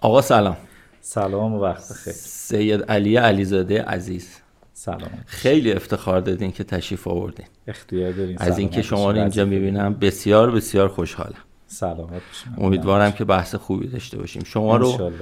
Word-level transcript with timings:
آقا 0.00 0.22
سلام. 0.22 0.56
سلام 1.00 1.54
و 1.54 1.60
وقت 1.60 1.92
خیر 1.92 2.12
سید 2.12 2.82
علی 2.82 3.16
علیزاده 3.16 3.82
عزیز. 3.82 4.36
سلام. 4.72 5.10
خیلی 5.26 5.72
افتخار 5.72 6.20
دادین 6.20 6.52
که 6.52 6.64
تشریف 6.64 7.08
آوردین. 7.08 7.46
اختیار 7.68 8.12
دارین. 8.12 8.38
از 8.38 8.58
اینکه 8.58 8.82
شما 8.82 9.10
رو 9.10 9.18
اینجا 9.18 9.44
می‌بینم 9.44 9.94
بسیار 9.94 10.50
بسیار 10.50 10.88
خوشحالم. 10.88 11.38
سلامت 11.66 12.22
امیدوارم 12.58 13.12
که 13.12 13.24
بحث 13.24 13.54
خوبی 13.54 13.86
داشته 13.86 14.18
باشیم. 14.18 14.44
شما 14.44 14.76
رو 14.76 15.12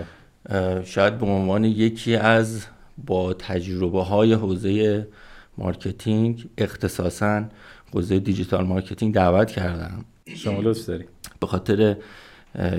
شاید 0.84 1.18
به 1.18 1.26
عنوان 1.26 1.64
یکی 1.64 2.16
از 2.16 2.66
با 3.06 3.32
تجربه 3.32 4.02
های 4.02 4.32
حوزه 4.32 5.08
مارکتینگ 5.58 6.48
اختصاصا 6.58 7.44
حوزه 7.94 8.18
دیجیتال 8.18 8.66
مارکتینگ 8.66 9.14
دعوت 9.14 9.50
کردم. 9.50 10.04
شما 10.34 10.60
لطف 10.60 10.86
دارین 10.86 11.06
به 11.40 11.46
خاطر 11.46 11.96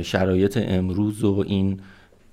شرایط 0.02 0.60
امروز 0.62 1.24
و 1.24 1.44
این 1.48 1.80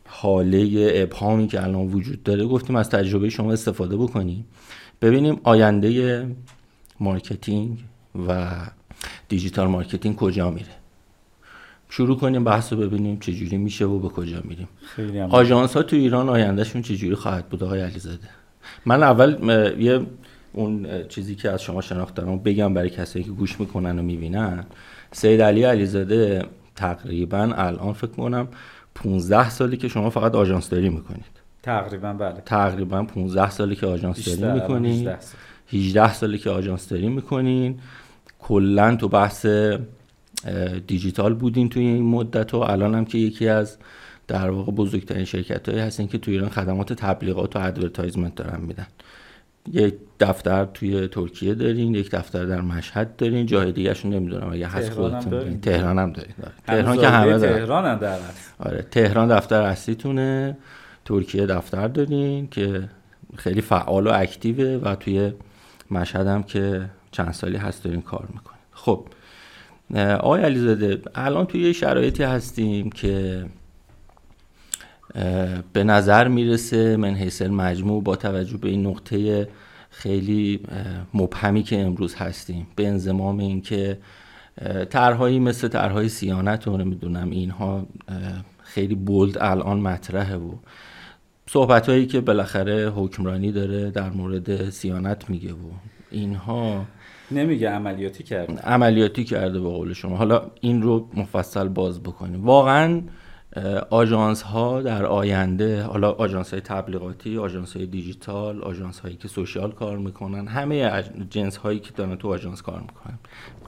هاله 0.07 0.91
ابهامی 0.95 1.49
که 1.49 1.63
الان 1.63 1.87
وجود 1.87 2.23
داره 2.23 2.45
گفتیم 2.45 2.77
از 2.77 2.91
تجربه 2.91 3.31
شما 3.31 3.53
استفاده 3.53 3.97
بکنیم. 3.97 4.45
ببینیم 5.03 5.41
آینده 5.45 6.27
مارکتینگ 7.01 7.79
و 8.29 8.57
دیجیتال 9.29 9.67
مارکتینگ 9.67 10.17
کجا 10.17 10.51
میره. 10.51 10.67
شروع 11.89 12.17
کنیم 12.17 12.45
بحث 12.45 12.73
رو 12.73 12.79
ببینیم 12.79 13.19
چجوری 13.19 13.57
میشه 13.57 13.85
و 13.85 13.99
به 13.99 14.09
کجا 14.09 14.43
میریم. 14.45 14.69
آژانس 15.31 15.77
ها 15.77 15.83
تو 15.83 15.97
ایران 15.97 16.29
آیندهشون 16.29 16.83
چجوری 16.83 17.15
خواهد 17.15 17.49
بود؟ 17.49 17.65
آقای 17.65 17.81
علیزاده. 17.81 18.29
من 18.87 19.03
اول 19.03 19.37
یه 19.79 20.01
اون 20.53 20.87
چیزی 21.09 21.35
که 21.35 21.51
از 21.51 21.63
شما 21.63 21.81
شناخت 21.81 22.15
دارم 22.15 22.39
بگم 22.39 22.75
برای 22.75 22.91
کسایی 22.91 23.25
که 23.25 23.31
گوش 23.31 23.61
می‌کنن 23.61 23.99
و 23.99 24.03
می‌بینن 24.03 24.65
سید 25.13 25.43
علی 25.43 25.63
علیزاده 25.63 26.43
تقریبا 26.77 27.53
الان 27.57 27.93
فکر 27.93 28.11
کنم 28.11 28.49
15 28.95 29.51
سالی 29.51 29.77
که 29.77 29.89
شما 29.89 30.11
فقط 30.11 30.35
آژانس 30.35 30.69
داری 30.69 30.89
می‌کنید. 30.89 31.25
تقریبا 31.63 32.13
بله. 32.13 32.43
تقریبا 32.47 33.03
15 33.03 33.51
سالی 33.51 33.77
که 33.77 33.87
آژانس 33.87 34.29
داری 34.29 34.61
می‌کنید. 34.61 35.09
18 35.09 35.21
سال. 35.21 35.41
18 35.73 36.13
سالی 36.13 36.39
که 36.39 36.51
آژانس 36.51 36.89
داری 36.89 37.09
می‌کنین 37.09 37.81
کلا 38.39 38.97
تو 38.97 39.09
بحث 39.09 39.47
دیجیتال 40.87 41.35
بودین 41.35 41.69
توی 41.69 41.83
این 41.83 42.03
مدت 42.03 42.55
و 42.55 42.57
الان 42.57 42.95
هم 42.95 43.05
که 43.05 43.19
یکی 43.19 43.49
از 43.49 43.77
در 44.27 44.51
واقع 44.51 44.73
بزرگترین 44.73 45.25
شرکت 45.25 45.69
هایی 45.69 45.81
هستین 45.81 46.09
که 46.09 46.19
تو 46.19 46.31
ایران 46.31 46.49
خدمات 46.49 46.93
تبلیغات 46.93 47.57
و 47.57 47.59
advertisement 47.59 48.35
دارن 48.35 48.61
میدن. 48.61 48.87
یک 49.73 49.95
دفتر 50.21 50.65
توی 50.65 51.09
ترکیه 51.09 51.55
دارین 51.55 51.95
یک 51.95 52.11
دفتر 52.11 52.45
در 52.45 52.61
مشهد 52.61 53.17
دارین 53.17 53.47
جای 53.47 53.73
دیگه 53.73 54.07
نمی‌دونم 54.07 54.53
اگه 54.53 54.67
هست 54.67 54.93
خودتون. 54.93 55.61
تهران 55.61 55.99
هم 55.99 56.13
دارین. 56.13 56.35
آره. 56.43 56.53
تهران 56.67 56.97
که 56.97 57.09
همه 57.09 57.39
دارن. 57.39 57.59
تهران 57.59 57.85
هم 57.85 57.99
در 57.99 58.19
آره. 58.59 58.87
تهران 58.91 59.29
دفتر 59.29 59.63
اصلیتونه. 59.63 60.57
ترکیه 61.05 61.47
دفتر 61.47 61.89
دارین 61.89 62.49
که 62.49 62.89
خیلی 63.37 63.61
فعال 63.61 64.07
و 64.07 64.11
اکتیوه 64.15 64.65
و 64.65 64.95
توی 64.95 65.33
مشهد 65.91 66.27
هم 66.27 66.43
که 66.43 66.91
چند 67.11 67.33
سالی 67.33 67.57
هست 67.57 67.85
دارین 67.85 68.03
کار 68.03 68.29
می‌کنه 68.33 68.57
خب 68.73 69.07
آقای 70.21 70.43
علیزاده 70.43 71.03
الان 71.15 71.47
توی 71.47 71.75
شرایطی 71.75 72.23
هستیم 72.23 72.91
که 72.91 73.45
به 75.73 75.85
نظر 75.85 76.29
می‌رسه 76.29 76.97
من 76.97 77.15
حیث 77.15 77.43
مجموع 77.43 78.03
با 78.03 78.17
توجه 78.17 78.57
به 78.57 78.69
این 78.69 78.87
نقطه 78.87 79.49
خیلی 79.91 80.61
مبهمی 81.15 81.63
که 81.63 81.81
امروز 81.81 82.15
هستیم. 82.15 82.67
به 82.77 82.89
انضمام 82.89 83.39
اینکه 83.39 83.99
طرحهایی 84.91 85.39
مثل 85.39 85.69
طرحهای 85.69 86.09
سیانت 86.09 86.67
رو 86.67 86.77
نمی‌دونم 86.77 87.31
اینها 87.31 87.87
خیلی 88.63 88.95
بولد 88.95 89.39
الان 89.41 89.81
مطرحه 89.81 90.37
و 90.37 90.53
صحبت 91.47 91.89
هایی 91.89 92.07
که 92.07 92.21
بالاخره 92.21 92.91
حکمرانی 92.91 93.53
داره 93.53 93.91
در 93.91 94.11
مورد 94.11 94.71
سیانت 94.71 95.31
میگه 95.31 95.53
و 95.53 95.71
اینها 96.11 96.85
نمیگه 97.31 97.69
عملیاتی 97.69 98.25
کرد 98.25 98.61
عملیاتی 98.61 99.25
کرده 99.25 99.61
به 99.61 99.69
قول 99.69 99.93
شما. 99.93 100.17
حالا 100.17 100.43
این 100.61 100.83
رو 100.83 101.09
مفصل 101.15 101.69
باز 101.69 102.03
بکنیم. 102.03 102.45
واقعا 102.45 103.03
آژانس 103.91 104.43
ها 104.43 104.83
در 104.83 105.07
آینده 105.07 105.83
حالا 105.83 106.11
آژانس 106.11 106.51
های 106.51 106.61
تبلیغاتی 106.61 107.39
آژانس 107.39 107.77
های 107.77 107.87
دیجیتال 107.87 108.63
آژانس 108.63 109.01
هایی 109.01 109.17
که 109.17 109.29
social 109.29 109.73
کار 109.73 109.99
می‌کنن 109.99 110.49
همه 110.49 111.05
جنس 111.31 111.57
هایی 111.57 111.81
که 111.81 111.91
دارن 111.91 112.17
تو 112.17 112.33
آژانس 112.33 112.63
کار 112.63 112.81
می‌کنن 112.81 113.19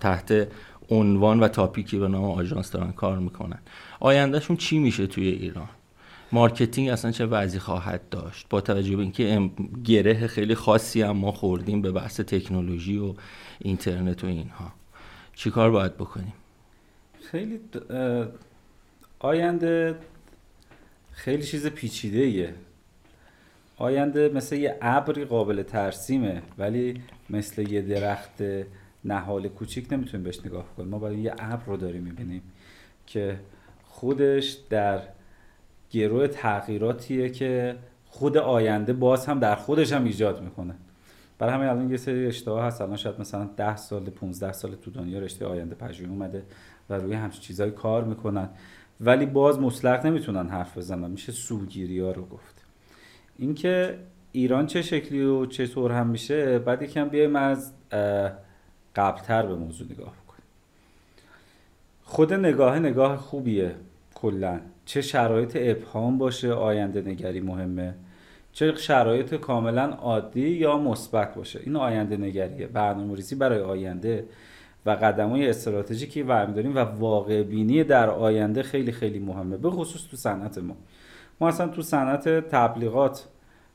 تحت 0.01 0.49
عنوان 0.91 1.41
و 1.41 1.49
topic 1.49 1.91
ی 1.91 1.99
به 1.99 2.09
نام 2.09 2.25
آژانس 2.25 2.71
دارن 2.71 2.93
کار 2.93 3.19
می‌کنن. 3.19 3.59
آیندهشون 4.01 4.57
چی 4.57 4.79
میشه 4.79 5.07
توی 5.07 5.29
ایران؟ 5.29 5.69
مارکتینگ 6.33 6.89
اصلا 6.89 7.11
چه 7.11 7.27
وضعی 7.27 7.61
خواهد 7.61 8.09
داشت؟ 8.09 8.47
با 8.51 8.61
توجه 8.61 8.97
به 8.97 9.03
اینکه 9.03 9.51
گره 9.85 10.27
خیلی 10.27 10.55
خاصی 10.55 11.03
هم 11.03 11.17
ما 11.17 11.33
خوردیم 11.33 11.83
به 11.83 11.93
بحث 11.93 12.21
تکنولوژی 12.21 12.99
و 12.99 13.15
اینترنت 13.59 14.25
و 14.25 14.27
اینها. 14.27 14.73
چی 15.35 15.51
کار 15.51 15.71
باید 15.71 15.95
بکنیم؟ 15.95 16.33
خیلی 17.31 17.61
آینده 19.19 19.95
خیلی 21.11 21.43
چیز 21.43 21.67
پیچیده 21.67 22.19
ایه 22.19 22.55
آینده 23.77 24.29
مثل 24.29 24.57
یه 24.57 24.79
ابری 24.83 25.25
قابل 25.25 25.63
ترسیمه 25.63 26.43
ولی 26.59 27.03
مثل 27.31 27.71
یه 27.71 27.83
درخت 27.83 28.43
نهال 29.05 29.49
کوچیک 29.49 29.93
نمی‌تونیم 29.93 30.25
بهش 30.25 30.41
نگاه 30.47 30.67
کنیم. 30.77 30.89
ما 30.89 30.99
باید 30.99 31.19
یه 31.19 31.35
ابر 31.39 31.67
رو 31.67 31.77
داریم 31.77 32.03
می‌بینیم 32.03 32.43
که 33.07 33.41
خودش 33.85 34.57
در 34.71 35.01
گروه 35.91 36.27
تغییراتیه 36.27 37.29
که 37.31 37.77
خود 38.07 38.37
آینده 38.37 38.93
باز 38.93 39.27
هم 39.27 39.39
در 39.39 39.55
خودش 39.55 39.93
هم 39.93 40.05
ایجاد 40.05 40.43
می‌کنه. 40.43 40.75
برای 41.39 41.55
همین 41.55 41.69
الان 41.69 41.91
یه 41.91 41.97
سری 41.97 42.27
اشتباه 42.27 42.65
هست. 42.65 42.81
الان 42.81 42.97
شاید 42.97 43.21
مثلا 43.21 43.45
10 43.57 43.77
سال 43.77 44.05
15 44.05 44.53
سال 44.53 44.75
تو 44.75 44.91
دنیا 44.91 45.19
رشته 45.19 45.47
آینده 45.47 45.75
پژوهی 45.75 46.11
اومده 46.11 46.43
و 46.91 46.95
روی 46.95 47.15
همچین 47.15 47.41
چیزایی 47.41 47.71
کار 47.71 48.05
می‌کنن. 48.05 48.49
ولی 49.01 49.27
باز 49.27 49.59
مطلق 49.61 50.07
نمی‌تونن 50.07 50.49
حرف 50.49 50.79
بزنن. 50.79 51.11
میشه 51.11 51.33
سوگیری 51.33 52.01
ها 52.01 52.11
رو 52.11 52.27
گفت. 52.27 52.65
اینکه 53.39 53.99
ایران 54.33 54.67
چه 54.67 54.83
شکلی 54.83 55.23
و 55.23 55.47
چطور 55.47 55.93
هم 55.93 56.07
میشه 56.07 56.59
بعد 56.59 56.83
یکم 56.83 57.09
بیایم 57.09 57.37
از 57.37 57.73
قبلتر 58.97 59.47
به 59.47 59.55
موضوع 59.55 59.87
نگاه 59.91 60.15
کنیم 60.27 60.47
خود 62.05 62.33
نگاه 62.33 62.79
نگاه 62.79 63.17
خوبیه 63.17 63.75
کلا. 64.15 64.61
چه 64.85 65.01
شرایط 65.03 65.57
ابهام 65.61 66.19
باشه 66.19 66.53
آینده 66.53 67.01
نگری 67.01 67.41
مهمه. 67.41 67.95
چه 68.53 68.75
شرایط 68.75 69.35
کاملا 69.35 69.83
عادی 69.83 70.49
یا 70.49 70.79
مثبت 70.79 71.35
باشه. 71.35 71.61
این 71.65 71.77
آینده 71.77 72.17
نگریه. 72.17 72.67
برنامه 72.67 73.15
ریزی 73.15 73.35
برای 73.35 73.61
آینده. 73.61 74.25
و 74.87 74.91
قدم 74.91 75.31
های 75.31 75.49
استراتژیکی 75.49 76.23
برمیداریم 76.23 76.77
و 76.77 76.79
واقع 76.79 77.43
بینی 77.43 77.85
در 77.85 78.11
آینده 78.11 78.63
خیلی 78.63 78.93
خیلی 78.93 79.19
مهمه 79.19 79.57
به 79.57 79.71
خصوص 79.71 80.07
تو 80.11 80.17
صنعت 80.17 80.59
ما. 80.59 80.77
ما 81.41 81.49
اصلا 81.49 81.69
تو 81.69 81.83
صنعت 81.83 82.29
تبلیغات 82.29 83.29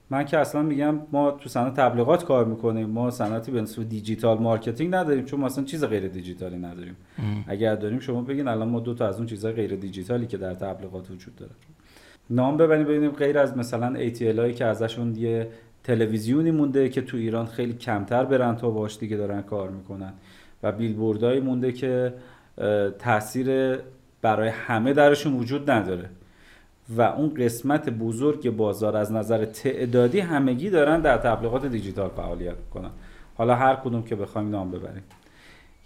من 0.10 0.26
که 0.26 0.38
اصلا 0.38 0.62
میگم 0.62 0.96
ما 1.12 1.32
تو 1.32 1.50
صنعت 1.50 1.74
تبلیغات 1.74 2.26
کار 2.26 2.46
می‌کنیم 2.46 2.90
ما 2.90 3.12
صنعتی 3.12 3.52
به 3.52 3.62
نسبت 3.62 3.90
دیجیتال 3.90 4.38
مارکتینگ 4.38 4.96
نداریم 4.96 5.26
چون 5.26 5.40
ما 5.40 5.46
اصلا 5.46 5.64
چیز 5.64 5.84
غیر 5.84 6.08
دیجیتالی 6.08 6.58
نداریم. 6.58 6.96
اگر 7.48 7.76
داریم 7.76 8.00
شما 8.00 8.22
بگین 8.22 8.48
الان 8.48 8.68
ما 8.68 8.80
دو 8.80 8.94
تا 8.94 9.08
از 9.08 9.18
اون 9.18 9.26
چیزهای 9.26 9.54
غیر 9.54 9.76
دیجیتالی 9.76 10.28
که 10.28 10.38
در 10.38 10.54
تبلیغات 10.54 11.12
وجود 11.12 11.36
داره. 11.36 11.52
نام 12.30 12.58
ببریم 12.58 12.84
ببینیم 12.84 13.12
غیر 13.12 13.38
از 13.40 13.58
مثلا 13.58 14.10
ATL 14.10 14.40
هایی 14.40 14.54
که 14.54 14.66
ازشون 14.66 15.16
یه 15.16 15.48
تلویزیونی 15.84 16.52
مونده 16.52 16.90
که 16.90 17.02
تو 17.02 17.18
ایران 17.18 17.46
خیلی 17.46 17.74
کمتر 17.74 18.26
برن 18.26 18.56
تا 18.56 18.70
باش 18.70 18.98
دیگه 18.98 19.18
دارن 19.18 19.42
کار 19.42 19.70
می‌کنن. 19.70 20.14
و 20.64 20.72
بیلبوردهایی 20.72 21.40
مونده 21.40 21.72
که 21.72 22.14
تاثیر 23.00 23.80
برای 24.22 24.50
همه 24.50 24.94
درشون 24.94 25.34
وجود 25.34 25.72
نداره. 25.72 26.10
و 26.98 27.02
اون 27.02 27.34
قسمت 27.34 27.90
بزرگ 27.90 28.50
بازار 28.50 28.98
از 28.98 29.12
نظر 29.12 29.46
تعدادی 29.46 30.20
همگی 30.20 30.70
دارن 30.70 31.02
در 31.02 31.18
تبلیغات 31.18 31.66
دیجیتال 31.66 32.10
فعالیت 32.10 32.56
می‌کنن. 32.66 32.90
حالا 33.36 33.56
هر 33.56 33.76
کدوم 33.76 34.04
که 34.04 34.16
بخوایم 34.16 34.50
نام 34.50 34.72
ببریم. 34.72 35.04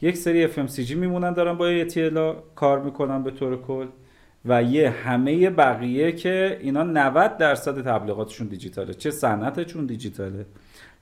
یک 0.01 0.17
سری 0.17 0.47
FMCG 0.47 0.91
میمونن 0.91 1.33
دارن 1.33 1.53
با 1.53 1.83
ATL 1.83 2.35
کار 2.55 2.79
می‌کنن 2.79 3.23
به 3.23 3.31
طور 3.31 3.61
کل. 3.61 3.85
و 4.45 4.63
یه 4.63 4.89
همه 4.89 5.49
بقیه 5.49 6.11
که 6.11 6.57
اینا 6.61 6.83
90 6.83 7.37
درصد 7.37 7.81
تبلیغاتشون 7.81 8.47
دیجیتاله. 8.47 8.93
چه 8.93 9.11
صنعتشون 9.11 9.85
دیجیتاله. 9.85 10.45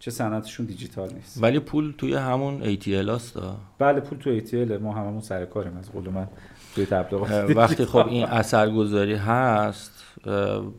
چه 0.04 0.12
صنعتشون 0.12 0.66
دیجیتال 0.66 1.10
نیست. 1.14 1.44
ولی 1.44 1.60
پول 1.60 1.94
توی 1.98 2.14
همون 2.14 2.76
ATL 2.76 2.88
هست. 2.88 3.40
بله 3.80 4.00
پول 4.00 4.18
تو 4.18 4.30
ایتیل 4.30 4.78
ما 4.78 4.94
هممون 4.94 5.22
سر 5.22 5.46
کاریم 5.46 5.78
از 5.78 5.92
قول 5.92 6.10
من. 6.10 6.28
توی 6.76 6.86
تبلیغات. 6.86 7.58
وقتی 7.58 7.86
خب 7.86 8.08
این 8.08 8.26
اثرگذاری 8.26 9.14
هست 9.14 10.04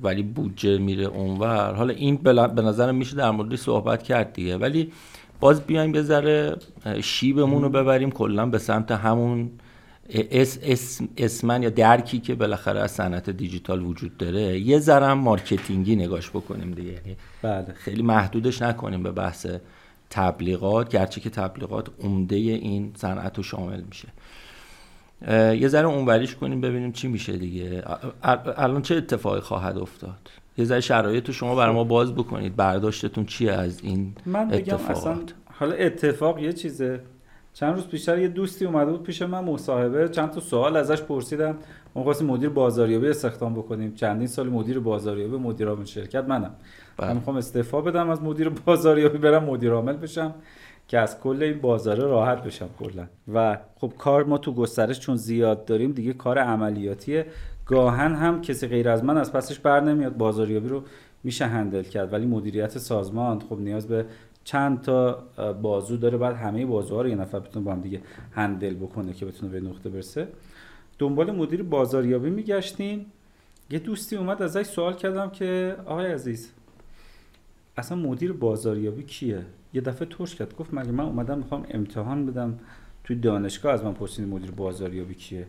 ولی 0.02 0.22
بودجه 0.22 0.78
میره 0.78 1.04
اونور. 1.04 1.74
حالا 1.74 1.94
این 1.94 2.16
به 2.16 2.62
نظرم 2.62 2.94
میشه 2.94 3.16
در 3.16 3.30
موردش 3.30 3.58
صحبت 3.58 4.02
کرد 4.02 4.32
دیگه. 4.32 4.56
ولی 4.56 4.92
باز 5.40 5.60
بیایم 5.60 5.94
یه 5.94 6.02
ذره 6.02 6.56
شیبمون 7.02 7.62
رو 7.62 7.68
ببریم 7.68 8.10
کلا 8.10 8.46
به 8.46 8.58
سمت 8.58 8.90
همون 8.90 9.50
اس 10.10 10.58
اسم 10.62 11.08
اسمن 11.16 11.62
یا 11.62 11.70
درکی 11.70 12.18
که 12.20 12.34
بالاخره 12.34 12.80
از 12.80 12.90
صنعت 12.90 13.30
دیجیتال 13.30 13.82
وجود 13.82 14.16
داره 14.16 14.60
یه 14.60 14.78
ذره 14.78 15.14
مارکتینگی 15.14 15.96
نگاش 15.96 16.30
بکنیم 16.30 16.70
دیگه. 16.70 16.92
یعنی 16.92 17.16
بله. 17.42 17.74
خیلی 17.74 18.02
محدودش 18.02 18.62
نکنیم 18.62 19.02
به 19.02 19.12
بحث 19.12 19.46
تبلیغات 20.10 20.88
گرچه 20.88 21.20
که 21.20 21.30
تبلیغات 21.30 21.88
عمده 22.02 22.36
این 22.36 22.92
صنعت 22.96 23.36
رو 23.36 23.42
شامل 23.42 23.80
میشه. 23.80 24.08
یه 25.54 25.68
ذره 25.68 25.86
اونوریش 25.86 26.34
کنیم 26.34 26.60
ببینیم 26.60 26.92
چی 26.92 27.08
میشه 27.08 27.36
دیگه. 27.36 27.84
الان 28.56 28.82
چه 28.82 28.94
اتفاقی 28.96 29.40
خواهد 29.40 29.78
افتاد؟ 29.78 30.30
یه 30.58 30.64
ذره 30.64 30.80
شرایط 30.80 31.30
شما 31.30 31.54
برای 31.54 31.74
ما 31.74 31.84
باز 31.84 32.14
بکنید. 32.14 32.56
برداشتتون 32.56 33.26
چیه 33.26 33.52
از 33.52 33.80
این 33.82 34.14
من 34.26 34.48
بگم 34.48 34.74
اتفاقات؟ 34.74 35.06
اصلا 35.06 35.24
حالا 35.44 35.74
اتفاق 35.74 36.38
یه 36.38 36.52
چیزه. 36.52 37.00
چند 37.54 37.74
روز 37.74 37.86
پیشتر 37.86 38.18
یه 38.18 38.28
دوستی 38.28 38.64
اومده 38.64 38.90
بود 38.90 39.02
پیش 39.02 39.22
من 39.22 39.44
مصاحبه. 39.44 40.08
چند 40.08 40.30
تا 40.30 40.40
سوال 40.40 40.76
ازش 40.76 41.02
پرسیدم. 41.02 41.56
ما 41.94 42.02
خواستیم 42.02 42.26
مدیر 42.26 42.48
بازاریابی 42.48 43.08
استخدام 43.08 43.54
بکنیم. 43.54 43.94
چندین 43.94 44.26
سال 44.26 44.48
مدیر 44.48 44.80
بازاریابی 44.80 45.36
مدیر 45.36 45.68
عامل 45.68 45.84
شرکت 45.84 46.24
منم. 46.24 46.54
بله. 46.96 47.08
من 47.08 47.16
می‌خوام 47.16 47.36
استعفا 47.36 47.80
بدم 47.80 48.10
از 48.10 48.22
مدیر 48.22 48.48
بازاریابی 48.48 49.18
برم 49.18 49.44
مدیر 49.44 49.72
عامل 49.72 49.92
بشم 49.92 50.34
که 50.88 50.98
از 50.98 51.20
کل 51.20 51.42
این 51.42 51.60
بازاره 51.60 52.04
راحت 52.04 52.42
بشم 52.42 52.68
کلا. 52.78 53.06
و 53.34 53.58
خب 53.76 53.92
کار 53.98 54.24
ما 54.24 54.38
تو 54.38 54.54
گسترش 54.54 55.00
چون 55.00 55.16
زیاد 55.16 55.64
داریم 55.64 55.92
دیگه 55.92 56.12
کار 56.12 56.38
عملیاتیه. 56.38 57.26
گاهن 57.66 58.14
هم 58.14 58.40
کسی 58.40 58.66
غیر 58.66 58.88
از 58.88 59.04
من 59.04 59.16
از 59.16 59.32
پسش 59.32 59.58
بر 59.58 59.80
نمیاد. 59.80 60.16
بازاریابی 60.16 60.68
رو 60.68 60.82
میشه 61.24 61.46
هندل 61.46 61.82
کرد. 61.82 62.12
ولی 62.12 62.26
مدیریت 62.26 62.78
سازمان 62.78 63.40
خب 63.40 63.58
نیاز 63.58 63.88
به 63.88 64.04
چند 64.44 64.80
تا 64.80 65.12
بازو 65.62 65.96
داره 65.96 66.18
بعد 66.18 66.36
همه 66.36 66.66
بازوها 66.66 67.02
رو 67.02 67.08
یه 67.08 67.14
نفر 67.14 67.38
بتونه 67.38 67.64
با 67.64 67.72
هم 67.72 67.80
دیگه 67.80 68.00
هندل 68.32 68.74
بکنه 68.74 69.12
که 69.12 69.26
بتونه 69.26 69.52
به 69.52 69.60
نقطه 69.60 69.88
برسه. 69.88 70.28
دنبال 70.98 71.30
مدیر 71.30 71.62
بازاریابی 71.62 72.30
میگشتیم 72.30 73.06
یه 73.70 73.78
دوستی 73.78 74.16
اومد 74.16 74.42
ازش 74.42 74.62
سوال 74.62 74.94
کردم 74.94 75.30
که 75.30 75.76
آقای 75.86 76.06
عزیز 76.12 76.52
اصلا 77.76 77.98
مدیر 77.98 78.32
بازاریابی 78.32 79.02
کیه؟ 79.02 79.44
یه 79.74 79.80
دفعه 79.80 80.08
ترش 80.08 80.34
کرد. 80.34 80.56
گفت 80.56 80.74
مگه 80.74 80.90
من 80.90 81.04
اومدم 81.04 81.38
می‌خوام 81.38 81.66
امتحان 81.70 82.26
بدم؟ 82.26 82.58
توی 83.04 83.16
دانشگاه 83.16 83.72
از 83.72 83.84
من 83.84 83.92
پرسید 83.92 84.28
مدیر 84.28 84.50
بازاریابی 84.50 85.14
کیه؟ 85.14 85.46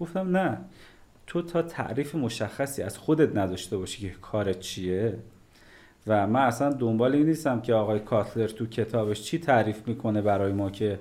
گفتم 0.00 0.36
نه. 0.36 0.58
تو 1.26 1.42
تا 1.42 1.62
تعریف 1.62 2.14
مشخصی 2.14 2.82
از 2.82 2.98
خودت 2.98 3.36
نداشته 3.36 3.76
باشی 3.76 4.08
که 4.08 4.14
کارت 4.22 4.60
چیه. 4.60 5.18
و 6.06 6.26
من 6.26 6.40
اصلا 6.40 6.72
دنبال 6.72 7.14
این 7.14 7.26
نیستم 7.26 7.60
که 7.60 7.74
آقای 7.74 8.00
کاتلر 8.00 8.48
تو 8.48 8.66
کتابش 8.66 9.22
چی 9.22 9.38
تعریف 9.38 9.88
می‌کنه 9.88 10.22
برای 10.22 10.52
ما 10.52 10.70
که 10.70 10.98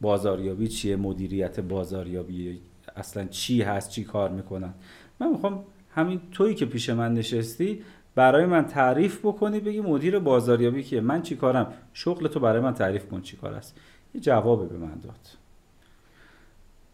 بازاریابی 0.00 0.68
چیه 0.68 0.96
مدیریت 0.96 1.60
بازاریابی 1.60 2.60
اصلا 2.96 3.24
چی 3.24 3.62
هست 3.62 3.90
چی 3.90 4.04
کار 4.04 4.30
می‌کنن. 4.30 4.74
من 5.20 5.30
می‌خوام 5.30 5.64
همین 5.94 6.20
تویی 6.32 6.54
که 6.54 6.66
پیش 6.66 6.90
من 6.90 7.14
نشستی 7.14 7.82
برای 8.14 8.46
من 8.46 8.66
تعریف 8.66 9.18
بکنی 9.18 9.60
بگی 9.60 9.80
مدیر 9.80 10.18
بازاریابی 10.18 10.82
کیه. 10.82 11.00
من 11.00 11.22
چی 11.22 11.36
کارم؟ 11.36 11.72
شغل 11.92 12.28
تو 12.28 12.40
برای 12.40 12.60
من 12.60 12.74
تعریف 12.74 13.08
کن 13.08 13.20
چی 13.20 13.36
کار 13.36 13.54
است 13.54 13.76
یه 14.14 14.20
جوابی 14.20 14.66
به 14.66 14.76
من 14.76 14.98
داد. 15.02 15.28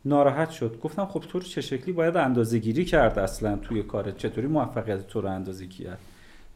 ناراحت 0.04 0.50
شد. 0.50 0.80
گفتم 0.82 1.06
خب 1.06 1.20
تو 1.20 1.38
رو 1.38 1.44
چه 1.44 1.60
شکلی 1.60 1.92
باید 1.92 2.16
اندازه 2.16 2.58
گیری 2.58 2.84
کرد 2.84 3.18
اصلا 3.18 3.56
توی 3.56 3.82
کارت 3.82 4.16
چطوری 4.16 4.46
موفقیت 4.46 5.06
تو 5.06 5.20
رو 5.20 5.28
اندازه 5.28 5.66
کرد 5.66 5.98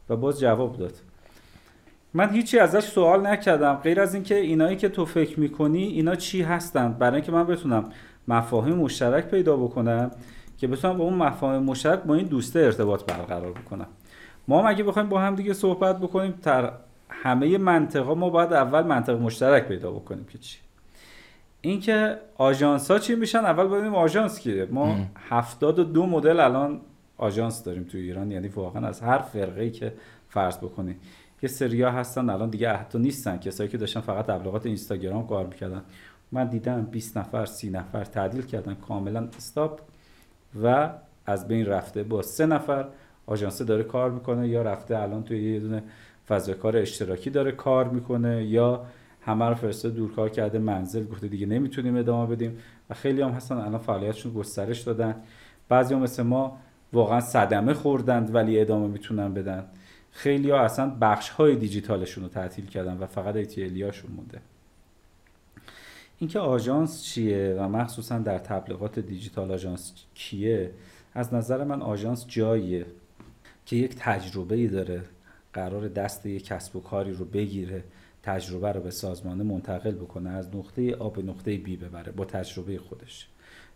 و 0.08 0.16
باز 0.16 0.40
جواب 0.40 0.76
داد. 0.76 0.94
من 2.14 2.30
هیچی 2.30 2.58
ازش 2.58 2.84
سوال 2.84 3.26
نکردم. 3.26 3.74
غیر 3.74 4.00
از 4.00 4.14
اینکه 4.14 4.34
اینایی 4.34 4.76
که 4.76 4.88
تو 4.88 5.04
فکر 5.04 5.40
می‌کنی 5.40 5.82
اینا 5.82 6.14
چی 6.14 6.42
هستند؟ 6.42 6.98
برای 6.98 7.14
اینکه 7.14 7.32
من 7.32 7.46
بتونم 7.46 7.84
مفاهیم 8.28 8.76
مشترک 8.76 9.24
پیدا 9.24 9.56
بکنم 9.56 10.10
که 10.58 10.66
بتونم 10.66 10.98
با 10.98 11.04
اون 11.04 11.14
مفاهیم 11.14 11.62
مشترک 11.62 12.02
با 12.02 12.14
این 12.14 12.26
دوسته 12.26 12.60
ارتباط 12.60 13.04
برقرار 13.04 13.52
بکنم. 13.52 13.86
ما 14.48 14.68
اگه 14.68 14.84
بخوایم 14.84 15.08
با 15.08 15.20
هم 15.20 15.34
دیگه 15.34 15.52
صحبت 15.52 15.98
بکنیم 15.98 16.34
در 16.42 16.72
همه 17.10 17.58
منطقه 17.58 18.14
ما 18.14 18.30
باید 18.30 18.52
اول 18.52 18.82
منطق 18.82 19.20
مشترک 19.20 19.68
پیدا 19.68 19.90
بکنیم 19.90 20.24
که 20.24 20.38
چی. 20.38 20.58
اینکه 21.60 22.18
آژانس 22.36 22.90
ها 22.90 22.98
چی 22.98 23.14
میشن؟ 23.14 23.38
اول 23.38 23.68
ببینیم 23.68 23.94
آژانس 23.94 24.40
کیه. 24.40 24.68
ما 24.70 24.96
هفتاد 25.28 25.78
و 25.78 25.84
دو 25.84 26.06
مدل 26.06 26.40
الان 26.40 26.80
آژانس 27.18 27.64
داریم 27.64 27.84
تو 27.84 27.98
ایران 27.98 28.30
یعنی 28.30 28.48
واقعا 28.48 28.86
از 28.86 29.00
هر 29.00 29.18
فرقه 29.18 29.62
ای 29.62 29.70
که 29.70 29.92
فرض 30.28 30.56
بکنید 30.56 30.96
یه 31.42 31.48
سریا 31.48 31.90
هستن 31.90 32.30
الان 32.30 32.50
دیگه 32.50 32.72
حتی 32.72 32.98
نیستن. 32.98 33.36
کسایی 33.38 33.70
که 33.70 33.78
داشتن 33.78 34.00
فقط 34.00 34.26
تبلیغات 34.26 34.66
اینستاگرام 34.66 35.26
کار 35.26 35.46
می‌کردن. 35.46 35.82
من 36.32 36.46
دیدم 36.46 36.82
20 36.82 37.16
نفر 37.16 37.46
30 37.46 37.70
نفر 37.70 38.04
تعدیل 38.04 38.42
کردن 38.42 38.74
کاملا 38.74 39.28
استاپ 39.36 39.80
و 40.62 40.90
از 41.26 41.48
بین 41.48 41.66
رفته 41.66 42.02
با 42.02 42.22
سه 42.22 42.46
نفر 42.46 42.88
آژانس 43.26 43.62
داره 43.62 43.82
کار 43.82 44.10
می‌کنه 44.10 44.48
یا 44.48 44.62
رفته 44.62 44.98
الان 44.98 45.22
توی 45.22 45.52
یه 45.52 45.60
دونه 45.60 45.82
فضای 46.28 46.54
کار 46.54 46.76
اشتراکی 46.76 47.30
داره 47.30 47.52
کار 47.52 47.88
می‌کنه 47.88 48.44
یا 48.44 48.86
همه 49.20 49.44
رو 49.44 49.54
فرسته 49.54 49.90
دورکار 49.90 50.28
کرده 50.28 50.58
منزل 50.58 51.06
گفته 51.06 51.28
دیگه 51.28 51.46
نمی‌تونیم 51.46 51.96
ادامه 51.96 52.34
بدیم. 52.34 52.58
و 52.90 52.94
خیلی 52.94 53.22
هم 53.22 53.30
هستن 53.30 53.54
الان 53.54 53.78
فعالیتشون 53.78 54.32
گسترش 54.32 54.80
دادن. 54.80 55.14
بعضی 55.68 55.94
هم 55.94 56.00
مثل 56.00 56.22
ما 56.22 56.58
واقعا 56.96 57.20
صدمه 57.20 57.74
خوردند 57.74 58.34
ولی 58.34 58.60
ادامه 58.60 58.86
می‌تونن 58.86 59.34
بدن. 59.34 59.64
خیلی 60.10 60.50
ها 60.50 60.60
اصلا 60.60 60.96
بخش 61.00 61.28
های 61.28 61.56
دیجیتالشون 61.56 62.24
رو 62.24 62.30
تعطیل 62.30 62.66
کردن 62.66 62.98
و 62.98 63.06
فقط 63.06 63.36
ایتیلیاشون 63.36 64.10
مونده. 64.10 64.40
اینکه 66.18 66.38
آژانس 66.38 67.02
چیه 67.02 67.56
و 67.58 67.68
مخصوصا 67.68 68.18
در 68.18 68.38
تبلیغات 68.38 68.98
دیجیتال 68.98 69.52
آژانس 69.52 69.92
کیه؟ 70.14 70.70
از 71.14 71.34
نظر 71.34 71.64
من 71.64 71.82
آژانس 71.82 72.26
جاییه 72.28 72.86
که 73.66 73.76
یک 73.76 73.96
تجربه 73.98 74.54
ای 74.54 74.66
داره 74.66 75.02
قرار 75.52 75.88
دست 75.88 76.26
یک 76.26 76.44
کسب 76.44 76.76
و 76.76 76.80
کاری 76.80 77.12
رو 77.12 77.24
بگیره 77.24 77.84
تجربه 78.22 78.72
رو 78.72 78.80
به 78.80 78.90
سازمانه 78.90 79.44
منتقل 79.44 79.94
بکنه 79.94 80.30
از 80.30 80.56
نقطه 80.56 80.94
آ 80.94 81.08
به 81.08 81.22
نقطه 81.22 81.56
بی 81.56 81.76
ببره 81.76 82.12
با 82.12 82.24
تجربه 82.24 82.78
خودش. 82.78 83.28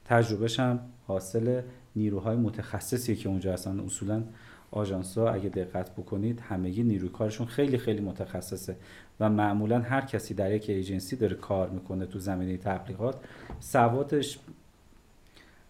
تجربهش 0.05 0.61
هم 0.61 0.81
حاصل 1.07 1.63
نیروهای 1.97 2.37
متخصصی 2.37 3.17
که 3.17 3.29
اونجا 3.29 3.53
هستن. 3.53 3.81
اصولا 3.81 4.23
آژانس 4.71 5.19
ها 5.19 5.31
اگه 5.31 5.49
دقت 5.49 5.91
بکنید 5.91 6.41
همگی 6.41 6.83
نیروی 6.83 7.09
کارشون 7.09 7.47
خیلی 7.47 7.79
خیلی 7.79 8.01
متخصصه 8.01 8.77
و 9.21 9.31
معمولا 9.31 9.81
هر 9.81 10.01
کسی 10.01 10.35
در 10.35 10.53
یک 10.53 10.71
ایجنسی 10.71 11.17
داره 11.17 11.37
کار 11.37 11.71
می‌کنه 11.71 12.07
تو 12.07 12.19
زمینه 12.19 12.57
تبلیغات. 12.57 13.17
سوادش 13.61 14.39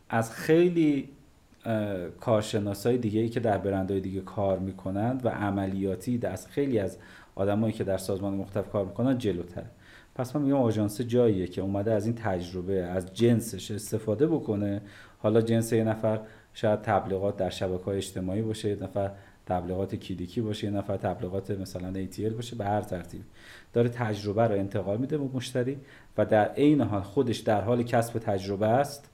از 0.09 0.33
خیلی 0.33 1.09
کارشناسای 2.21 2.99
دیگه 2.99 3.21
ای 3.21 3.29
که 3.29 3.41
در 3.41 3.59
برندهای 3.59 4.01
دیگه 4.01 4.21
کار 4.21 4.59
می‌کنند 4.59 5.27
و 5.27 5.29
عملیاتی 5.29 6.21
از 6.23 6.47
خیلی 6.47 6.79
از 6.79 6.99
آدمایی 7.35 7.73
که 7.73 7.85
در 7.85 7.99
سازمان 7.99 8.35
مختلف 8.35 8.69
کار 8.69 8.85
می‌کنن 8.85 9.19
جلوتره. 9.19 9.67
پس 10.15 10.37
من 10.37 10.43
میگم 10.43 10.57
آژانس 10.57 11.01
جاییه 11.01 11.47
که 11.47 11.61
اومده 11.63 11.93
از 11.93 12.07
این 12.07 12.15
تجربه 12.15 12.83
از 12.83 13.15
جنسش 13.15 13.71
استفاده 13.71 14.27
بکنه 14.27 14.81
حالا 15.23 15.41
جنس 15.41 15.73
یه 15.73 15.85
نفر 15.85 16.21
شاید 16.55 16.83
تبلیغات 16.83 17.37
در 17.37 17.51
شبکه 17.51 17.85
های 17.85 17.97
اجتماعی 17.97 18.43
باشه 18.43 18.69
یه 18.69 18.83
نفر 18.83 19.11
تبلیغات 19.47 19.95
کلیکی 19.95 20.41
باشه 20.41 20.67
یه 20.67 20.73
نفر 20.73 20.97
تبلیغات 20.97 21.51
مثلا 21.51 21.93
ATL 22.05 22.33
باشه 22.33 22.57
به 22.57 22.65
هر 22.65 22.81
ترتیب. 22.81 23.21
داره 23.73 23.89
تجربه 23.89 24.43
رو 24.43 24.55
انتقال 24.55 24.99
میده 24.99 25.19
به 25.19 25.25
مشتری 25.35 25.79
و 26.19 26.25
در 26.25 26.49
عین 26.49 26.81
حال 26.81 27.01
خودش 27.01 27.39
در 27.39 27.61
حال 27.61 27.83
کسب 27.83 28.19
تجربه 28.19 28.67
است 28.67 29.11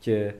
که 0.00 0.34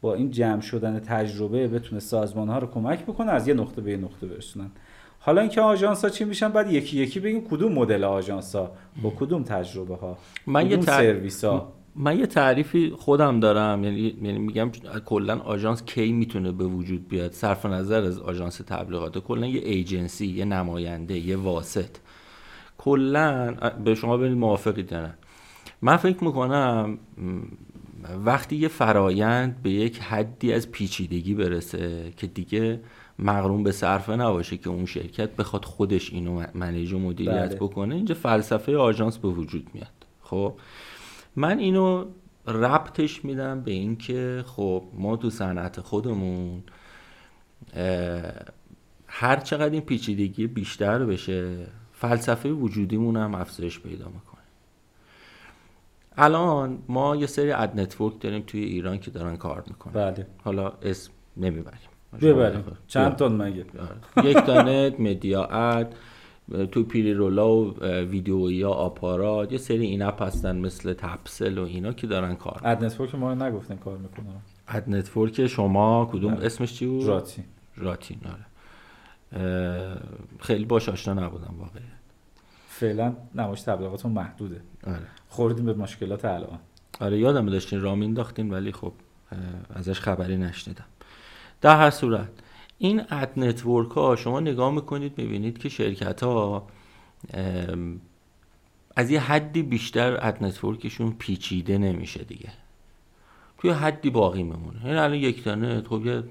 با 0.00 0.14
این 0.14 0.30
جمع 0.30 0.60
شدن 0.60 1.00
تجربه 1.00 1.68
بتونه 1.68 2.00
سازمان 2.00 2.48
ها 2.48 2.58
رو 2.58 2.66
کمک 2.66 3.02
بکنه 3.02 3.30
از 3.30 3.48
یه 3.48 3.54
نقطه 3.54 3.82
به 3.82 3.90
یه 3.90 3.96
نقطه 3.96 4.26
برسونن. 4.26 4.70
حالا 5.18 5.40
اینکه 5.40 5.60
آژانس 5.60 6.04
ها 6.04 6.10
چی 6.10 6.24
میشن؟ 6.24 6.48
بعد 6.48 6.72
یکی 6.72 6.98
یکی 6.98 7.20
بگیم 7.20 7.48
کدوم 7.48 7.72
مدل 7.72 8.04
آژانس 8.04 8.56
ها 8.56 8.70
با 9.02 9.10
کدوم 9.10 9.42
تجربه 9.42 9.96
ها 9.96 10.18
من 10.46 10.70
یه 10.70 10.80
سرویس 10.80 11.44
ها 11.44 11.72
من 11.96 12.18
یه 12.18 12.26
تعریفی 12.26 12.90
خودم 12.90 13.40
دارم 13.40 13.84
یعنی 13.84 14.16
یعنی 14.22 14.38
میگم 14.38 14.70
کلا 15.04 15.38
آژانس 15.38 15.82
کی 15.82 16.12
می‌تونه 16.12 16.52
به 16.52 16.64
وجود 16.64 17.08
بیاد؟ 17.08 17.32
صرف 17.32 17.66
نظر 17.66 18.02
از 18.02 18.18
آژانس 18.18 18.56
تبلیغات 18.56 19.18
کلا 19.18 19.46
یه 19.46 19.60
ایجنسی 19.60 20.26
یه 20.26 20.44
نماینده 20.44 21.18
یه 21.18 21.36
واسط. 21.36 21.96
کلا 22.78 23.54
به 23.84 23.94
شما 23.94 24.16
ببینید 24.16 24.38
موافقی 24.38 24.82
دارن 24.82 25.14
من 25.82 25.96
فکر 25.96 26.24
می‌کنم 26.24 26.98
وقتی 28.24 28.56
یه 28.56 28.68
فرایند 28.68 29.62
به 29.62 29.70
یک 29.70 29.98
حدی 29.98 30.52
از 30.52 30.70
پیچیدگی 30.70 31.34
برسه 31.34 32.12
که 32.16 32.26
دیگه 32.26 32.80
مغروم 33.18 33.62
به 33.62 33.72
صرفه 33.72 34.16
نباشه 34.16 34.56
که 34.56 34.70
اون 34.70 34.86
شرکت 34.86 35.36
بخواد 35.36 35.64
خودش 35.64 36.12
اینو 36.12 36.44
منیج 36.54 36.92
و 36.92 36.98
مدیریت 36.98 37.48
بله. 37.48 37.56
بکنه 37.56 37.94
اینجا 37.94 38.14
فلسفه 38.14 38.76
آژانس 38.76 39.18
به 39.18 39.28
وجود 39.28 39.66
میاد. 39.74 39.86
خب؟ 40.22 40.54
من 41.36 41.58
اینو 41.58 42.04
ربطش 42.46 43.24
میدم 43.24 43.60
به 43.60 43.70
اینکه 43.70 44.44
خب 44.46 44.84
ما 44.94 45.16
تو 45.16 45.30
صنعت 45.30 45.80
خودمون 45.80 46.62
هر 49.06 49.36
چقدر 49.36 49.70
این 49.70 49.80
پیچیدگی 49.80 50.46
بیشتر 50.46 51.04
بشه 51.04 51.66
فلسفه 51.92 52.48
وجودیمون 52.48 53.16
هم 53.16 53.34
افزایش 53.34 53.80
پیدا 53.80 54.04
می‌کنه. 54.04 54.42
الان 56.16 56.82
ما 56.88 57.16
یه 57.16 57.26
سری 57.26 57.52
ad 57.52 57.80
network 57.80 58.20
داریم 58.20 58.42
توی 58.46 58.60
ایران 58.60 58.98
که 58.98 59.10
دارن 59.10 59.36
کار 59.36 59.64
می‌کنن. 59.66 59.92
بله. 59.92 60.26
حالا 60.44 60.72
اسم 60.82 61.12
نمی‌بریم. 61.36 61.88
ببریم. 62.22 62.64
چند 62.86 63.16
تان 63.16 63.32
مگه؟ 63.32 63.64
آره. 63.78 64.26
یک 64.28 64.46
دانه 64.46 64.96
مدیا 64.98 65.44
اد 65.44 65.94
تو 66.72 66.82
پیری 66.82 67.14
رولا 67.14 67.56
و 67.56 67.84
ویدیو 67.84 68.50
یا 68.50 68.70
آپارات 68.70 69.52
یه 69.52 69.58
سری 69.58 69.86
این 69.86 70.02
in-app 70.02 70.22
هستن 70.22 70.56
مثل 70.56 70.92
تپسل 70.92 71.58
و 71.58 71.64
اینا 71.64 71.92
که 71.92 72.06
دارن 72.06 72.34
کار. 72.34 72.60
اد 72.64 72.84
نتورک 72.84 73.14
ما 73.14 73.34
نگفتن 73.34 73.76
کار 73.76 73.98
می‌کنن 73.98 74.26
ad 74.68 74.88
network 74.88 75.46
شما 75.46 76.10
کدوم 76.12 76.34
بله. 76.34 76.46
اسمش 76.46 76.74
چی 76.74 76.86
بود؟ 76.86 77.04
راتی 77.06 77.44
راتین 77.76 78.18
آره. 78.24 78.46
خیلی 80.40 80.64
باش 80.64 80.88
آشنا 80.88 81.14
نبودم 81.14 81.54
واقعا. 81.58 81.82
فعلا 82.68 83.14
نمایش 83.34 83.62
تبلیغاتون 83.62 84.12
محدوده. 84.12 84.60
آره. 84.86 85.06
خوردیم 85.28 85.66
به 85.66 85.74
مشکلات 85.74 86.24
الان. 86.24 86.58
آره 87.00 87.18
یادمه 87.18 87.46
داشتین 87.46 87.80
راه 87.80 87.94
مینداختین 87.94 88.50
ولی 88.50 88.72
خب 88.72 88.92
ازش 89.74 90.00
خبری 90.00 90.36
نشنیدم. 90.36 90.84
در 91.60 91.76
هر 91.76 91.90
صورت 91.90 92.28
این 92.82 93.02
ad 93.10 93.32
network 93.36 93.90
ها 93.90 94.16
شما 94.16 94.40
نگاه 94.40 94.74
می‌کنید 94.74 95.18
می‌بینید 95.18 95.58
که 95.58 95.68
شرکت 95.68 96.22
ها 96.22 96.66
از 98.96 99.10
یه 99.10 99.20
حدی 99.20 99.62
بیشتر 99.62 100.18
ad 100.26 100.44
network 100.44 100.87
شون 100.87 101.12
پیچیده 101.18 101.78
نمیشه 101.78 102.24
دیگه. 102.24 102.52
توی 103.58 103.70
حدی 103.70 104.10
باقی 104.10 104.42
میمونه. 104.42 104.80
یعنی 104.84 104.98
الان 104.98 105.14
یک 105.14 105.44
دانه 105.44 105.82
خب 105.82 106.06
یه 106.06 106.22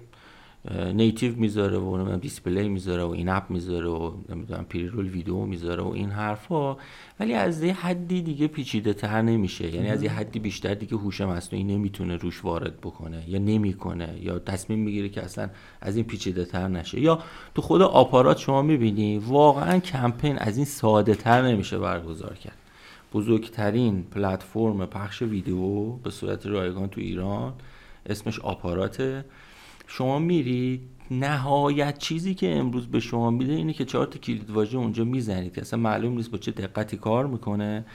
نیتیو 0.93 1.35
می‌ذاره 1.35 1.77
و 1.77 2.17
دیسپلی 2.17 2.69
می‌ذاره 2.69 3.03
و 3.03 3.09
این 3.09 3.29
اپ 3.29 3.49
می‌ذاره 3.49 3.87
و 3.87 4.11
نمی‌دونم 4.29 4.65
پریرول 4.69 5.07
ویدیو 5.07 5.45
می‌ذاره 5.45 5.83
و 5.83 5.87
این 5.87 6.09
حرفا. 6.09 6.77
ولی 7.19 7.33
از 7.33 7.63
یه 7.63 7.73
حدی 7.73 8.21
دیگه 8.21 8.47
پیچیده 8.47 8.93
تر 8.93 9.21
نمیشه. 9.21 9.75
یعنی 9.75 9.89
از 9.89 10.03
یه 10.03 10.11
حدی 10.11 10.39
بیشتر 10.39 10.73
دیگه 10.73 10.97
هوش 10.97 11.21
مصنوعی 11.21 11.63
نمی‌تونه 11.63 12.15
روش 12.15 12.45
وارد 12.45 12.77
بکنه 12.77 13.23
یا 13.27 13.39
نمی‌کنه 13.39 14.17
یا 14.21 14.39
تصمیم 14.39 14.79
می‌گیره 14.79 15.09
که 15.09 15.23
اصلا 15.23 15.49
از 15.81 15.95
این 15.95 16.05
پیچیده 16.05 16.45
تر 16.45 16.67
نشه. 16.67 16.99
یا 16.99 17.19
تو 17.55 17.61
خود 17.61 17.81
آپارات 17.81 18.37
شما 18.37 18.61
می‌بینی 18.61 19.17
واقعا 19.17 19.79
کمپین 19.79 20.37
از 20.37 20.57
این 20.57 20.65
ساده 20.65 21.15
تر 21.15 21.41
نمیشه 21.41 21.77
برگزار 21.77 22.33
کرد. 22.33 22.57
بزرگترین 23.13 24.03
پلتفرم 24.03 24.85
پخش 24.85 25.21
ویدیو 25.21 25.91
به 25.91 26.09
صورت 26.09 26.45
رایگان 26.45 26.89
تو 26.89 27.01
ایران 27.01 27.53
اسمش 28.05 28.39
آپاراته. 28.39 29.25
شما 29.93 30.19
میرید 30.19 30.81
نهایت 31.11 31.97
چیزی 31.97 32.33
که 32.33 32.55
امروز 32.55 32.87
به 32.87 32.99
شما 32.99 33.31
میده 33.31 33.53
اینه 33.53 33.73
که 33.73 33.85
چهار 33.85 34.05
تا 34.05 34.19
کلید 34.19 34.49
واژه 34.49 34.77
اونجا 34.77 35.03
می‌زنید. 35.03 35.53
که 35.53 35.61
اصلا 35.61 35.79
معلوم 35.79 36.13
نیست 36.13 36.31
با 36.31 36.37
چه 36.37 36.51
دقتی 36.51 36.97
کار 36.97 37.27
می‌کنه. 37.27 37.85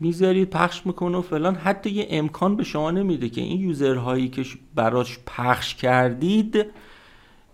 می‌ذارید 0.00 0.50
پخش 0.50 0.86
می‌کنه 0.86 1.18
و 1.18 1.22
فلان. 1.22 1.54
حتی 1.54 1.90
یه 1.90 2.06
امکان 2.10 2.56
به 2.56 2.64
شما 2.64 2.90
نمیده 2.90 3.28
که 3.28 3.40
این 3.40 3.60
یوزرهایی 3.60 4.28
که 4.28 4.44
براش 4.74 5.18
پخش 5.26 5.74
کردید 5.74 6.66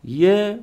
یه 0.04 0.58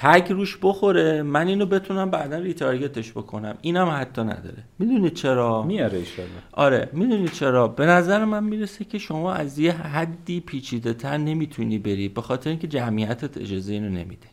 تگ 0.00 0.32
روش 0.32 0.58
بخوره 0.62 1.22
من 1.22 1.48
اینو 1.48 1.66
بتونم 1.66 2.10
بعدا 2.10 2.38
ریتارگتش 2.38 3.10
بکنم. 3.10 3.58
اینم 3.60 3.88
حتی 4.00 4.22
نداره. 4.22 4.64
می‌دونید 4.78 5.14
چرا؟ 5.14 5.62
میاره 5.62 5.98
ایشالا 5.98 6.28
آره 6.52 6.88
می‌دونید 6.92 7.32
چرا؟ 7.32 7.68
به 7.68 7.86
نظر 7.86 8.24
من 8.24 8.44
می‌رسه 8.44 8.84
که 8.84 8.98
شما 8.98 9.32
از 9.32 9.58
یه 9.58 9.72
حدی 9.72 10.40
پیچیده 10.40 10.92
تر 10.92 11.16
نمی‌تونی 11.16 11.78
بری 11.78 12.08
به 12.08 12.20
خاطر 12.20 12.50
اینکه 12.50 12.68
جمعیتت 12.68 13.38
اجازه 13.38 13.72
اینو 13.72 13.88
نمیده. 13.88 14.26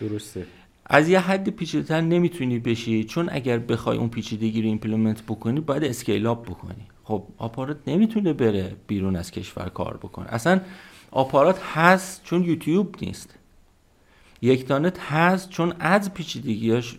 درسته. 0.00 0.46
از 0.86 1.08
یه 1.08 1.20
حد 1.20 1.48
پیچیده 1.50 1.84
تر 1.84 2.00
نمی‌تونی 2.00 2.58
بشی 2.58 3.04
چون 3.04 3.28
اگر 3.32 3.58
بخوای 3.58 3.98
اون 3.98 4.08
پیچیدگی 4.08 4.62
رو 4.62 4.68
implement 4.68 5.22
بکنی 5.22 5.60
باید 5.60 5.84
scale 5.84 6.26
up 6.26 6.46
بکنی. 6.46 6.86
خب 7.04 7.22
آپارات 7.38 7.76
نمی‌تونه 7.86 8.32
بره 8.32 8.76
بیرون 8.86 9.16
از 9.16 9.30
کشور 9.30 9.68
کار 9.68 9.96
بکنه. 9.96 10.26
اصلا 10.28 10.60
آپارات 11.10 11.60
هست 11.74 12.24
چون 12.24 12.44
یوتیوب 12.44 12.96
نیست. 13.02 13.35
یکتانت 14.42 15.00
هست 15.00 15.50
چون 15.50 15.74
ads 15.80 16.10
پیچیدگیاش 16.10 16.96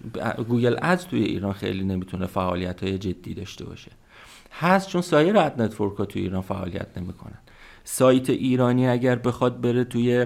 Google 0.48 0.76
Ads 0.82 1.06
توی 1.06 1.24
ایران 1.24 1.54
خیلی 1.54 1.84
نمی‌تونه 1.84 2.26
فعالیت 2.26 2.84
های 2.84 2.98
جدی 2.98 3.34
داشته 3.34 3.66
باشه. 3.66 3.92
هست 4.52 4.90
چون 4.90 5.02
سایر 5.02 5.38
ad 5.38 5.62
network 5.62 5.98
ها 5.98 6.06
توی 6.06 6.22
ایران 6.22 6.42
فعالیت 6.42 6.98
نمی‌کنن. 6.98 7.38
سایت 7.84 8.30
ایرانی 8.30 8.88
اگر 8.88 9.16
بخواد 9.16 9.62
بره 9.62 9.84
توی 9.84 10.26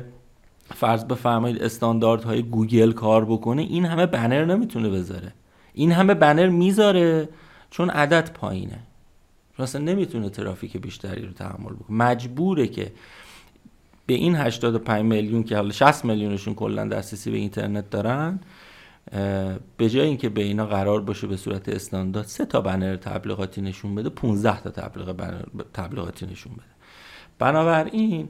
فرض 0.76 1.06
بفرمایید 1.06 1.64
استانداردهای 1.64 2.44
گوگل 2.44 2.92
کار 2.92 3.26
بکنه 3.26 3.62
این 3.62 3.86
همه 3.86 4.06
بنر 4.06 4.46
نمی‌تونه 4.46 4.90
بذاره. 4.90 5.34
این 5.74 5.92
همه 5.92 6.14
بنر 6.14 6.50
می‌ذاره 6.50 7.30
چون 7.70 7.90
عدد 7.90 8.32
پایینه. 8.34 8.80
اصلا 9.60 9.82
نمی‌تونه 9.82 10.30
ترافیک 10.30 10.78
بیشتری 10.78 11.26
رو 11.26 11.32
تحمل 11.32 11.74
بکنه. 11.74 11.98
مجبوره 11.98 12.68
که 12.68 12.92
به 14.12 14.18
این 14.18 14.36
85 14.36 15.06
میلیون 15.06 15.44
که 15.44 15.56
حالا 15.56 15.72
60 15.72 16.06
میلیونشون 16.06 16.56
کلا 16.56 16.88
دسترسی 16.88 17.32
به 17.32 17.38
اینترنت 17.38 17.90
دارن 17.90 18.40
به 19.78 19.90
جای 19.90 20.08
اینکه 20.08 20.30
به 20.30 20.42
اینا 20.42 20.66
قرار 20.66 21.02
باشه 21.02 21.28
به 21.28 21.38
صورت 21.38 21.70
استاندارد 21.70 22.28
سه 22.28 22.46
تا 22.46 22.62
بنر 22.62 22.96
تبلیغاتی 22.96 23.62
نشون 23.62 23.96
بده 23.96 24.10
15 24.10 24.62
تا 24.62 24.70
تبلیغ 24.70 25.16
تبلیغاتی 25.74 26.26
نشون 26.26 26.54
بده. 26.54 26.64
بنابراین 27.40 28.30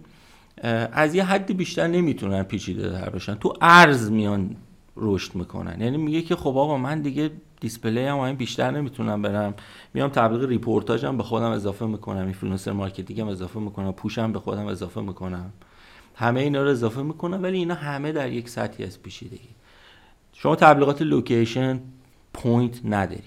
از 0.92 1.16
یه 1.16 1.24
حدی 1.24 1.54
بیشتر 1.54 1.88
نمی‌تونن 1.88 2.44
پیچیده 2.44 2.90
تر 2.92 3.10
بشن. 3.10 3.36
تو 3.36 3.54
عرض 3.62 4.12
میان 4.12 4.56
رشد 4.98 5.36
می‌کنن. 5.36 5.82
یعنی 5.82 5.98
میگه 5.98 6.22
که 6.22 6.36
خب 6.36 6.58
آقا 6.58 6.78
من 6.78 7.02
دیگه 7.02 7.32
display 7.60 8.06
هم 8.06 8.20
این 8.20 8.36
بیشتر 8.36 8.72
نمی‌تونم 8.72 9.22
برم. 9.22 9.54
میام 9.94 10.10
تبلیغ 10.10 10.50
رپورتاژم 10.50 11.18
به 11.18 11.24
خودم 11.24 11.52
اضافه 11.52 11.86
می‌کنم. 11.86 12.24
influencer 12.24 12.72
marketing 12.72 13.22
م 13.22 13.28
اضافه 13.28 13.60
می‌کنم. 13.60 13.92
push 13.92 14.24
م 14.24 14.32
به 14.32 14.40
خودم 14.40 14.66
اضافه 14.66 15.02
می‌کنم. 15.02 15.54
همه 16.22 16.40
اینا 16.40 16.64
رو 16.64 16.70
اضافه 16.70 17.02
می‌کنم 17.02 17.44
ولی 17.44 17.58
اینا 17.58 17.74
همه 17.74 18.12
در 18.12 18.32
یک 18.32 18.50
سطحی 18.50 18.86
از 18.86 19.02
پیچیدگی. 19.02 19.50
شما 20.34 20.56
تبلیغات 20.56 21.02
location 21.02 21.82
point 22.34 22.80
نداری. 22.86 23.24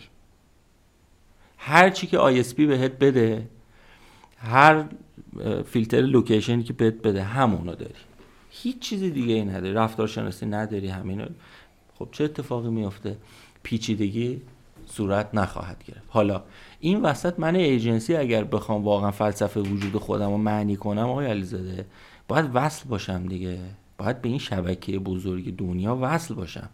هر 1.59 1.91
چی 1.91 2.07
که 2.07 2.19
ISP 2.19 2.55
بهت 2.55 2.93
بده 2.99 3.49
هر 4.39 4.85
فیلتر 5.67 6.01
لوکیشنی 6.01 6.63
که 6.63 6.73
بهت 6.73 6.95
بده 6.95 7.23
همونو 7.23 7.75
داری. 7.75 7.95
هیچ 8.51 8.79
چیز 8.79 9.01
دیگه 9.01 9.35
ای 9.35 9.45
نداری. 9.45 9.73
رفتارشناسی 9.73 10.47
نداری 10.47 10.89
همینو 10.89 11.27
خب 11.99 12.09
چه 12.13 12.25
اتفاقی 12.25 12.69
میفته 12.69 13.17
پیچیدگی 13.63 14.43
صورت 14.87 15.35
نخواهد 15.35 15.85
گرفت. 15.85 16.05
حالا 16.09 16.43
این 16.81 17.03
وسط 17.03 17.39
من 17.39 17.57
ایجنسی 17.57 18.17
اگر 18.17 18.45
بخوام 18.45 18.85
واقعا 18.85 19.11
فلسفه 19.11 19.61
وجود 19.61 19.97
خودم 19.97 20.31
رو 20.31 20.37
معنی 20.37 20.77
کنم 20.77 21.09
آقای 21.09 21.27
علیزاده 21.27 21.87
باید 22.29 22.51
وصل 22.55 22.89
باشم 22.89 23.27
دیگه. 23.27 23.59
باید 23.99 24.23
به 24.23 24.29
این 24.29 24.39
شبکه 24.39 24.99
بزرگ 24.99 25.57
دنیا 25.57 25.99
وصل 26.01 26.35
باشم. 26.35 26.69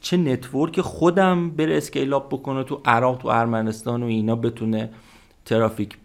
چه 0.00 0.16
network 0.16 0.80
خودم 0.80 1.50
بره 1.50 1.76
scale 1.76 2.12
up 2.12 2.28
بکنه 2.28 2.64
تو 2.64 2.80
عراق 2.84 3.18
تو 3.18 3.28
ارمنستان 3.28 4.02
و 4.02 4.06
اینا 4.06 4.36
بتونه 4.36 4.90
ترافیک 5.44 5.96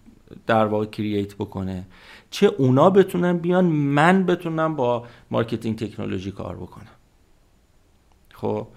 در 0.48 0.66
واقع 0.66 0.86
create 0.86 1.36
بکنه. 1.36 1.86
چه 2.30 2.48
اونا 2.48 2.90
بتونن 2.90 3.38
بیان 3.38 3.66
من 3.66 4.26
بتونم 4.26 4.76
با 4.76 5.06
marketing 5.32 5.78
technology 5.78 6.32
کار 6.32 6.56
بکنم. 6.56 6.88
خب 8.34 8.68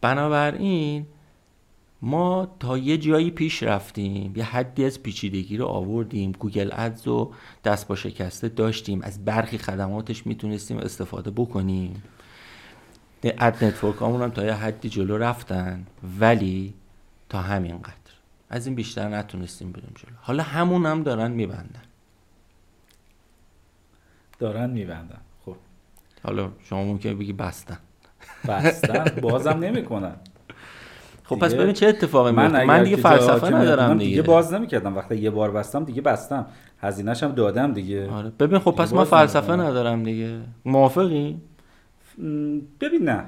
بنابراین 0.00 1.06
ما 2.06 2.56
تا 2.60 2.78
یه 2.78 2.98
جایی 2.98 3.30
پیش 3.30 3.62
رفتیم 3.62 4.32
یه 4.36 4.44
حدی 4.44 4.84
از 4.84 5.02
پیچیدگی 5.02 5.56
رو 5.56 5.66
آوردیم. 5.66 6.32
Google 6.32 6.70
Ads 6.72 7.06
رو 7.06 7.32
دست 7.64 7.88
پا 7.88 7.96
شکسته 7.96 8.48
داشتیم. 8.48 9.02
از 9.02 9.24
برخی 9.24 9.58
خدماتش 9.58 10.26
می‌تونستیم 10.26 10.78
استفاده 10.78 11.30
بکنیم. 11.30 12.02
اد 13.24 13.64
نتورک 13.64 14.02
هم 14.02 14.30
تا 14.30 14.44
یه 14.44 14.52
حدی 14.52 14.88
جلو 14.88 15.18
رفتن. 15.18 15.86
ولی 16.20 16.74
تا 17.28 17.40
همین 17.40 17.78
قدر 17.78 17.94
از 18.50 18.66
این 18.66 18.74
بیشتر 18.74 19.08
نتونستیم 19.08 19.72
بریم 19.72 19.92
جلو. 19.94 20.16
حالا 20.20 20.42
همون 20.42 20.86
هم 20.86 21.02
دارن 21.02 21.30
میبندن. 21.30 21.82
دارن 24.38 24.70
میبندن. 24.70 25.20
خب. 25.44 25.56
حالا 26.22 26.50
شما 26.64 26.84
ممکنه 26.84 27.14
بگی 27.14 27.32
بستن. 27.32 27.78
بستن؟ 28.48 29.04
بازم 29.20 29.58
نمی‌کنن. 29.58 30.16
خب 31.24 31.38
پس 31.38 31.54
ببین 31.54 31.72
چه 31.72 31.86
اتفاقی 31.86 32.30
من, 32.30 32.46
میفته. 32.46 32.64
من 32.64 32.84
دیگه 32.84 32.96
فلسفه 32.96 33.54
ندارم 33.54 33.98
دیگه, 33.98 34.10
دیگه. 34.10 34.22
باز 34.22 34.54
نمی‌کردم. 34.54 34.96
وقتی 34.96 35.16
یه 35.16 35.30
بار 35.30 35.50
بستم 35.50 35.84
دیگه 35.84 36.02
بستم. 36.02 36.46
هزینه‌ش 36.80 37.22
هم 37.22 37.32
دادم 37.32 37.72
دیگه. 37.72 38.10
آره. 38.10 38.30
ببین 38.40 38.58
خب 38.58 38.70
پس 38.70 38.92
من 38.92 39.04
فلسفه 39.04 39.52
نمی‌کنم. 39.52 39.66
ندارم 39.66 40.02
دیگه. 40.02 40.38
موافقی؟ 40.64 41.40
ببین 42.80 43.02
نه. 43.02 43.24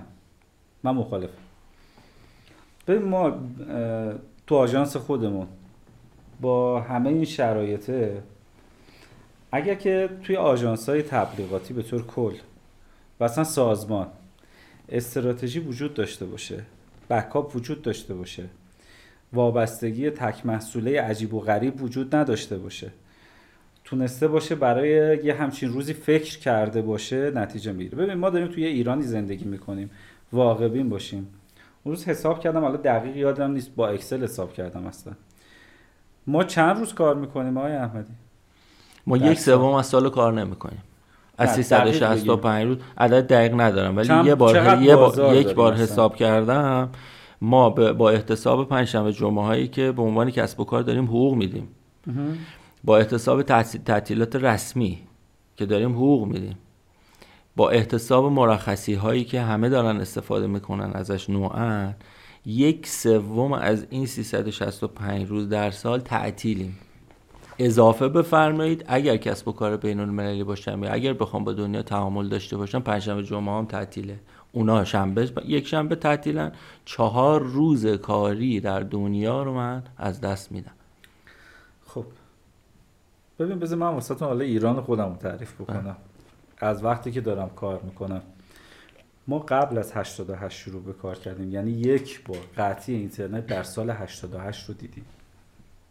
من 0.82 0.90
مخالف 0.90 1.30
ببین 2.88 3.02
ما 3.02 3.32
تو 4.46 4.54
آژانس 4.54 4.96
خودمون 4.96 5.46
با 6.40 6.80
همه 6.80 7.08
این 7.08 7.24
شرایطه 7.24 8.22
اگر 9.52 9.74
که 9.74 10.08
توی 10.22 10.36
آژانس 10.36 10.88
های 10.88 11.02
تبلیغاتی 11.02 11.74
به 11.74 11.82
طور 11.82 12.06
کل 12.06 12.34
و 13.20 13.24
اصلا 13.24 13.44
سازمان 13.44 14.06
استراتژی 14.88 15.60
وجود 15.60 15.94
داشته 15.94 16.26
باشه 16.26 16.62
بکاپ 17.10 17.56
وجود 17.56 17.82
داشته 17.82 18.14
باشه. 18.14 18.44
وابستگی 19.32 20.10
تک 20.10 20.46
محصوله 20.46 21.02
عجیب 21.02 21.34
و 21.34 21.40
غریب 21.40 21.82
وجود 21.82 22.16
نداشته 22.16 22.58
باشه. 22.58 22.90
تونسته 23.84 24.28
باشه 24.28 24.54
برای 24.54 25.24
یه 25.24 25.34
همچین 25.34 25.72
روزی 25.72 25.92
فکر 25.92 26.38
کرده 26.38 26.82
باشه 26.82 27.30
نتیجه 27.30 27.72
می‌گیره. 27.72 27.98
ببین 27.98 28.14
ما 28.14 28.30
داریم 28.30 28.48
توی 28.48 28.64
ایرانی 28.64 29.02
زندگی 29.02 29.44
می‌کنیم. 29.44 29.90
واقع 30.32 30.68
بین 30.68 30.88
باشیم. 30.88 31.28
اون 31.84 31.94
روز 31.94 32.04
حساب 32.04 32.40
کردم 32.40 32.60
حالا 32.60 32.76
دقیق 32.76 33.16
یادم 33.16 33.50
نیست 33.50 33.74
با 33.74 33.88
اکسل 33.88 34.24
حساب 34.24 34.52
کردم 34.52 34.86
اصلا. 34.86 35.12
ما 36.26 36.44
چند 36.44 36.78
روز 36.78 36.94
کار 36.94 37.14
می‌کنیم 37.14 37.56
آقای 37.56 37.72
احمدی؟ 37.72 38.12
ما 39.06 39.16
یک 39.16 39.38
سوم 39.38 39.74
از 39.74 39.86
سال 39.86 40.10
کار 40.10 40.32
نمی‌کنیم. 40.32 40.82
از 41.38 41.54
365 41.54 42.66
روز 42.66 42.76
عدد 42.98 43.26
دقیق 43.26 43.60
ندارم. 43.60 43.96
ولی 43.96 44.24
یه 44.24 44.34
بار 44.34 44.82
یه 44.82 44.96
بار 44.96 45.36
یک 45.36 45.54
بار 45.54 45.74
حساب 45.74 46.16
کردم 46.16 46.90
ما 47.40 47.70
با 47.70 48.10
احتساب 48.10 48.68
پنجشنبه 48.68 49.12
جمعه 49.12 49.44
هایی 49.44 49.68
که 49.68 49.92
به 49.92 50.02
عنوان 50.02 50.30
کسب 50.30 50.60
و 50.60 50.64
کار 50.64 50.82
داریم 50.82 51.04
حقوق 51.04 51.34
میدیم. 51.34 51.68
با 52.84 52.98
احتساب 52.98 53.42
تعطیلات 53.84 54.36
رسمی 54.36 54.98
که 55.56 55.66
داریم 55.66 55.92
حقوق 55.92 56.28
میدیم. 56.28 56.58
با 57.56 57.70
احتساب 57.70 58.24
مرخصی 58.32 58.94
هایی 58.94 59.24
که 59.24 59.40
همه 59.40 59.68
دارن 59.68 59.96
استفاده 60.00 60.46
می‌کنن 60.46 60.90
ازش 60.94 61.30
نوعا 61.30 61.92
یک 62.46 62.86
سوم 62.86 63.52
از 63.52 63.86
این 63.90 64.06
365 64.06 65.28
روز 65.28 65.48
در 65.48 65.70
سال 65.70 66.00
تعطیلیم. 66.00 66.78
اضافه 67.58 68.08
بفرمایید. 68.08 68.84
اگر 68.88 69.16
کسب 69.16 69.48
و 69.48 69.52
کار 69.52 69.76
بین 69.76 70.00
المللی 70.00 70.44
باشم 70.44 70.84
یا 70.84 70.92
اگر 70.92 71.12
بخوام 71.12 71.44
با 71.44 71.52
دنیا 71.52 71.82
تعامل 71.82 72.28
داشته 72.28 72.56
باشم 72.56 72.80
پنجشنبه 72.80 73.22
جمعه 73.22 73.54
هم 73.58 73.66
تعطیله. 73.66 74.18
اونا 74.52 74.84
شنبه 74.84 75.30
یک 75.46 75.66
شنبه 75.66 75.96
تعطیلن. 75.96 76.52
چهار 76.84 77.42
روز 77.42 77.86
کاری 77.86 78.60
در 78.60 78.80
دنیا 78.80 79.42
رو 79.42 79.54
من 79.54 79.82
از 79.96 80.20
دست 80.20 80.52
میدم. 80.52 80.72
خب. 81.86 82.04
ببین 83.38 83.58
بذار 83.58 83.78
من 83.78 83.88
واسهتون 83.88 84.28
حالا 84.28 84.44
ایران 84.44 84.80
خودم 84.80 85.08
رو 85.08 85.16
تعریف 85.16 85.54
بکنم. 85.54 85.80
بله. 85.80 85.96
از 86.58 86.84
وقتی 86.84 87.12
که 87.12 87.20
دارم 87.20 87.50
کار 87.56 87.80
می‌کنم. 87.84 88.22
ما 89.28 89.38
قبل 89.38 89.78
از 89.78 89.92
88 89.92 90.58
شروع 90.58 90.82
به 90.82 90.92
کار 90.92 91.14
کردیم. 91.18 91.52
یعنی 91.52 91.70
یک 91.70 92.24
بار 92.24 92.38
قطعی 92.56 92.94
اینترنت 92.94 93.46
در 93.46 93.62
سال 93.62 93.90
88 93.90 94.68
رو 94.68 94.74
دیدیم. 94.74 95.04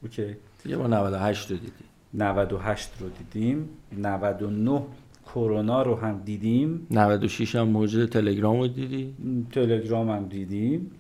اوکی؟ 0.04 0.36
یه 0.66 0.78
بار 0.78 0.88
98 0.88 1.52
رو 1.52 1.58
دیدیم. 1.58 1.74
98 2.14 2.92
رو 3.00 3.10
دیدیم. 3.10 3.70
99 3.98 4.82
کرونا 5.26 5.82
رو 5.82 5.96
هم 5.96 6.22
دیدیم. 6.26 6.88
96 6.92 7.56
هم 7.56 7.68
موجود 7.68 8.10
تلگرام 8.10 8.60
رو 8.60 8.68
دیدی؟ 8.68 9.16
تلگرام 9.52 10.10
هم 10.10 10.26
دیدیم. 10.26 10.92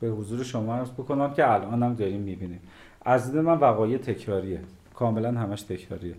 به 0.00 0.08
حضور 0.08 0.44
شما 0.44 0.74
عرض 0.74 0.90
بکنم 0.90 1.34
که 1.34 1.52
الان 1.52 1.82
هم 1.82 1.94
داریم 1.94 2.20
می‌بینیم. 2.20 2.60
از 3.04 3.32
دید 3.32 3.40
من 3.40 3.58
وقایع 3.58 3.98
تکراریه. 3.98 4.60
کاملا 4.94 5.40
همش 5.40 5.62
تکراریه. 5.62 6.14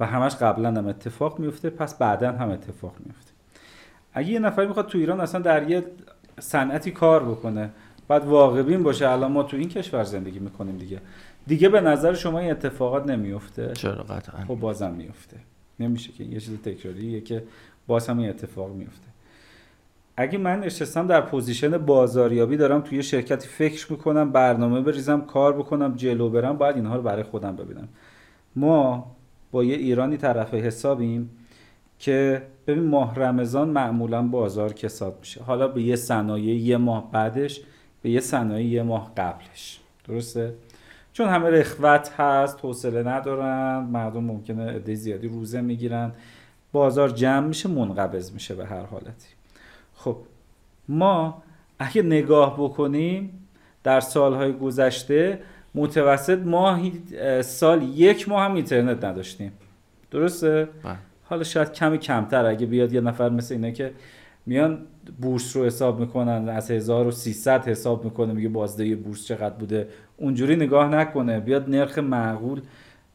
و 0.00 0.06
همش 0.06 0.34
قبلا 0.34 0.68
هم 0.68 0.86
اتفاق 0.86 1.38
میفته 1.38 1.70
پس 1.70 1.98
بعدا 1.98 2.32
هم 2.32 2.50
اتفاق 2.50 2.94
میفته 3.06 3.30
اگه 4.12 4.28
یه 4.28 4.38
نفر 4.38 4.66
می‌خواد 4.66 4.86
تو 4.86 4.98
ایران 4.98 5.20
اصلا 5.20 5.40
در 5.40 5.70
یه 5.70 5.84
صنعتی 6.40 6.90
کار 6.90 7.24
بکنه 7.24 7.70
بعد 8.08 8.24
واقع 8.24 8.76
باشه 8.76 9.08
الان 9.08 9.32
ما 9.32 9.42
تو 9.42 9.56
این 9.56 9.68
کشور 9.68 10.04
زندگی 10.04 10.38
می‌کنیم 10.38 10.78
دیگه. 10.78 11.00
دیگه 11.46 11.68
به 11.68 11.80
نظر 11.80 12.14
شما 12.14 12.38
این 12.38 12.50
اتفاقات 12.50 13.06
نمیفته؟ 13.06 13.72
چرا؟ 13.72 14.02
قطعا. 14.02 14.44
خب 14.44 14.54
بازم 14.54 14.90
میفته. 14.90 15.36
نمیشه 15.80 16.12
که 16.12 16.24
یه 16.24 16.40
چیز 16.40 16.58
تکراریه 16.58 17.20
که 17.20 17.44
باز 17.86 18.08
هم 18.08 18.18
این 18.18 18.28
اتفاق 18.28 18.70
میفته. 18.70 19.06
اگه 20.16 20.38
من 20.38 20.60
نشستم 20.60 21.06
در 21.06 21.20
پوزیشن 21.20 21.78
بازاریابی 21.78 22.56
دارم 22.56 22.80
توی 22.80 23.02
شرکتی 23.02 23.48
فکر 23.48 23.92
می‌کنم 23.92 24.32
برنامه 24.32 24.80
بریزم 24.80 25.20
کار 25.20 25.52
بکنم 25.52 25.94
جلو 25.96 26.30
برم 26.30 26.56
باید 26.56 26.76
اینها 26.76 26.96
رو 26.96 27.02
برای 27.02 27.22
خودم 27.22 27.56
ببینم. 27.56 27.88
ما 28.56 29.10
با 29.52 29.64
یه 29.64 29.76
ایرانی 29.76 30.16
طرف 30.16 30.54
حسابیم 30.54 31.30
که 31.98 32.42
ببین 32.66 32.84
ماه 32.84 33.14
رمضان 33.14 33.68
معمولا 33.68 34.22
بازار 34.22 34.72
کساد 34.72 35.16
میشه. 35.20 35.42
حالا 35.42 35.68
به 35.68 35.82
یه 35.82 35.96
صنایع 35.96 36.54
یه 36.54 36.76
ماه 36.76 37.10
بعدش 37.12 37.60
به 38.02 38.10
یه 38.10 38.20
صنایع 38.20 38.66
یه 38.66 38.82
ماه 38.82 39.12
قبلش. 39.16 39.80
درسته؟ 40.08 40.54
چون 41.14 41.28
همه 41.28 41.50
رخوت 41.50 42.12
هست 42.20 42.58
حوصله 42.62 43.02
ندارن 43.02 43.78
مردم 43.78 44.24
ممکنه 44.24 44.70
عده 44.70 44.94
زیادی 44.94 45.28
روزه 45.28 45.60
می‌گیرن 45.60 46.12
بازار 46.72 47.08
جمع 47.08 47.46
میشه 47.46 47.68
منقبض 47.68 48.32
میشه 48.32 48.54
به 48.54 48.66
هر 48.66 48.82
حالتی 48.82 49.28
خب 49.94 50.16
ما 50.88 51.42
اگه 51.78 52.02
نگاه 52.02 52.54
بکنیم 52.58 53.46
در 53.84 54.00
سالهای 54.00 54.52
گذشته 54.52 55.38
متوسط 55.74 56.38
ماهی 56.38 57.02
سال 57.42 57.82
یک 57.82 58.28
ماه 58.28 58.44
هم 58.44 58.54
اینترنت 58.54 59.04
نداشتیم 59.04 59.52
درسته؟ 60.10 60.68
بله. 60.82 60.96
حالا 61.24 61.42
شاید 61.42 61.72
کمی 61.72 61.98
کمتر 61.98 62.46
اگه 62.46 62.66
بیاد 62.66 62.92
یه 62.92 63.00
نفر 63.00 63.28
مثل 63.28 63.54
اینه 63.54 63.72
که 63.72 63.92
میان 64.46 64.86
بورس 65.20 65.56
رو 65.56 65.64
حساب 65.64 66.00
می‌کنن 66.00 66.48
از 66.48 66.70
1300 66.70 67.68
حساب 67.68 68.04
می‌کنه 68.04 68.32
میگه 68.32 68.48
بازده 68.48 68.96
بورس 68.96 69.26
چقدر 69.26 69.54
بوده 69.54 69.88
اونجوری 70.16 70.56
نگاه 70.56 70.88
نکنه. 70.88 71.40
بیاد 71.40 71.70
نرخ 71.70 71.98
معقول 71.98 72.62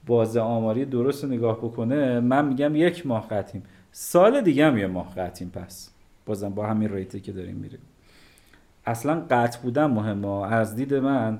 باز 0.08 0.38
آماری 0.38 0.86
درست 0.86 1.26
نگاه 1.26 1.58
بکنه 1.58 2.20
من 2.20 2.48
میگم 2.48 2.76
یک 2.76 3.06
ماه 3.08 3.28
قطیم 3.28 3.64
سال 3.92 4.42
دیگه 4.42 4.66
هم 4.66 4.78
یه 4.78 4.88
ماه 4.88 5.16
قطیم 5.16 5.50
پس. 5.50 5.92
بازم 6.26 6.50
با 6.50 6.68
همین 6.68 6.94
ریتی 6.94 7.20
که 7.20 7.32
داریم 7.32 7.56
میریم. 7.56 7.80
اصلا 8.86 9.26
قطع 9.30 9.60
بودن 9.62 9.86
مهمه. 9.86 10.54
از 10.54 10.76
دید 10.76 10.94
من 10.94 11.40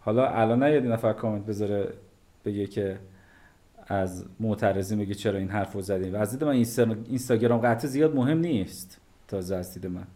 حالا 0.00 0.28
الان 0.28 0.72
یه 0.72 0.80
نفر 0.80 1.12
کامنت 1.12 1.46
بذاره 1.46 1.92
بگه 2.44 2.66
که 2.66 2.98
از 3.86 4.24
معترضی 4.40 4.96
میگه 4.96 5.14
چرا 5.14 5.38
این 5.38 5.48
حرف 5.48 5.72
رو 5.72 5.80
زدیم. 5.80 6.14
و 6.14 6.16
از 6.16 6.30
دید 6.30 6.44
من 6.44 6.52
اینستاگرام 7.08 7.60
قطع 7.60 7.88
زیاد 7.88 8.16
مهم 8.16 8.38
نیست. 8.38 9.00
تا 9.28 9.36
از 9.36 9.74
دید 9.74 9.86
من. 9.86 10.06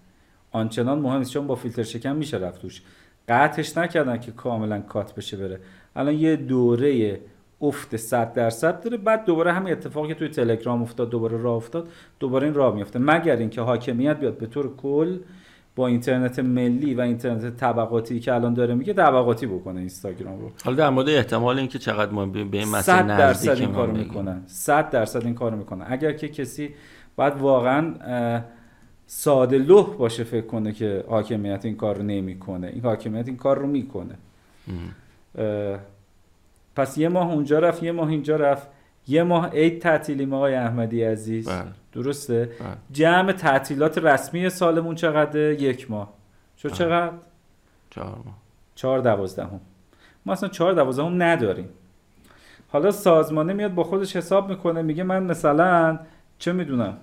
آنچنان 0.51 0.98
مهم 0.98 1.18
نیست 1.18 1.31
چون 1.31 1.46
با 1.46 1.55
فیلتر 1.55 1.83
شکم 1.83 2.16
میشه 2.16 2.37
رفت 2.37 2.62
توش. 2.62 2.83
قطعش 3.28 3.78
نکردن 3.78 4.18
که 4.18 4.32
کاملا 4.32 4.80
کات 4.80 5.14
بشه 5.14 5.37
بره. 5.37 5.61
الان 5.96 6.14
یه 6.14 6.37
دوره 6.37 7.20
افت 7.61 7.96
100 7.96 8.32
درصد 8.32 8.80
داره 8.80 8.96
بعد 8.96 9.24
دوباره 9.24 9.52
همین 9.52 9.72
اتفاقی 9.72 10.08
که 10.08 10.14
توی 10.14 10.28
تلگرام 10.28 10.82
افتاد 10.82 11.11
دوباره 11.11 11.37
راه 11.37 11.56
افتاد 11.56 11.88
دوباره 12.20 12.44
این 12.44 12.54
راه 12.54 12.74
میفته 12.74 12.98
مگر 12.98 13.37
اینکه 13.37 13.61
حاکمیت 13.61 14.16
بیاد 14.16 14.38
به 14.38 14.46
طور 14.46 14.76
کل 14.76 15.18
با 15.76 15.87
اینترنت 15.87 16.38
ملی 16.38 16.94
و 16.94 17.00
اینترنت 17.00 17.56
طبقاتی 17.56 18.20
که 18.20 18.35
الان 18.35 18.54
داره 18.54 18.74
میگه 18.74 18.92
طبقاتی 18.92 19.46
بکنه 19.46 19.80
اینستاگرام 19.80 20.40
رو. 20.40 20.50
حالا 20.64 20.76
در 20.76 20.90
مورد 20.90 21.08
احتمال 21.08 21.58
اینکه 21.58 21.78
چقدر 21.78 22.12
ما 22.12 22.26
به 22.26 22.58
این 22.58 22.68
مسئله 22.68 23.06
درصد 23.18 23.58
این 23.61 23.72
کارو 23.72 23.92
می‌کنن 23.92 24.42
100 24.46 24.90
درصد 24.90 25.24
این 25.24 25.35
کارو 25.35 25.56
می‌کنن 25.56 25.85
اگر 25.88 26.12
که 26.12 26.28
کسی 26.28 26.74
بعد 27.16 27.40
واقعا 27.40 27.94
ساده 29.14 29.59
لح 29.59 29.87
باشه 29.98 30.25
فکر 30.25 30.46
کنه 30.46 30.72
که 30.72 31.05
حاکمیت 31.09 31.64
این 31.64 31.77
کار 31.77 31.96
رو 31.96 32.03
نمی‌کنه. 32.03 32.66
این 32.66 32.83
حاکمیت 32.83 33.29
این 33.29 33.37
کار 33.37 33.59
رو 33.59 33.66
می‌کنه. 33.66 34.14
پس 36.77 36.98
یه 36.98 37.09
ماه 37.09 37.33
اونجا 37.33 37.59
رفت 37.59 37.83
یه 37.83 37.92
ماه 37.92 38.09
اینجا 38.09 38.37
رفت. 38.37 38.68
یه 39.09 39.22
ماه 39.22 39.51
عید 39.51 39.83
تعطیلیم 39.83 40.35
آقای 40.35 40.55
احمدی 40.55 41.03
عزیز. 41.03 41.48
بله. 41.48 41.64
درسته؟ 41.92 42.44
بله. 42.61 42.68
جمع 42.92 43.33
تعطیلات 43.33 43.98
رسمی 43.98 44.51
سالمون 44.51 44.94
چقدره؟ 44.94 45.62
یک 45.62 45.90
ماه. 45.90 46.12
چه 46.57 46.68
بله. 46.68 46.79
چقدر؟ 46.79 47.12
چهار 47.90 48.16
ماه. 48.25 48.38
چهار 48.75 48.98
دوازدهم. 48.98 49.61
ما 50.27 50.33
اصلا 50.33 50.48
چهار 50.48 50.72
دوازدهم 50.72 51.22
نداریم. 51.22 51.68
حالا 52.68 52.90
سازمانه 52.90 53.53
میاد 53.53 53.75
با 53.75 53.85
خودش 53.85 54.16
حساب 54.16 54.48
می‌کنه 54.48 54.83
میگه 54.83 55.03
من 55.03 55.22
مثلا 55.22 55.98
چه 56.38 56.53
می‌دونم 56.53 56.96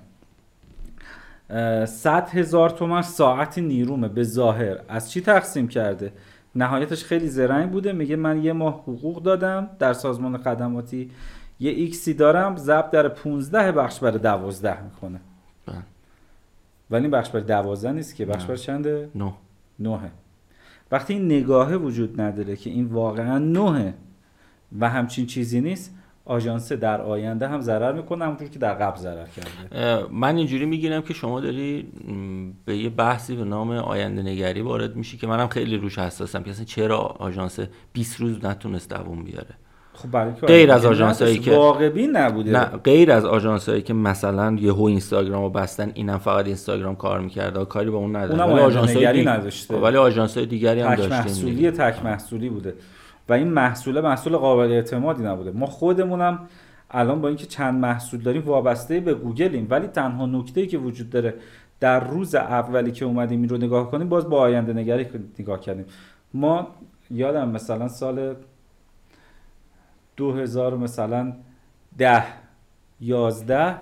صد 1.85 2.29
هزار 2.29 2.69
تومن 2.69 3.01
ساعت 3.01 3.57
نیرومه 3.57 4.07
به 4.07 4.23
ظاهر. 4.23 4.79
از 4.87 5.11
چی 5.11 5.21
تقسیم 5.21 5.67
کرده؟ 5.67 6.13
نهایتش 6.55 7.03
خیلی 7.03 7.27
زرنگ 7.27 7.71
بوده. 7.71 7.93
میگه 7.93 8.15
من 8.15 8.43
یه 8.43 8.53
ماه 8.53 8.81
حقوق 8.81 9.23
دادم 9.23 9.69
در 9.79 9.93
سازمان 9.93 10.37
خدماتی 10.37 11.11
یه 11.59 11.71
ایکسی 11.71 12.13
دارم 12.13 12.57
ضرب 12.57 12.91
در 12.91 13.07
15 13.07 13.71
بخش 13.71 13.99
بر 13.99 14.11
12 14.11 14.83
می‌کنه 14.83 15.19
بله. 15.65 15.75
ولی 16.91 17.01
این 17.01 17.11
بخش 17.11 17.29
بر 17.29 17.39
12 17.39 17.91
نیست 17.91 18.15
که. 18.15 18.25
بخش 18.25 18.45
بر 18.45 18.55
چنده؟ 18.55 19.09
نه. 19.15 19.33
نهه. 19.79 20.11
وقتی 20.91 21.13
این 21.13 21.25
نگاهه 21.25 21.75
وجود 21.75 22.21
نداره 22.21 22.55
که 22.55 22.69
این 22.69 22.85
واقعا 22.85 23.37
نهه 23.37 23.93
و 24.79 24.89
همچین 24.89 25.25
چیزی 25.25 25.61
نیست 25.61 25.95
آژانس 26.29 26.71
در 26.71 27.01
آینده 27.01 27.47
هم 27.47 27.61
ضرر 27.61 27.91
می‌کنه 27.93 28.25
همونطور 28.25 28.47
که 28.47 28.59
در 28.59 28.73
قبل 28.73 28.97
ضرر 28.97 29.25
کرده 29.25 30.05
من 30.11 30.35
اینجوری 30.37 30.65
می‌گیرم 30.65 31.01
که 31.01 31.13
شما 31.13 31.39
داری 31.39 31.87
به 32.65 32.77
یه 32.77 32.89
بحثی 32.89 33.35
به 33.35 33.43
نام 33.43 33.71
آینده 33.71 34.21
نگری 34.23 34.61
وارد 34.61 34.95
میشی 34.95 35.17
که 35.17 35.27
منم 35.27 35.47
خیلی 35.47 35.77
روش 35.77 35.99
حساسم 35.99 36.43
که 36.43 36.49
اصلا 36.51 36.65
چرا 36.65 36.97
آژانس 36.97 37.59
20 37.93 38.19
روز 38.19 38.45
نتونست 38.45 38.89
دووم 38.93 39.23
بیاره 39.23 39.47
خب 39.93 40.11
برای 40.11 40.33
که 40.33 40.45
غیر 40.45 40.71
از 40.71 40.85
آژانسایی. 40.85 41.39
که- 41.39 41.51
واقعی 41.51 42.07
نبوده 42.07 42.51
نه 42.51 42.65
غیر 42.65 43.11
از 43.11 43.25
آژانس 43.25 43.69
هایی 43.69 43.81
که 43.81 43.93
مثلا 43.93 44.55
یهو 44.59 44.83
اینستاگرام 44.83 45.43
رو 45.43 45.49
بستن 45.49 45.91
اینم 45.93 46.17
فقط 46.17 46.45
اینستاگرام 46.45 46.95
کار 46.95 47.19
می‌کرده 47.19 47.65
کاری 47.65 47.89
با 47.89 47.97
اون 47.97 48.15
نداره 48.15 48.33
ولی 48.33 48.41
آینده 48.41 48.61
آژانس‌های 48.63 48.97
نگری 49.05 49.19
دیگه- 49.19 49.31
نداشته. 49.31 49.75
ولی 49.75 49.97
آژانس 49.97 50.37
های 50.37 50.45
دیگری 50.45 50.79
هم 50.81 50.95
داشتیم. 50.95 51.71
تک 51.71 52.05
محصولی 52.05 52.49
بوده 52.49 52.73
و 53.29 53.33
این 53.33 53.47
محصول 53.47 54.01
محصول 54.01 54.37
قابل 54.37 54.71
اعتمادی 54.71 55.23
نبوده. 55.23 55.51
ما 55.51 55.65
خودمونم 55.65 56.47
الان 56.91 57.21
با 57.21 57.27
اینکه 57.27 57.45
چند 57.45 57.79
محصول 57.79 58.21
داریم 58.21 58.41
وابسته 58.45 58.99
به 58.99 59.13
گوگلیم 59.13 59.67
ولی 59.69 59.87
تنها 59.87 60.25
نکته 60.25 60.67
که 60.67 60.77
وجود 60.77 61.09
داره 61.09 61.33
در 61.79 61.99
روز 61.99 62.35
اولی 62.35 62.91
که 62.91 63.05
اومدیم 63.05 63.39
این 63.41 63.49
رو 63.49 63.57
نگاه 63.57 63.91
کنیم 63.91 64.09
باز 64.09 64.29
با 64.29 64.39
آینده 64.39 64.73
نگری 64.73 65.07
نگاه 65.39 65.59
کردیم. 65.59 65.85
ما 66.33 66.67
یادمه 67.11 67.49
مثلا 67.49 67.87
سال 67.87 68.35
2000 70.17 70.77
مثلا 70.77 71.33
ده 71.97 72.23
یازده 73.01 73.75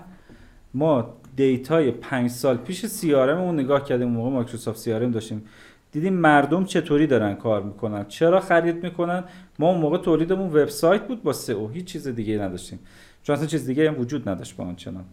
ما 0.74 1.14
data 1.36 1.79
ی 1.79 1.90
پنج 1.90 2.30
سال 2.30 2.56
پیش 2.56 2.86
CRM 2.86 3.38
مون 3.38 3.54
نگاه 3.54 3.84
کردیم 3.84 4.08
موقع 4.08 4.30
Microsoft 4.30 4.78
CRM 4.78 5.10
داشتیم. 5.10 5.44
دیدیم 5.92 6.14
مردم 6.14 6.64
چطوری 6.64 7.06
دارن 7.06 7.34
کار 7.34 7.62
می‌کنن؟ 7.62 8.04
چرا 8.04 8.40
خرید 8.40 8.84
می‌کنن؟ 8.84 9.24
ما 9.58 9.70
اون 9.70 9.80
موقع 9.80 9.98
تولیدمون 9.98 10.46
وبسایت 10.46 11.06
بود 11.06 11.22
با 11.22 11.32
سئو. 11.32 11.68
هیچ 11.68 11.84
چیز 11.84 12.08
دیگه 12.08 12.38
نداشتیم. 12.38 12.78
چون 13.22 13.36
اصلا 13.36 13.46
چیز 13.46 13.66
دیگه 13.66 13.90
هم 13.90 14.00
وجود 14.00 14.28
نداشت 14.28 14.56
با 14.56 14.64
آنچنان 14.64 15.04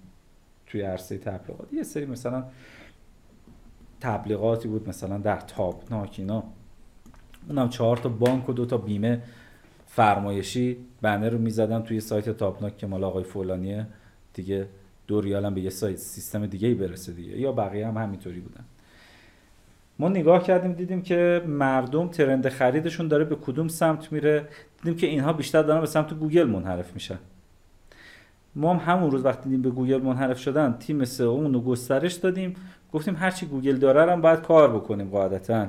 توی 0.68 0.82
عرصه 0.82 1.18
تبلیغات. 1.18 1.74
یه 1.74 1.84
سری 1.84 2.06
مثلا 2.06 2.44
تبلیغاتی 4.00 4.68
بود 4.68 4.90
مثلا 4.90 5.18
در 5.18 5.40
تابناک 5.40 6.16
اینا. 6.18 6.44
اونم 7.50 7.70
چهار 7.70 7.98
تا 7.98 8.10
بانک 8.10 8.50
و 8.50 8.54
دو 8.54 8.66
تا 8.66 8.78
بیمه 8.78 9.22
فرمایشی 9.88 10.78
بنر 11.02 11.30
رو 11.30 11.38
می‌زدن 11.38 11.82
توی 11.82 12.00
سایت 12.00 12.30
تابناک 12.30 12.78
که 12.78 12.88
مال 12.88 13.04
آقای 13.04 13.24
فلانیه. 13.24 13.88
دیگه 14.34 14.68
دو 15.08 15.22
ریال 15.22 15.46
هم 15.46 15.54
به 15.54 15.62
یه 15.62 15.70
سایت 15.70 15.98
سیستم 15.98 16.46
دیگه 16.46 16.68
ای 16.68 16.74
برسه 16.74 17.12
دیگه. 17.12 17.40
یا 17.40 17.52
بقیه 17.52 17.88
هم 17.88 17.98
همینطوری 17.98 18.40
بودن. 18.40 18.66
ما 20.00 20.10
نگاه 20.10 20.44
کردیم 20.44 20.74
دیدیم 20.74 21.02
که 21.02 21.42
مردم 21.48 22.08
trend 22.08 22.50
خریدشون 22.50 23.08
داره 23.08 23.24
به 23.24 23.36
کدوم 23.36 23.68
سمت 23.68 24.12
میره. 24.12 24.48
دیدیم 24.78 24.98
که 24.98 25.08
اینها 25.08 25.34
بیشتر 25.34 25.62
دارن 25.62 25.80
به 25.80 25.88
سمت 25.88 26.14
گوگل 26.14 26.44
منحرف 26.44 26.94
میشن. 26.94 27.20
ما 28.56 28.74
هم 28.74 28.94
همون 28.94 29.12
روز 29.12 29.26
وقتی 29.26 29.44
دیدیم 29.44 29.62
به 29.62 29.70
گوگل 29.70 30.02
منحرف 30.02 30.40
شدن 30.40 30.76
تیم 30.80 31.06
سئو 31.06 31.48
رو 31.48 31.62
گسترش 31.62 32.14
دادیم. 32.14 32.56
گفتیم 32.94 33.16
هرچی 33.16 33.46
گوگل 33.46 33.76
داره 33.76 34.12
هم 34.12 34.22
باید 34.22 34.42
کار 34.42 34.76
بکنیم 34.76 35.10
قاعدتا. 35.10 35.68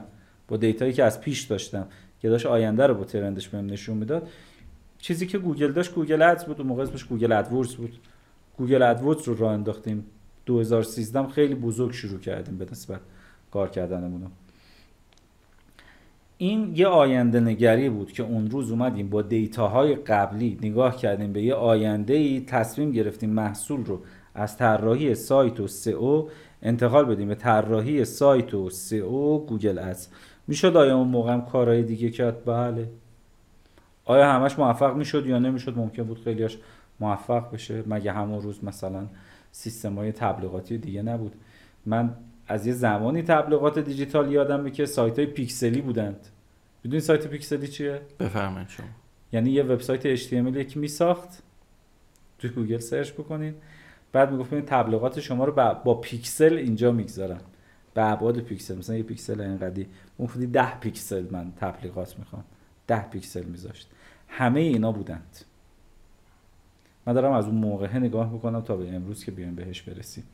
با 0.49 0.57
data 0.57 0.81
یی 0.81 0.92
که 0.93 1.05
از 1.05 1.21
پیش 1.21 1.43
داشتم. 1.43 1.87
که 2.21 2.29
داشت 2.29 2.47
آینده 2.47 2.87
رو 2.87 2.95
با 2.95 3.05
trend 3.05 3.36
ش 3.36 3.49
بهم 3.49 3.67
نشون 3.67 3.97
می‌داد. 3.97 4.29
چیزی 4.99 5.27
که 5.27 5.39
گوگل 5.39 5.73
داشت 5.73 5.95
گوگل 5.95 6.23
ادز 6.23 6.45
بود. 6.45 6.61
اون 6.61 6.69
موقع 6.69 6.83
اسمش 6.83 7.05
گوگل 7.05 7.33
ادورز 7.33 7.75
بود. 7.75 7.99
گوگل 8.57 8.83
ادورز 8.83 9.29
رو 9.29 9.37
راه 9.37 9.53
انداختیم. 9.53 10.05
2013 10.47 11.19
هم 11.19 11.29
خیلی 11.29 11.55
بزرگ 11.55 11.93
شروع 11.93 12.21
کردیم 12.21 12.59
به 12.59 12.67
نسبت. 12.73 13.01
کار 13.51 13.71
کردنمون 13.71 14.31
این 16.39 16.73
یه 16.77 16.87
آینده 16.87 17.41
نگری 17.41 17.91
بود 17.91 18.13
که 18.13 18.23
اون 18.23 18.51
روز 18.51 18.71
اومدیم 18.71 19.09
با 19.09 19.23
دیتاهای 19.23 19.95
قبلی 19.95 20.59
نگاه 20.63 20.97
کردیم 20.97 21.33
به 21.33 21.43
یه 21.43 21.55
آینده 21.55 22.15
ای 22.15 22.41
تصمیم 22.41 22.93
گرفتیم 22.93 23.31
محصول 23.31 23.85
رو 23.85 24.01
از 24.35 24.57
طراحی 24.57 25.15
سایت 25.15 25.61
و 25.61 25.67
سئو 25.67 26.29
انتقال 26.63 27.05
بدیم 27.05 27.29
به 27.29 27.35
طراحی 27.35 28.05
سایت 28.05 28.55
و 28.55 28.71
سئو 28.71 29.39
گوگل 29.39 29.79
ادز 29.79 30.09
می‌شد 30.47 30.77
آیا 30.77 30.97
اون 30.97 31.09
موقع 31.09 31.33
هم 31.33 31.45
کارهای 31.45 31.83
دیگه 31.83 32.11
کرد؟ 32.11 32.45
بله. 32.45 32.89
آیا 34.05 34.33
همش 34.33 34.59
موفق 34.59 34.97
می‌شد 34.97 35.27
یا 35.27 35.39
نمی‌شد؟ 35.39 35.79
ممکن 35.79 36.03
بود 36.03 36.23
خیلیاش 36.25 36.59
موفق 37.01 37.53
بشه. 37.53 37.83
مگه 37.87 38.13
همون 38.13 38.43
روز 38.43 38.65
مثلا 38.65 39.07
سیستم 39.53 39.95
های 39.95 40.13
تبلیغاتی 40.13 40.79
دیگه 40.79 41.03
نبود؟ 41.03 41.33
من 41.87 42.15
از 42.49 42.67
یه 42.67 42.73
زمانی 42.73 43.23
تبلیغات 43.23 43.79
دیجیتال 43.79 44.33
یادمه 44.33 44.71
که 44.71 44.87
سایت 44.87 45.19
های 45.19 45.27
پیکسلی 45.27 45.81
بودند. 45.81 46.27
بدون 46.85 47.01
سایت 47.01 47.27
پیکسلی 47.27 47.69
چیه؟ 47.69 48.01
بفرمایید 48.21 48.69
شما. 48.69 48.87
یعنی 49.33 49.51
یه 49.51 49.63
وبسایت 49.63 50.17
HTML 50.17 50.57
یکی 50.57 50.79
میساخت. 50.79 51.43
توی 52.39 52.51
گوگل 52.51 52.79
search 52.79 53.12
بکنین. 53.13 53.55
بعد 54.13 54.33
می‌گفت 54.33 54.51
ببین 54.51 54.65
تبلیغات 54.65 55.21
شما 55.21 55.45
رو 55.45 55.53
با, 55.53 55.75
با 55.75 55.95
پیکسل 55.95 56.55
اینجا 56.55 56.93
می‌گذارم 56.93 57.41
به 57.95 58.05
ابعاد 58.13 58.41
پیکسل. 58.41 58.79
مثلا 58.79 58.97
یه 58.97 59.03
پیکسل 59.03 59.41
اینقدی. 59.41 59.87
مفتی 60.19 60.47
ده 60.47 60.79
پیکسل 60.79 61.27
من 61.31 61.53
تبلیغات 61.57 62.19
می‌خوام. 62.19 62.45
ده 62.87 63.09
پیکسل 63.09 63.45
میذاشت. 63.45 63.89
همه 64.29 64.61
اینا 64.61 64.93
بودند. 64.93 65.37
من 67.07 67.13
دارم 67.13 67.33
از 67.33 67.47
اون 67.47 67.55
موقعه 67.55 67.99
نگاه 67.99 68.33
می‌کنم 68.33 68.61
تا 68.61 68.77
به 68.77 68.95
امروز 68.95 69.25
که 69.25 69.31
بیایم 69.31 69.55
بهش 69.55 69.83
برسیم. 69.83 70.25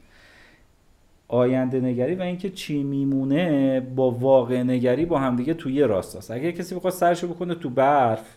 آینده 1.28 1.80
نگری 1.80 2.14
و 2.14 2.22
اینکه 2.22 2.50
چی 2.50 2.82
میمونه 2.82 3.80
با 3.80 4.11
واقع 4.11 4.62
نگری 4.62 5.06
با 5.06 5.18
همدیگه 5.18 5.54
توی 5.54 5.74
یه 5.74 5.87
راستاست 5.87 6.30
اگر 6.30 6.50
کسی 6.50 6.74
بخواد 6.74 6.92
سرشو 6.92 7.28
بکنه 7.28 7.54
تو 7.54 7.70
برف 7.70 8.37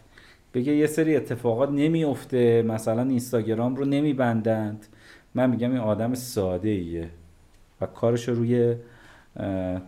بگه 0.53 0.75
یه 0.75 0.87
سری 0.87 1.15
اتفاقات 1.15 1.69
نمیفته 1.69 2.61
مثلا 2.61 3.01
اینستاگرام 3.01 3.75
رو 3.75 3.85
نمیبندند. 3.85 4.85
من 5.35 5.49
میگم 5.49 5.71
این 5.71 5.79
آدم 5.79 6.13
ساده 6.13 6.69
ایه 6.69 7.09
و 7.81 7.85
کارش 7.85 8.29
رو 8.29 8.35
روی 8.35 8.75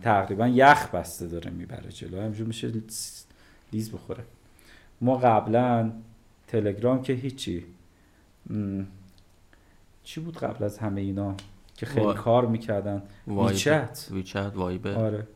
تقریبا 0.02 0.48
یخ 0.48 0.94
بسته 0.94 1.26
داره 1.26 1.50
می‌بره 1.50 1.88
جلو. 1.88 2.20
همجور 2.20 2.46
میشه 2.46 2.72
لیز 3.72 3.92
بخوره. 3.92 4.24
ما 5.00 5.16
قبلا 5.16 5.92
تلگرام 6.48 7.02
که 7.02 7.12
هیچی 7.12 7.64
چی 10.04 10.20
بود 10.20 10.38
قبل 10.38 10.64
از 10.64 10.78
همه 10.78 11.00
اینا؟ 11.00 11.36
که 11.78 11.86
خیلی 11.86 12.06
وای. 12.06 12.16
کار 12.16 12.46
می‌کردن. 12.46 13.02
ویچت. 13.26 14.08
ویچت 14.10 14.52
وایبر 14.54 14.94
آره. 14.94 15.26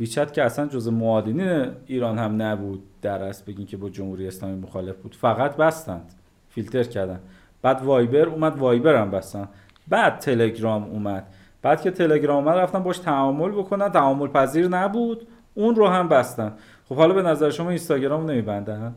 ویچت 0.00 0.32
که 0.32 0.42
اصلا 0.42 0.66
جز 0.66 0.88
معادنین 0.88 1.70
ایران 1.86 2.18
هم 2.18 2.42
نبود 2.42 2.82
در 3.02 3.22
اصل 3.22 3.44
بگین 3.46 3.66
که 3.66 3.76
با 3.76 3.88
جمهوری 3.88 4.28
اسلامی 4.28 4.60
مخالف 4.60 4.96
بود. 4.96 5.14
فقط 5.14 5.56
بستند. 5.56 6.12
فیلتر 6.48 6.82
کردن. 6.82 7.20
بعد 7.62 7.82
وایبر 7.82 8.28
اومد 8.28 8.58
وایبر 8.58 8.94
هم 8.94 9.10
بستن. 9.10 9.48
بعد 9.88 10.18
تلگرام 10.18 10.84
اومد. 10.84 11.26
بعد 11.62 11.82
که 11.82 11.90
تلگرام 11.90 12.48
اومد 12.48 12.58
رفتن 12.58 12.82
باش 12.82 12.98
تعامل 12.98 13.50
بکنن. 13.50 13.88
تعامل 13.88 14.28
پذیر 14.28 14.68
نبود. 14.68 15.26
اون 15.54 15.74
رو 15.74 15.86
هم 15.86 16.08
بستن. 16.08 16.52
خب 16.88 16.94
حالا 16.94 17.14
به 17.14 17.22
نظر 17.22 17.50
شما 17.50 17.68
اینستاگرام 17.68 18.30
نمیبندن؟ 18.30 18.94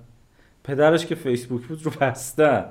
پدرش 0.63 1.05
که 1.05 1.15
فیسبوک 1.15 1.67
بود 1.67 1.83
رو 1.83 1.91
بستن. 2.01 2.65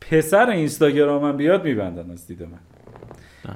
پسر 0.00 0.50
اینستاگرام 0.50 1.24
هم 1.24 1.36
بیاد 1.36 1.64
میبندن 1.64 2.10
از 2.10 2.26
دید 2.26 2.42
من. 2.42 2.58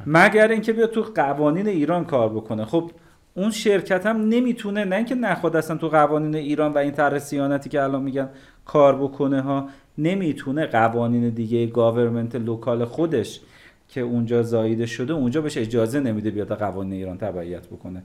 مگر 0.06 0.48
اینکه 0.48 0.72
بیاد 0.72 0.90
تو 0.90 1.02
قوانین 1.14 1.68
ایران 1.68 2.04
کار 2.04 2.28
بکنه. 2.28 2.64
خب 2.64 2.90
اون 3.34 3.50
شرکت 3.50 4.06
هم 4.06 4.16
نمی‌تونه 4.28 4.84
نه 4.84 4.96
اینکه 4.96 5.14
نخواد 5.14 5.56
اصلا 5.56 5.76
تو 5.76 5.88
قوانین 5.88 6.34
ایران 6.34 6.72
و 6.72 6.78
این 6.78 6.92
طرح 6.92 7.18
سیانتی 7.18 7.68
که 7.68 7.82
الان 7.82 8.02
میگن 8.02 8.28
کار 8.64 8.96
بکنه 8.96 9.40
ها 9.40 9.68
نمی‌تونه 9.98 10.66
قوانین 10.66 11.28
دیگه 11.28 11.66
government 11.66 12.36
local 12.36 12.84
خودش 12.84 13.40
که 13.88 14.00
اونجا 14.00 14.42
زاییده 14.42 14.86
شده 14.86 15.12
اونجا 15.12 15.40
بهش 15.40 15.58
اجازه 15.58 16.00
نمیده 16.00 16.30
بیاد 16.30 16.58
قوانین 16.58 16.92
ایران 16.92 17.18
تبعیت 17.18 17.66
بکنه. 17.66 18.02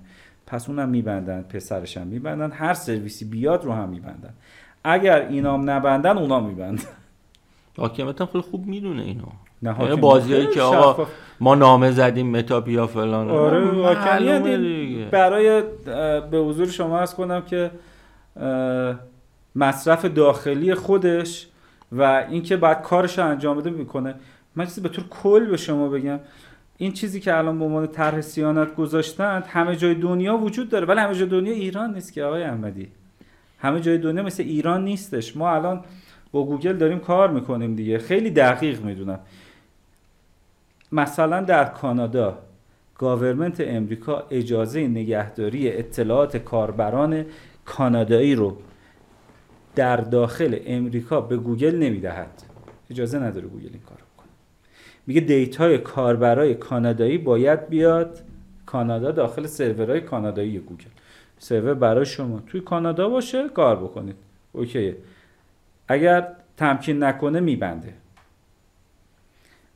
پس 0.48 0.70
اونم 0.70 0.90
میبندن 0.90 1.42
پسرش 1.42 1.98
هم 1.98 2.08
میبندن 2.08 2.52
هر 2.52 2.74
سرویسی 2.74 3.26
بیاد 3.26 3.66
رو 3.66 3.72
هم 3.72 3.90
میبندن. 3.90 4.34
اگر 4.84 5.28
اینام 5.28 5.70
نبندن 5.70 6.18
اونا 6.18 6.40
میبندن. 6.40 6.84
حاکمیت 7.78 8.22
هم 8.22 8.28
خیلی 8.28 8.42
خوب 8.42 8.66
می‌دونه 8.66 9.02
اینو. 9.02 9.26
نه 9.64 9.76
یعنی 9.82 9.96
بازیایی 9.96 10.48
که 10.48 10.62
آقا. 10.62 11.08
ما 11.40 11.56
نامه 11.56 11.92
زدیم 11.92 12.38
متا 12.38 12.63
بیا 12.63 12.88
فلان. 12.88 13.30
آره 13.30 13.72
واقعا. 13.72 14.40
برای 15.12 15.64
به 16.32 16.38
حضور 16.38 16.68
شما 16.68 17.00
عرض 17.00 17.16
کنم 17.16 17.42
که 17.42 17.72
مصرف 19.56 20.06
داخلی 20.06 20.76
خودش 20.76 21.48
و 21.92 22.26
اینکه 22.30 22.58
بعد 22.58 22.82
کارش 22.82 23.20
رو 23.20 23.26
انجام 23.26 23.58
بده 23.58 23.70
می‌کنه. 23.70 24.16
من 24.56 24.66
چیزی 24.66 24.82
به 24.82 24.90
طور 24.90 25.06
کل 25.10 25.46
به 25.46 25.58
شما 25.58 25.90
بگم. 25.90 26.20
این 26.78 26.92
چیزی 26.92 27.20
که 27.20 27.38
الان 27.38 27.60
به 27.60 27.66
عنوان 27.66 27.88
طرح 27.88 28.22
صیانت 28.22 28.76
گذاشتند 28.76 29.46
همه 29.48 29.76
جای 29.76 29.96
دنیا 29.96 30.38
وجود 30.38 30.70
داره. 30.70 30.86
ولی 30.86 31.00
همه 31.00 31.16
جای 31.16 31.28
دنیا 31.30 31.54
ایران 31.54 31.94
نیست 31.94 32.14
که 32.14 32.24
آقای 32.24 32.44
احمدی. 32.44 32.88
همه 33.60 33.82
جای 33.82 33.98
دنیا 33.98 34.24
مثل 34.24 34.44
ایران 34.44 34.84
نیستش. 34.84 35.38
ما 35.38 35.52
الان 35.52 35.84
با 36.32 36.46
گوگل 36.46 36.74
داریم 36.74 37.00
کار 37.00 37.30
می‌کنیم 37.30 37.76
دیگه. 37.76 37.98
خیلی 37.98 38.30
دقیق 38.30 38.82
می‌دونم. 38.82 39.20
مثلا 40.94 41.42
در 41.42 41.66
کانادا 41.66 42.38
government 42.98 43.62
امریکا 43.62 44.24
اجازه 44.32 44.88
نگهداری 44.88 45.72
اطلاعات 45.72 46.38
کاربران 46.38 47.26
کانادایی 47.66 48.36
رو 48.36 48.58
در 49.76 49.98
داخل 49.98 50.60
امریکا 50.66 51.22
به 51.22 51.38
گوگل 51.38 51.76
نمی‌دهد. 51.76 52.44
اجازه 52.92 53.20
نداره 53.20 53.48
گوگل 53.48 53.70
این 53.74 53.82
کار 53.90 53.98
کنه 54.18 54.28
میگه 55.08 55.22
data 55.22 55.66
ی 55.66 55.78
کاربرای 55.78 56.56
کانادایی 56.56 57.18
باید 57.18 57.70
بیاد 57.70 58.20
کانادا 58.66 59.12
داخل 59.12 59.46
سرورهای 59.46 60.02
کانادایی 60.02 60.60
گوگل. 60.60 60.90
سرور 61.38 61.74
برای 61.74 62.06
شما 62.06 62.40
توی 62.48 62.62
کانادا 62.62 63.10
باشه 63.10 63.50
کار 63.50 63.76
بکنید. 63.76 64.16
okay 64.52 64.88
ه 64.88 64.98
اگر 65.88 66.28
تمکین 66.58 67.04
نکنه 67.04 67.40
میبنده. 67.40 67.94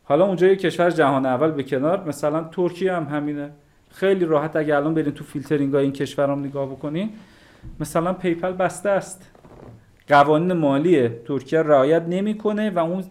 حالا 0.07 0.25
اونجا 0.25 0.47
یه 0.47 0.55
کشور 0.55 0.89
جهان 0.89 1.25
اول 1.25 1.51
به 1.51 1.63
کنار 1.63 2.03
مثلا 2.07 2.43
ترکیه 2.43 2.93
هم 2.93 3.03
همینه. 3.03 3.49
خیلی 3.91 4.25
راحت 4.25 4.55
اگه 4.55 4.75
الان 4.75 4.93
برین 4.93 5.13
تو 5.13 5.23
فیلترینگ 5.23 5.73
های 5.73 5.83
این 5.83 5.93
کشور 5.93 6.29
هم 6.29 6.39
نگاه 6.39 6.69
بکنین 6.69 7.09
مثلا 7.79 8.13
PayPal 8.13 8.51
بسته 8.51 8.89
است. 8.89 9.31
قوانین 10.07 10.53
مالی 10.53 11.09
ترکیه 11.09 11.61
رعایت 11.61 12.03
نمی‌کنه 12.09 12.69
و 12.69 12.79
اون 12.79 13.03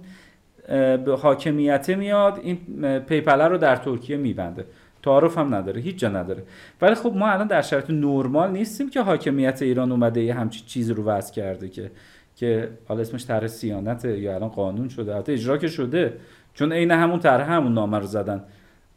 به 0.96 1.16
حاکمیت 1.22 1.90
میاد 1.90 2.40
این 2.42 2.58
PayPal 2.98 3.40
رو 3.40 3.58
در 3.58 3.76
ترکیه 3.76 4.16
میبنده. 4.16 4.64
تعارف 5.02 5.38
هم 5.38 5.54
نداره 5.54 5.80
هیچ 5.80 5.96
جا 5.96 6.08
نداره. 6.08 6.42
ولی 6.82 6.94
خب 6.94 7.12
ما 7.16 7.28
الان 7.28 7.46
در 7.46 7.62
شرایط 7.62 7.90
نرمال 7.90 8.50
نیستیم 8.50 8.90
که 8.90 9.00
حاکمیت 9.02 9.62
ایران 9.62 9.92
اومده 9.92 10.22
یه 10.22 10.34
همچین 10.34 10.66
چیزی 10.66 10.94
رو 10.94 11.04
وضع 11.04 11.34
کرده 11.34 11.68
که 11.68 11.90
که 12.36 12.68
حالا 12.88 13.00
اسمش 13.00 13.26
طرح 13.26 13.46
صیانت 13.46 14.04
یا 14.04 14.34
الان 14.34 14.48
قانون 14.48 14.88
شده. 14.88 15.16
حتی 15.16 15.32
اجرا 15.32 15.58
که 15.58 15.68
شده. 15.68 16.12
چون 16.56 16.72
عین 16.72 16.90
همون 16.90 17.20
طرح 17.20 17.50
همون 17.50 17.74
نامه 17.74 17.98
رو 17.98 18.06
زدن 18.06 18.44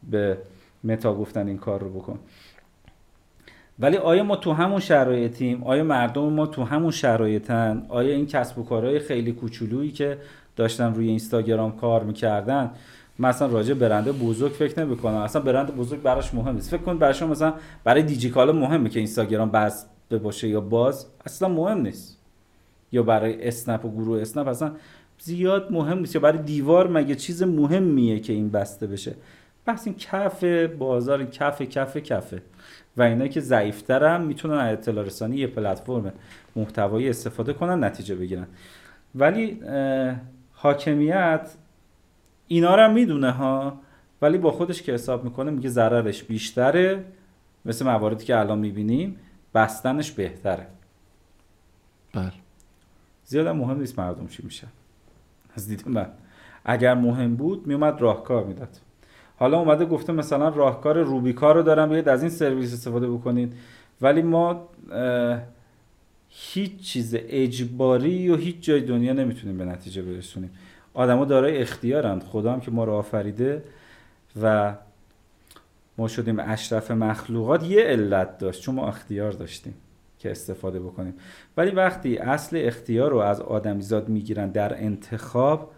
به 0.10 0.38
متا 0.84 1.14
گفتن 1.14 1.48
این 1.48 1.58
کار 1.58 1.80
رو 1.80 1.90
بکن. 1.90 2.20
ولی 3.80 3.98
آیا 3.98 4.24
ما 4.24 4.36
تو 4.36 4.54
همون 4.54 4.80
شرایطیم؟ 4.80 5.64
آیا 5.64 5.84
مردم 5.84 6.34
ما 6.34 6.46
تو 6.46 6.64
همون 6.64 6.92
شرایطن؟ 6.92 7.86
آیا 7.90 8.16
این 8.16 8.26
کسب 8.28 8.60
و 8.60 8.64
کارهای 8.64 9.00
خیلی 9.00 9.32
کوچولویی 9.32 9.92
که 9.92 10.18
داشتن 10.56 10.94
روی 10.94 11.08
اینستاگرام 11.08 11.78
کار 11.78 12.04
می‌کردن؟ 12.04 12.72
مثلا 13.20 13.48
راجع 13.48 13.74
برند 13.74 14.08
بزرگ 14.20 14.52
فکر 14.52 14.86
نمی‌کنم. 14.86 15.16
اصلا 15.16 15.42
برند 15.42 15.76
بزرگ 15.76 16.02
براش 16.02 16.34
مهم 16.34 16.56
نیست 16.56 16.70
فکر 16.70 16.82
کن 16.82 16.98
براش 16.98 17.24
مثلا 17.24 17.54
برای 17.84 18.04
دیجیکالا 18.04 18.52
مهمه 18.52 18.90
که 18.90 19.00
اینستاگرام 19.00 19.52
بس 19.52 19.86
باشه 20.24 20.48
یا 20.48 20.62
باز. 20.62 21.08
اصلا 21.26 21.48
مهم 21.48 21.82
نیست. 21.82 22.20
یا 22.92 23.04
برای 23.04 23.48
اسنپ 23.48 23.86
و 23.86 23.92
گروه 23.92 24.22
اسنپ 24.22 24.48
اصلا 24.48 24.72
زیاد 25.20 25.72
مهم 25.72 26.00
نیست 26.00 26.16
یا 26.16 26.22
برای 26.22 26.38
دیوار 26.38 26.88
مگه 26.88 27.16
چیز 27.16 27.44
مهمیه 27.44 28.20
که 28.20 28.34
این 28.34 28.50
بسته 28.50 28.88
بشه؟ 28.88 29.16
بحث 29.66 29.88
این 29.88 29.96
کف 29.96 30.44
بازار 30.78 31.26
کف 31.26 31.62
کف 31.62 31.98
کفه 31.98 32.42
و 32.98 33.02
اینا 33.02 33.28
که 33.28 33.42
ضعیفتر 33.42 34.18
می‌تونن 34.18 34.54
از 34.54 34.78
اطلاع 34.78 35.06
رسانی 35.06 35.38
یه 35.38 35.48
پلتفرم 35.48 36.14
محتوایی 36.56 37.10
استفاده 37.10 37.54
کنن 37.54 37.84
نتیجه 37.84 38.16
بگیرن. 38.16 38.48
ولی 39.16 39.60
حاکمیت 40.54 41.52
اینا 42.48 42.76
رو 42.76 42.94
می‌دونه 42.94 43.32
ها 43.32 43.80
ولی 44.22 44.38
با 44.38 44.52
خودش 44.52 44.82
که 44.82 44.94
حساب 44.94 45.24
می‌کنه 45.24 45.52
میگه 45.52 45.70
ضررش 45.70 46.24
بیشتره. 46.24 47.06
مثل 47.66 47.86
مواردی 47.86 48.26
که 48.26 48.40
الان 48.40 48.60
می‌بینیم 48.60 49.18
بستنش 49.56 50.12
بهتره. 50.12 50.68
بله. 52.14 52.32
زیاد 53.26 53.48
مهم 53.48 53.80
نیست 53.80 54.00
مردم 54.00 54.28
چی 54.28 54.44
میشن. 54.44 54.68
از 55.56 55.68
دید 55.68 55.84
من 55.88 56.08
اگر 56.66 56.94
مهم 56.94 57.36
بود 57.36 57.68
میومد 57.68 58.02
راهکار 58.02 58.44
می‌داد. 58.44 58.70
حالا 59.38 59.60
اومده 59.60 59.86
گفته 59.86 60.14
مثلا 60.14 60.50
راهکار 60.50 61.02
روبیکا 61.02 61.52
رو 61.52 61.64
دارم 61.64 61.90
بیاید 61.90 62.10
از 62.10 62.22
این 62.22 62.32
سرویس 62.32 62.74
استفاده 62.74 63.10
بکنید. 63.10 63.54
ولی 64.02 64.22
ما 64.22 64.70
هیچ 66.30 66.80
چیز 66.82 67.16
اجباری 67.20 68.30
و 68.30 68.36
هیچ 68.36 68.56
جای 68.62 68.82
دنیا 68.82 69.14
نمی‌تونیم 69.14 69.58
به 69.58 69.66
نتیجه 69.66 70.02
برسونیم. 70.02 70.52
آدما 70.94 71.26
دارای 71.26 71.58
اختیارند. 71.58 72.24
خدا 72.24 72.54
هم 72.54 72.60
که 72.60 72.72
ما 72.72 72.84
رو 72.84 72.94
آفریده 72.94 73.64
و 74.42 74.76
ما 75.98 76.08
شدیم 76.08 76.40
اشرف 76.40 76.92
مخلوقات. 76.92 77.64
یه 77.64 77.84
علت 77.84 78.38
داشت 78.38 78.62
چون 78.62 78.76
ما 78.76 78.88
اختیار 78.88 79.32
داشتیم. 79.32 79.74
که 80.20 80.32
استفاده 80.32 80.80
بکنیم. 80.80 81.14
ولی 81.58 81.72
وقتی 81.72 82.18
اصل 82.18 82.62
اختیار 82.66 83.12
رو 83.12 83.18
از 83.18 83.42
آدمیزاد 83.42 84.10
می‌گیرن 84.10 84.50
در 84.50 84.84
انتخاب 84.84 85.72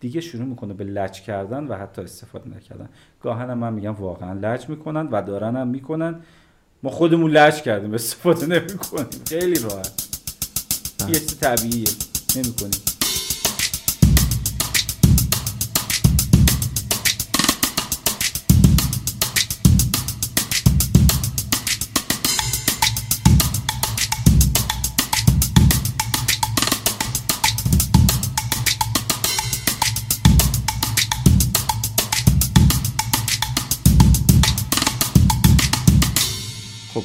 دیگه 0.00 0.20
شروع 0.20 0.44
می‌کنه 0.44 0.74
به 0.74 0.84
لج 0.84 1.20
کردن 1.20 1.64
و 1.64 1.74
حتی 1.74 2.02
استفاده 2.02 2.56
نکردن. 2.56 2.88
گاهن 3.22 3.54
من 3.54 3.72
میگم 3.72 3.94
واقعا 3.94 4.32
لج 4.32 4.68
می‌کنن 4.68 5.08
و 5.12 5.22
دارن 5.22 5.56
هم 5.56 5.68
می‌کنن. 5.68 6.20
ما 6.82 6.90
خودمون 6.90 7.30
لج 7.30 7.62
کردیم 7.62 7.94
استفاده 7.94 8.46
نمی‌کنیم. 8.46 9.06
خیلی 9.28 9.58
راحت. 9.58 10.08
یه 11.08 11.14
چیز 11.14 11.38
طبیعیه. 11.38 11.88
نمی‌کنیم. 12.36 12.97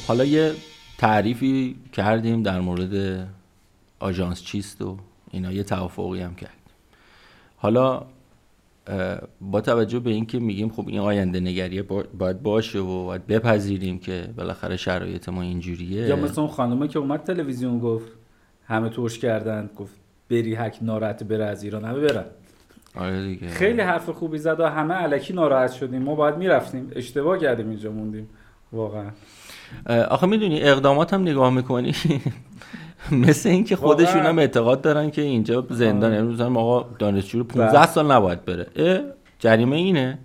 حالا 0.06 0.24
یه 0.24 0.52
تعریفی 0.98 1.76
کردیم 1.92 2.42
در 2.42 2.60
مورد 2.60 3.26
آژانس 4.00 4.42
چیست 4.42 4.82
و 4.82 4.96
اینا 5.30 5.52
یه 5.52 5.62
توافقی 5.62 6.20
هم 6.20 6.34
کرد 6.34 6.50
حالا 7.56 8.06
با 9.40 9.60
توجه 9.60 9.98
به 9.98 10.10
اینکه 10.10 10.38
میگیم 10.38 10.68
خب 10.68 10.88
این 10.88 10.98
آینده 10.98 11.40
نگریه 11.40 11.82
باید 12.18 12.42
باشه 12.42 12.78
و 12.78 13.04
باید 13.04 13.26
بپذیریم 13.26 13.98
که 13.98 14.28
بالاخره 14.36 14.76
شرایط 14.76 15.28
ما 15.28 15.42
اینجوریه. 15.42 16.08
یا 16.08 16.16
مثل 16.16 16.40
اون 16.40 16.50
خانومه 16.50 16.88
که 16.88 16.98
اومد 16.98 17.22
تلویزیون 17.22 17.78
گفت 17.78 18.12
همه 18.66 18.88
توش 18.88 19.18
کردن 19.18 19.70
گفت 19.76 19.94
بری 20.30 20.54
هک 20.54 20.78
ناراحت 20.82 21.24
بره 21.24 21.44
از 21.44 21.62
ایران 21.62 21.84
همه 21.84 22.00
برن. 22.00 22.24
آره 22.96 23.26
دیگه. 23.26 23.48
خیلی 23.48 23.80
حرف 23.80 24.08
خوبی 24.08 24.38
زد 24.38 24.60
و 24.60 24.66
همه 24.66 24.94
علکی 24.94 25.32
ناراحت 25.32 25.72
شدیم. 25.72 26.02
ما 26.02 26.14
باید 26.14 26.36
می‌رفتیم. 26.36 26.90
اشتباه 26.96 27.38
کردیم 27.38 27.68
اینجا 27.68 27.90
موندیم. 27.90 28.28
واقعا. 28.72 29.10
آخه 29.86 30.26
می‌دونی 30.26 30.62
اقدامات 30.62 31.14
هم 31.14 31.22
نگاه 31.22 31.50
می‌کنی. 31.50 31.94
مثل 33.12 33.48
اینکه 33.48 33.76
خودشون 33.76 34.26
هم 34.26 34.38
اعتقاد 34.38 34.80
دارن 34.80 35.10
که 35.10 35.22
اینجا 35.22 35.66
زندان 35.70 36.14
امروز 36.14 36.40
هم 36.40 36.56
آقا 36.56 36.88
دانشجو 36.98 37.38
رو 37.38 37.44
15 37.44 37.78
بله. 37.78 37.86
سال 37.86 38.12
نباید 38.12 38.44
بره. 38.44 38.66
جریمه 39.38 39.76
اینه. 39.76 40.18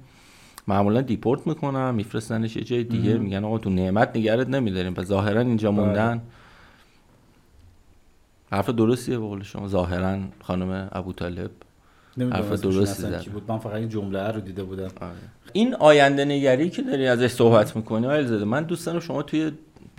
معمولا 0.67 1.01
دیپورت 1.01 1.47
می‌کنن 1.47 1.95
میفرستنش 1.95 2.55
یه 2.55 2.63
جای 2.63 2.83
دیگه 2.83 3.13
میگن 3.17 3.43
آقا 3.43 3.57
تو 3.57 3.69
نعمت 3.69 4.15
نگرت 4.15 4.49
نمیداریم. 4.49 4.93
و 4.97 5.03
ظاهرا 5.03 5.41
اینجا 5.41 5.71
بله. 5.71 5.81
موندن. 5.81 6.21
حرف 8.51 8.69
درستیه 8.69 9.17
به 9.17 9.25
قول 9.25 9.43
شما. 9.43 9.67
ظاهرا 9.67 10.17
خانم 10.43 10.89
ابو 10.91 11.13
طالب 11.13 11.51
حرف 12.17 12.51
درستی 12.51 13.29
بود. 13.29 13.43
من 13.47 13.57
فقط 13.57 13.73
این 13.73 13.89
جمله 13.89 14.27
رو 14.27 14.41
دیده 14.41 14.63
بودم. 14.63 14.91
آره. 15.01 15.13
این 15.53 15.75
آینده 15.75 16.25
نگری 16.25 16.69
که 16.69 16.81
داری 16.81 17.07
ازش 17.07 17.31
صحبت 17.31 17.75
می‌کنی 17.75 18.07
آیل 18.07 18.27
زده 18.27 18.45
من 18.45 18.63
دوست 18.63 18.85
دارم 18.85 18.99
شما 18.99 19.23
توی 19.23 19.51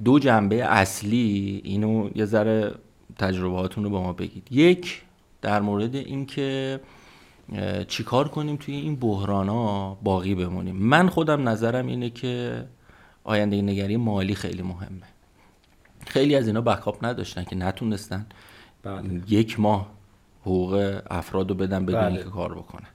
دو 0.05 0.19
جنبه 0.19 0.65
اصلی 0.65 1.61
اینو 1.65 2.11
یه 2.15 2.25
ذره 2.25 2.75
تجربهاتون 3.19 3.85
رو 3.85 3.91
به 3.91 3.99
ما 3.99 4.13
بگید. 4.13 4.49
یک 4.51 5.03
در 5.43 5.61
مورد 5.61 5.95
اینکه 5.95 6.81
چیکار 7.89 8.29
کنیم 8.29 8.57
توی 8.57 8.75
این 8.75 8.97
بحران 8.97 9.49
ها 9.49 9.99
باقی 10.03 10.35
بمونیم. 10.35 10.77
من 10.77 11.09
خودم 11.09 11.49
نظرم 11.49 11.87
اینه 11.87 12.11
که 12.11 12.65
آینده 13.25 13.63
نگری 13.63 13.97
مالی 13.97 14.35
خیلی 14.35 14.63
مهمه. 14.63 15.07
خیلی 16.07 16.37
از 16.37 16.47
اینا 16.47 16.61
بکاپ 16.61 17.05
نداشتن 17.05 17.45
که 17.45 17.57
نتونستن 17.57 18.27
بله. 18.83 19.23
یک 19.29 19.61
ماه 19.61 20.00
حقوق 20.43 21.01
افراد 21.11 21.49
رو 21.49 21.55
بدن 21.55 21.87
بدون 21.87 22.01
بله. 22.01 22.23
که 22.23 22.31
کار 22.31 22.55
بکنن 22.55 22.89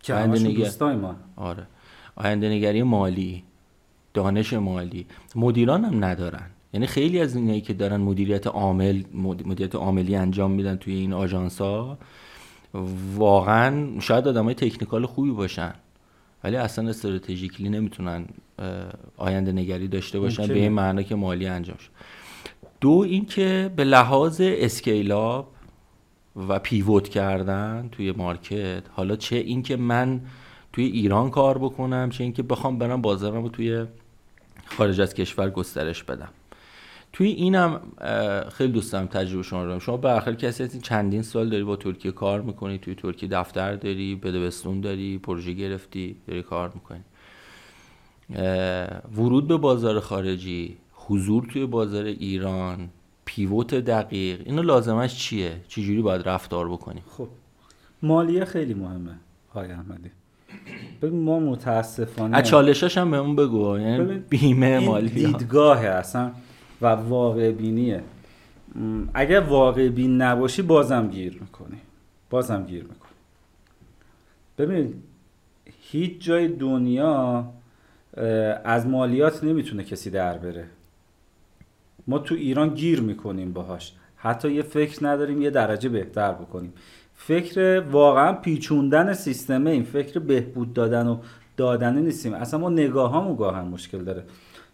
که 0.00 0.14
آینده 0.14 0.94
ما. 0.94 1.16
آره. 1.36 1.66
آینده 2.16 2.48
نگری 2.48 2.82
مالی 2.82 3.44
دانش 4.14 4.52
مالی 4.52 5.06
مدیران 5.36 5.84
هم 5.84 6.04
ندارن. 6.04 6.50
یعنی 6.72 6.86
خیلی 6.86 7.20
از 7.20 7.36
اینایی 7.36 7.60
که 7.60 7.74
دارن 7.74 7.96
مدیریت 7.96 8.46
عامل 8.46 9.02
مدیریت 9.14 9.74
عاملی 9.74 10.16
انجام 10.16 10.50
میدن 10.50 10.76
توی 10.76 10.94
این 10.94 11.12
آژانس 11.12 11.60
ها 11.60 11.98
واقعا 13.16 14.00
شاید 14.00 14.26
های 14.26 14.54
تکنیکال 14.54 15.06
خوبی 15.06 15.30
باشن. 15.30 15.74
ولی 16.44 16.56
اصلا 16.56 16.88
استراتژیکلی 16.88 17.68
نمی‌تونن 17.68 18.26
آینده 19.16 19.52
نگری 19.52 19.88
داشته 19.88 20.20
باشن 20.20 20.46
به 20.46 20.54
این 20.54 20.72
معنی 20.72 21.04
که 21.04 21.14
مالی 21.14 21.46
انجام 21.46 21.76
شد. 21.76 21.90
دو 22.80 22.90
اینکه 22.90 23.70
به 23.76 23.84
لحاظ 23.84 24.40
اسکیلاب 24.44 25.53
و 26.36 26.58
پیوت 26.58 27.08
کردن 27.08 27.88
توی 27.92 28.12
مارکت. 28.12 28.82
حالا 28.92 29.16
چه 29.16 29.36
اینکه 29.36 29.76
من 29.76 30.20
توی 30.72 30.84
ایران 30.84 31.30
کار 31.30 31.58
بکنم 31.58 32.10
چه 32.10 32.24
اینکه 32.24 32.42
بخوام 32.42 32.78
برم 32.78 33.02
بازارم 33.02 33.42
رو 33.42 33.48
توی 33.48 33.84
خارج 34.66 35.00
از 35.00 35.14
کشور 35.14 35.50
گسترش 35.50 36.02
بدم. 36.02 36.28
توی 37.12 37.28
اینم 37.28 37.80
خیلی 38.52 38.72
دوستم 38.72 39.06
تجربه 39.06 39.42
شما 39.42 39.64
رو 39.64 39.80
شما 39.80 39.96
به 39.96 40.08
آخر 40.08 40.34
کسی 40.34 40.80
چندین 40.80 41.22
سال 41.22 41.50
داری 41.50 41.64
با 41.64 41.76
ترکیه 41.76 42.12
کار 42.12 42.40
می‌کنی 42.40 42.78
توی 42.78 42.94
ترکیه 42.94 43.28
دفتر 43.28 43.74
داری 43.76 44.14
بدبستون 44.14 44.80
داری 44.80 45.18
پروژه 45.18 45.52
گرفتی 45.52 46.16
داری 46.26 46.42
کار 46.42 46.72
می‌کنی. 46.74 47.00
ورود 49.16 49.48
به 49.48 49.56
بازار 49.56 50.00
خارجی 50.00 50.76
حضور 50.92 51.46
توی 51.52 51.66
بازار 51.66 52.04
ایران 52.04 52.88
پیوت 53.24 53.74
دقیق. 53.74 54.40
اینو 54.44 54.62
لازمش 54.62 55.18
چیه؟ 55.18 55.60
چجوری 55.68 56.02
باید 56.02 56.28
رفتار 56.28 56.68
بکنیم؟ 56.68 57.02
خب 57.08 57.28
مالیه 58.02 58.44
خیلی 58.44 58.74
مهمه 58.74 59.18
های 59.54 59.70
احمدی. 59.70 60.10
ببین 61.02 61.20
ما 61.20 61.38
متاسفانه 61.38 62.36
از 62.36 62.44
چالشاش 62.44 62.98
هم 62.98 63.10
بهمون 63.10 63.36
بگو. 63.36 63.78
یعنی 63.78 64.18
بیمه 64.18 64.78
مالی 64.78 65.08
دیدگاه 65.08 65.84
اصلا 65.84 66.32
و 66.82 66.86
واقع 66.86 67.52
بینیه. 67.52 68.02
اگر 69.14 69.40
واقع 69.40 69.88
بین 69.88 70.22
نباشی 70.22 70.62
بازم 70.62 71.08
گیر 71.08 71.38
می‌کنی. 71.40 71.78
بازم 72.30 72.64
گیر 72.64 72.82
می‌کنی. 72.82 73.10
ببین 74.58 74.94
هیچ 75.80 76.20
جای 76.20 76.48
دنیا 76.48 77.44
از 78.64 78.86
مالیات 78.86 79.44
نمی‌تونه 79.44 79.84
کسی 79.84 80.10
در 80.10 80.38
بره. 80.38 80.66
ما 82.06 82.18
تو 82.18 82.34
ایران 82.34 82.68
گیر 82.68 83.00
می‌کنیم 83.00 83.52
باهاش. 83.52 83.92
حتی 84.16 84.52
یه 84.52 84.62
فکر 84.62 85.06
نداریم 85.06 85.42
یه 85.42 85.50
درجه 85.50 85.88
بهتر 85.88 86.32
بکنیم. 86.32 86.72
فکر 87.14 87.80
واقعا 87.80 88.32
پیچوندن 88.32 89.12
سیستمه 89.12 89.70
این. 89.70 89.82
فکر 89.82 90.18
بهبود 90.18 90.72
دادن 90.72 91.06
و 91.06 91.18
دادنه 91.56 92.00
نیستیم. 92.00 92.34
اصلا 92.34 92.60
ما 92.60 92.70
نگاه 92.70 93.36
گاهن 93.36 93.64
مشکل 93.64 94.04
داره. 94.04 94.24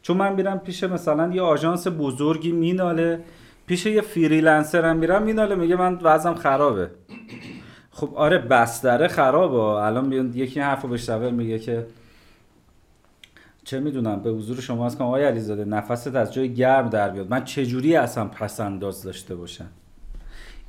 چون 0.02 0.16
من 0.16 0.32
میرم 0.32 0.58
پیش 0.58 0.84
مثلا 0.84 1.34
یه 1.34 1.42
آژانس 1.42 1.86
بزرگی 1.98 2.52
میناله. 2.52 3.20
پیش 3.66 3.86
یه 3.86 4.00
فریلنسر 4.00 4.84
هم 4.84 4.96
میرم 4.96 5.22
میناله 5.22 5.54
میگه 5.54 5.76
من 5.76 5.98
وضعم 6.02 6.34
خرابه. 6.34 6.90
خب 7.90 8.14
آره 8.14 8.38
بستره 8.38 9.08
خرابه. 9.08 9.56
الان 9.58 10.32
یکی 10.34 10.60
حرفو 10.60 10.88
بشنوه 10.88 11.30
میگه 11.30 11.58
که 11.58 11.86
چه 13.70 13.80
می‌دونم 13.80 14.22
به 14.22 14.30
حضور 14.30 14.60
شما 14.60 14.86
از 14.86 14.98
کنم 14.98 15.06
آقای 15.06 15.24
علیزاده 15.24 15.64
نفست 15.64 16.16
از 16.16 16.32
جای 16.34 16.54
گرم 16.54 16.88
در 16.88 17.10
بیاد. 17.10 17.30
من 17.30 17.44
چجوری 17.44 17.96
اصلا 17.96 18.24
پسنداز 18.24 19.02
داشته 19.02 19.34
باشم؟ 19.34 19.66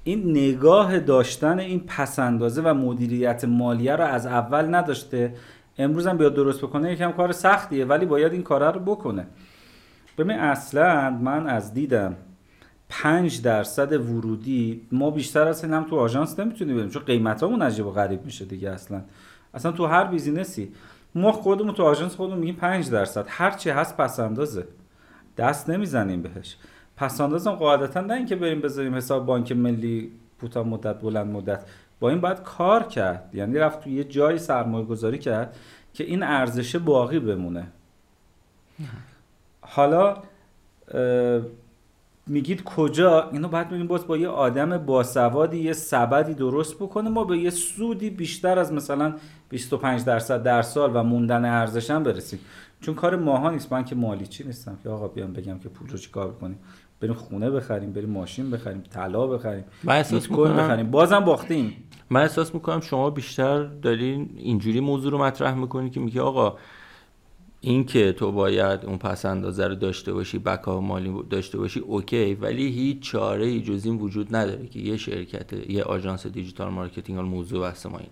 این 0.04 0.32
نگاه 0.32 1.00
داشتن 1.00 1.60
این 1.60 1.80
پسندازه 1.80 2.62
و 2.62 2.74
مدیریت 2.74 3.46
مالیه 3.46 3.96
رو 3.96 4.04
از 4.04 4.26
اول 4.26 4.76
نداشته. 4.76 5.34
امروز 5.78 6.08
هم 6.08 6.18
بیاد 6.18 6.34
درست 6.34 6.62
بکنه 6.62 6.92
یکم 6.94 7.12
کار 7.12 7.32
سختیه 7.32 7.86
ولی 7.86 8.06
باید 8.06 8.34
این 8.34 8.44
کار 8.44 8.74
رو 8.74 8.80
بکنه. 8.80 9.28
ببین 10.18 10.40
اصلا 10.40 11.10
من 11.10 11.48
از 11.48 11.74
دیدم 11.74 12.16
پنج 12.90 13.42
درصد 13.42 13.94
ورودی 13.94 14.88
ما 14.92 15.12
بیشتر 15.12 15.48
از 15.48 15.64
این 15.64 15.74
هم 15.74 15.84
تو 15.84 15.96
آژانس 15.96 16.40
نمی‌تونیم 16.40 16.78
بریم 16.78 16.90
چون 16.90 17.04
قیمتامون 17.04 17.62
عجیب 17.62 17.86
و 17.86 17.92
غریب 17.92 18.26
میشه 18.26 18.46
دیگه 18.46 18.70
اصلا. 18.70 19.02
اصلا 19.54 19.72
تو 19.72 19.86
هر 19.86 20.04
بیزینسی 20.04 20.72
ما 21.16 21.32
خودمون 21.32 21.74
تو 21.74 21.84
آژانس 21.84 22.16
خودمون 22.16 22.40
میگیم 22.40 22.56
5 22.56 22.90
درصد. 22.90 23.26
هر 23.30 23.52
چی 23.52 23.70
هست 23.70 23.98
پس 23.98 24.20
اندازه. 24.20 24.68
دست 25.38 25.70
نمی‌زنیم 25.70 26.22
بهش. 26.22 26.58
پس 26.98 27.22
اندازم 27.22 27.52
قاعدتا 27.52 28.02
نه 28.02 28.14
اینکه 28.14 28.36
بریم 28.36 28.62
بذاریم 28.62 28.96
حساب 28.96 29.26
بانک 29.26 29.52
ملی 29.52 30.12
کوتاه 30.40 30.68
مدت 30.68 31.02
بلند 31.02 31.28
مدت. 31.28 31.66
با 32.00 32.10
این 32.10 32.22
باید 32.22 32.44
کار 32.44 32.84
کرد. 32.84 33.30
یعنی 33.34 33.58
رفت 33.58 33.84
تو 33.84 33.90
یه 33.90 34.04
جایی 34.04 34.38
سرمایه 34.38 34.86
گذاری 34.86 35.18
کرد 35.18 35.58
که 35.94 36.04
این 36.04 36.24
ارزش 36.24 36.76
باقی 36.76 37.20
بمونه. 37.20 37.68
حالا 39.62 40.18
میگید 42.28 42.64
کجا؟ 42.64 43.30
اینو 43.30 43.48
باید 43.48 43.68
ببینیم 43.68 43.88
باز 43.88 44.08
با 44.08 44.18
یه 44.18 44.28
آدم 44.28 44.78
باسوادی 44.78 45.58
یه 45.58 45.74
سبدی 45.74 46.34
درست 46.34 46.76
بکنه 46.76 47.10
ما 47.10 47.24
به 47.24 47.38
یه 47.38 47.50
سودی 47.50 48.10
بیشتر 48.10 48.60
از 48.60 48.74
مثلا 48.74 49.16
25 49.50 50.04
درصد 50.06 50.44
در 50.44 50.62
سال 50.62 50.92
و 50.94 51.04
موندن 51.04 51.46
ارزش 51.46 51.92
هم 51.92 52.04
برسیم. 52.04 52.40
چون 52.82 52.96
کار 52.96 53.16
ماها 53.16 53.50
نیست. 53.50 53.74
من 53.74 53.86
که 53.86 53.96
مالی 53.96 54.28
چی 54.28 54.44
نیستم 54.44 54.78
که 54.84 54.90
آقا 54.90 55.08
بیام 55.08 55.34
بگم 55.34 55.60
که 55.60 55.70
پول 55.70 55.90
رو 55.90 55.98
چیکار 55.98 56.28
بکنیم 56.28 56.60
بریم 57.00 57.14
خونه 57.14 57.50
بخریم 57.50 57.94
بریم 57.94 58.10
ماشین 58.10 58.52
بخریم 58.52 58.84
طلا 58.92 59.28
بخریم 59.28 59.64
من 59.84 59.96
احساس 59.96 60.32
می‌کنم 60.32 60.58
بخریم. 60.58 60.92
بازم 60.92 61.20
باختیم. 61.20 61.74
من 62.10 62.22
احساس 62.22 62.54
می‌کنم 62.54 62.82
شما 62.82 63.10
بیشتر 63.10 63.64
دارین 63.64 64.30
اینجوری 64.38 64.80
موضوع 64.80 65.12
رو 65.12 65.18
مطرح 65.18 65.54
می‌کنی 65.54 65.90
که 65.90 66.00
میگه 66.00 66.22
آقا 66.22 66.58
این 67.64 67.86
که 67.86 68.14
تو 68.14 68.32
باید 68.32 68.86
اون 68.86 68.98
پس 68.98 69.26
اندازه 69.26 69.68
رو 69.68 69.76
داشته 69.76 70.14
باشی 70.14 70.40
backup 70.40 70.82
مالی 70.82 71.24
داشته 71.30 71.58
باشی 71.58 71.80
okay 71.80 72.34
ولی 72.34 72.68
هیچ 72.72 73.00
چاره 73.00 73.46
ای 73.46 73.62
جز 73.62 73.86
این 73.86 73.98
وجود 73.98 74.36
نداره 74.36 74.68
که 74.68 74.80
یه 74.80 74.98
شرکت 74.98 75.54
یه 75.54 75.84
آژانس 75.84 76.28
digital 76.28 76.70
marketing 76.70 77.20
موضوع 77.20 77.62
بحث 77.70 77.86
ما 77.86 77.98
اینه. 77.98 78.12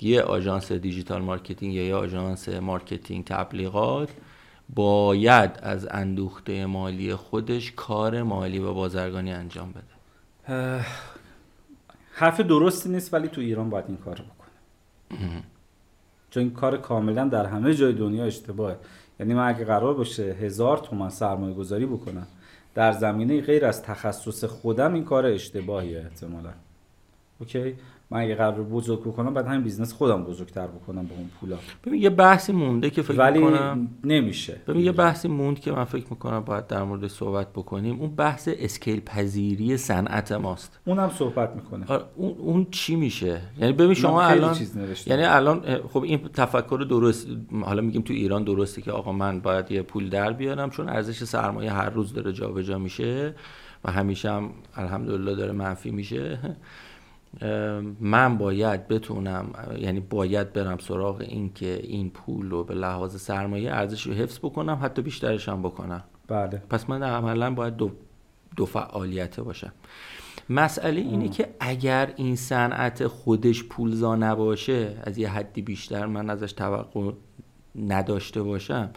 یه 0.00 0.22
آژانس 0.22 0.72
digital 0.72 1.22
marketing 1.22 1.74
یا 1.74 1.84
یه 1.84 1.94
آژانس 1.94 2.48
marketing 2.48 3.24
تبلیغات 3.24 4.08
باید 4.74 5.50
از 5.62 5.88
اندوخته 5.90 6.66
مالی 6.66 7.14
خودش 7.14 7.72
کار 7.76 8.22
مالی 8.22 8.58
و 8.58 8.74
بازرگانی 8.74 9.32
انجام 9.32 9.72
بده. 9.72 9.96
حرف 12.12 12.40
درستی 12.40 12.88
نیست 12.88 13.14
ولی 13.14 13.28
تو 13.28 13.40
ایران 13.40 13.70
باید 13.70 13.84
این 13.88 13.96
کار 13.96 14.14
بکنه. 14.14 15.42
چون 16.36 16.42
این 16.42 16.52
کار 16.52 16.76
کاملا 16.76 17.28
در 17.28 17.46
همه 17.46 17.74
جای 17.74 17.92
دنیا 17.92 18.24
اشتباهه. 18.24 18.76
یعنی 19.20 19.34
من 19.34 19.48
اگه 19.48 19.64
قرار 19.64 19.94
باشه 19.94 20.22
هزار 20.22 20.78
تومن 20.78 21.08
سرمایه 21.08 21.54
گذاری 21.54 21.86
بکنم 21.86 22.26
در 22.74 22.92
زمینه 22.92 23.40
غیر 23.40 23.66
از 23.66 23.82
تخصص 23.82 24.44
خودم 24.44 24.94
این 24.94 25.04
کار 25.04 25.26
اشتباهیه 25.26 25.98
احتمالا. 25.98 26.50
Okay؟ 27.40 27.74
من 28.10 28.20
اگه 28.20 28.34
قرار 28.34 28.62
بزرگ 28.62 29.00
بکنم 29.00 29.34
بعد 29.34 29.46
همین 29.46 29.62
business 29.62 29.92
خودم 29.92 30.24
بزرگتر 30.24 30.66
بکنم 30.66 31.06
با 31.06 31.14
اون 31.16 31.30
پولا. 31.40 31.56
ببین 31.84 32.02
یه 32.02 32.10
بحثی 32.10 32.52
مونده 32.52 32.90
که 32.90 33.02
فکر 33.02 33.18
ولی 33.18 33.38
می‌کنم 33.38 33.88
نمیشه. 34.04 34.60
ببین 34.68 34.84
یه 34.84 34.92
بحثی 34.92 35.28
موند 35.28 35.60
که 35.60 35.72
من 35.72 35.84
فکر 35.84 36.04
می‌کنم 36.10 36.40
باید 36.40 36.66
در 36.66 36.82
مورد 36.82 37.06
صحبت 37.06 37.52
بکنیم. 37.52 38.00
اون 38.00 38.14
بحث 38.14 38.48
scale 38.52 39.00
پذیری 39.00 39.76
صنعت 39.76 40.32
ماست. 40.32 40.80
اونم 40.84 41.10
صحبت 41.10 41.56
می‌کنه. 41.56 41.84
آره، 41.88 42.04
اون, 42.16 42.34
اون 42.38 42.66
چی 42.70 42.96
میشه؟ 42.96 43.40
یعنی 43.58 43.72
ببین 43.72 43.94
شما 43.94 44.22
الان 44.22 44.54
چیز. 44.54 44.76
یعنی 45.06 45.22
الان 45.22 45.78
خب 45.88 46.02
این 46.02 46.18
تفکر 46.18 46.86
درست 46.88 47.28
حالا 47.62 47.82
میگیم 47.82 48.02
تو 48.02 48.12
ایران 48.12 48.44
درسته 48.44 48.82
که 48.82 48.92
آقا 48.92 49.12
من 49.12 49.40
باید 49.40 49.70
یه 49.70 49.82
پول 49.82 50.08
در 50.08 50.32
بیارم 50.32 50.70
چون 50.70 50.88
ارزش 50.88 51.24
سرمایه 51.24 51.72
هر 51.72 51.90
روز 51.90 52.12
داره 52.12 52.32
جابجا 52.32 52.78
میشه 52.78 53.34
و 53.84 53.90
همیشه 53.90 54.30
هم 54.30 54.50
الحمدلله 54.76 55.34
داره 55.34 55.52
منفی 55.52 55.90
میشه. 55.90 56.38
من 58.00 58.38
باید 58.38 58.88
بتونم 58.88 59.52
یعنی 59.78 60.00
باید 60.00 60.52
برم 60.52 60.78
سراغ 60.78 61.20
این 61.20 61.52
که 61.52 61.80
این 61.82 62.10
پول 62.10 62.50
رو 62.50 62.64
به 62.64 62.74
لحاظ 62.74 63.20
سرمایه 63.20 63.72
ارزش 63.72 64.06
رو 64.06 64.12
حفظ 64.12 64.38
بکنم 64.38 64.78
حتی 64.82 65.02
بیشترش 65.02 65.48
هم 65.48 65.62
بکنم. 65.62 66.04
بله. 66.28 66.62
پس 66.70 66.90
من 66.90 67.02
عملا 67.02 67.54
باید 67.54 67.76
دو, 67.76 67.90
دو 68.56 68.66
فعالیته 68.66 69.42
باشم. 69.42 69.72
مسئله 70.50 71.00
اینه 71.00 71.28
که 71.28 71.48
اگر 71.60 72.12
این 72.16 72.36
صنعت 72.36 73.06
خودش 73.06 73.64
پولزا 73.64 74.16
نباشه 74.16 74.96
از 75.02 75.18
یه 75.18 75.28
حدی 75.28 75.62
بیشتر 75.62 76.06
من 76.06 76.30
ازش 76.30 76.52
توقع 76.52 77.12
نداشته 77.86 78.42
باشم 78.42 78.90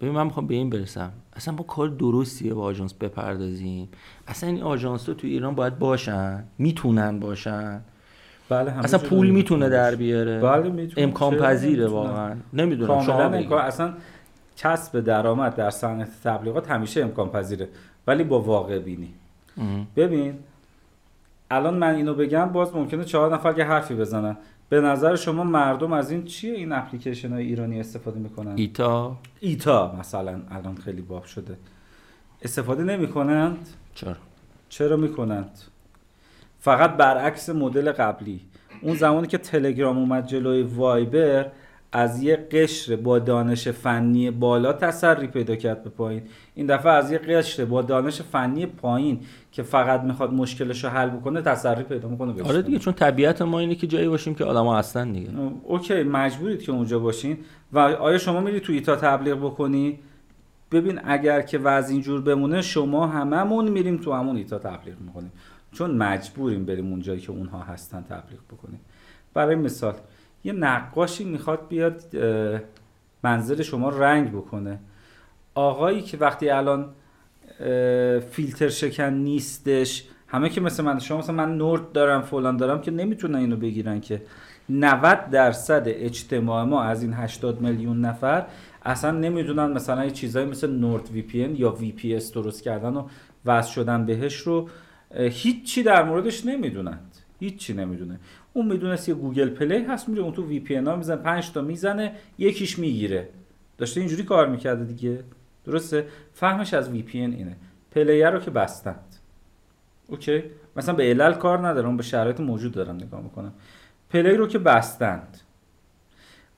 ببین 0.00 0.12
من 0.14 0.24
می‌خوام 0.24 0.46
به 0.46 0.54
این 0.54 0.70
برسم. 0.70 1.12
اصلا 1.36 1.54
ما 1.54 1.62
کار 1.62 1.88
درستیه 1.88 2.54
با 2.54 2.62
آژانس 2.62 2.94
بپردازیم. 2.94 3.88
اصلا 4.26 4.50
این 4.50 4.62
آژانس 4.62 5.08
ها 5.08 5.14
تو 5.14 5.26
ایران 5.26 5.54
باید 5.54 5.78
باشن. 5.78 6.44
می‌تونن 6.58 7.20
باشن. 7.20 7.80
بله 8.48 8.70
همه 8.70 8.84
اصلا 8.84 8.98
پول 8.98 9.30
می‌تونه 9.30 9.68
در. 9.68 9.94
بیاره. 9.94 10.40
بله 10.40 10.68
می‌تونه 10.68 11.06
امکان 11.06 11.36
پذیره؟ 11.36 11.86
واقعا. 11.86 12.36
نمی‌دونم 12.52 13.02
شما. 13.02 13.22
امکان 13.22 13.64
اصلا 13.64 13.94
کسب 14.56 15.00
درآمد 15.00 15.54
در 15.54 15.70
صنعت 15.70 16.08
تبلیغات 16.24 16.70
همیشه 16.70 17.02
امکان 17.02 17.28
پذیره. 17.30 17.68
ولی 18.06 18.24
با 18.24 18.40
واقع 18.40 18.78
بینی. 18.78 19.14
ببین 19.96 20.34
الان 21.50 21.74
من 21.74 21.94
اینو 21.94 22.14
بگم 22.14 22.44
باز 22.44 22.74
ممکنه 22.74 23.04
چهار 23.04 23.34
نفر 23.34 23.58
یه 23.58 23.64
حرفی 23.64 23.94
بزنن. 23.94 24.36
به 24.68 24.80
نظر 24.80 25.16
شما 25.16 25.44
مردم 25.44 25.92
از 25.92 26.10
این 26.10 26.24
چیه 26.24 26.54
این 26.54 26.72
اپلیکیشن 26.72 27.32
های 27.32 27.46
ایرانی 27.46 27.80
استفاده 27.80 28.18
می‌کنن؟ 28.18 28.52
ایتا. 28.56 29.16
ایتا 29.40 29.94
مثلا 29.98 30.40
الان 30.50 30.76
خیلی 30.76 31.02
باب 31.02 31.24
شده. 31.24 31.56
استفاده 32.42 32.84
نمی‌کنند؟ 32.84 33.68
چرا؟ 33.94 34.16
چرا 34.68 34.96
می‌کنند؟ 34.96 35.58
فقط 36.60 36.96
برعکس 36.96 37.48
مدل 37.48 37.92
قبلی. 37.92 38.40
اون 38.82 38.96
زمانی 38.96 39.26
که 39.26 39.38
تلگرام 39.38 39.98
اومد 39.98 40.26
جلوی 40.26 40.62
وایبر 40.62 41.46
از 41.92 42.22
یه 42.22 42.36
قشر 42.36 42.96
با 42.96 43.18
دانش 43.18 43.68
فنی 43.68 44.30
بالا 44.30 44.72
تسری 44.72 45.26
پیدا 45.26 45.56
کرد 45.56 45.84
به 45.84 45.90
پایین. 45.90 46.22
این 46.54 46.66
دفعه 46.66 46.92
از 46.92 47.12
یه 47.12 47.18
قشر 47.18 47.64
با 47.64 47.82
دانش 47.82 48.22
فنی 48.22 48.66
پایین 48.66 49.20
که 49.52 49.62
فقط 49.62 50.00
می‌خواد 50.00 50.32
مشکلش 50.32 50.84
رو 50.84 50.90
حل 50.90 51.10
بکنه 51.10 51.42
تسری 51.42 51.82
پیدا 51.82 52.08
می‌کنه 52.08 52.32
بهش 52.32 52.46
آره 52.46 52.62
دیگه 52.62 52.78
چون 52.78 52.92
طبیعت 52.94 53.42
ما 53.42 53.58
اینه 53.58 53.74
که 53.74 53.86
جایی 53.86 54.08
باشیم 54.08 54.34
که 54.34 54.44
آدما 54.44 54.78
هستن 54.78 55.12
دیگه. 55.12 55.30
اوکی 55.64 56.02
مجبورید 56.02 56.62
که 56.62 56.72
اونجا 56.72 56.98
باشین. 56.98 57.38
و 57.72 57.78
آیا 57.78 58.18
شما 58.18 58.40
میری 58.40 58.60
تو 58.60 58.72
ایتا 58.72 58.96
تبلیغ 58.96 59.38
بکنی؟ 59.38 59.98
ببین 60.72 61.00
اگر 61.04 61.42
که 61.42 61.58
وضع 61.58 61.92
اینجور 61.92 62.20
بمونه 62.20 62.62
شما 62.62 63.06
هممون 63.06 63.68
میریم 63.68 63.96
تو 63.96 64.12
همون 64.12 64.36
ایتا 64.36 64.58
تبلیغ 64.58 64.94
می‌کنیم. 65.00 65.32
چون 65.72 65.90
مجبوریم 65.90 66.64
بریم 66.64 66.90
اونجایی 66.90 67.20
که 67.20 67.32
اونها 67.32 67.60
هستن 67.60 68.02
تبلیغ 68.02 68.40
بکنیم. 68.52 68.80
برای 69.34 69.56
مثال 69.56 69.94
یه 70.44 70.52
نقاشی 70.52 71.24
می‌خواد 71.24 71.68
بیاد 71.68 72.02
منزل 73.22 73.62
شما 73.62 73.88
رنگ 73.88 74.32
بکنه. 74.32 74.78
آقایی 75.54 76.02
که 76.02 76.16
وقتی 76.16 76.50
الان 76.50 76.88
فیلتر 78.30 78.68
شکن 78.68 79.12
نیستش 79.14 80.04
همه 80.28 80.48
که 80.48 80.60
مثل 80.60 80.84
من 80.84 80.98
شما 80.98 81.18
مثلا 81.18 81.34
من 81.34 81.56
نورد 81.56 81.92
دارم 81.92 82.22
فلان 82.22 82.56
دارم 82.56 82.80
که 82.80 82.90
نمی‌تونن 82.90 83.34
اینو 83.34 83.56
بگیرن 83.56 84.00
که. 84.00 84.22
90 84.70 85.30
درصد 85.30 85.82
اجتماع 85.86 86.64
ما 86.64 86.82
از 86.82 87.02
این 87.02 87.12
80 87.12 87.60
میلیون 87.60 88.00
نفر 88.00 88.46
اصلا 88.82 89.10
نمی‌دونن 89.10 89.72
مثلا 89.72 90.04
یه 90.04 90.10
چیزایی 90.10 90.46
مثل 90.46 90.70
Nord 90.70 91.10
VP 91.10 91.38
یا 91.38 91.70
VPS 91.70 92.32
درست 92.32 92.62
کردن 92.62 92.96
و 92.96 93.08
وصل 93.46 93.72
شدن 93.72 94.06
بهش 94.06 94.36
رو 94.36 94.68
هیچی 95.14 95.82
در 95.82 96.04
موردش 96.04 96.46
نمی‌دونند. 96.46 97.16
هیچی 97.40 97.74
نمی‌دونه. 97.74 98.20
اون 98.58 98.66
می‌دونست 98.66 99.08
یه 99.08 99.14
Google 99.14 99.48
Play 99.48 99.84
هست 99.84 100.08
میره 100.08 100.22
اون 100.22 100.32
تو 100.32 100.46
VP 100.46 100.76
ها 100.76 100.96
می‌زنه 100.96 101.16
5 101.16 101.52
تا 101.52 101.60
می‌زنه 101.62 102.12
یکیش 102.38 102.78
می‌گیره. 102.78 103.28
داشته 103.78 104.00
اینجوری 104.00 104.22
کار 104.22 104.48
می‌کرده 104.48 104.84
دیگه. 104.84 105.24
درسته؟ 105.64 106.06
فهمش 106.34 106.74
از 106.74 106.88
VP 106.88 107.18
اینه. 107.18 107.56
Play 107.92 108.30
رو 108.30 108.38
که 108.38 108.50
بستند. 108.50 109.16
Okay؟ 110.08 110.42
مثلا 110.76 110.94
به 110.94 111.02
علل 111.02 111.32
کار 111.32 111.68
ندارم 111.68 111.96
به 111.96 112.02
شرایط 112.02 112.40
موجود 112.40 112.72
دارم 112.72 112.96
نگاه 112.96 113.20
می‌کنم. 113.20 113.52
Play 114.10 114.34
رو 114.34 114.46
که 114.46 114.58
بستند. 114.58 115.38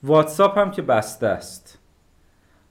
واتساپ 0.02 0.58
هم 0.58 0.70
که 0.70 0.82
بسته 0.82 1.26
است. 1.26 1.78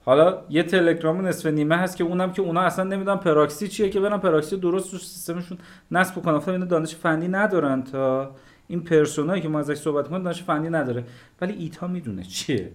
حالا 0.05 0.41
یه 0.49 0.63
تلگرام 0.63 1.27
نصف 1.27 1.45
نیمه 1.45 1.77
هست 1.77 1.97
که 1.97 2.03
اونم 2.03 2.32
که 2.32 2.41
اونا 2.41 2.61
اصلا 2.61 2.86
نمی‌دونن 2.86 3.17
پراکسی 3.17 3.67
چیه 3.67 3.89
که 3.89 3.99
برن 3.99 4.17
پراکسی 4.17 4.57
درست 4.57 4.91
تو 4.91 4.97
سیستمشون 4.97 5.57
نصب 5.91 6.21
کنن 6.21 6.38
گفتم 6.38 6.51
اینا 6.51 6.65
دانش 6.65 6.95
فنی 6.95 7.27
ندارن 7.27 7.84
تا. 7.84 8.36
این 8.70 8.84
persona 8.84 9.29
یی 9.29 9.41
که 9.41 9.49
ما 9.49 9.59
ازش 9.59 9.78
صحبت 9.78 10.07
کنیم 10.07 10.24
دانش 10.24 10.43
فنی 10.43 10.70
نداره. 10.70 11.03
ولی 11.41 11.53
ایتا 11.53 11.88
می‌دونه 11.88 12.24
چیه. 12.24 12.72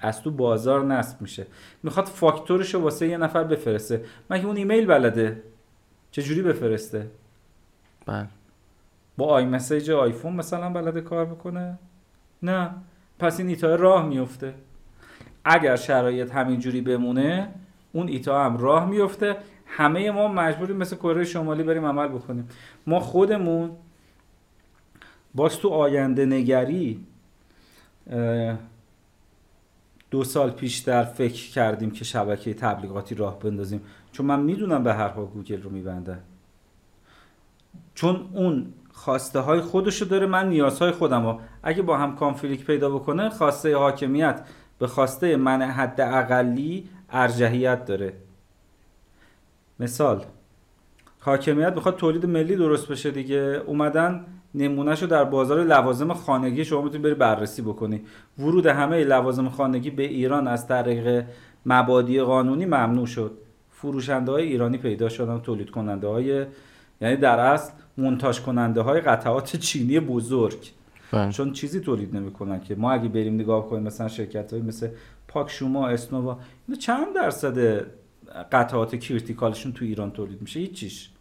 از 0.00 0.22
تو 0.22 0.30
بازار 0.30 0.84
نصب 0.84 1.20
میشه. 1.22 1.46
می‌خواد 1.82 2.06
فاکتورش 2.06 2.74
واسه 2.74 3.08
یه 3.08 3.16
نفر 3.16 3.44
بفرسته. 3.44 4.04
مگه 4.30 4.46
اون 4.46 4.56
ایمیل 4.56 4.86
بلده؟ 4.86 5.42
چجوری 6.10 6.42
بفرسته؟ 6.42 7.10
بله. 8.06 8.26
با 9.16 9.26
آی 9.26 9.44
مسیج 9.44 9.90
آیفون 9.90 10.32
مثلا 10.32 10.70
بلده 10.70 11.00
کار 11.00 11.24
بکنه؟ 11.24 11.78
نه. 12.42 12.70
پس 13.18 13.38
این 13.38 13.48
ایتا 13.48 13.74
راه 13.74 14.06
میفته 14.06 14.54
اگر 15.44 15.76
شرایط 15.76 16.32
همینجوری 16.32 16.80
بمونه 16.80 17.48
اون 17.92 18.08
ایتا 18.08 18.44
هم 18.44 18.56
راه 18.56 18.88
میفته 18.88 19.36
همه 19.66 20.10
ما 20.10 20.28
مجبوریم 20.28 20.76
مثل 20.76 20.96
کره 20.96 21.24
شمالی 21.24 21.62
بریم 21.62 21.86
عمل 21.86 22.08
بکنیم. 22.08 22.48
ما 22.86 23.00
خودمون 23.00 23.70
باز 25.34 25.58
تو 25.58 25.68
آینده 25.68 26.26
نگری 26.26 27.04
دو 30.10 30.24
سال 30.24 30.50
پیشتر 30.50 31.04
فکر 31.04 31.50
کردیم 31.50 31.90
که 31.90 32.04
شبکه 32.04 32.54
تبلیغاتی 32.54 33.14
راه 33.14 33.38
بندازیم. 33.38 33.80
چون 34.12 34.26
من 34.26 34.40
می‌دونم 34.40 34.84
به 34.84 34.94
هر 34.94 35.08
حال 35.08 35.26
گوگل 35.26 35.62
رو 35.62 35.70
میبنده. 35.70 36.18
چون 37.94 38.28
اون 38.32 38.66
خواسته 38.92 39.38
های 39.38 39.60
خودشو 39.60 40.04
داره 40.04 40.26
من 40.26 40.48
نیازهای 40.48 40.90
خودم 40.90 41.26
رو 41.26 41.40
اگه 41.62 41.82
با 41.82 41.98
هم 41.98 42.16
conflict 42.16 42.64
پیدا 42.66 42.90
بکنه 42.90 43.30
خواسته 43.30 43.76
حاکمیت 43.76 44.44
به 44.78 44.86
خواسته 44.86 45.36
من 45.36 45.62
حد 45.62 46.00
اقلی 46.00 46.88
ارجحیت 47.10 47.84
داره. 47.84 48.12
مثال 49.80 50.24
حاکمیت 51.20 51.74
بخواد 51.74 51.96
تولید 51.96 52.26
ملی 52.26 52.56
درست 52.56 52.88
بشه 52.88 53.10
دیگه. 53.10 53.62
اومدن 53.66 54.26
نمونهشو 54.54 55.06
در 55.06 55.24
بازار 55.24 55.64
لوازم 55.64 56.12
خانگی 56.12 56.64
شما 56.64 56.82
می‌تونید 56.82 57.02
بری 57.02 57.14
بررسی 57.14 57.62
بکنی. 57.62 58.00
ورود 58.38 58.66
همه 58.66 59.04
لوازم 59.04 59.48
خانگی 59.48 59.90
به 59.90 60.02
ایران 60.02 60.48
از 60.48 60.68
طریق 60.68 61.24
مبادی 61.66 62.20
قانونی 62.20 62.66
ممنوع 62.66 63.06
شد. 63.06 63.38
فروشنده 63.70 64.32
های 64.32 64.44
ایرانی 64.44 64.78
پیدا 64.78 65.08
شدن 65.08 65.40
تولید 65.40 65.70
کننده 65.70 66.06
های 66.06 66.46
یعنی 67.00 67.16
در 67.16 67.40
اصل 67.40 67.72
منتاج 67.96 68.40
کننده 68.40 68.80
های 68.80 69.00
قطعات 69.00 69.56
چینی 69.56 70.00
بزرگ. 70.00 70.70
بله. 71.12 71.32
چون 71.32 71.52
چیزی 71.52 71.80
تولید 71.80 72.16
نمی‌کنن 72.16 72.60
که 72.60 72.74
ما 72.74 72.92
اگه 72.92 73.08
بریم 73.08 73.34
نگاه 73.34 73.68
کنیم 73.68 73.82
مثلا 73.82 74.08
شرکت 74.08 74.52
های 74.52 74.62
مثل 74.62 74.88
پاک 75.28 75.50
شوما 75.50 75.88
اسنووا 75.88 76.38
اینا 76.68 76.80
چند 76.80 77.14
درصد 77.14 77.86
قطعات 78.52 78.96
کریتیکالشون 78.96 79.72
تو 79.72 79.84
ایران 79.84 80.10
تولید 80.10 80.42
میشه؟ 80.42 80.60
هیچیش. 80.60 81.11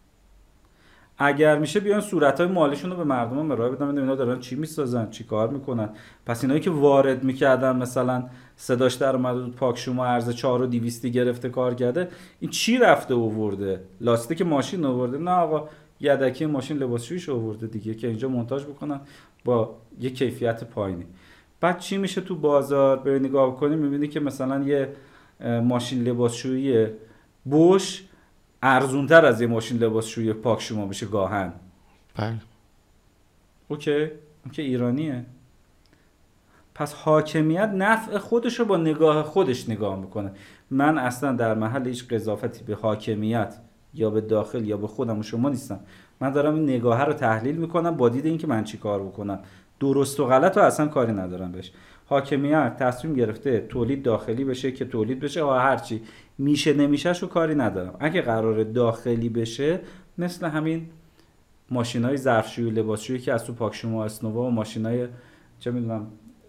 اگر 1.24 1.60
میشه 1.60 1.80
بیان 1.80 2.02
صورت 2.02 2.40
های 2.40 2.50
مالیشون 2.50 2.92
رو 2.92 2.98
به 2.98 3.04
مردم 3.04 3.52
ارائه 3.52 3.72
بدن 3.72 3.98
اینا 3.98 4.16
دارن 4.16 4.40
چی 4.40 4.56
می‌سازن 4.56 5.10
چی 5.10 5.24
کار 5.24 5.50
می‌کنن. 5.50 5.90
پس 6.26 6.44
اینایی 6.44 6.62
که 6.62 6.70
وارد 6.70 7.24
می‌کردن 7.24 7.76
مثلا 7.76 8.24
صداش 8.56 8.94
در 8.94 9.16
اومده 9.16 9.42
بود 9.42 9.56
پاک 9.56 9.78
شما 9.78 10.06
ارز 10.06 10.30
4 10.30 10.62
و 10.62 10.66
200 10.66 11.06
گرفته 11.06 11.50
کار 11.50 11.74
کرده 11.74 12.10
این 12.40 12.52
چی 12.52 12.78
رفته 12.78 13.14
اوورده 13.14 13.84
لاستیک 14.02 14.42
ماشین 14.42 14.86
آورده. 14.86 15.18
نه 15.18 15.32
آقا 15.32 15.70
یدکی 16.00 16.46
ماشین 16.46 16.78
لباسشویش 16.78 17.30
آورده 17.30 17.68
دیگه 17.68 17.94
که 17.94 18.08
اینجا 18.08 18.28
مونتاژ 18.28 18.66
بکنن 18.66 19.00
با 19.46 19.76
یه 20.00 20.10
کیفیت 20.10 20.64
پایینی. 20.64 21.06
بعد 21.62 21.80
چی 21.80 21.98
میشه 21.98 22.22
تو 22.22 22.36
بازار؟ 22.36 22.98
به 22.98 23.20
نگاه 23.20 23.58
کنی 23.58 23.76
می‌بینی 23.76 24.08
که 24.08 24.20
مثلا 24.20 24.64
یه 24.64 24.94
ماشین 25.64 26.04
لباسشویی 26.04 26.88
بوش 27.46 28.04
ارزونتر 28.64 29.26
از 29.26 29.42
یه 29.42 29.48
ماشین 29.48 29.78
لباسشویی 29.78 30.34
پاک 30.34 30.62
شما 30.62 30.86
بشه 30.86 31.06
گاهن. 31.06 31.54
بله. 32.16 32.36
اوکی. 33.68 34.02
اون 34.02 34.52
که 34.52 34.62
ایرانیه. 34.62 35.26
پس 36.76 36.94
حاکمیت 36.94 37.70
نفع 37.76 38.18
خودش 38.18 38.60
رو 38.60 38.66
با 38.66 38.78
نگاه 38.78 39.24
خودش 39.24 39.70
نگاه 39.70 40.00
می‌کنه. 40.00 40.32
من 40.72 40.98
اصلا 40.98 41.32
در 41.32 41.54
محل 41.54 41.88
هیچ 41.88 42.08
قضاوتی 42.08 42.64
به 42.64 42.76
حاکمیت 42.76 43.58
یا 43.94 44.10
به 44.10 44.22
داخل 44.22 44.66
یا 44.66 44.78
به 44.78 44.88
خودم 44.88 45.20
و 45.20 45.24
شما 45.24 45.50
نیستم. 45.50 45.80
من 46.20 46.32
دارم 46.32 46.56
این 46.56 46.64
نگاه 46.64 47.04
رو 47.04 47.14
تحلیل 47.14 47.56
می‌کنم 47.56 47.98
با 47.98 48.10
دید 48.10 48.26
اینکه 48.26 48.48
من 48.48 48.64
چی 48.64 48.78
کار 48.78 49.04
بکنم. 49.04 49.40
درست 49.80 50.20
و 50.20 50.26
غلط 50.26 50.58
رو 50.58 50.64
اصلا 50.64 50.88
کاری 50.88 51.12
ندارم 51.12 51.52
بهش. 51.52 51.72
حاکمیت 52.12 52.76
تصمیم 52.80 53.14
گرفته 53.14 53.66
تولید 53.70 54.04
داخلی 54.04 54.44
بشه 54.44 54.72
که 54.72 54.86
تولید 54.86 55.20
بشه 55.20 55.44
و 55.44 55.50
هرچی. 55.50 56.02
میشه 56.38 56.74
نمیشه 56.74 57.14
شو 57.14 57.28
کاری 57.28 57.56
ندارم. 57.56 57.96
اگه 58.00 58.22
قرار 58.22 58.64
داخلی 58.64 59.30
بشه 59.30 59.80
مثل 60.18 60.48
همین 60.48 60.90
ماشین 61.70 62.06
های 62.06 62.18
ظرفشویی 62.18 62.72
لباسشویی 62.72 63.20
که 63.20 63.34
از 63.34 63.46
تو 63.46 63.54
پاکشوما 63.54 64.06
اسنوا 64.06 64.42
و 64.42 64.52
ماشین 64.52 64.86
های 64.86 65.08
چه 65.60 65.72
می‌دونم 65.72 66.08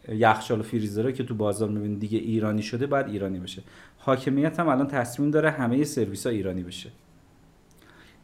یخچال 0.08 0.60
و 0.60 0.62
فریزره 0.62 1.12
که 1.12 1.24
تو 1.24 1.34
بازار 1.34 1.68
می‌بینید 1.68 2.00
دیگه 2.00 2.18
ایرانی 2.18 2.62
شده 2.62 2.86
بعد 2.86 3.08
ایرانی 3.08 3.38
بشه. 3.38 3.62
حاکمیت 3.98 4.60
هم 4.60 4.68
الان 4.68 4.86
تصمیم 4.86 5.30
داره 5.30 5.50
همه 5.50 5.84
سرویس 5.84 6.26
ها 6.26 6.32
ایرانی 6.32 6.62
بشه. 6.62 6.90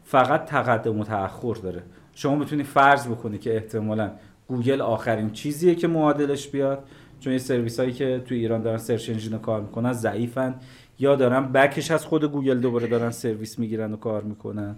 فقط 0.05 0.45
تقدم 0.45 1.01
و 1.01 1.05
تأخر 1.05 1.55
داره. 1.55 1.82
شما 2.14 2.36
می‌تونی 2.36 2.62
فرض 2.62 3.07
بکنی 3.07 3.39
که 3.39 3.55
احتمالا 3.55 4.11
گوگل 4.49 4.80
آخرین 4.80 5.30
چیزیه 5.30 5.74
که 5.74 5.89
معادلش 5.89 6.49
بیاد. 6.49 6.84
چون 7.20 7.30
این 7.30 7.38
سرویس 7.38 7.80
هایی 7.80 7.92
که 7.92 8.22
تو 8.26 8.34
ایران 8.34 8.62
دارن 8.62 8.78
search 8.78 9.11
engine 9.11 9.38
کار 9.38 9.60
می‌کنن 9.60 9.92
ضعیفن. 9.92 10.54
یا 10.98 11.16
دارن 11.16 11.52
back 11.53 11.78
ش 11.78 11.90
از 11.90 12.06
خود 12.06 12.24
گوگل 12.24 12.58
دوباره 12.58 12.86
دارن 12.86 13.10
سرویس 13.10 13.58
می‌گیرن 13.58 13.92
و 13.92 13.96
کار 13.96 14.22
می‌کنن. 14.22 14.76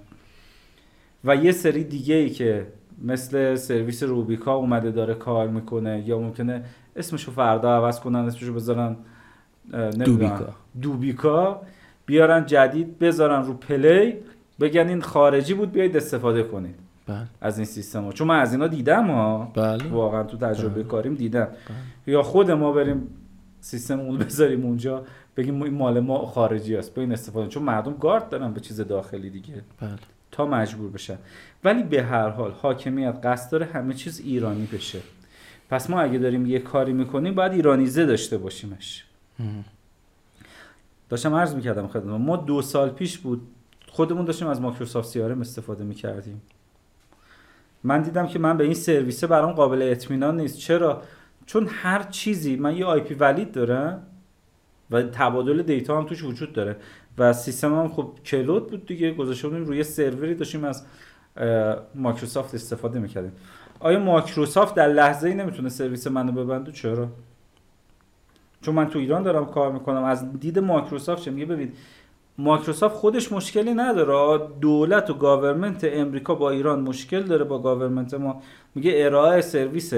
و 1.24 1.36
یه 1.36 1.52
سری 1.52 1.84
دیگه 1.84 2.14
ای 2.14 2.30
که 2.30 2.66
مثل 3.02 3.54
سرویس 3.54 4.02
روبیکا 4.02 4.54
اومده 4.54 4.90
داره 4.90 5.14
کار 5.14 5.48
می‌کنه 5.48 6.02
یا 6.06 6.18
ممکنه 6.18 6.64
اسمشو 6.96 7.32
فردا 7.32 7.76
عوض 7.76 8.00
کنن 8.00 8.18
اسمشو 8.18 8.54
بذارن 8.54 8.96
دوبیکا. 10.04 10.54
دوبیکا. 10.82 11.62
بیارن 12.06 12.46
جدید 12.46 12.98
بذارن 12.98 13.46
رو 13.46 13.54
Play. 13.54 14.14
بگن 14.60 14.88
این 14.88 15.00
خارجی 15.00 15.54
بود 15.54 15.72
بیاید 15.72 15.96
استفاده 15.96 16.42
کنید. 16.42 16.74
بله. 17.10 17.26
از 17.40 17.58
این 17.58 17.66
سیستم 17.66 18.04
ها. 18.04 18.12
چون 18.12 18.28
من 18.28 18.38
از 18.38 18.52
اینا 18.52 18.66
دیدم 18.66 19.06
ها. 19.10 19.52
بله. 19.54 19.88
واقعا 19.88 20.22
تو 20.22 20.36
تجربه 20.36 20.74
بله. 20.74 20.84
کاریم 20.84 21.14
دیدم. 21.14 21.44
بله. 21.44 22.14
یا 22.14 22.22
خود 22.22 22.50
ما 22.50 22.72
بریم 22.72 23.08
سیستم 23.60 24.00
اون 24.00 24.18
بذاریم 24.18 24.64
اونجا 24.64 25.04
بگیم 25.36 25.62
این 25.62 25.74
مال 25.74 26.00
ما 26.00 26.26
خارجی 26.26 26.76
است. 26.76 26.94
با 26.94 27.02
این 27.02 27.12
استفاده. 27.12 27.48
چون 27.48 27.62
مردم 27.62 27.94
گارد 27.94 28.28
دارن 28.28 28.52
به 28.52 28.60
چیز 28.60 28.80
داخلی 28.80 29.30
دیگه. 29.30 29.62
بله. 29.80 29.90
تا 30.30 30.46
مجبور 30.46 30.90
بشن. 30.90 31.18
ولی 31.64 31.82
به 31.82 32.02
هر 32.02 32.28
حال 32.28 32.50
حاکمیت 32.50 33.20
قصد 33.24 33.52
داره 33.52 33.66
همه 33.66 33.94
چیز 33.94 34.20
ایرانی 34.20 34.68
بشه. 34.72 34.98
پس 35.70 35.90
ما 35.90 36.00
اگه 36.00 36.18
داریم 36.18 36.46
یه 36.46 36.58
کاری 36.58 36.92
می‌کنیم 36.92 37.34
باید 37.34 37.52
ایرانیزه 37.52 38.06
داشته 38.06 38.38
باشیمش. 38.38 39.04
داشتم 41.08 41.34
عرض 41.34 41.54
می‌کردم 41.54 41.88
خدمت 41.88 42.20
ما 42.20 42.36
دو 42.36 42.62
سال 42.62 42.88
پیش 42.88 43.18
بود 43.18 43.42
خودمون 43.88 44.24
داشتیم 44.24 44.48
از 44.48 44.60
مایکروسافت 44.60 45.08
سیارم 45.08 45.40
استفاده 45.40 45.84
می‌کردیم. 45.84 46.42
من 47.84 48.02
دیدم 48.02 48.26
که 48.26 48.38
من 48.38 48.56
به 48.56 48.64
این 48.64 48.74
سرویسه 48.74 49.26
برام 49.26 49.52
قابل 49.52 49.82
اطمینان 49.82 50.40
نیست. 50.40 50.58
چرا؟ 50.58 51.02
چون 51.46 51.68
هر 51.70 52.02
چیزی 52.02 52.56
من 52.56 52.76
یه 52.76 52.84
IP 52.84 53.00
valid 53.00 53.52
دارم 53.52 54.02
و 54.90 55.02
تبادل 55.02 55.62
data 55.62 55.98
هم 55.98 56.06
توش 56.06 56.24
وجود 56.24 56.52
داره 56.52 56.76
و 57.18 57.32
سیستم 57.32 57.74
هم 57.74 57.88
خب 57.88 58.10
cloud 58.24 58.70
بود 58.70 58.86
دیگه 58.86 59.10
گذاشته 59.14 59.48
بودیم 59.48 59.64
روی 59.64 59.84
سروری 59.84 60.34
داشتیم 60.34 60.64
از 60.64 60.84
مایکروسافت 61.94 62.54
استفاده 62.54 62.98
می‌کردیم. 62.98 63.32
آیا 63.80 63.98
مایکروسافت 63.98 64.74
در 64.74 64.88
لحظه 64.88 65.28
ای 65.28 65.34
نمی‌تونه 65.34 65.68
سرویس 65.68 66.06
منو 66.06 66.32
ببنده؟ 66.32 66.72
چرا؟ 66.72 67.08
چون 68.62 68.74
من 68.74 68.88
تو 68.88 68.98
ایران 68.98 69.22
دارم 69.22 69.46
کار 69.46 69.72
می‌کنم. 69.72 70.04
از 70.04 70.40
دید 70.40 70.58
مایکروسافت 70.58 71.22
چه؟ 71.22 71.30
میگه 71.30 71.46
ببین 71.46 71.72
مایکروسافت 72.40 72.94
خودش 72.94 73.32
مشکلی 73.32 73.74
نداره. 73.74 74.46
دولت 74.60 75.10
و 75.10 75.14
government 75.14 75.80
امریکا 75.84 76.34
با 76.34 76.50
ایران 76.50 76.80
مشکل 76.80 77.22
داره. 77.22 77.44
با 77.44 77.58
government 77.58 78.14
ما 78.14 78.42
میگه 78.74 78.92
ارائه 78.94 79.40
سرویس 79.40 79.94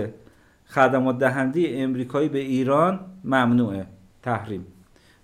خدمات 0.67 1.19
دهنده 1.19 1.65
امریکایی 1.75 2.29
به 2.29 2.39
ایران 2.39 3.01
ممنوعه. 3.25 3.87
تحریم. 4.23 4.67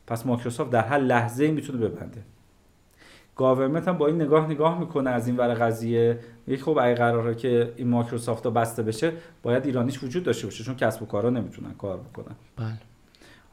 پس 0.07 0.27
مایکروسافت 0.27 0.71
در 0.71 0.83
هر 0.83 0.99
لحظه 0.99 1.51
می‌تونه 1.51 1.89
ببنده. 1.89 2.23
government 3.37 3.89
هم 3.89 3.99
با 3.99 4.07
این 4.07 4.23
نگاه 4.23 4.51
نگاه 4.51 4.81
می‌کنه 4.81 5.11
از 5.11 5.27
این 5.27 5.37
ور 5.37 5.55
قضیه. 5.55 6.19
یک 6.47 6.63
خب 6.63 6.79
اگه 6.83 6.95
قراره 6.95 7.35
که 7.35 7.73
این 7.77 7.89
مایکروسافت 7.89 8.45
رو 8.45 8.51
بسته 8.51 8.83
بشه 8.83 9.13
باید 9.43 9.67
ایرانیش 9.67 10.03
وجود 10.03 10.23
داشته 10.23 10.47
باشه 10.47 10.65
چون 10.65 10.77
کسب 10.77 11.03
و 11.03 11.07
کارا 11.07 11.31
نمی‌تونن 11.31 11.75
کار 11.75 11.97
بکنن. 11.97 12.37
بله. 12.57 12.79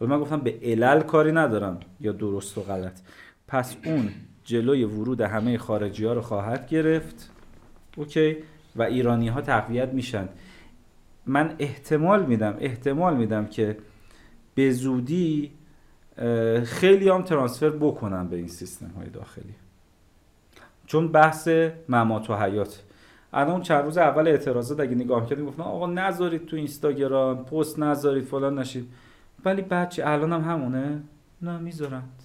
من 0.10 0.20
گفتم 0.20 0.40
به 0.40 0.56
علل 0.64 1.02
کاری 1.02 1.32
ندارم. 1.32 1.80
یا 2.02 2.12
درست 2.12 2.58
و 2.58 2.62
غلط. 2.62 3.00
پس 3.48 3.76
اون 3.86 4.10
جلوی 4.44 4.84
ورود 4.84 5.22
همه 5.22 5.58
خارجی 5.58 6.06
ها 6.06 6.14
رو 6.14 6.22
خواهد 6.22 6.68
گرفت. 6.68 7.32
اوکی؟ 7.98 8.38
و 8.76 8.84
ایرانی 8.84 9.28
ها 9.28 9.42
تقویت 9.42 9.94
میشن. 9.94 10.30
من 11.26 11.56
احتمال 11.60 12.26
میدم 12.26 12.56
احتمال 12.60 13.18
میدم 13.18 13.46
که 13.46 13.78
به 14.56 14.72
زودی 14.72 15.52
خیلی 16.64 17.10
هم 17.10 17.22
ترانسفر 17.22 17.70
بکنن 17.70 18.28
به 18.28 18.36
این 18.36 18.48
سیستم 18.48 18.92
های 18.98 19.10
داخلی. 19.10 19.56
چون 20.86 21.08
بحث 21.08 21.48
ممات 21.90 22.30
و 22.30 22.36
حیات. 22.36 22.84
الان 23.34 23.62
چند 23.62 23.84
روز 23.84 23.98
اول 23.98 24.28
اعتراضات 24.28 24.80
اگه 24.80 24.96
نگاه 24.96 25.30
کردیم 25.30 25.46
گفتن 25.46 25.64
آقا 25.64 25.88
نذارید 25.88 26.46
تو 26.46 26.56
اینستاگرام 26.56 27.46
پست 27.46 27.80
نذارید 27.80 28.24
فلان 28.24 28.60
نشید. 28.60 28.90
ولی 29.46 29.62
بچه 29.62 30.04
الان 30.06 30.34
هم 30.34 30.42
همونه. 30.42 31.02
نه 31.42 31.58
می‌ذارند 31.58 32.24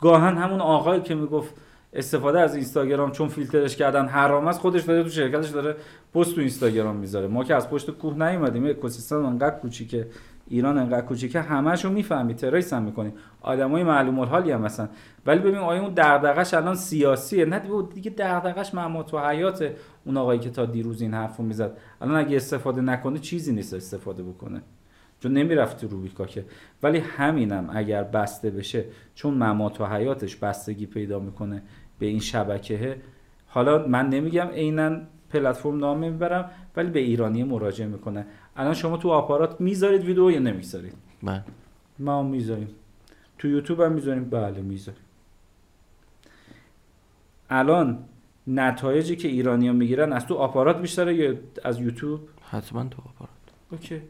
گاهن 0.00 0.36
همون 0.36 0.60
آقایی 0.60 1.00
که 1.02 1.14
می‌گفت 1.14 1.54
استفاده 1.92 2.40
از 2.40 2.54
اینستاگرام 2.54 3.12
چون 3.12 3.28
فیلترش 3.28 3.76
کردن 3.76 4.06
حرام 4.06 4.46
است 4.46 4.60
خودش 4.60 4.82
داره 4.82 5.02
تو 5.02 5.08
شرکتش 5.08 5.48
داره 5.48 5.76
پست 6.14 6.34
تو 6.34 6.40
اینستاگرام 6.40 6.96
می‌ذاره. 6.96 7.26
ما 7.26 7.44
که 7.44 7.54
از 7.54 7.70
پشت 7.70 7.90
کوه 7.90 8.28
نیومدیم 8.28 8.66
اکوسیستم 8.66 9.24
انقدر 9.24 9.58
کوچیکه 9.58 10.08
ایران 10.48 10.78
انقدر 10.78 11.06
کوچیکه 11.06 11.40
همه‌شو 11.40 11.90
می‌فهمی 11.90 12.34
تریس 12.34 12.72
هم 12.72 12.82
می‌کنی. 12.82 13.12
آدمای 13.40 13.82
معلوم 13.82 14.18
الحالی 14.18 14.50
هم 14.50 14.60
مثلا 14.60 14.88
ولی 15.26 15.38
ببین 15.38 15.56
آیا 15.56 15.82
اون 15.82 15.92
دغدغش 15.96 16.54
الان 16.54 16.74
سیاسیه. 16.74 17.44
نه 17.44 17.62
دیگه 17.94 18.10
دغدغش 18.10 18.74
ممات 18.74 19.14
و 19.14 19.18
حیات 19.18 19.70
اون 20.06 20.16
آقایی 20.16 20.40
که 20.40 20.50
تا 20.50 20.66
دیروز 20.66 21.02
این 21.02 21.14
حرفو 21.14 21.42
می‌زد. 21.42 21.76
الان 22.00 22.16
اگه 22.16 22.36
استفاده 22.36 22.80
نکنه 22.80 23.18
چیزی 23.18 23.52
نیست 23.52 23.74
استفاده 23.74 24.22
بکنه. 24.22 24.62
چون 25.24 25.32
نمی‌رفت 25.32 25.80
تو 25.80 25.88
روبیکا 25.88 26.26
که. 26.26 26.44
ولی 26.82 26.98
همینم 26.98 27.70
اگر 27.72 28.02
بسته 28.02 28.50
بشه 28.50 28.84
چون 29.14 29.34
ممات 29.34 29.80
و 29.80 29.86
حیاتش 29.86 30.36
بستگی 30.36 30.86
پیدا 30.86 31.18
می‌کنه 31.18 31.62
به 31.98 32.06
این 32.06 32.20
شبکه 32.20 32.96
حالا 33.46 33.86
من 33.86 34.08
نمیگم 34.08 34.46
عینا 34.46 35.00
پلتفرم 35.30 35.78
نام 35.78 35.98
می‌برم 35.98 36.50
ولی 36.76 36.90
به 36.90 37.00
ایرانی 37.00 37.44
مراجعه 37.44 37.86
می‌کنه. 37.86 38.26
الان 38.56 38.74
شما 38.74 38.96
تو 38.96 39.10
آپارات 39.10 39.60
می‌ذارید 39.60 40.04
ویدیو 40.04 40.30
یا 40.30 40.38
نمی‌ذارید؟ 40.38 40.94
بله. 41.22 41.42
ما 41.98 42.22
می‌ذاریم. 42.22 42.68
تو 43.38 43.48
یوتیوب 43.48 43.80
هم 43.80 43.92
می‌ذاریم؟ 43.92 44.30
بله 44.30 44.60
می‌ذاریم. 44.60 45.00
الان 47.50 47.98
نتایجی 48.46 49.16
که 49.16 49.28
ایرانی 49.28 49.66
ها 49.66 49.72
می‌گیرن 49.72 50.12
از 50.12 50.26
تو 50.26 50.34
آپارات 50.34 50.80
بیشتره 50.80 51.14
یا 51.14 51.34
از 51.64 51.80
یوتیوب؟ 51.80 52.20
حتما 52.50 52.84
تو 52.84 53.02
آپارات. 53.02 53.34
OK. 53.72 54.02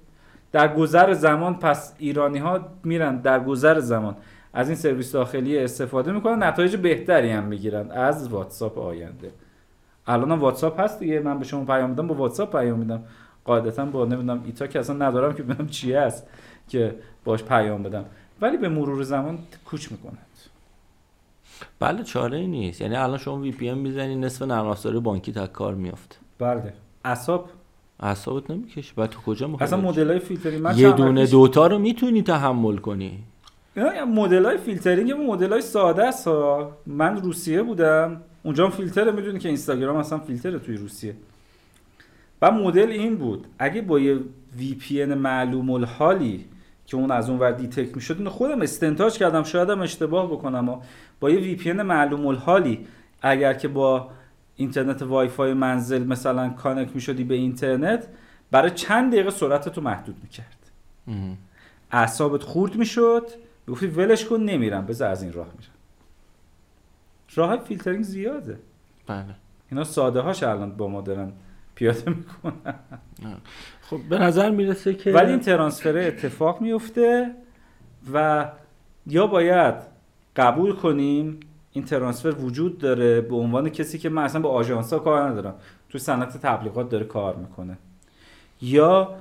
در 0.54 0.74
گذر 0.74 1.12
زمان 1.12 1.54
پس 1.54 1.94
ایرانی 1.98 2.38
ها 2.38 2.60
میرن 2.84 3.16
در 3.16 3.40
گذر 3.40 3.80
زمان. 3.80 4.16
از 4.52 4.68
این 4.68 4.76
سرویس 4.76 5.12
داخلی 5.12 5.58
استفاده 5.58 6.12
می‌کنن. 6.12 6.42
نتایج 6.42 6.76
بهتری 6.76 7.30
هم 7.30 7.44
می‌گیرن 7.44 7.90
از 7.90 8.28
واتساپ 8.28 8.78
آینده. 8.78 9.30
الان 10.06 10.32
هم 10.32 10.40
واتساپ 10.40 10.80
هست 10.80 10.98
دیگه. 10.98 11.20
من 11.20 11.38
به 11.38 11.44
شما 11.44 11.64
پیام 11.64 11.90
میدم 11.90 12.06
با 12.06 12.14
واتساپ 12.14 12.60
پیام 12.60 12.78
میدم. 12.78 13.02
قاعدتا 13.44 13.84
با 13.84 14.04
نمی‌دونم 14.04 14.42
ایتا 14.44 14.66
که 14.66 14.78
اصلا 14.78 14.96
ندارم 15.08 15.34
که 15.34 15.42
ببینم 15.42 15.66
چی 15.66 15.92
هست 15.92 16.26
که 16.68 16.94
باش 17.24 17.42
پیام 17.42 17.82
بدم. 17.82 18.04
ولی 18.40 18.56
به 18.56 18.68
مرور 18.68 19.02
زمان 19.02 19.38
کوچ 19.64 19.92
می‌کنه. 19.92 20.18
بله 21.80 22.02
چاره 22.02 22.38
ای 22.38 22.46
نیست. 22.46 22.80
یعنی 22.80 22.96
الان 22.96 23.18
شما 23.18 23.36
VPN 23.36 23.78
می‌زنی 23.78 24.16
نصف 24.16 24.42
نرم 24.42 24.66
افزار 24.66 25.00
بانکیت 25.00 25.32
از 25.32 25.46
کار 25.46 25.74
میافته. 25.74 26.16
بله. 26.38 26.72
اعصاب 27.04 27.48
اعصابت 28.04 28.50
نمی‌کشه. 28.50 28.92
بعد 28.96 29.10
تو 29.10 29.20
کجا 29.20 29.48
مخرج 29.48 29.62
اصلا 29.62 29.80
مدل 29.80 30.10
های 30.10 30.18
فیلترینگ 30.18 30.62
من 30.62 30.78
یه 30.78 30.92
دونه 30.92 31.26
دوتا 31.26 31.66
رو 31.66 31.78
می‌تونی 31.78 32.22
تحمل 32.22 32.76
کنی. 32.76 33.18
اینا 33.76 34.04
مدل 34.04 34.44
های 34.44 34.58
فیلترینگ 34.58 35.12
مدل 35.12 35.52
های 35.52 35.60
ساده 35.60 36.04
است 36.04 36.28
ها. 36.28 36.72
من 36.86 37.22
روسیه 37.22 37.62
بودم. 37.62 38.20
اونجا 38.42 38.64
هم 38.64 38.70
فیلتره 38.70 39.12
می‌دونی 39.12 39.38
که 39.38 39.48
اینستاگرام 39.48 39.96
اصلا 39.96 40.18
فیلتره 40.18 40.58
توی 40.58 40.76
روسیه. 40.76 41.14
و 42.42 42.50
مدل 42.50 42.88
این 42.88 43.16
بود. 43.16 43.46
اگه 43.58 43.82
با 43.82 44.00
یه 44.00 44.18
VPN 44.58 45.04
معلوم 45.04 45.70
الحالی 45.70 46.44
که 46.86 46.96
اون 46.96 47.10
از 47.10 47.30
اون 47.30 47.38
ور 47.38 47.52
detect 47.52 47.96
می‌شد 47.96 48.16
اینو 48.18 48.30
خودم 48.30 48.62
استنتاج 48.62 49.18
کردم. 49.18 49.42
شاید 49.42 49.70
هم 49.70 49.80
اشتباه 49.80 50.26
بکنم 50.26 50.66
ها. 50.66 50.82
با 51.20 51.30
یه 51.30 51.38
VPN 51.38 51.72
معلوم 51.72 52.26
الحالی 52.26 52.86
اگر 53.22 53.54
که 53.54 53.68
با 53.68 54.08
اینترنت 54.56 55.02
وای 55.02 55.28
فای 55.28 55.54
منزل 55.54 56.04
مثلا 56.04 56.48
connect 56.48 56.94
می‌شدی 56.94 57.24
به 57.24 57.34
اینترنت 57.34 58.08
برای 58.50 58.70
چند 58.70 59.12
دقیقه 59.12 59.30
سرعتتو 59.30 59.80
محدود 59.80 60.16
می‌کرد. 60.22 60.70
اعصابت 61.90 62.42
خورد 62.42 62.76
می‌شد. 62.76 63.28
گفتی 63.68 63.86
ولش 63.86 64.24
کن 64.24 64.40
نمیرم. 64.40 64.86
بذار 64.86 65.10
از 65.10 65.22
این 65.22 65.32
راه 65.32 65.46
میرم. 65.46 65.72
راه 67.34 67.56
فیلترینگ 67.56 68.04
زیاده. 68.04 68.58
بله. 69.06 69.34
اینا 69.70 69.84
ساده 69.84 70.20
هاش 70.20 70.42
الان 70.42 70.76
با 70.76 70.88
ما 70.88 71.00
دارن 71.00 71.32
پیاده 71.74 72.10
می‌کنن. 72.10 72.74
خب 73.82 74.00
به 74.08 74.18
نظر 74.18 74.50
می‌رسه 74.50 74.94
که 74.94 75.12
ولی 75.12 75.30
این 75.30 75.40
transfer 75.40 75.98
اتفاق 75.98 76.60
میفته 76.60 77.34
و 78.12 78.50
یا 79.06 79.26
باید 79.26 79.74
قبول 80.36 80.74
کنیم 80.74 81.40
این 81.76 81.84
ترانسفر 81.84 82.28
وجود 82.28 82.78
داره 82.78 83.20
به 83.20 83.36
عنوان 83.36 83.68
کسی 83.68 83.98
که 83.98 84.08
من 84.08 84.22
اصلا 84.22 84.40
با 84.40 84.48
آژانس 84.48 84.92
ها 84.92 84.98
کار 84.98 85.28
ندارم. 85.28 85.54
تو 85.88 85.98
صنعت 85.98 86.36
تبلیغات 86.36 86.88
داره 86.88 87.04
کار 87.04 87.36
می‌کنه. 87.36 87.78
یا 88.62 89.14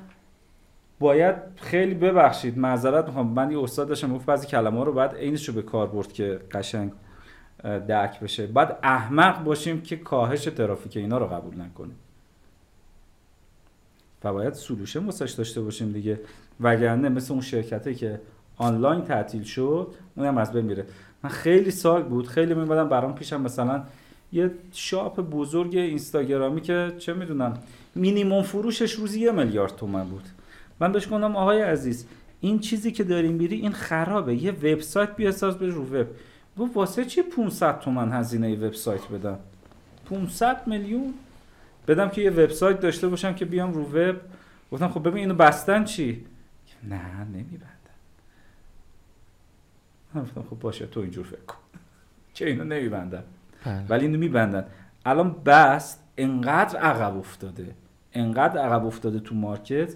باید 0.99 1.35
خیلی 1.55 1.93
ببخشید 1.93 2.57
معذرت 2.57 3.05
می‌خوام. 3.05 3.27
من 3.27 3.51
یه 3.51 3.63
استاد 3.63 3.87
داشتم 3.87 4.13
گفت 4.15 4.25
بعضی 4.25 4.47
کلمه 4.47 4.83
رو 4.83 4.93
باید 4.93 5.11
عینش 5.11 5.47
رو 5.47 5.53
به 5.53 5.61
کار 5.61 5.87
برد 5.87 6.13
که 6.13 6.39
قشنگ 6.51 6.91
درک 7.63 8.19
بشه. 8.19 8.47
بعد 8.47 8.79
احمق 8.83 9.43
باشیم 9.43 9.81
که 9.81 9.97
کاهش 9.97 10.43
ترافیک 10.43 10.97
اینا 10.97 11.17
رو 11.17 11.25
قبول 11.25 11.61
نکنیم. 11.61 11.95
و 14.23 14.33
باید 14.33 14.53
سلوشن 14.53 15.05
واسش 15.05 15.31
داشته 15.31 15.61
باشیم 15.61 15.91
دیگه. 15.91 16.19
وگرنه 16.59 17.09
مثل 17.09 17.33
اون 17.33 17.41
شرکته 17.41 17.93
که 17.95 18.21
آنلاین 18.57 19.01
تعطیل 19.01 19.43
شد 19.43 19.87
اون 20.15 20.27
هم 20.27 20.37
از 20.37 20.53
بین 20.53 20.65
میره. 20.65 20.85
من 21.23 21.29
خیلی 21.29 21.71
سال 21.71 22.03
بود. 22.03 22.27
خیلی 22.27 22.53
میبادم 22.53 22.89
برام 22.89 23.15
پیشم 23.15 23.41
مثلا 23.41 23.83
یه 24.33 24.51
شاپ 24.71 25.19
بزرگ 25.19 25.75
اینستاگرامی 25.75 26.61
که 26.61 26.93
چه 26.97 27.13
می‌دونم 27.13 27.57
مینیموم 27.95 28.43
فروشش 28.43 28.91
روزی 28.91 29.19
یه 29.19 29.31
میلیارد 29.31 29.75
تومن 29.75 30.03
بود. 30.03 30.23
من 30.79 30.91
بهش 30.91 31.05
گفتم 31.05 31.35
آقای 31.35 31.61
عزیز 31.61 32.05
این 32.41 32.59
چیزی 32.59 32.91
که 32.91 33.03
داریم 33.03 33.31
میری 33.33 33.55
این 33.55 33.71
خرابه. 33.71 34.35
یه 34.35 34.51
وبسایت 34.51 35.15
بیاساز 35.15 35.57
به 35.57 35.67
رو 35.67 35.83
وب. 35.83 36.07
گفت 36.57 36.75
واسه 36.75 37.05
چی 37.05 37.21
500 37.21 37.79
تومن 37.79 38.11
هزینه 38.11 38.55
وبسایت 38.55 39.07
بدم؟ 39.07 39.39
500 40.09 40.67
میلیون؟ 40.67 41.13
بدم 41.87 42.09
که 42.09 42.21
یه 42.21 42.29
وبسایت 42.29 42.79
داشته 42.79 43.07
باشم 43.07 43.33
که 43.33 43.45
بیام 43.45 43.73
رو 43.73 43.83
وب. 43.83 44.15
گفتم 44.71 44.87
خب 44.87 45.07
ببین 45.07 45.17
اینو 45.17 45.33
بستن 45.33 45.83
چی؟ 45.83 46.25
نه 46.89 47.23
نمیبندن 47.23 47.72
من 50.15 50.21
گفتم 50.21 50.43
خب 50.49 50.59
باشه 50.59 50.85
تو 50.85 50.99
اینجور 50.99 51.25
فکر 51.25 51.45
کن. 51.47 51.57
که 52.33 52.47
اینو 52.47 52.63
نمیبندن 52.63 53.23
بله. 53.65 53.85
ولی 53.89 54.05
اینو 54.05 54.17
میبندن. 54.17 54.65
الان 55.05 55.35
بست 55.45 56.03
انقدر 56.17 56.79
عقب 56.79 57.17
افتاده 57.17 57.75
انقدر 58.13 58.61
عقب 58.61 58.85
افتاده 58.85 59.19
تو 59.19 59.35
مارکت 59.35 59.93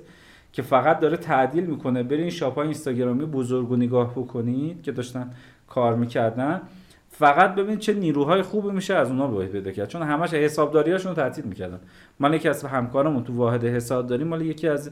که 0.51 0.61
فقط 0.61 0.99
داره 0.99 1.18
تعدیل 1.18 1.65
می‌کنه. 1.65 2.03
برین 2.03 2.30
شاپ 2.30 2.55
های 2.55 2.63
اینستاگرامی 2.63 3.26
بزرگ 3.26 3.72
و 3.72 3.76
نگاه 3.76 4.11
بکنید 4.11 4.82
که 4.82 4.91
داشتن 4.91 5.32
کار 5.68 5.95
می‌کردن. 5.95 6.61
فقط 7.09 7.55
ببین 7.55 7.78
چه 7.78 7.93
نیروهای 7.93 8.41
خوبی 8.41 8.72
میشه 8.72 8.95
از 8.95 9.09
اونها 9.09 9.28
باید 9.28 9.51
پیدا 9.51 9.72
کرد. 9.72 9.88
چون 9.88 10.01
همش 10.01 10.34
حسابداریاشون 10.34 11.09
رو 11.09 11.15
تعطیل 11.15 11.45
می‌کردن. 11.45 11.80
من 12.20 12.34
یکی 12.34 12.49
از 12.49 12.63
همکارمون 12.63 13.24
تو 13.24 13.34
واحد 13.34 13.65
حسابداری 13.65 14.24
مال 14.24 14.41
یکی 14.41 14.68
از 14.68 14.91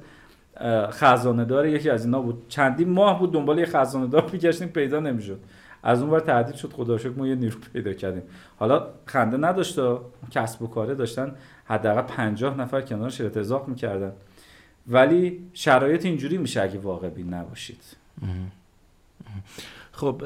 خزانه 0.89 1.45
داره 1.45 1.71
یکی 1.71 1.89
از 1.89 2.05
اینا 2.05 2.21
بود. 2.21 2.45
چندین 2.47 2.89
ماه 2.89 3.19
بود 3.19 3.31
دنبال 3.31 3.59
یه 3.59 3.65
خزانه 3.65 4.07
دار 4.07 4.29
میگشتیم 4.33 4.67
پیدا 4.67 4.99
نمی‌شد. 4.99 5.39
از 5.83 6.01
اون 6.01 6.09
ور 6.11 6.19
تعدیل 6.19 6.55
شد 6.55 6.73
خدا 6.73 6.97
شکر 6.97 7.09
ما 7.09 7.27
یه 7.27 7.35
نیرو 7.35 7.59
پیدا 7.73 7.93
کردیم. 7.93 8.23
حالا 8.57 8.87
خنده 9.05 9.37
نداشت 9.37 9.79
کسب 10.31 10.61
و 10.61 10.67
کاره 10.67 10.95
داشتن 10.95 11.35
حداقل 11.65 12.01
50 12.01 12.57
نفر 12.57 12.81
کنارش 12.81 13.21
ارتزاق 13.21 13.67
می‌کردن. 13.67 14.11
ولی 14.87 15.39
شرایط 15.53 16.05
اینجوری 16.05 16.37
میشه 16.37 16.61
اگه 16.61 16.79
واقع 16.79 17.09
بین 17.09 17.33
نباشید. 17.33 17.83
خب 19.91 20.23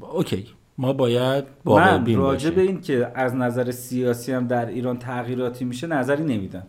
اوکی. 0.00 0.46
ما 0.78 0.92
باید 0.92 1.44
من 1.64 2.14
راجع 2.14 2.50
به 2.50 2.60
این 2.60 2.80
که 2.80 3.12
از 3.14 3.34
نظر 3.34 3.70
سیاسی 3.70 4.32
هم 4.32 4.46
در 4.46 4.66
ایران 4.66 4.98
تغییراتی 4.98 5.64
میشه 5.64 5.86
نظری 5.86 6.24
نمیدم. 6.24 6.66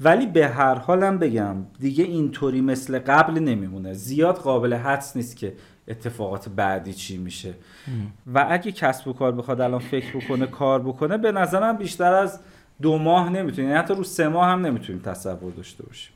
ولی 0.00 0.26
به 0.26 0.48
هر 0.48 0.74
حالم 0.74 1.18
بگم 1.18 1.56
دیگه 1.80 2.04
اینطوری 2.04 2.60
مثل 2.60 2.98
قبل 2.98 3.38
نمیمونه. 3.38 3.92
زیاد 3.92 4.36
قابل 4.36 4.74
حدس 4.74 5.16
نیست 5.16 5.36
که 5.36 5.54
اتفاقات 5.88 6.48
بعدی 6.48 6.92
چی 6.92 7.18
میشه. 7.18 7.54
و 8.34 8.46
اگه 8.50 8.72
کسب 8.72 9.08
و 9.08 9.12
کار 9.12 9.32
بخواد 9.32 9.60
الان 9.60 9.80
فکر 9.80 10.16
بکنه 10.16 10.46
کار 10.46 10.82
بکنه 10.82 11.18
به 11.18 11.32
نظرم 11.32 11.76
بیشتر 11.76 12.12
از 12.12 12.40
دو 12.82 12.98
ماه 12.98 13.30
نمی‌تونیم. 13.30 13.78
حتی 13.78 13.94
رو 13.94 14.04
سه 14.04 14.28
ماه 14.28 14.48
هم 14.48 14.66
نمی‌تونیم 14.66 15.02
تصور 15.02 15.52
داشته 15.52 15.82
باشیم. 15.86 16.12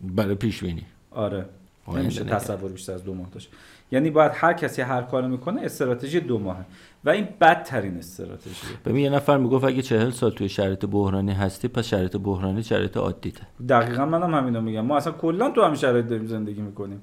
برای 0.00 0.34
پیش 0.34 0.62
بینی 0.62 0.86
آره 1.10 1.46
نمیشه 1.88 2.24
تصور 2.24 2.72
بیشتر 2.72 2.92
از 2.92 3.04
دو 3.04 3.14
ماه 3.14 3.28
داشت. 3.32 3.50
یعنی 3.90 4.10
باید 4.10 4.32
هر 4.34 4.52
کسی 4.52 4.82
هر 4.82 5.02
کاری 5.02 5.26
می‌کنه 5.26 5.62
استراتژی 5.62 6.20
دو 6.20 6.38
ماهه. 6.38 6.64
و 7.04 7.10
این 7.10 7.28
بدترین 7.40 7.98
استراتژیه. 7.98 8.70
ببین 8.84 9.04
یه 9.04 9.10
نفر 9.10 9.38
می‌گفت 9.38 9.64
اگه 9.64 9.82
چهل 9.82 10.10
سال 10.10 10.30
توی 10.30 10.48
شرایط 10.48 10.86
بحرانی 10.86 11.32
هستی 11.32 11.68
پس 11.68 11.86
شرایط 11.86 12.16
بحرانی 12.16 12.62
شرایط 12.62 12.96
عادیته. 12.96 13.42
دقیقا 13.68 14.06
منم 14.06 14.22
هم 14.22 14.34
همینو 14.34 14.60
میگم. 14.60 14.80
ما 14.80 14.96
اصلا 14.96 15.12
کلا 15.12 15.50
تو 15.50 15.62
همین 15.62 15.76
شرایط 15.76 16.06
داریم 16.06 16.26
زندگی 16.26 16.62
می‌کنیم. 16.62 17.02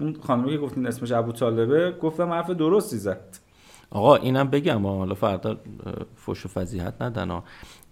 اون 0.00 0.16
خانمی 0.26 0.50
که 0.50 0.58
گفتین 0.58 0.86
اسمش 0.86 1.12
ابو 1.12 1.32
طالبه 1.32 1.92
گفتم 1.92 2.30
حرف 2.30 2.50
درستی 2.50 2.96
زد. 2.96 3.47
آقا 3.90 4.16
اینم 4.16 4.50
بگم 4.50 4.86
حالا 4.86 5.14
فردا 5.14 5.60
فوش 6.16 6.46
و 6.46 6.48
فضیحت 6.48 7.02
ندن. 7.02 7.42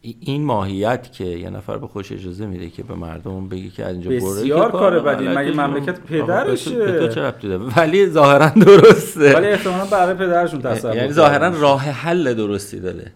این 0.01 0.44
ماهیت 0.44 1.12
که 1.12 1.24
یه 1.24 1.51
نفر 1.51 1.78
به 1.78 1.86
خوش 1.86 2.12
اجازه 2.12 2.47
میده 2.47 2.70
که 2.70 2.82
به 2.82 2.94
مردم 2.94 3.49
بگه 3.49 3.70
که 3.70 3.84
از 3.84 3.92
اینجا 3.92 4.11
بره 4.11 4.20
بسیار 4.20 4.72
کار 4.72 5.01
بدی. 5.01 5.28
مگه 5.28 5.53
مملکت 5.53 6.01
پدرشه؟ 6.01 6.78
به 6.78 6.99
تو 6.99 7.09
چه 7.09 7.22
ربطی 7.22 7.49
ولی 7.49 8.07
ظاهرا 8.07 8.49
درسته. 8.49 9.34
ولی 9.36 9.47
احتمالاً 9.47 9.84
برای 9.84 10.14
پدرشون 10.14 10.61
تصور 10.61 10.97
یعنی 10.97 11.12
ظاهرا 11.12 11.49
راه 11.49 11.82
حل 11.82 12.34
درستی 12.34 12.80
داده 12.80 13.12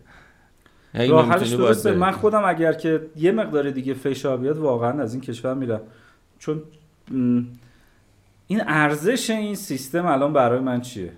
یعنی 0.95 1.09
راه 1.09 1.29
حلش 1.29 1.49
درسته. 1.49 1.93
من 1.93 2.13
خودم 2.13 2.45
اگر 2.45 2.73
که 2.73 3.01
یه 3.17 3.33
مقدار 3.33 3.71
دیگه 3.71 3.95
فشار 3.95 4.37
بیاد 4.37 4.59
واقعا 4.59 5.03
از 5.03 5.15
این 5.15 5.21
کشور 5.21 5.55
میرم. 5.55 5.81
چون 6.39 6.63
این 8.47 8.63
ارزش 8.67 9.31
این 9.31 9.55
سیستم 9.55 10.07
الان 10.07 10.33
برای 10.33 10.61
من 10.61 10.81
چیه؟ 10.81 11.13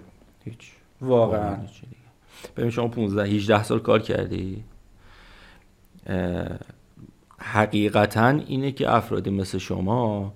هیچ. 0.44 0.72
واقعا. 1.02 1.56
ببین 2.56 2.70
شما 2.70 2.88
15 2.88 3.22
18 3.22 3.62
سال 3.62 3.78
کار 3.78 3.98
کردی؟ 3.98 4.64
حقیقتا 7.38 8.28
اینه 8.28 8.72
که 8.72 8.94
افرادی 8.94 9.30
مثل 9.30 9.58
شما 9.58 10.32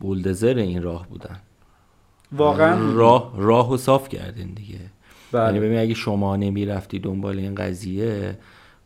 بولدزر 0.00 0.54
این 0.54 0.82
راه 0.82 1.08
بودن. 1.08 1.40
واقعا؟ 2.32 2.92
راه 2.92 3.32
راه 3.36 3.72
و 3.72 3.76
صاف 3.76 4.08
کردین 4.08 4.54
دیگه. 4.54 4.78
بله. 5.32 5.44
یعنی 5.44 5.60
ببین 5.60 5.78
اگه 5.78 5.94
شما 5.94 6.36
نمی‌رفتی 6.36 6.98
دنبال 6.98 7.38
این 7.38 7.54
قضیه 7.54 8.38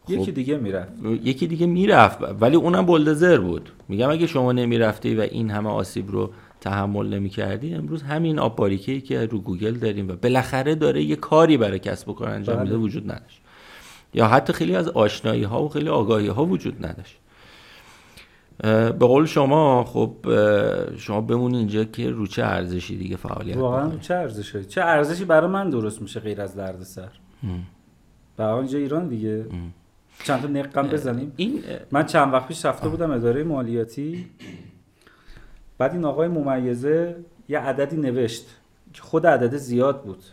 خب 0.04 0.10
یکی 0.10 0.32
دیگه 0.32 0.56
می‌رفت. 0.56 0.92
یکی 1.22 1.46
دیگه 1.46 1.66
می‌رفت 1.66 2.18
ولی 2.40 2.56
اونم 2.56 2.86
بولدزر 2.86 3.38
بود. 3.38 3.72
میگم 3.88 4.10
اگه 4.10 4.26
شما 4.26 4.52
نمی‌رفتی 4.52 5.14
و 5.14 5.20
این 5.20 5.50
همه 5.50 5.70
آسیب 5.70 6.10
رو 6.10 6.32
تحمل 6.64 7.14
نمی 7.14 7.28
کردی 7.28 7.74
امروز 7.74 8.02
همین 8.02 8.38
آب 8.38 8.56
باریکه 8.56 9.00
که 9.00 9.26
رو 9.26 9.40
گوگل 9.40 9.74
داریم 9.74 10.08
و 10.08 10.12
بالاخره 10.12 10.74
داره 10.74 11.02
یه 11.02 11.16
کاری 11.16 11.56
برای 11.56 11.78
کسب 11.78 12.08
و 12.08 12.12
کار 12.12 12.28
انجام 12.28 12.58
میده 12.58 12.70
بله. 12.70 12.84
وجود 12.84 13.12
نداشت. 13.12 13.40
یا 14.14 14.28
حتی 14.28 14.52
خیلی 14.52 14.76
از 14.76 14.88
آشنایی 14.88 15.42
ها 15.42 15.64
و 15.64 15.68
خیلی 15.68 15.88
آگاهی 15.88 16.28
ها 16.28 16.44
وجود 16.44 16.86
نداشت. 16.86 17.18
به 18.98 19.06
قول 19.06 19.26
شما 19.26 19.84
خب 19.84 20.16
شما 20.96 21.20
بمونی 21.20 21.58
اینجا 21.58 21.84
که 21.84 22.10
رو 22.10 22.26
چه 22.26 22.42
ارزشی 22.44 22.96
دیگه 22.96 23.16
فعالیت 23.16 23.56
واقعا 23.56 23.90
چه 24.00 24.14
ارزشی؟ 24.14 24.64
چه 24.64 24.80
ارزشی 24.80 25.24
برای 25.24 25.50
من 25.50 25.70
درست 25.70 26.02
میشه 26.02 26.20
غیر 26.20 26.40
از 26.40 26.56
دردسر 26.56 27.08
برای 28.36 28.58
اینجا 28.58 28.78
ایران 28.78 29.08
دیگه. 29.08 29.44
چند 30.24 30.42
تا 30.42 30.48
نقم 30.48 30.88
بزنیم. 30.88 31.32
این 31.36 31.62
من 31.90 32.06
چند 32.06 32.32
وقت 32.32 32.48
پیش 32.48 32.64
رفته 32.64 32.88
بودم 32.88 33.10
اداره 33.10 33.44
مالیاتی. 33.44 34.26
بعد 35.78 35.92
این 35.92 36.04
آقای 36.04 36.28
ممیزه 36.28 37.16
یه 37.48 37.58
عددی 37.58 37.96
نوشت 37.96 38.46
که 38.92 39.02
خود 39.02 39.26
عدد 39.26 39.56
زیاد 39.56 40.02
بود. 40.02 40.24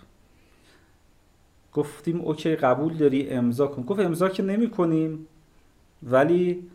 گفتیم 1.74 2.22
اوکی 2.22 2.56
قبول 2.56 2.94
داری 2.94 3.30
امضا 3.30 3.68
کن. 3.68 3.82
گفت 3.82 4.00
امضا 4.00 4.30
که 4.30 4.44
نمی 4.44 4.70
کنیم 4.70 5.28
ولی 6.04 6.68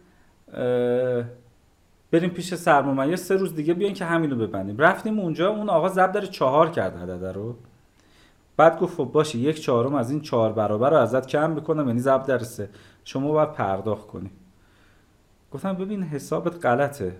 بریم 2.10 2.30
پیش 2.30 2.54
سرمایه. 2.54 3.16
سه 3.16 3.36
روز 3.36 3.54
دیگه 3.54 3.74
بیاین 3.74 3.94
که 3.94 4.04
همینو 4.04 4.36
ببندیم. 4.36 4.78
رفتیم 4.78 5.18
اونجا 5.18 5.48
اون 5.48 5.68
آقا 5.68 5.88
زب 5.88 6.12
داره 6.12 6.26
چهار 6.26 6.70
کرد 6.70 6.96
عدد 6.96 7.24
رو. 7.24 7.56
بعد 8.56 8.78
گفت 8.78 8.96
خب 8.96 9.04
باشه 9.04 9.38
یک 9.38 9.60
چهارم 9.60 9.94
از 9.94 10.10
این 10.10 10.20
چهار 10.20 10.52
برابر 10.52 10.90
رو 10.90 10.96
ازت 10.96 11.26
کم 11.26 11.54
بکنم 11.54 11.86
یعنی 11.86 12.00
زب 12.00 12.26
در 12.26 12.38
سه. 12.38 12.68
شما 13.04 13.32
باید 13.32 13.52
پرداخت 13.52 14.06
کنی. 14.06 14.30
گفتم 15.52 15.72
ببین 15.72 16.02
حسابت 16.02 16.66
غلطه. 16.66 17.16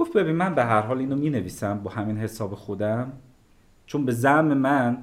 گفت 0.00 0.12
ببین 0.12 0.36
من 0.36 0.54
به 0.54 0.64
هر 0.64 0.80
حال 0.80 0.98
اینو 0.98 1.16
می 1.16 1.30
نویسم 1.30 1.78
با 1.78 1.90
همین 1.90 2.16
حساب 2.16 2.54
خودم 2.54 3.12
چون 3.86 4.04
به 4.04 4.12
زم 4.12 4.44
من 4.44 4.98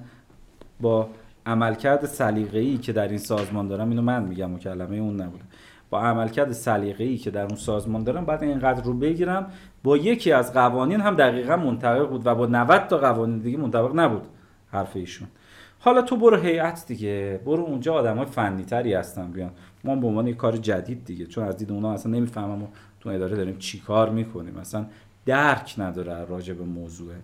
با 0.81 1.09
عملکرد 1.45 2.05
سلیقه‌ای 2.05 2.77
که 2.77 2.93
در 2.93 3.07
این 3.07 3.17
سازمان 3.17 3.67
دارم 3.67 3.89
اینو 3.89 4.01
من 4.01 4.23
میگم 4.23 4.51
مکلمه 4.51 4.97
اون 4.97 5.21
نبوده. 5.21 5.43
با 5.89 6.01
عملکرد 6.01 6.51
سلیقه‌ای 6.51 7.17
که 7.17 7.31
در 7.31 7.43
اون 7.43 7.55
سازمان 7.55 8.03
دارم 8.03 8.25
بعد 8.25 8.43
اینقدر 8.43 8.83
رو 8.83 8.93
بگیرم 8.93 9.51
با 9.83 9.97
یکی 9.97 10.31
از 10.31 10.53
قوانین 10.53 11.01
هم 11.01 11.15
دقیقا 11.15 11.55
منطبق 11.55 12.09
بود 12.09 12.21
و 12.25 12.35
با 12.35 12.45
90 12.45 12.87
تا 12.87 12.97
قوانین 12.97 13.39
دیگه 13.39 13.57
منطبق 13.57 13.91
نبود 13.95 14.23
حرف 14.71 14.95
ایشون. 14.95 15.27
حالا 15.79 16.01
تو 16.01 16.17
برو 16.17 16.37
هیئت 16.37 16.85
دیگه 16.87 17.39
برو 17.45 17.63
اونجا 17.63 17.93
آدمای 17.93 18.25
فنی 18.25 18.63
تری 18.63 18.93
هستن 18.93 19.31
بیان. 19.31 19.51
ما 19.83 19.95
به 19.95 20.07
عنوان 20.07 20.33
کار 20.33 20.57
جدید 20.57 21.05
دیگه 21.05 21.25
چون 21.25 21.43
از 21.43 21.57
دید 21.57 21.71
اونا 21.71 21.91
اصلا 21.91 22.11
نمی‌فهمم 22.11 22.63
و 22.63 22.67
تو 22.99 23.09
اداره 23.09 23.35
داریم 23.35 23.57
چیکار 23.57 24.09
می‌کنیم؟ 24.09 24.53
مثلا 24.53 24.85
درک 25.25 25.75
نداره 25.77 26.25
راجع 26.25 26.53
به 26.53 26.63
موضوعه 26.63 27.15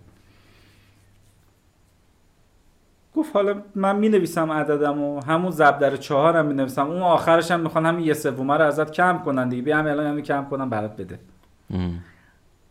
گفت 3.14 3.36
حالا 3.36 3.62
من 3.74 3.96
می 3.96 4.08
نویسم 4.08 4.52
عددم 4.52 5.02
و 5.02 5.24
همون 5.24 5.50
زب 5.50 5.78
در 5.78 5.96
چهار 5.96 6.36
هم 6.36 6.46
می 6.46 6.54
نویسم 6.54 6.86
اون 6.86 7.02
آخرش 7.02 7.50
هم 7.50 7.60
می‌خوان 7.60 7.86
همین 7.86 8.04
یه 8.04 8.14
سومه 8.14 8.54
رو 8.54 8.64
ازت 8.64 8.90
کم 8.90 9.18
کنن 9.24 9.48
دیگه 9.48 9.62
بیا 9.62 9.78
الان 9.78 10.06
همین 10.06 10.24
کم 10.24 10.44
کنم 10.50 10.70
برات 10.70 10.96
بده. 10.96 11.18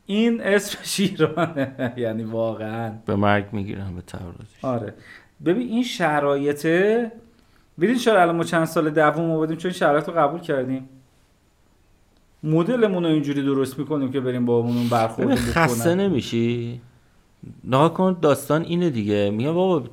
این 0.05 0.41
اسم 0.41 0.77
شیرانه 0.83 1.93
یعنی 1.97 2.23
واقعا. 2.23 2.91
به 3.05 3.15
مرگ 3.15 3.45
می‌گیرم 3.51 3.95
به 3.95 4.01
تعرض 4.01 4.23
آره. 4.61 4.93
ببین 5.45 5.67
این 5.67 5.83
شرایطه 5.83 7.11
ببین 7.79 7.97
چرا 7.97 8.21
الان 8.21 8.35
ما 8.35 8.43
چند 8.43 8.65
سال 8.65 8.89
دوم 8.89 9.31
آوردیم 9.31 9.57
چون 9.57 9.69
این 9.69 9.79
شرایط 9.79 10.09
رو 10.09 10.13
قبول 10.13 10.39
کردیم. 10.39 10.89
مدلمون 12.43 13.03
رو 13.03 13.09
اینجوری 13.09 13.43
درست 13.43 13.79
می‌کنیم 13.79 14.11
که 14.11 14.19
بریم 14.19 14.45
با 14.45 14.57
اون 14.57 14.89
برخورد 14.89 15.35
خسته 15.35 15.95
نمیشی؟ 15.95 16.81
نها 17.63 17.89
کن 17.89 18.17
داستان 18.21 18.61
اینه 18.61 18.89
دیگه. 18.89 19.29
میگه 19.29 19.51
بابا 19.51 19.89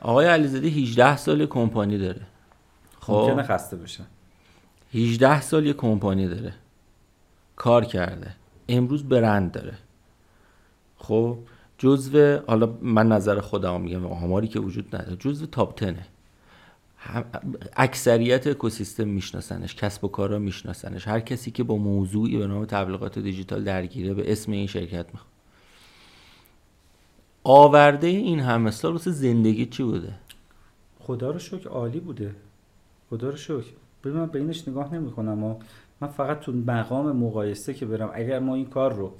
آقای 0.00 0.26
علیزاده 0.26 0.68
18 0.68 1.16
سال 1.16 1.46
کمپانی 1.46 1.98
داره. 1.98 2.20
خب؟ 3.00 3.12
ممکنه 3.12 3.42
خسته 3.42 3.76
بشه. 3.76 4.04
18 4.94 5.40
سال 5.40 5.66
یه 5.66 5.72
کمپانی 5.72 6.28
داره. 6.28 6.54
کار 7.56 7.84
کرده. 7.84 8.34
امروز 8.68 9.04
برند 9.04 9.52
داره. 9.52 9.74
خب؟ 10.96 11.38
جزو 11.78 12.38
حالا 12.46 12.74
من 12.82 13.08
نظر 13.08 13.40
خودم 13.40 13.80
میگم 13.80 14.06
آماری 14.06 14.48
که 14.48 14.60
وجود 14.60 14.96
نداره. 14.96 15.16
جزو 15.16 15.46
تاپ 15.46 15.74
تنه 15.74 16.06
اکثریت 17.76 18.46
اکوسیستم 18.46 19.08
میشناسنش 19.08 19.74
کسب 19.74 20.04
و 20.04 20.08
کارا 20.08 20.38
میشناسنش. 20.38 21.08
هر 21.08 21.20
کسی 21.20 21.50
که 21.50 21.62
با 21.62 21.76
موضوعی 21.76 22.38
به 22.38 22.46
نام 22.46 22.64
تبلیغات 22.64 23.18
دیجیتال 23.18 23.64
درگیره 23.64 24.14
به 24.14 24.32
اسم 24.32 24.52
این 24.52 24.66
شرکت 24.66 25.06
می‌خواد. 25.12 25.30
آورده 27.44 28.06
این 28.06 28.40
همه 28.40 28.70
سال 28.70 28.92
واسه 28.92 29.10
زندگی 29.10 29.66
چی 29.66 29.82
بوده؟ 29.82 30.14
خدا 30.98 31.30
رو 31.30 31.38
شکر 31.38 31.68
عالی 31.68 32.00
بوده. 32.00 32.34
خدا 33.10 33.30
رو 33.30 33.36
شکر. 33.36 33.72
ببین 34.04 34.16
من 34.16 34.26
به 34.26 34.38
اینش 34.38 34.68
نگاه 34.68 34.94
نمی 34.94 35.10
کنم 35.10 35.44
و 35.44 35.56
من 36.00 36.08
فقط 36.08 36.40
تو 36.40 36.52
مقام 36.52 37.16
مقایسه 37.16 37.74
که 37.74 37.86
برم 37.86 38.10
اگر 38.14 38.38
ما 38.38 38.54
این 38.54 38.66
کار 38.66 38.92
رو 38.92 39.12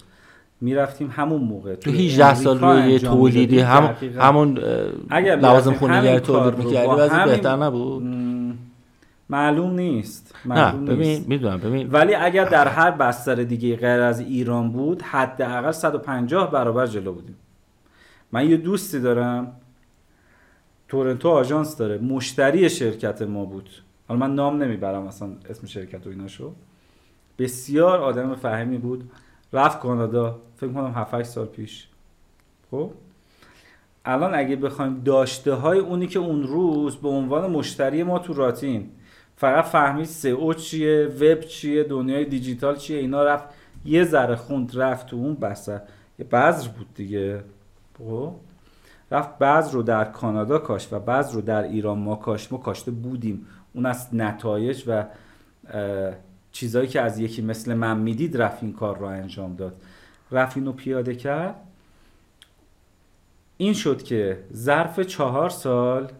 می‌رفتیم 0.60 1.10
همون 1.10 1.40
موقع 1.40 1.74
تو 1.74 1.90
18 1.90 2.34
سال 2.34 2.60
روی 2.60 2.98
تولیدی 2.98 3.60
هم 3.60 3.96
همون 4.18 4.58
لوازم 5.10 5.72
خونگی 5.72 6.20
تولید 6.20 6.58
می‌کردی 6.58 6.86
واسه 6.86 7.24
بهتر 7.24 7.56
نبود. 7.56 8.02
معلوم 9.30 9.70
نیست 9.74 10.34
معلوم 10.44 10.84
نه 10.84 10.94
ببین 10.94 11.24
می‌دونم 11.28 11.58
ببین. 11.58 11.90
ولی 11.90 12.14
اگر 12.14 12.44
در 12.44 12.68
هر 12.68 12.90
بستر 12.90 13.34
دیگه 13.34 13.76
غیر 13.76 14.00
از 14.00 14.20
ایران 14.20 14.72
بود 14.72 15.02
حداقل 15.02 15.70
150 15.70 16.50
برابر 16.50 16.86
جلو 16.86 17.12
بودیم. 17.12 17.36
من 18.32 18.50
یه 18.50 18.56
دوستی 18.56 19.00
دارم 19.00 19.52
تورنتو 20.88 21.28
آژانس 21.28 21.76
داره 21.76 21.98
مشتری 21.98 22.70
شرکت 22.70 23.22
ما 23.22 23.44
بود. 23.44 23.70
حالا 24.08 24.20
من 24.20 24.34
نام 24.34 24.62
نمی‌برم 24.62 25.06
اصلا 25.06 25.28
اسم 25.50 25.66
شرکت 25.66 26.06
و 26.06 26.10
ایناشو. 26.10 26.52
بسیار 27.38 27.98
آدم 27.98 28.34
فهمی 28.34 28.78
بود. 28.78 29.10
رفت 29.52 29.80
کانادا 29.80 30.40
فکر 30.56 30.72
کنم 30.72 30.92
7 30.96 31.22
سال 31.22 31.46
پیش. 31.46 31.88
خب؟ 32.70 32.90
الان 34.04 34.34
اگه 34.34 34.56
بخوایم 34.56 35.02
داشته 35.04 35.54
های 35.54 35.78
اونی 35.78 36.06
که 36.06 36.18
اون 36.18 36.42
روز 36.42 36.96
به 36.96 37.08
عنوان 37.08 37.50
مشتری 37.50 38.02
ما 38.02 38.18
تو 38.18 38.34
راتین 38.34 38.90
فقط 39.36 39.64
فهمید 39.64 40.04
سئو 40.04 40.54
چیه 40.54 41.06
وب 41.06 41.40
چیه 41.40 41.84
دنیای 41.84 42.24
دیجیتال 42.24 42.76
چیه 42.76 42.98
اینا 42.98 43.24
رفت 43.24 43.44
یه 43.84 44.04
ذره 44.04 44.36
خوند 44.36 44.78
رفت 44.78 45.06
تو 45.06 45.16
اون 45.16 45.34
بسه 45.34 45.82
یه 46.18 46.24
بذر 46.24 46.68
بود 46.68 46.94
دیگه. 46.94 47.42
خب؟ 47.98 48.32
رفت 49.10 49.38
بعض 49.38 49.74
رو 49.74 49.82
در 49.82 50.04
کانادا 50.04 50.58
کاشت 50.58 50.92
و 50.92 50.98
بعض 50.98 51.34
رو 51.34 51.40
در 51.40 51.62
ایران 51.62 51.98
ما 51.98 52.16
کاشت. 52.16 52.52
ما 52.52 52.58
کاشته 52.58 52.90
بودیم. 52.90 53.46
اون 53.74 53.86
از 53.86 54.14
نتایج 54.14 54.84
و 54.86 55.04
چیزایی 56.52 56.88
که 56.88 57.00
از 57.00 57.18
یکی 57.18 57.42
مثل 57.42 57.74
من 57.74 57.98
می‌دید 57.98 58.36
رفت 58.36 58.62
این 58.62 58.72
کار 58.72 58.98
رو 58.98 59.06
انجام 59.06 59.56
داد. 59.56 59.82
رفت 60.30 60.56
اینو 60.56 60.72
پیاده 60.72 61.14
کرد. 61.14 61.54
این 63.56 63.72
شد 63.72 64.02
که 64.02 64.44
ظرف 64.54 65.00
چهار 65.00 65.50
سال 65.50 66.12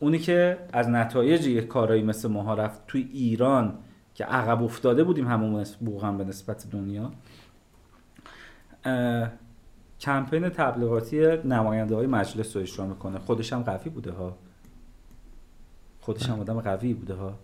اونی 0.00 0.18
که 0.18 0.58
از 0.72 0.88
نتایج 0.88 1.46
یک 1.46 1.66
کارایی 1.66 2.02
مثل 2.02 2.28
ماها 2.28 2.54
رفت 2.54 2.86
توی 2.86 3.08
ایران 3.12 3.78
که 4.14 4.24
عقب 4.24 4.62
افتاده 4.62 5.04
بودیم 5.04 5.28
همون 5.28 5.64
بوغم 5.80 6.18
به 6.18 6.24
نسبت 6.24 6.66
دنیا 6.70 7.12
کمپین 10.00 10.48
تبلیغاتی 10.48 11.36
نماینده 11.44 11.94
های 11.94 12.06
مجلس 12.06 12.56
رو 12.56 12.62
اجرا 12.62 12.86
می‌کنه. 12.86 13.18
خودش 13.18 13.52
هم 13.52 13.62
قوی 13.62 13.90
بوده 13.90 14.12
ها. 14.12 14.36
خودش 16.00 16.28
هم 16.28 16.40
آدم 16.40 16.60
قوی 16.60 16.94
بوده 16.94 17.14
ها. 17.14 17.34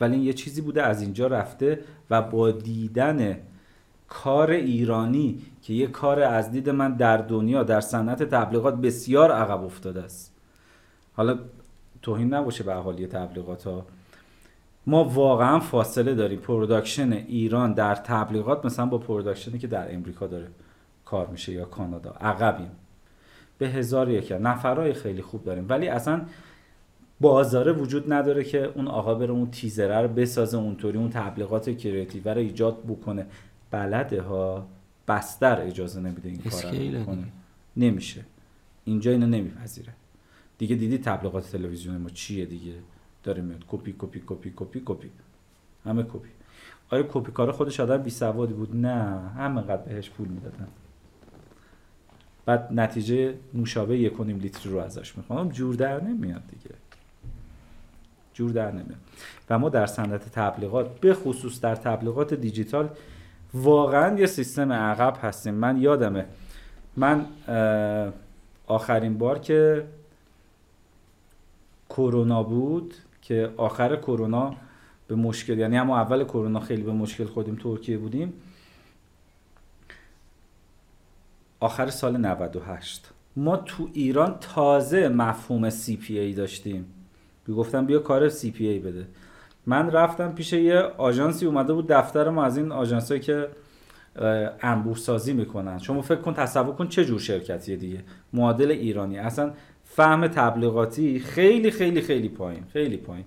ولی 0.00 0.14
این 0.14 0.24
یه 0.24 0.32
چیزی 0.32 0.60
بوده 0.60 0.82
از 0.82 1.02
اینجا 1.02 1.26
رفته 1.26 1.80
و 2.10 2.22
با 2.22 2.50
دیدن 2.50 3.36
کار 4.08 4.50
ایرانی 4.50 5.42
که 5.62 5.74
یه 5.74 5.86
کار 5.86 6.20
از 6.20 6.50
دید 6.50 6.70
من 6.70 6.94
در 6.94 7.16
دنیا 7.16 7.62
در 7.62 7.80
صنعت 7.80 8.22
تبلیغات 8.22 8.74
بسیار 8.74 9.32
عقب 9.32 9.64
افتاده 9.64 10.02
است. 10.02 10.34
حالا 11.16 11.38
توهین 12.02 12.34
نباشه 12.34 12.64
به 12.64 12.76
اهالی 12.76 13.06
تبلیغات 13.06 13.66
ها. 13.66 13.86
ما 14.86 15.04
واقعا 15.04 15.60
فاصله 15.60 16.14
داریم. 16.14 16.38
production 16.38 17.12
ایران 17.12 17.72
در 17.72 17.94
تبلیغات 17.94 18.64
مثلا 18.64 18.86
با 18.86 18.98
production 18.98 19.52
ی 19.52 19.58
که 19.58 19.66
در 19.66 19.94
امریکا 19.94 20.26
داره 20.26 20.46
کار 21.04 21.26
میشه 21.26 21.52
یا 21.52 21.64
کانادا. 21.64 22.10
عقبیم. 22.10 22.70
به 23.58 23.68
هزار 23.68 24.10
یک. 24.10 24.32
نفرهای 24.32 24.92
خیلی 24.92 25.22
خوب 25.22 25.44
داریم. 25.44 25.66
ولی 25.68 25.88
اصلا 25.88 26.20
بازاره 27.20 27.72
وجود 27.72 28.12
نداره 28.12 28.44
که 28.44 28.64
اون 28.74 28.88
آقا 28.88 29.14
بره 29.14 29.30
اون 29.30 29.50
تیزره 29.50 30.02
رو 30.02 30.08
بسازه 30.08 30.56
اونطوری 30.56 30.98
اون 30.98 31.10
تبلیغات 31.10 31.70
creative 31.70 32.28
رو 32.28 32.38
ایجاد 32.38 32.82
بکنه. 32.84 33.26
بلده 33.70 34.22
ها؟ 34.22 34.66
بستر 35.08 35.60
اجازه 35.60 36.00
نمیده 36.00 36.28
این 36.28 36.38
کار 36.38 37.06
رو 37.06 37.16
نمیشه. 37.76 38.24
اینجا 38.84 39.10
اینو 39.10 39.26
نمیپذیره. 39.26 39.92
دیگه 40.58 40.76
دیدی 40.76 40.98
تبلیغات 40.98 41.52
تلویزیون 41.52 41.96
ما 41.96 42.08
چیه 42.08 42.46
دیگه؟ 42.46 42.74
داره 43.22 43.42
میاد. 43.42 43.64
کپی 43.68 43.94
کپی 43.98 44.22
کپی 44.26 44.52
کپی 44.56 44.82
کپی. 44.84 45.10
همه 45.84 46.02
کپی. 46.02 46.28
آیا 46.90 47.02
کپی 47.12 47.32
کار 47.32 47.52
خودش 47.52 47.80
آدم 47.80 47.96
بی 47.96 48.10
سوادی 48.10 48.54
بود؟ 48.54 48.76
نه. 48.76 49.30
همینقدر 49.36 49.82
بهش 49.82 50.10
پول 50.10 50.28
می‌دادن. 50.28 50.68
بعد 52.46 52.68
نتیجه 52.72 53.34
نوشابه 53.54 53.98
یک 53.98 54.20
لیتر 54.20 54.70
رو 54.70 54.78
ازش 54.78 55.16
می‌خوام. 55.16 55.48
جور 55.48 55.74
در 55.74 56.04
نمیاد 56.04 56.42
دیگه. 56.50 56.74
جور 58.38 58.50
در 58.50 58.70
نمیاد. 58.70 58.98
و 59.50 59.58
ما 59.58 59.68
در 59.68 59.86
صنعت 59.86 60.28
تبلیغات 60.32 61.00
به 61.00 61.14
خصوص 61.14 61.60
در 61.60 61.74
تبلیغات 61.74 62.34
دیجیتال 62.34 62.88
واقعا 63.54 64.18
یه 64.18 64.26
سیستم 64.26 64.72
عقب 64.72 65.16
هستیم. 65.22 65.54
من 65.54 65.76
یادمه. 65.76 66.26
من 66.96 67.26
آخرین 68.66 69.18
بار 69.18 69.38
که 69.38 69.86
کرونا 71.90 72.42
بود 72.42 72.94
که 73.22 73.52
آخر 73.56 73.96
کرونا 73.96 74.54
به 75.08 75.14
مشکل 75.14 75.58
یعنی 75.58 75.76
هم 75.76 75.90
اول 75.90 76.24
کرونا 76.24 76.60
خیلی 76.60 76.82
به 76.82 76.92
مشکل 76.92 77.24
خودیم 77.24 77.56
ترکیه 77.56 77.98
بودیم. 77.98 78.32
آخر 81.60 81.90
سال 81.90 82.16
98 82.16 83.10
ما 83.36 83.56
تو 83.56 83.88
ایران 83.92 84.36
تازه 84.40 85.08
مفهوم 85.08 85.70
ای 86.08 86.32
داشتیم. 86.32 86.97
گفتم 87.54 87.86
بیا 87.86 87.98
کار 87.98 88.30
ای 88.58 88.78
بده. 88.78 89.06
من 89.66 89.90
رفتم 89.90 90.32
پیش 90.32 90.52
یه 90.52 90.78
آژانسی 90.78 91.46
اومده 91.46 91.72
بود 91.72 91.86
دفتر 91.88 92.28
ما 92.28 92.44
از 92.44 92.56
این 92.56 92.72
آژانسایی 92.72 93.20
که 93.20 93.48
انبوه 94.60 94.96
سازی 94.96 95.32
می‌کنن. 95.32 95.78
شما 95.78 96.02
فکر 96.02 96.20
کن 96.20 96.34
تصور 96.34 96.74
کن 96.74 96.88
چه 96.88 97.04
جور 97.04 97.20
شرکتیه 97.20 97.76
دیگه. 97.76 98.00
معادل 98.32 98.70
ایرانی. 98.70 99.18
اصلا 99.18 99.52
فهم 99.84 100.26
تبلیغاتی 100.26 101.18
خیلی 101.18 101.70
خیلی 101.70 102.00
خیلی 102.00 102.28
پایین 102.28 102.64
خیلی 102.72 102.96
پایین. 102.96 103.24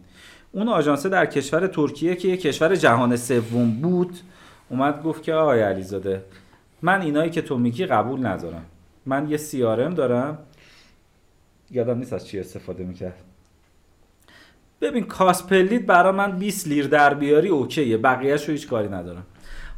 اون 0.51 0.67
آژانسه 0.67 1.09
در 1.09 1.25
کشور 1.25 1.67
ترکیه 1.67 2.15
که 2.15 2.27
یه 2.27 2.37
کشور 2.37 2.75
جهان 2.75 3.15
سوم 3.15 3.71
بود 3.81 4.17
اومد 4.69 5.03
گفت 5.03 5.23
که 5.23 5.33
آقای 5.33 5.61
علیزاده 5.61 6.23
من 6.81 7.01
اینایی 7.01 7.29
که 7.29 7.41
تو 7.41 7.57
میگی 7.57 7.85
قبول 7.85 8.25
ندارم. 8.25 8.65
من 9.05 9.29
یه 9.29 9.37
سیارم 9.37 9.93
دارم. 9.93 10.37
یادم 11.71 11.97
نیست 11.97 12.13
از 12.13 12.27
چی 12.27 12.39
استفاده 12.39 12.83
می‌کرد. 12.83 13.23
ببین 14.81 15.03
کاسپلیت 15.03 15.85
برا 15.85 16.11
من 16.11 16.31
20 16.39 16.67
لیر 16.67 16.87
در 16.87 17.13
بیاری 17.13 17.49
اوکیه. 17.49 17.97
بقیهش 17.97 18.45
رو 18.45 18.51
هیچ 18.51 18.67
کاری 18.67 18.87
ندارم. 18.87 19.25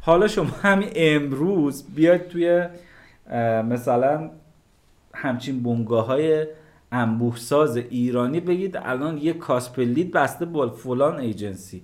حالا 0.00 0.28
شما 0.28 0.50
همین 0.62 0.88
امروز 0.94 1.84
بیاید 1.94 2.28
توی 2.28 2.68
مثلا 3.70 4.30
همچین 5.14 5.62
بونگاه 5.62 6.06
های 6.06 6.46
انبوه 6.92 7.36
ساز 7.36 7.76
ایرانی 7.76 8.40
بگید 8.40 8.76
الان 8.76 9.18
یه 9.18 9.32
کاسپلیت 9.32 10.10
بسته 10.10 10.44
با 10.44 10.68
فلان 10.68 11.18
ایجنسی. 11.18 11.82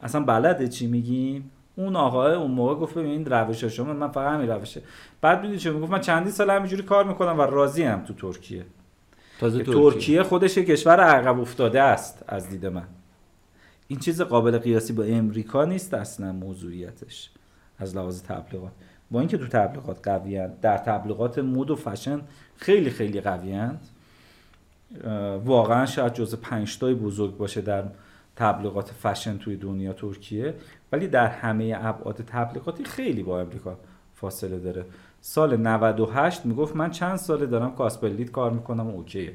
اصلا 0.00 0.20
بلده 0.24 0.68
چی 0.68 0.86
میگیم؟ 0.86 1.50
اون 1.76 1.96
آقای 1.96 2.34
اون 2.34 2.50
موقع 2.50 2.74
گفت 2.74 2.98
ببین 2.98 3.10
این 3.10 3.26
روش 3.26 3.64
شما 3.64 3.92
من 3.92 4.08
فقط 4.08 4.32
همین 4.32 4.50
روشه. 4.50 4.82
بعد 5.20 5.40
می‌دونی 5.40 5.58
چه 5.58 5.70
می‌گفت؟ 5.70 5.92
من 5.92 6.00
چندی 6.00 6.30
سال 6.30 6.50
همینجوری 6.50 6.82
کار 6.82 7.04
می‌کنم 7.04 7.38
و 7.38 7.42
راضی 7.42 7.82
هم 7.82 8.04
تو 8.04 8.14
ترکیه. 8.14 8.64
تازه 9.38 9.58
ترکیه. 9.58 9.74
ترکیه 9.74 10.22
خودش 10.22 10.56
یه 10.56 10.64
کشور 10.64 11.00
عقب 11.00 11.40
افتاده 11.40 11.82
است 11.82 12.24
از 12.28 12.48
دید 12.48 12.66
من. 12.66 12.86
این 13.88 13.98
چیز 13.98 14.20
قابل 14.20 14.58
قیاسی 14.58 14.92
با 14.92 15.02
امریکا 15.02 15.64
نیست 15.64 15.94
اصلا 15.94 16.32
موضوعیتش 16.32 17.30
از 17.78 17.96
لحاظ 17.96 18.22
تبلیغات. 18.22 18.72
با 19.10 19.20
اینکه 19.20 19.38
تو 19.38 19.46
تبلیغات 19.46 20.08
قوی 20.08 20.48
در 20.62 20.76
تبلیغات 20.76 21.38
مد 21.38 21.70
و 21.70 21.76
فشن 21.76 22.20
خیلی 22.56 22.90
خیلی 22.90 23.20
قوی 23.20 23.68
واقعا 25.44 25.86
شاید 25.86 26.14
جز 26.14 26.34
پنجتای 26.34 26.94
بزرگ 26.94 27.36
باشه 27.36 27.60
در 27.60 27.84
تبلیغات 28.36 28.90
فشن 28.90 29.38
توی 29.38 29.56
دنیا 29.56 29.92
ترکیه. 29.92 30.54
ولی 30.92 31.08
در 31.08 31.26
همه 31.26 31.76
ابعاد 31.80 32.16
تبلیغاتی 32.16 32.84
خیلی 32.84 33.22
با 33.22 33.40
امریکا 33.40 33.78
فاصله 34.14 34.58
داره. 34.58 34.84
سال 35.20 35.56
98 35.56 36.46
می‌گفت 36.46 36.76
من 36.76 36.90
چند 36.90 37.16
ساله 37.16 37.46
دارم 37.46 37.74
cost 37.74 37.94
per 37.94 38.10
lead 38.10 38.30
کار 38.30 38.50
می‌کنم 38.50 38.86
و 38.86 38.96
OK 38.96 39.14
یه 39.14 39.32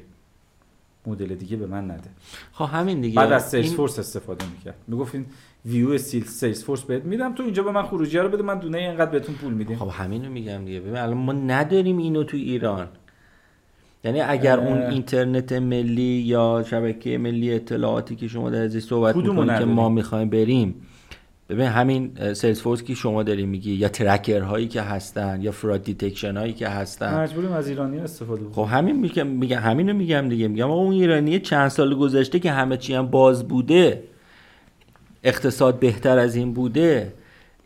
مدل 1.06 1.34
دیگه 1.34 1.56
به 1.56 1.66
من 1.66 1.90
نده. 1.90 2.10
خب 2.52 2.64
همین 2.64 3.00
دیگه. 3.00 3.16
بعد 3.16 3.32
از 3.32 3.48
Salesforce 3.48 3.98
استفاده 3.98 4.44
می‌کرد. 4.56 4.74
می‌گفت 4.88 5.14
این 5.14 5.26
view 5.66 5.98
سیل 5.98 6.24
Salesforce 6.24 6.82
بهت 6.82 7.04
میدم 7.04 7.34
تو 7.34 7.42
اینجا 7.42 7.62
به 7.62 7.70
من 7.70 7.82
خروجی 7.82 8.18
رو 8.18 8.28
بده 8.28 8.42
من 8.42 8.58
دونه 8.58 8.78
اینقدر 8.78 9.10
بهتون 9.10 9.34
پول 9.34 9.52
میدیم. 9.52 9.76
خب 9.76 9.88
همینو 9.88 10.30
میگم 10.30 10.64
دیگه. 10.64 10.80
ببین 10.80 10.96
الان 10.96 11.16
ما 11.16 11.32
نداریم 11.32 11.98
اینو 11.98 12.24
تو 12.24 12.36
ایران. 12.36 12.88
یعنی 14.04 14.20
اگر 14.20 14.60
اون 14.60 14.82
اینترنت 14.82 15.52
ملی 15.52 16.02
یا 16.02 16.64
شبکه 16.66 17.18
ملی 17.18 17.54
اطلاعاتی 17.54 18.16
که 18.16 18.28
شما 18.28 18.50
در 18.50 18.62
ازش 18.62 18.82
صحبت 18.82 19.16
می‌کنید 19.16 19.58
که 19.58 19.64
ما 19.64 19.88
می‌خوایم 19.88 20.30
بریم 20.30 20.86
ببین 21.48 21.66
همین 21.66 22.34
Salesforce 22.34 22.82
که 22.82 22.94
شما 22.94 23.22
داری 23.22 23.46
میگی؟ 23.46 23.72
یا 23.72 23.88
tracker 23.88 24.40
هایی 24.40 24.68
که 24.68 24.82
هستن 24.82 25.42
یا 25.42 25.52
fraud 25.52 25.82
detection 25.82 26.36
هایی 26.36 26.52
که 26.52 26.68
هستن. 26.68 27.20
مجبوریم 27.20 27.52
از 27.52 27.68
ایرانی 27.68 27.98
استفاده 27.98 28.42
خب 28.52 28.68
همین 28.70 28.96
میگم 28.96 29.26
میگم 29.26 29.60
همینو 29.60 29.92
میگم 29.92 30.28
دیگه. 30.28 30.48
میگم 30.48 30.70
اون 30.70 30.92
ایرانی 30.92 31.38
چند 31.38 31.68
سال 31.68 31.94
گذشته 31.94 32.38
که 32.38 32.50
همه 32.52 32.76
چی 32.76 32.94
هم 32.94 33.06
باز 33.06 33.48
بوده. 33.48 34.02
اقتصاد 35.24 35.78
بهتر 35.78 36.18
از 36.18 36.36
این 36.36 36.52
بوده. 36.52 37.12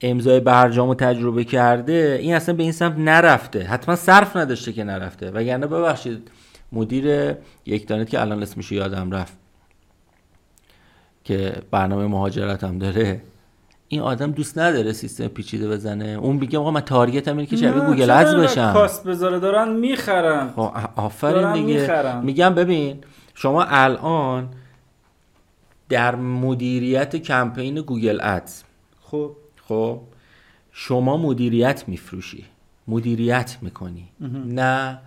امضای 0.01 0.41
برجامو 0.41 0.95
تجربه 0.95 1.45
کرده. 1.45 2.19
این 2.23 2.35
اصلا 2.35 2.55
به 2.55 2.63
این 2.63 2.73
سمت 2.73 2.99
نرفته. 2.99 3.63
حتما 3.63 3.97
صرف 3.97 4.37
نداشته 4.37 4.73
که 4.73 4.85
نرفته. 4.85 5.31
وگرنه 5.31 5.67
ببخشید 5.67 6.31
مدیر 6.73 7.35
یک 7.67 7.89
دانت 7.89 8.11
که 8.11 8.21
الان 8.21 8.43
اسمش 8.43 8.73
یادم 8.73 9.11
رفت 9.11 9.37
که 11.25 11.53
برنامه 11.71 12.07
مهاجرت 12.07 12.65
هم 12.65 12.79
داره. 12.79 13.21
این 13.89 14.01
آدم 14.01 14.33
دوست 14.33 14.59
نداره 14.59 14.93
سیستم 14.93 15.29
پیچیده 15.29 15.69
بزنه. 15.69 16.05
اون 16.05 16.37
میگه 16.37 16.59
آقا 16.59 16.71
من 16.71 16.81
تارگت 16.81 17.29
اینه 17.29 17.47
که 17.47 17.57
شبیه 17.57 17.85
گوگل 17.85 18.11
ادز 18.11 18.35
بشم. 18.35 18.73
کاست 18.73 19.05
بذاره؟ 19.05 19.39
دارن 19.39 19.73
می‌خرن. 19.73 20.51
خب 20.51 20.71
آفرین 20.97 21.53
دیگه. 21.53 22.21
میگم 22.21 22.55
ببین 22.55 22.99
شما 23.35 23.65
الان 23.65 24.49
در 25.89 26.15
مدیریت 26.15 27.17
کمپین 27.17 27.81
Google 27.81 28.19
Ads 28.23 28.63
خب. 29.01 29.31
خب 29.69 30.01
شما 30.73 31.17
مدیریت 31.17 31.85
میفروشی 31.87 32.45
مدیریت 32.89 33.57
می‌کنی. 33.63 34.09
نه 34.47 34.99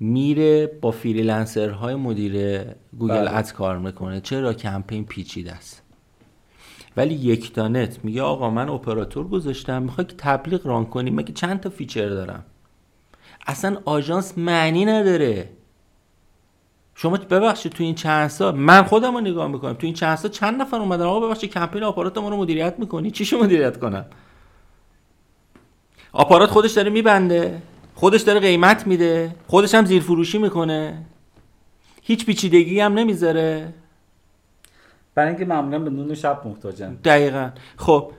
میره 0.00 0.66
با 0.66 0.90
freelancer 0.90 1.77
های 1.77 1.94
مدیر 1.94 2.60
گوگل 2.98 3.14
بله. 3.14 3.36
Ads 3.36 3.52
کار 3.52 3.78
می‌کنه. 3.78 4.20
چرا؟ 4.20 4.52
کمپین 4.52 5.04
پیچیده 5.04 5.52
است. 5.52 5.82
ولی 7.00 7.14
یکتانت 7.14 8.04
میگه 8.04 8.22
آقا 8.22 8.50
من 8.50 8.68
اپراتور 8.68 9.28
گذاشتم 9.28 9.82
می‌خوای 9.82 10.06
که 10.06 10.14
تبلیغ 10.18 10.66
run 10.66 10.86
کنی؟ 10.86 11.10
مگه 11.10 11.32
چند 11.32 11.60
تا 11.60 11.70
feature 11.70 12.08
دارم؟ 12.08 12.44
اصلا 13.46 13.80
آژانس 13.84 14.38
معنی 14.38 14.84
نداره. 14.84 15.50
شما 16.94 17.16
ببخشید 17.16 17.72
تو 17.72 17.84
این 17.84 17.94
چند 17.94 18.28
سال 18.28 18.54
من 18.54 18.82
خودم 18.82 19.14
رو 19.14 19.20
نگاه 19.20 19.48
می‌کنم. 19.48 19.72
تو 19.72 19.86
این 19.86 19.94
چند 19.94 20.16
سال 20.16 20.30
چند 20.30 20.60
نفر 20.60 20.76
اومدن؟ 20.76 21.04
آقا 21.04 21.26
ببخشید 21.26 21.50
کمپین 21.50 21.82
آپارات 21.82 22.18
ما 22.18 22.28
رو 22.28 22.36
مدیریت 22.36 22.74
می‌کنی؟ 22.78 23.10
چیشو 23.10 23.38
مدیریت 23.38 23.78
کنم؟ 23.80 24.06
آپارات 26.12 26.50
خودش 26.50 26.72
داره 26.72 26.90
میبنده. 26.90 27.62
خودش 27.94 28.20
داره 28.20 28.40
قیمت 28.40 28.86
میده. 28.86 29.36
خودش 29.46 29.74
هم 29.74 29.84
زیر 29.84 30.02
فروشی 30.02 30.38
می‌کنه. 30.38 31.06
هیچ 32.02 32.26
پیچیدگی 32.26 32.80
هم 32.80 32.94
نمی‌ذاره. 32.94 33.74
برای 35.14 35.28
اینکه 35.28 35.44
معمولا 35.44 35.78
به 35.78 35.90
نون 35.90 36.14
شب 36.14 36.42
محتاجن. 36.44 36.94
دقیقا. 37.04 37.50
خب 37.76 38.12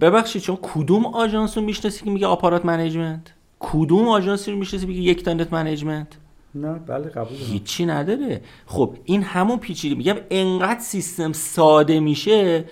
ببخشید 0.00 0.42
چون 0.42 0.58
کدوم 0.62 1.06
آژانس 1.06 1.58
رو 1.58 1.64
می‌شناسی 1.64 2.04
که 2.04 2.10
میگه 2.10 2.26
آپارات 2.26 2.64
management؟ 2.64 3.32
کدوم 3.60 4.08
آژانسی 4.08 4.50
رو 4.52 4.58
می‌شناسی 4.58 4.86
میگه 4.86 5.00
یکتانت 5.00 5.52
management؟ 5.52 6.06
نه 6.54 6.72
بله 6.72 7.08
قبول 7.08 7.36
هیچی 7.36 7.86
نداره. 7.86 8.40
خب 8.66 8.96
این 9.04 9.22
همون 9.22 9.58
پیچیده. 9.58 9.94
میگم 9.94 10.16
انقدر 10.30 10.80
سیستم 10.80 11.32
ساده 11.32 12.00
میشه 12.00 12.64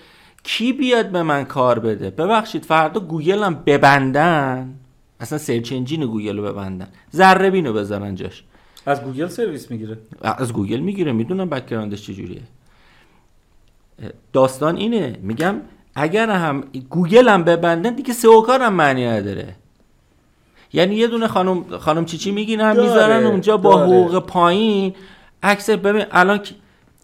کی 0.42 0.72
بیاد 0.72 1.10
به 1.10 1.22
من 1.22 1.44
کار 1.44 1.78
بده؟ 1.78 2.10
ببخشید 2.10 2.64
فردا 2.64 3.00
گوگل 3.00 3.42
هم 3.42 3.62
ببندن. 3.66 4.74
اصلا 5.20 5.38
search 5.38 5.72
engine 5.72 6.06
گوگل 6.06 6.36
رو 6.36 6.42
ببندن. 6.42 6.88
ذره‌بینو 7.14 7.72
بذارن 7.72 8.14
جاش. 8.14 8.44
از 8.86 9.02
گوگل 9.02 9.26
سرویس 9.26 9.70
می‌گیره. 9.70 9.98
از 10.22 10.52
گوگل 10.52 10.80
می‌گیره. 10.80 11.12
می‌دونم 11.12 11.48
background 11.48 11.96
ش 11.96 12.06
چجوریه. 12.06 12.40
داستان 14.32 14.76
اینه. 14.76 15.18
میگم 15.22 15.60
اگر 15.94 16.30
هم 16.30 16.64
گوگل 16.90 17.28
هم 17.28 17.44
ببندن 17.44 17.94
دیگه 17.94 18.12
سئو 18.12 18.40
کار 18.40 18.62
هم 18.62 18.72
معنی 18.72 19.06
نداره. 19.06 19.56
یعنی 20.72 20.94
یه 20.94 21.06
دونه 21.06 21.28
خانم 21.28 21.78
خانم 21.78 22.04
چیچی 22.04 22.30
می‌گیرن 22.30 22.74
داره، 22.74 22.88
می‌ذارن 22.88 23.24
اونجا 23.24 23.56
با 23.56 23.74
داره. 23.74 23.86
حقوق 23.86 24.18
پایین. 24.18 24.94
عکس 25.42 25.70
ببین 25.70 26.04
الان 26.10 26.40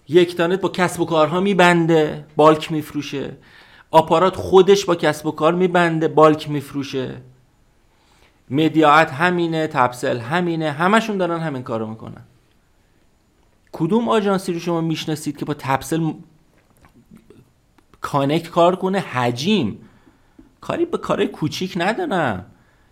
یک 0.08 0.36
تانت 0.36 0.60
با 0.60 0.68
کسب 0.68 1.00
و 1.00 1.04
کارها 1.04 1.40
میبنده 1.40 2.24
بالک 2.36 2.72
میفروشه. 2.72 3.30
آپارات 3.90 4.36
خودش 4.36 4.84
با 4.84 4.94
کسب 4.94 5.26
و 5.26 5.30
کار 5.30 5.54
میبنده 5.54 6.08
بالک 6.08 6.50
میفروشه. 6.50 7.14
مدیاعت 8.50 9.10
همینه 9.10 9.66
تبسل 9.66 10.18
همینه 10.18 10.70
همشون 10.70 11.16
دارن 11.16 11.40
همین 11.40 11.62
کارو 11.62 11.86
می‌کنن. 11.86 12.22
کدوم 13.72 14.08
آژانسی 14.08 14.52
رو 14.52 14.58
شما 14.58 14.80
می‌شناسید 14.80 15.36
که 15.36 15.44
با 15.44 15.54
تپسل 15.54 16.12
connect 18.02 18.48
کار 18.48 18.76
کنه 18.76 18.98
حجیم. 18.98 19.78
کاری 20.60 20.84
به 20.84 20.98
کارهای 20.98 21.28
کوچیک 21.28 21.74
ندارم. 21.76 22.46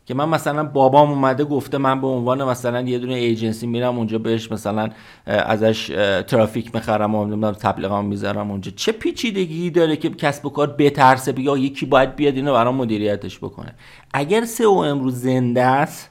که 0.07 0.15
من 0.15 0.29
مثلا 0.29 0.65
بابام 0.65 1.11
اومده 1.11 1.45
گفته 1.45 1.79
من 1.79 2.01
به 2.01 2.07
عنوان 2.07 2.45
مثلا 2.45 2.81
یه 2.81 2.99
دونه 2.99 3.15
ایجنسی 3.15 3.67
میرم 3.67 3.97
اونجا 3.99 4.19
بهش 4.19 4.53
مثلا 4.53 4.89
ازش 5.27 5.87
ترافیک 6.27 6.75
می‌خرم 6.75 7.15
و 7.15 7.25
نمی‌دونم 7.25 7.53
تبلیغام 7.53 8.05
می‌ذارم 8.05 8.51
اونجا. 8.51 8.73
چه 8.77 8.93
پیچیدگی 8.93 9.71
داره 9.71 9.97
که 9.97 10.11
کسب 10.11 10.47
و 10.47 10.51
کار 10.51 10.67
بترسه 10.67 11.33
آقا 11.33 11.59
یکی 11.59 11.87
باید 11.87 12.17
بیاد 12.17 12.35
اینو 12.35 12.53
برام 12.53 12.77
مدیریتش 12.77 13.39
بکنه. 13.39 13.75
اگر 14.15 14.45
سئو 14.45 14.71
امروز 14.71 15.21
زنده 15.21 15.63
است 15.63 16.11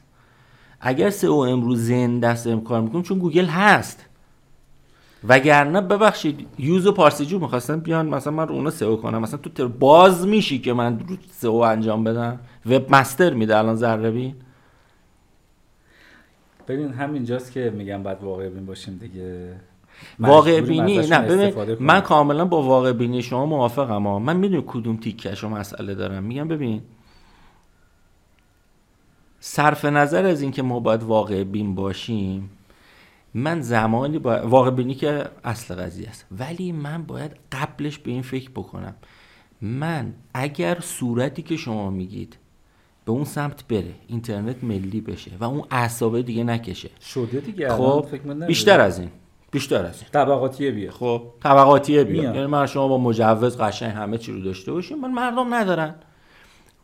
اگر 0.82 1.10
سئو 1.10 1.34
امروز 1.34 1.88
زنده 1.88 2.28
است 2.28 2.46
داریم 2.46 2.62
کار 2.62 2.82
می‌کنیم 2.82 3.04
چون 3.04 3.20
گوگل 3.20 3.46
هست. 3.46 4.06
وگرنه 5.28 5.82
ببخشید 5.82 6.48
یوز 6.58 6.88
و 6.88 6.92
پارسیجو 6.92 7.40
می‌خواستن 7.40 7.80
بیان 7.80 8.08
مثلا 8.10 8.34
من 8.34 8.48
رو 8.48 8.56
اونا 8.56 8.70
سئو 8.70 8.96
کنم. 8.96 9.22
مثلا 9.22 9.40
تو 9.40 9.50
تر 9.50 9.66
باز 9.66 10.28
میشی 10.28 10.60
که 10.60 10.74
من 10.74 11.00
رو 11.00 11.16
سئو 11.32 11.54
انجام 11.54 12.04
بدم؟ 12.04 12.40
وب 12.66 12.96
مستر 12.96 13.34
میده 13.34 13.58
الان 13.58 13.76
ذره 13.76 14.12
بین؟ 14.12 14.36
ببین 16.68 16.94
همینجاست 16.94 17.52
که 17.52 17.74
میگم 17.76 18.04
بعد 18.04 18.24
واقع 18.24 18.50
بین 18.50 18.66
باشیم 18.66 18.98
دیگه. 18.98 19.56
واقع 20.20 20.62
بینی؟ 20.62 20.98
نه 20.98 21.20
ببین. 21.20 21.78
من 21.80 22.02
کاملا 22.02 22.46
با 22.46 22.62
واقع 22.62 22.92
بینی 22.92 23.22
شما 23.22 23.46
موافقم 23.46 24.08
ها. 24.08 24.20
من 24.20 24.38
می‌دونم 24.38 24.64
کدوم 24.68 24.98
تیکش 24.98 25.44
رو 25.44 25.50
مسئله 25.50 25.96
دارم. 25.96 26.24
میگم 26.24 26.48
ببین 26.48 26.82
صرف 29.40 29.86
نظر 29.86 30.26
از 30.26 30.42
اینکه 30.42 30.62
ما 30.62 30.80
باید 30.80 31.04
واقع 31.04 31.44
بین 31.44 31.76
باشیم 31.76 32.50
من 33.34 33.62
زمانی 33.62 34.20
با 34.20 34.48
واقع 34.48 34.72
بینی 34.72 34.96
که 34.96 35.26
اصل 35.44 35.76
قضیه 35.76 36.10
است. 36.10 36.26
ولی 36.40 36.72
من 36.72 37.04
باید 37.04 37.32
قبلش 37.52 37.98
به 37.98 38.12
این 38.12 38.22
فکر 38.22 38.50
بکنم. 38.50 38.96
من 39.62 40.14
اگر 40.34 40.80
صورتی 40.80 41.42
که 41.42 41.58
شما 41.58 41.90
میگید 41.90 42.38
به 43.06 43.12
اون 43.12 43.24
سمت 43.24 43.68
بره 43.68 43.94
اینترنت 44.08 44.64
ملی 44.64 45.02
بشه 45.02 45.32
و 45.40 45.44
اون 45.44 45.64
اعصابه 45.72 46.22
دیگه 46.22 46.44
نکشه. 46.44 46.90
شده 47.02 47.40
دیگه 47.40 47.70
خب 47.70 48.08
فکر 48.12 48.34
بیشتر 48.34 48.80
از 48.80 49.00
این. 49.00 49.10
بیشتر 49.52 49.86
از 49.86 50.02
این. 50.02 50.10
طبقاتیه 50.12 50.92
خب 50.92 51.24
طبقاتیه 51.44 52.04
بیاد. 52.04 52.22
میاد. 52.22 52.36
یعنی 52.36 52.48
من 52.48 52.66
شما 52.66 52.88
با 52.88 52.98
مجوز 52.98 53.58
قشنگ 53.58 53.92
همه 53.92 54.18
چی 54.18 54.32
رو 54.32 54.42
داشته 54.42 54.72
باشیم. 54.72 55.02
من 55.02 55.12
مردم 55.12 55.54
ندارن. 55.54 55.96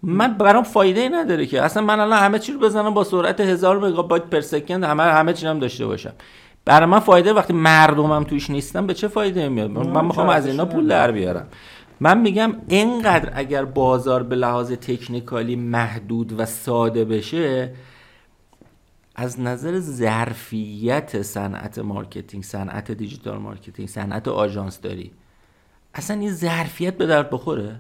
من 0.06 0.34
برام 0.34 0.64
فایده 0.64 1.02
ای 1.02 1.10
نداره 1.10 1.46
که. 1.46 1.62
اصلا 1.62 1.84
من 1.84 2.00
الان 2.00 2.20
همه 2.20 2.40
چی 2.40 2.54
رو 2.54 2.60
بزنم 2.60 2.94
با 2.94 3.04
سرعت 3.04 3.40
هزار 3.40 3.80
مگابایت 3.80 4.24
per 4.24 4.42
second 4.42 4.84
همه 4.84 5.04
همه 5.04 5.34
چی 5.34 5.48
هم 5.48 5.60
داشته 5.60 5.86
باشم. 5.86 6.14
برای 6.66 6.90
من 6.90 7.00
فایده 7.00 7.34
وقتی 7.34 7.54
مردمم 7.54 8.24
توش 8.24 8.50
نیستم 8.50 8.88
به 8.88 8.94
چه 8.94 9.08
فایده 9.08 9.50
میاد؟ 9.50 9.72
من, 9.72 9.88
من 9.88 10.06
می‌خوام 10.06 10.30
از 10.30 10.48
اینا 10.48 10.66
پول 10.66 10.88
در 10.88 11.12
بیارم. 11.12 11.48
من 12.00 12.18
میگم 12.18 12.54
اینقدر 12.68 13.32
اگر 13.36 13.66
بازار 13.66 14.24
به 14.24 14.36
لحاظ 14.36 14.72
technical 14.72 15.47
ی 15.47 15.56
محدود 15.56 16.40
و 16.40 16.46
ساده 16.46 17.06
بشه 17.06 17.74
از 19.16 19.40
نظر 19.40 19.80
ظرفیت 19.80 21.22
صنعت 21.22 21.80
marketing 21.80 22.44
صنعت 22.44 22.92
digital 22.92 23.38
marketing 23.38 23.90
صنعت 23.90 24.28
آژانس 24.28 24.82
داری 24.82 25.12
اصلا 25.94 26.20
این 26.20 26.32
ظرفیت 26.32 26.98
به 26.98 27.06
درد 27.06 27.30
بخوره؟ 27.30 27.80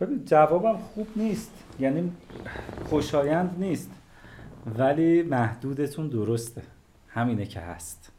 ببین 0.00 0.24
جوابم 0.24 0.78
خوب 0.78 1.06
نیست. 1.16 1.50
یعنی 1.80 2.12
خوشایند 2.84 3.56
نیست. 3.58 3.90
ولی 4.78 5.22
محدودتون 5.22 6.08
درسته. 6.08 6.62
همینه 7.08 7.46
که 7.46 7.60
هست. 7.60 8.12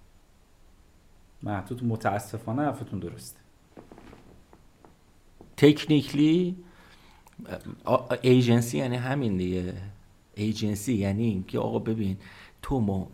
محدود 1.43 1.86
متاسفانه 1.86 2.61
حرفتون 2.61 2.99
درسته. 2.99 3.39
تکنیکلی 5.57 6.55
ایجنسی 8.21 8.77
یعنی 8.77 8.95
همین 8.95 9.38
دیگه. 9.38 9.73
ایجنسی 10.36 10.93
یعنی 10.93 11.23
این 11.23 11.43
که 11.43 11.59
آقا 11.59 11.79
ببین 11.79 12.17
تو 12.61 12.79
ما 12.79 13.07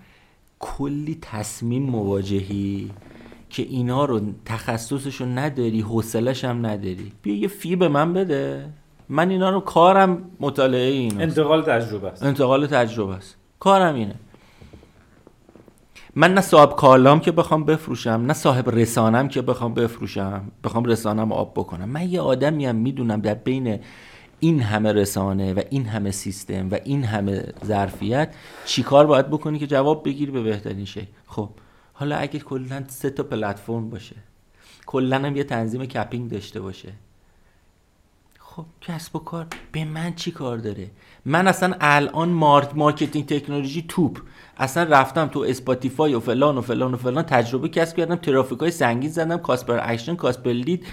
کلی 0.60 1.18
تصمیم 1.22 1.84
مواجهی 1.84 2.92
که 3.50 3.64
اینا 3.64 4.06
رو 4.06 4.22
تخصصشو 4.46 5.26
نداری 5.26 5.82
حوصلش 5.82 6.46
هم 6.46 6.66
نداری. 6.66 7.12
بیا 7.22 7.36
یه 7.36 7.48
فی 7.48 7.76
به 7.76 7.88
من 7.88 8.14
بده. 8.14 8.70
من 9.10 9.30
اینا 9.30 9.50
رو 9.50 9.60
کارم 9.60 10.22
مطالعه 10.40 10.92
اینا 10.92 11.22
انتقال 11.22 11.62
تجربه 11.62 12.08
است. 12.08 12.24
انتقال 12.24 12.68
تجربه 12.68 13.14
است. 13.14 13.36
کارم 13.60 13.96
اینه. 13.96 14.16
من 16.16 16.34
نه 16.34 16.42
صاحب 16.42 16.76
کالام 16.76 17.20
که 17.20 17.32
بخوام 17.32 17.64
بفروشم 17.64 18.24
نه 18.28 18.34
صاحب 18.34 18.70
رسانم 18.70 19.28
که 19.28 19.42
بخوام 19.42 19.74
بفروشم. 19.74 20.52
بخوام 20.64 20.86
رسانم 20.86 21.32
آب 21.32 21.54
بکنم. 21.54 21.90
من 21.90 22.10
یه 22.10 22.22
آدمیم 22.22 22.76
می‌دونم 22.76 23.22
در 23.22 23.34
بین 23.34 23.80
این 24.40 24.60
همه 24.60 24.94
رسانه 24.94 25.54
و 25.54 25.62
این 25.70 25.86
همه 25.86 26.12
سیستم 26.12 26.70
و 26.72 26.78
این 26.84 27.04
همه 27.04 27.44
ظرفیت 27.66 28.34
چیکار 28.66 29.08
باید 29.08 29.28
بکنی 29.28 29.60
که 29.60 29.68
جواب 29.68 30.06
بگیری 30.06 30.32
به 30.32 30.42
بهترین 30.42 30.86
شکل. 30.86 31.06
خب 31.28 31.50
حالا 32.00 32.18
اگه 32.18 32.40
کلا 32.40 32.84
سه 32.88 33.10
تا 33.10 33.24
پلتفرم 33.24 33.90
باشه 33.90 34.16
کلا 34.86 35.18
هم 35.18 35.36
یه 35.36 35.44
تنظیم 35.44 35.86
capping 35.86 36.32
داشته 36.32 36.62
باشه. 36.62 36.94
خب 38.40 38.66
کسب 38.82 39.16
و 39.16 39.20
کار 39.20 39.48
به 39.72 39.86
من 39.86 40.16
چی 40.16 40.32
کار 40.32 40.58
داره؟ 40.58 40.92
من 41.26 41.48
اصلا 41.48 41.76
الان 41.82 42.30
مارک 42.30 42.76
marketing 42.76 43.26
تکنولوژی 43.26 43.86
توپ. 43.88 44.22
اصلا 44.58 44.84
رفتم 44.84 45.28
تو 45.28 45.40
اسپاتیفای 45.40 46.14
و 46.14 46.20
فلان 46.20 46.58
و 46.58 46.62
فلان 46.62 46.94
و 46.94 46.98
فلان 46.98 47.24
تجربه 47.24 47.70
کسب 47.70 47.98
کردم 47.98 48.16
ترافیک 48.16 48.60
های 48.60 48.72
سنگین 48.72 49.10
زدم 49.10 49.38
cost 49.38 49.62
per 49.62 49.80
action 49.82 50.16
cost 50.16 50.37
per 50.37 50.52
lead 50.52 50.86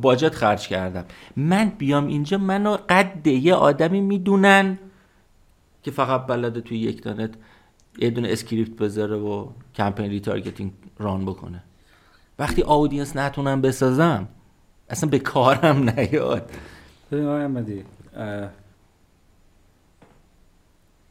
budget 0.00 0.34
خرج 0.34 0.68
کردم. 0.68 1.04
من 1.36 1.72
بیام 1.78 2.06
اینجا 2.06 2.38
منو 2.38 2.76
قد 2.88 3.26
یه 3.26 3.54
آدمی 3.54 4.00
می‌دونن 4.00 4.78
که 5.82 5.90
فقط 5.90 6.26
بلده 6.26 6.60
توی 6.60 6.78
یکتانت 6.78 7.34
یه 7.98 8.10
دونه 8.10 8.28
script 8.28 8.82
بذاره 8.82 9.16
و 9.16 9.48
کمپین 9.74 10.10
retargeting 10.10 10.72
run 10.98 11.24
بکنه. 11.24 11.62
وقتی 12.38 12.62
audience 12.62 13.16
نتونم 13.16 13.60
بسازم 13.60 14.28
اصلا 14.90 15.10
به 15.10 15.18
کارم 15.18 15.90
نیاد. 15.90 16.50
ببین 17.12 17.24
آقای 17.24 17.42
احمدی 17.42 17.84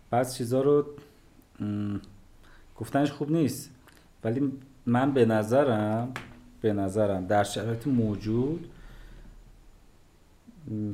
بعض 0.10 0.36
چیزا 0.36 0.62
رو 0.62 0.86
گفتنش 2.76 3.12
خوب 3.12 3.32
نیست. 3.32 3.70
ولی 4.24 4.52
من 4.86 5.12
به 5.12 5.26
نظرم 5.26 6.12
به 6.62 6.74
نظرم 6.74 7.26
در 7.26 7.44
شرایط 7.44 7.88
موجود 7.88 8.70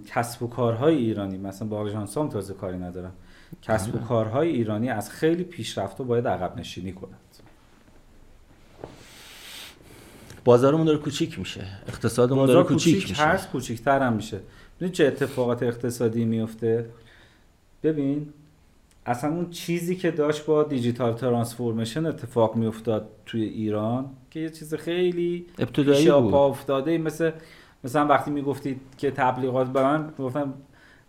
کسب 0.07 0.43
و 0.43 0.47
کارهای 0.47 0.95
ایرانی 0.95 1.37
مثلا 1.37 1.67
با 1.67 1.77
آژانس 1.77 2.13
تازه 2.13 2.53
کاری 2.53 2.77
ندارم. 2.77 3.13
کسب 3.61 3.95
و 3.95 3.97
کارهای 3.97 4.49
ایرانی 4.49 4.89
از 4.89 5.09
خیلی 5.09 5.43
پیشرفته 5.43 6.03
باید 6.03 6.27
عقب 6.27 6.57
نشینی 6.57 6.91
کنند. 6.91 7.17
بازارمون 10.45 10.85
داره 10.85 10.97
کوچیک 10.97 11.39
میشه. 11.39 11.67
اقتصادمون 11.87 12.45
داره 12.45 12.63
کوچیک, 12.63 12.93
کوچیک 12.93 13.09
میشه. 13.09 13.23
هست 13.23 13.49
کوچیک‌تر 13.49 13.99
هم 13.99 14.13
میشه. 14.13 14.39
ببین 14.79 14.91
چه 14.91 15.05
اتفاقات 15.05 15.63
اقتصادی 15.63 16.25
میفته 16.25 16.89
ببین 17.83 18.33
اصلا 19.05 19.29
اون 19.29 19.49
چیزی 19.49 19.95
که 19.95 20.11
داشت 20.11 20.45
با 20.45 20.63
دیجیتال 20.63 21.13
ترانسفورمیشن 21.13 22.05
اتفاق 22.05 22.55
میافتاد 22.55 23.09
توی 23.25 23.43
ایران 23.43 24.09
که 24.31 24.39
یه 24.39 24.49
چیز 24.49 24.73
خیلی 24.73 25.45
ابتدایی 25.59 26.11
بود. 26.11 26.31
پا 26.31 26.47
افتاده. 26.47 26.97
مثل 26.97 27.31
مثلا 27.83 28.07
وقتی 28.07 28.31
می‌گفتید 28.31 28.81
که 28.97 29.11
تبلیغات 29.11 29.67
به 29.67 29.83
من 29.83 30.13
گفتم 30.19 30.53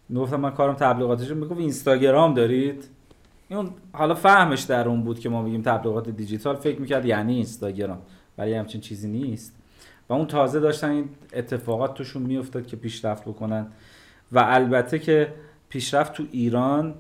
می‌گفتم 0.09 0.40
من 0.40 0.50
کارم 0.50 0.74
تبلیغاتشه 0.74 1.34
می‌گفت 1.34 1.61
اینستاگرام 1.61 2.34
دارید؟ 2.34 2.84
اون 3.50 3.70
حالا 3.92 4.14
فهمش 4.14 4.62
در 4.62 4.88
اون 4.88 5.02
بود 5.02 5.18
که 5.18 5.28
ما 5.28 5.42
میگیم 5.42 5.62
تبلیغات 5.62 6.09
دیجیتال. 6.09 6.56
فکر 6.56 6.80
می‌کرد 6.80 7.06
یعنی 7.06 7.34
اینستاگرام 7.34 7.98
ولی 8.38 8.54
همچین 8.54 8.80
چیزی 8.80 9.09
نیست. 9.09 9.54
و 10.09 10.12
اون 10.12 10.26
تازه 10.26 10.61
داشتن 10.61 10.90
این 10.90 11.09
اتفاقات 11.32 11.94
توشون 11.94 12.22
میافتاد 12.22 12.66
که 12.66 12.76
پیشرفت 12.76 13.22
بکنن. 13.22 13.66
و 14.32 14.38
البته 14.38 14.98
که 14.98 15.34
پیشرفت 15.68 16.12
تو 16.12 16.24
ایران 16.32 16.94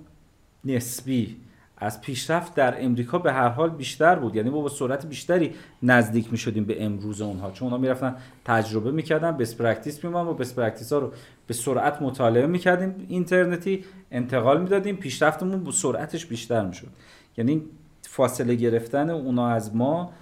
نسبی 0.64 1.36
از 1.80 2.00
پیشرفت 2.00 2.54
در 2.54 2.84
امریکا 2.84 3.18
به 3.18 3.32
هر 3.32 3.48
حال 3.48 3.70
بیشتر 3.70 4.14
بود. 4.14 4.36
یعنی 4.36 4.50
ما 4.50 4.60
با 4.60 4.68
سرعت 4.68 5.06
بیشتری 5.06 5.54
نزدیک 5.82 6.32
می 6.32 6.38
شدیم 6.38 6.64
به 6.64 6.84
امروز 6.84 7.20
اونها. 7.20 7.50
چون 7.50 7.66
اونها 7.66 7.78
می‌رفتن 7.78 8.16
تجربه 8.44 8.90
می‌کردن 8.90 9.36
best 9.36 9.54
practice 9.54 10.04
می 10.04 10.10
و 10.10 10.34
best 10.34 10.54
practice 10.54 10.92
ها 10.92 10.98
رو 10.98 11.12
به 11.46 11.54
سرعت 11.54 12.02
مطالعه 12.02 12.46
می‌کردیم. 12.46 13.06
اینترنتی 13.08 13.84
انتقال 14.10 14.62
می‌دادیم 14.62 14.96
پیشرفتمون 14.96 15.64
با 15.64 15.70
سرعتش 15.70 16.26
بیشتر 16.26 16.66
می‌شد. 16.66 16.88
یعنی 17.36 17.62
فاصله 18.02 18.54
گرفتن 18.54 19.10
اونا 19.10 19.48
از 19.48 19.76
ما 19.76 20.12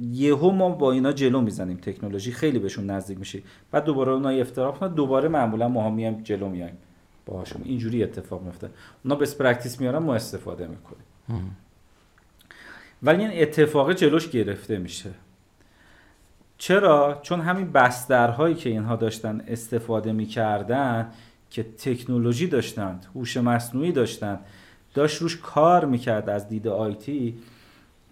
یهو 0.00 0.50
ما 0.50 0.68
با 0.68 0.92
اینا 0.92 1.12
جلو 1.12 1.40
می‌زنیم. 1.40 1.76
تکنولوژی 1.76 2.32
خیلی 2.32 2.58
بهشون 2.58 2.90
نزدیک 2.90 3.18
میشه. 3.18 3.42
بعد 3.70 3.84
دوباره 3.84 4.12
اونها 4.12 4.30
افتراق 4.30 4.94
دوباره 4.94 5.28
معمولا 5.28 5.68
ما 5.68 5.84
هم 5.84 6.22
جلو 6.22 6.48
میایم 6.48 6.76
باهاشون. 7.26 7.62
اینجوری 7.64 8.02
اتفاق 8.02 8.42
میفته 8.42 8.70
اونا 9.04 9.14
best 9.14 9.36
practice 9.36 9.80
میارن 9.80 9.98
ما 9.98 10.14
استفاده 10.14 10.66
می‌کنیم. 10.66 11.56
ولی 13.02 13.24
این 13.24 13.42
اتفاق 13.42 13.92
جلوش 13.92 14.28
گرفته 14.28 14.78
میشه. 14.78 15.10
چرا؟ 16.58 17.20
چون 17.22 17.40
همین 17.40 17.72
بسترهایی 17.72 18.54
که 18.54 18.70
اینها 18.70 18.96
داشتن 18.96 19.40
استفاده 19.48 20.12
می‌کردن 20.12 21.10
که 21.50 21.62
تکنولوژی 21.62 22.46
داشتند 22.46 23.06
هوش 23.14 23.36
مصنوعی 23.36 23.92
داشتند 23.92 24.40
داشت 24.94 25.22
روش 25.22 25.36
کار 25.36 25.84
می‌کرد 25.84 26.30
از 26.30 26.48
دید 26.48 26.68
آیتی 26.68 27.38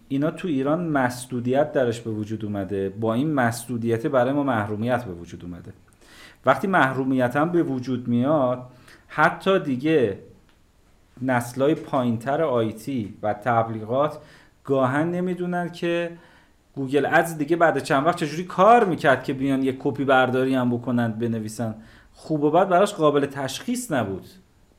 اینا 0.09 0.31
تو 0.31 0.49
ایران 0.49 0.89
مسدودیت 0.89 1.73
درش 1.73 2.01
به 2.01 2.11
وجود 2.11 2.45
اومده. 2.45 2.89
با 2.89 3.15
این 3.15 3.35
مسدودیت 3.35 4.07
برای 4.07 4.33
ما 4.33 4.43
محرومیت 4.43 5.05
به 5.05 5.13
وجود 5.13 5.45
اومده. 5.45 5.73
وقتی 6.47 6.67
محرومیت 6.67 7.37
هم 7.37 7.53
به 7.53 7.63
وجود 7.63 8.09
میاد 8.09 8.63
حتی 9.13 9.59
دیگه 9.59 10.19
نسلای 11.23 11.75
پایینتر 11.75 12.43
IT 12.43 13.15
و 13.23 13.35
تبلیغات 13.35 14.19
گاهن 14.65 15.11
نمی‌دونن 15.11 15.69
که 15.69 16.17
Google 16.75 17.07
Ads 17.07 17.39
دیگه 17.39 17.57
بعد 17.57 17.79
چند 17.79 18.07
وقت 18.07 18.17
چجوری 18.17 18.45
کار 18.45 18.85
می‌کرد 18.85 19.25
که 19.25 19.33
بیان 19.33 19.63
یه 19.63 19.77
کپی 19.79 20.05
برداری 20.05 20.55
هم 20.55 20.71
بکنن 20.71 21.13
بنویسن. 21.13 21.75
خوب 22.15 22.43
و 22.43 22.51
بد 22.51 22.69
براش 22.69 22.95
قابل 22.95 23.27
تشخیص 23.27 23.93
نبود 23.93 24.27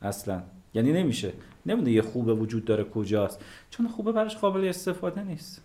اصلا. 0.02 0.42
یعنی 0.74 0.92
نمیشه. 0.92 1.32
نمی‌دونه 1.66 1.92
یه 1.92 2.02
خوبه 2.02 2.34
وجود 2.34 2.64
داره 2.64 2.84
کجاست. 2.84 3.40
چون 3.70 3.88
خوبه 3.88 4.12
براش 4.12 4.36
قابل 4.36 4.68
استفاده 4.68 5.22
نیست. 5.22 5.62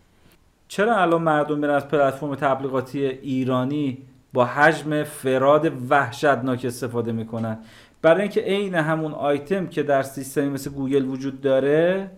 چرا 0.68 0.97
الان 0.97 1.22
مردم 1.22 1.57
میرن 1.57 1.74
از 1.74 1.88
پلتفرم 1.88 2.36
تبلیغاتی 2.36 3.05
ایرانی 3.05 3.97
با 4.34 4.45
حجم 4.45 5.03
fraud 5.03 5.72
وحشتناک 5.89 6.65
استفاده 6.65 7.11
می‌کنن؟ 7.11 7.57
برای 8.02 8.22
اینکه 8.22 8.41
عین 8.41 8.76
همون 8.76 9.12
آیتم 9.12 9.68
که 9.68 9.84
در 9.84 10.04
سیستمی 10.04 10.50
مثل 10.50 10.70
گوگل 10.70 11.06
وجود 11.06 11.41
داره 11.41 12.12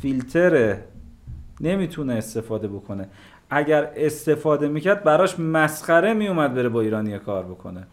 فیلتره. 0.00 0.84
نمی‌تونه 1.60 2.14
استفاده 2.14 2.68
بکنه. 2.68 3.08
اگر 3.50 3.92
استفاده 3.96 4.68
می‌کرد 4.68 5.04
براش 5.04 5.40
مسخره 5.40 6.14
میومد 6.14 6.54
بره 6.54 6.68
با 6.68 6.80
ایرانی 6.80 7.18
کار 7.18 7.44
بکنه. 7.44 7.86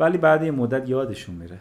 ولی 0.00 0.18
بعد 0.18 0.44
یه 0.44 0.50
مدت 0.50 0.88
یادشون 0.88 1.34
میره. 1.34 1.58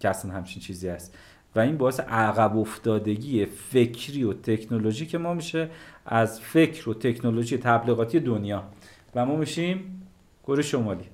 که 0.00 0.08
اصلا 0.08 0.32
همچین 0.32 0.62
چیزی 0.62 0.88
هست. 0.88 1.18
و 1.56 1.60
این 1.60 1.76
باعث 1.76 2.00
عقب 2.00 2.56
افتادگی 2.56 3.46
فکری 3.46 4.24
و 4.24 4.32
تکنولوژی 4.32 5.06
که 5.06 5.18
ما 5.18 5.34
میشه 5.34 5.68
از 6.06 6.40
فکر 6.40 6.88
و 6.88 6.94
تکنولوژی 6.94 7.58
تبلیغاتی 7.58 8.20
دنیا. 8.20 8.62
و 9.14 9.26
ما 9.26 9.36
میشیم 9.36 10.02
کره 10.46 10.62
شمالی. 10.62 11.04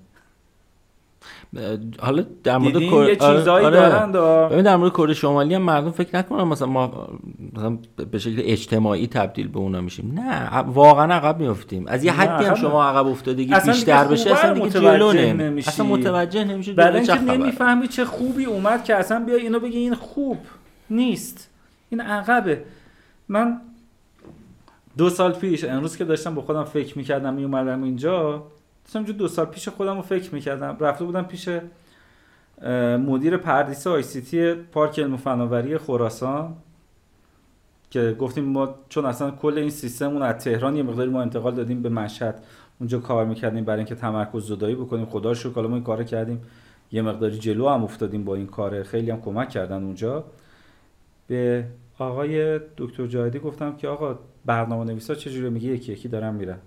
حالا 2.01 2.25
در 2.45 2.59
مورد 2.59 2.79
کره 2.79 3.09
یه 3.09 3.17
چیزایی 3.17 3.71
دارند 3.71 4.17
آه. 4.17 4.51
ببین 4.51 4.63
در 4.63 4.77
مورد 4.77 4.93
کره 4.93 5.15
شمالی 5.15 5.55
هم 5.55 5.63
مردم 5.63 5.91
فکر 5.91 6.17
نکنن 6.17 6.45
مثلا 6.45 6.69
ما 6.69 7.09
مثلا 7.57 7.79
به 8.11 8.19
شکل 8.19 8.43
اجتماعی 8.45 9.07
تبدیل 9.07 9.49
به 9.49 9.59
اونا 9.59 9.81
میشیم. 9.81 10.13
نه 10.21 10.59
واقعا 10.59 11.15
عقب 11.15 11.41
میافتیم. 11.41 11.87
از 11.87 12.05
یه 12.05 12.13
حدی 12.13 12.45
هم 12.45 12.55
شما 12.55 12.85
عقب 12.85 13.07
افتادگی 13.07 13.55
بیشتر 13.67 14.05
بشه 14.05 14.33
اصلا 14.33 14.53
دیگه 14.53 14.67
متوجه 14.67 14.99
جلو 14.99 15.13
نمی 15.13 15.45
نمیشی. 15.45 15.69
اصلا 15.69 15.87
متوجه 15.87 16.45
نمیشه 16.45 16.73
برای 16.73 16.97
اینکه 16.97 17.21
نمی‌فهمی 17.21 17.89
چه 17.89 18.05
خوبی 18.05 18.45
اومد 18.45 18.85
که 18.85 18.95
اصلا 18.95 19.25
بیا 19.25 19.37
اینو 19.37 19.61
بگی 19.61 19.79
این 19.79 19.95
خوب 19.95 20.39
نیست. 20.91 21.51
این 21.91 22.01
عقبه. 22.01 22.63
من 23.29 23.61
دو 24.99 25.11
سال 25.11 25.33
پیش 25.33 25.65
امروز 25.65 25.97
که 25.97 26.05
داشتم 26.05 26.35
با 26.35 26.43
خودم 26.43 26.65
فکر 26.65 26.99
می‌کردم 26.99 27.35
میومدم 27.35 27.83
اینجا 27.83 28.43
داشتم 28.85 29.13
دو 29.13 29.29
سال 29.29 29.47
پیش 29.47 29.69
خودم 29.69 29.97
رو 29.97 30.03
فکر 30.03 30.35
می‌کردم. 30.35 30.77
رفته 30.81 31.05
بودم 31.05 31.23
پیش 31.23 31.49
مدیر 32.99 33.37
پردیس 33.37 33.87
آی 33.87 34.03
سی 34.03 34.21
تی 34.21 34.55
پارک 34.55 34.99
علم 34.99 35.15
و 35.15 35.17
فناوری 35.17 35.79
خراسان 35.79 36.57
که 37.91 38.17
گفتیم 38.19 38.45
ما 38.45 38.75
چون 38.89 39.05
اصلا 39.05 39.31
کل 39.31 39.59
این 39.59 39.71
سیستممون 39.71 40.23
از 40.23 40.45
تهران 40.45 40.77
یه 40.77 40.83
مقداری 40.83 41.11
ما 41.11 41.23
انتقال 41.23 41.55
دادیم 41.55 41.83
به 41.83 41.89
مشهد. 41.89 42.45
اونجا 42.81 42.99
کار 42.99 43.25
می‌کردیم 43.25 43.65
برای 43.65 43.79
اینکه 43.79 43.95
تمرکز 43.95 44.47
زدایی 44.47 44.75
بکنیم. 44.75 45.07
خدا 45.07 45.29
رو 45.29 45.35
شکر 45.35 45.67
ما 45.67 45.75
این 45.75 45.85
کار 45.85 46.05
کردیم. 46.05 46.43
یه 46.93 47.03
مقداری 47.03 47.39
جلو 47.39 47.69
هم 47.69 47.85
افتادیم 47.85 48.25
با 48.25 48.35
این 48.35 48.47
کار. 48.47 48.83
خیلی 48.83 49.11
هم 49.11 49.21
کمک 49.21 49.49
کردن 49.49 49.85
اونجا. 49.85 50.25
به 51.27 51.65
آقای 51.99 52.61
دکتر 52.77 53.07
جاهدی 53.07 53.39
گفتم 53.39 53.77
که 53.77 53.89
آقا 53.89 54.19
برنامه 54.45 54.85
نویسا 54.85 55.15
چجوری؟ 55.15 55.51
میگه 55.51 55.69
یکی 55.69 55.93
یکی 55.93 56.09
دارن 56.09 56.35
میرن. 56.35 56.59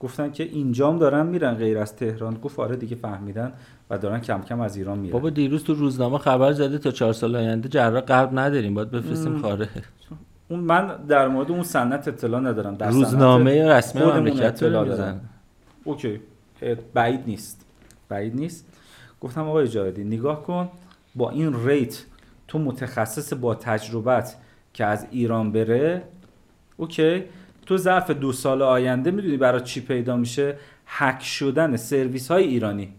گفتن 0.00 0.32
که 0.32 0.44
اینجام 0.44 0.98
دارن 0.98 1.26
میرن 1.26 1.54
غیر 1.54 1.78
از 1.78 1.96
تهران. 1.96 2.34
گفت 2.34 2.58
آره 2.58 2.76
دیگه 2.76 2.96
فهمیدن 2.96 3.52
و 3.90 3.98
دارن 3.98 4.20
کم 4.20 4.42
کم 4.42 4.60
از 4.60 4.76
ایران 4.76 4.98
میرن. 4.98 5.12
بابا 5.12 5.30
دیروز 5.30 5.64
تو 5.64 5.74
روزنامه 5.74 6.18
خبر 6.18 6.52
زده 6.52 6.78
تا 6.78 6.90
چهار 6.90 7.12
سال 7.12 7.36
آینده 7.36 7.68
جراح 7.68 8.00
قلب 8.00 8.38
نداریم 8.38 8.74
باید 8.74 8.90
بفرستیم. 8.90 9.38
خارج. 9.38 9.68
اون 10.48 10.60
من 10.60 10.96
در 11.08 11.28
مورد 11.28 11.50
اون 11.50 11.62
سنت 11.62 12.08
اطلاع 12.08 12.40
ندارم. 12.40 12.74
در 12.74 12.90
روزنامه 12.90 13.68
رسمی 13.68 14.02
مملکت 14.02 14.42
اطلاع 14.42 14.84
دارم. 14.84 15.20
اوکی. 15.84 16.20
بعید 16.94 17.20
نیست. 17.26 17.66
بعید 18.08 18.36
نیست. 18.36 18.66
گفتم 19.20 19.48
آقای 19.48 19.68
جاهدی 19.68 20.04
نگاه 20.04 20.42
کن 20.42 20.68
با 21.14 21.30
این 21.30 21.66
rate 21.66 22.04
تو 22.48 22.58
متخصص 22.58 23.32
با 23.32 23.54
تجربت 23.54 24.36
که 24.74 24.84
از 24.84 25.06
ایران 25.10 25.52
بره 25.52 26.02
اوکی. 26.76 27.22
تو 27.66 27.76
ظرف 27.76 28.10
دو 28.10 28.32
سال 28.32 28.62
آینده 28.62 29.10
می‌دونی 29.10 29.36
برای 29.36 29.60
چی 29.60 29.80
پیدا 29.80 30.16
میشه؟ 30.16 30.56
هک 30.86 31.22
شدن 31.22 31.76
سرویس 31.76 32.30
های 32.30 32.44
ایرانی 32.44 32.92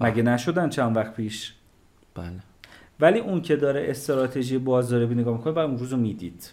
مگه 0.00 0.22
نشدن 0.22 0.68
چند 0.68 0.96
وقت 0.96 1.14
پیش؟ 1.14 1.54
بله. 2.14 2.40
ولی 3.00 3.18
اون 3.18 3.42
که 3.42 3.56
داره 3.56 3.86
استراتژی 3.88 4.58
بازاریابی 4.58 5.14
نگاه 5.14 5.36
می‌کنه 5.36 5.52
بعد 5.52 5.68
اون 5.68 5.78
روز 5.78 5.92
رو 5.92 5.98
می‌دید. 5.98 6.52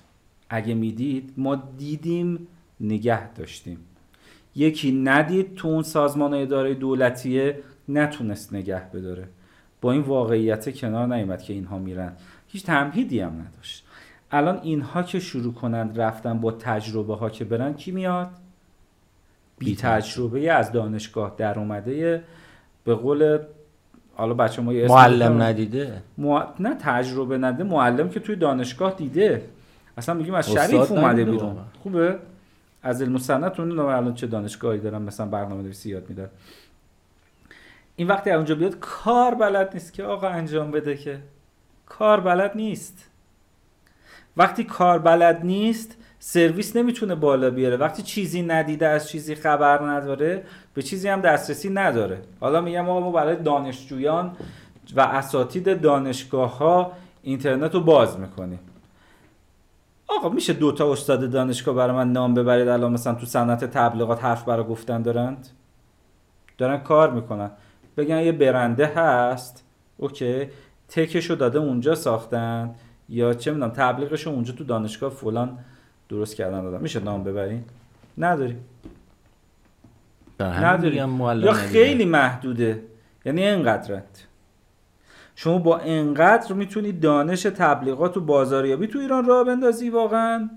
اگه 0.49 0.73
می‌دید 0.73 1.33
ما 1.37 1.55
دیدیم 1.77 2.47
نگه 2.79 3.33
داشتیم. 3.33 3.77
یکی 4.55 4.91
ندید 4.91 5.55
تو 5.55 5.67
اون 5.67 5.83
سازمان 5.83 6.33
اداره 6.33 6.73
دولتیه 6.73 7.59
نتونست 7.89 8.53
نگه 8.53 8.89
بداره. 8.93 9.27
با 9.81 9.91
این 9.91 10.01
واقعیت 10.01 10.77
کنار 10.77 11.15
نیومد 11.15 11.41
که 11.41 11.53
اینها 11.53 11.79
میرن. 11.79 12.13
هیچ 12.47 12.65
تمهیدی 12.65 13.19
هم 13.19 13.31
نداشت. 13.31 13.85
الان 14.31 14.59
اینها 14.63 15.03
که 15.03 15.19
شروع 15.19 15.53
کنند 15.53 16.01
رفتن 16.01 16.39
با 16.39 16.51
تجربه 16.51 17.15
ها 17.15 17.29
که 17.29 17.45
برن 17.45 17.73
کی 17.73 17.91
میاد؟ 17.91 18.29
بی 19.59 19.75
تجربه 19.75 20.51
از 20.51 20.71
دانشگاه 20.71 21.35
در 21.37 21.59
اومده 21.59 22.23
به 22.83 22.95
قول 22.95 23.39
حالا 24.15 24.33
بچه 24.33 24.61
ما 24.61 24.73
یه 24.73 24.87
معلم. 24.87 25.41
ندیده. 25.41 26.01
مع... 26.17 26.47
نه 26.59 26.75
تجربه 26.75 27.37
نده 27.37 27.63
معلم 27.63 28.09
که 28.09 28.19
توی 28.19 28.35
دانشگاه 28.35 28.93
دیده. 28.93 29.49
اصلا 29.97 30.15
میگیم 30.15 30.33
از 30.33 30.51
شریف 30.51 30.91
اومده 30.91 31.25
بیرون. 31.25 31.57
خوبه؟ 31.83 32.19
از 32.83 33.01
علم 33.01 33.15
و 33.15 33.17
صنعت 33.17 33.59
اون 33.59 33.79
الان 33.79 34.13
چه 34.13 34.27
دانشگاهی 34.27 34.79
دارن 34.79 35.01
مثلا 35.01 35.25
برنامه 35.25 35.63
نویسی 35.63 35.89
یاد 35.89 36.09
میدن. 36.09 36.29
این 37.95 38.07
وقتی 38.07 38.31
اونجا 38.31 38.55
بیاد 38.55 38.79
کار 38.79 39.35
بلد 39.35 39.73
نیست 39.73 39.93
که 39.93 40.03
آقا 40.03 40.27
انجام 40.27 40.71
بده 40.71 40.97
که. 40.97 41.19
کار 41.85 42.19
بلد 42.19 42.51
نیست. 42.55 43.10
وقتی 44.37 44.63
کار 44.63 44.99
بلد 44.99 45.45
نیست 45.45 45.97
سرویس 46.19 46.75
نمی‌تونه 46.75 47.15
بالا 47.15 47.49
بیاره. 47.49 47.77
وقتی 47.77 48.01
چیزی 48.01 48.41
ندیده 48.41 48.87
از 48.87 49.09
چیزی 49.09 49.35
خبر 49.35 49.83
نداره 49.83 50.43
به 50.73 50.81
چیزی 50.81 51.07
هم 51.07 51.21
دسترسی 51.21 51.69
نداره. 51.69 52.21
حالا 52.39 52.61
میگم 52.61 52.89
آقا 52.89 52.99
ما 52.99 53.11
برای 53.11 53.35
دانشجویان 53.35 54.37
و 54.95 55.01
اساتید 55.01 55.81
دانشگاه 55.81 56.57
ها 56.57 56.91
اینترنت 57.21 57.73
رو 57.73 57.81
باز 57.81 58.19
می‌کنیم. 58.19 58.59
آقا 60.07 60.29
میشه 60.29 60.53
دوتا 60.53 60.91
استاد 60.91 61.31
دانشگاه 61.31 61.75
برای 61.75 61.95
من 61.95 62.11
نام 62.11 62.33
ببرید؟ 62.33 62.67
الان 62.67 62.91
مثلا 62.91 63.13
تو 63.13 63.25
صنعت 63.25 63.65
تبلیغات 63.65 64.23
حرف 64.23 64.43
برای 64.43 64.63
گفتن 64.63 65.01
دارند؟ 65.01 65.47
دارن 66.57 66.77
کار 66.77 67.11
می‌کنن. 67.11 67.51
بگن 67.97 68.17
یه 68.17 68.31
برنده 68.31 68.85
هست. 68.85 69.63
اوکی. 69.97 70.47
تکشو 70.89 71.35
داده 71.35 71.59
اونجا 71.59 71.95
ساختن. 71.95 72.75
یا 73.09 73.33
چه 73.33 73.51
می‌دونم 73.51 73.71
تبلیغشو 73.71 74.29
اونجا 74.29 74.53
تو 74.53 74.63
دانشگاه 74.63 75.09
فلان 75.09 75.57
درست 76.09 76.35
کردن 76.35 76.61
دادن. 76.61 76.81
میشه 76.81 76.99
نام 76.99 77.23
ببرین. 77.23 77.63
میگم 80.89 81.09
معلم 81.09 81.43
یا. 81.43 81.53
خیلی 81.53 82.05
محدوده. 82.05 82.83
یعنی 83.25 83.47
اینقدرت. 83.47 84.27
شما 85.35 85.57
با 85.57 85.79
اینقدر 85.79 86.53
می‌تونی 86.53 86.91
دانش 86.91 87.43
تبلیغات 87.43 88.17
و 88.17 88.21
بازاریابی 88.21 88.87
تو 88.87 88.99
ایران 88.99 89.25
راه 89.25 89.43
بندازی 89.43 89.89
واقعا؟ 89.89 90.49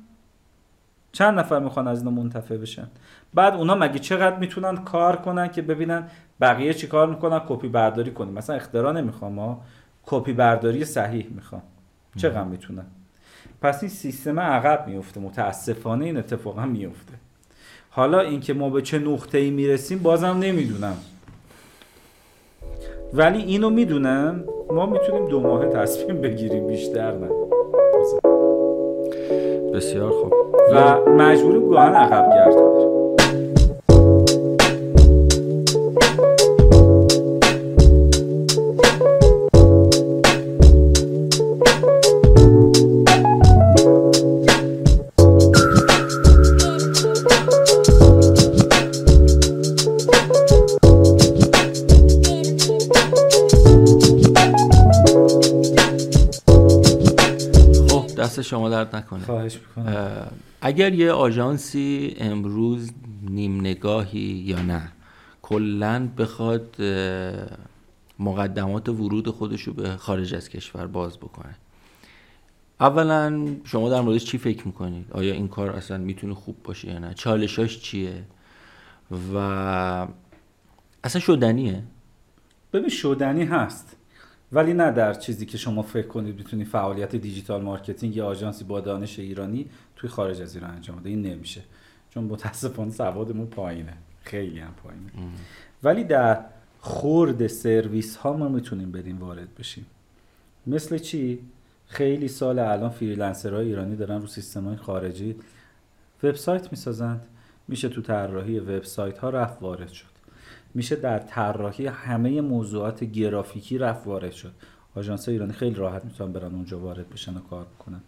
چند 1.13 1.39
نفر 1.39 1.59
می‌خوان 1.59 1.89
از 1.89 1.99
اینا 1.99 2.11
منتفع 2.11 2.57
بشن؟ 2.57 2.87
بعد 3.35 3.55
اونا 3.55 3.75
مگه 3.75 3.99
چقدر 3.99 4.39
می‌تونن 4.39 4.77
کار 4.77 5.17
کنن 5.17 5.49
که 5.49 5.63
ببینن 5.63 6.09
بقیه 6.41 6.75
چی 6.75 6.87
کار 6.87 7.09
می‌کنن؟ 7.11 7.41
کپی 7.49 7.69
برداری 7.69 8.11
کنیم. 8.11 8.35
مثلا 8.35 8.57
اختراع 8.57 8.93
نمی‌خوام 8.93 9.33
ما 9.33 9.63
کپی 10.07 10.33
برداری 10.33 10.85
صحیح 10.85 11.27
می‌خوام. 11.31 11.63
چقدر 12.17 12.45
می‌تونن 12.45 12.87
پس 13.63 13.83
این 13.83 13.91
سیستم 13.91 14.41
عقب 14.41 14.89
میفته 14.89 15.21
متاسفانه 15.21 16.05
این 16.05 16.17
اتفاقا 16.17 16.67
میفته 16.67 17.13
حالا 17.91 18.21
اینکه 18.21 18.55
ما 18.55 18.71
به 18.71 18.83
چه 18.83 18.99
نقطه 18.99 19.39
ای 19.39 19.51
می‌رسیم 19.51 19.99
بازم 19.99 20.39
نمی‌دونم. 20.41 20.97
ولی 23.13 23.43
اینو 23.43 23.71
می‌دونم 23.71 24.45
ما 24.71 24.87
می‌تونیم 24.87 25.29
دو 25.29 25.41
ماه 25.41 25.67
تصمیم 25.67 26.21
بگیریم 26.21 26.67
بیشتر 26.67 27.13
نه. 27.13 27.29
بسیار 29.75 30.11
خوب. 30.11 30.33
و 30.73 31.01
مجبوریم 31.11 31.69
گاهن 31.69 31.95
عقب 31.95 32.31
گرد 32.35 32.84
درد 58.75 58.97
نکنه. 58.97 59.25
خواهش 59.25 59.59
می‌کنم. 59.59 60.27
اگر 60.61 60.93
یه 60.93 61.13
آژانسی 61.13 62.17
امروز 62.19 62.91
نیم 63.23 63.61
نگاهی 63.61 64.21
یا 64.21 64.63
نه 64.63 64.83
کلا 65.43 66.09
بخواد 66.19 66.77
مقدمات 68.19 68.89
ورود 68.89 69.29
خودش 69.29 69.63
رو 69.63 69.73
به 69.73 69.97
خارج 69.97 70.35
از 70.35 70.49
کشور 70.49 70.87
باز 70.87 71.17
بکنه. 71.19 71.55
اولا 72.81 73.47
شما 73.65 73.91
در 73.91 74.01
موردش 74.01 74.25
چی 74.25 74.39
فکر 74.39 74.67
می‌کنید؟ 74.67 75.07
آیا 75.13 75.35
این 75.35 75.49
کار 75.49 75.71
اصلا 75.71 75.99
می‌تونه 75.99 76.35
خوب 76.35 76.57
باشه 76.65 76.89
یا 76.89 76.99
نه؟ 76.99 77.15
چالشاش 77.15 77.81
چیه؟ 77.81 78.25
و 79.35 79.39
اصلا 81.05 81.21
شدنیه؟ 81.21 81.83
ببین 82.73 82.89
شدنی 82.89 83.45
هست. 83.45 83.97
ولی 84.55 84.75
نه 84.75 84.91
در 84.91 85.15
چیزی 85.15 85.47
که 85.47 85.59
شما 85.59 85.83
فکر 85.83 86.07
کنید 86.07 86.37
می‌تونی 86.37 86.65
فعالیت 86.65 87.17
digital 87.17 87.63
marketing 87.63 88.17
یا 88.17 88.27
آژانسی 88.27 88.65
با 88.65 88.81
دانش 88.81 89.19
ایرانی 89.19 89.67
توی 89.97 90.11
خارج 90.11 90.43
از 90.43 90.55
ایران 90.55 90.71
انجام 90.71 90.97
بده. 90.97 91.11
این 91.11 91.23
نمیشه. 91.23 91.61
چون 92.11 92.25
متاسفانه 92.25 92.91
سوادمون 92.91 93.47
پایینه. 93.47 93.93
خیلی 94.23 94.59
هم 94.59 94.75
پایینه. 94.85 95.11
ولی 95.83 96.05
در 96.05 96.41
خورد 96.81 97.47
سرویس 97.47 98.17
ها 98.17 98.33
ما 98.33 98.49
می‌تونیم 98.49 98.93
بریم 98.93 99.19
وارد 99.19 99.55
بشیم. 99.59 99.87
مثل 100.67 100.99
چی؟ 100.99 101.39
خیلی 101.87 102.29
سال 102.29 102.59
الان 102.59 102.91
freelancer 102.91 103.54
های 103.54 103.67
ایرانی 103.67 103.97
دارن 103.97 104.21
رو 104.21 104.27
سیستم 104.27 104.65
های 104.65 104.77
خارجی 104.77 105.37
وبسایت 106.23 106.73
می‌سازند. 106.73 107.27
میشه 107.69 107.89
تو 107.89 108.03
طراحی 108.03 108.59
وبسایت 108.59 109.19
ها 109.19 109.31
رفت 109.31 109.63
وارد 109.63 109.89
شد. 109.89 110.14
میشه 110.75 110.97
در 110.97 111.19
طراحی 111.19 111.87
همه 111.87 112.41
موضوعات 112.41 113.05
گرافیکی 113.05 113.79
رفت 113.79 114.07
وارد 114.07 114.33
شد. 114.33 114.53
آژانس 114.95 115.29
ایرانی 115.29 115.53
خیلی 115.53 115.75
راحت 115.75 116.05
می‌تونن 116.05 116.33
برن 116.33 116.55
اونجا 116.55 116.79
وارد 116.79 117.11
بشن 117.11 117.37
و 117.37 117.41
کار 117.41 117.67
بکنن 117.79 118.01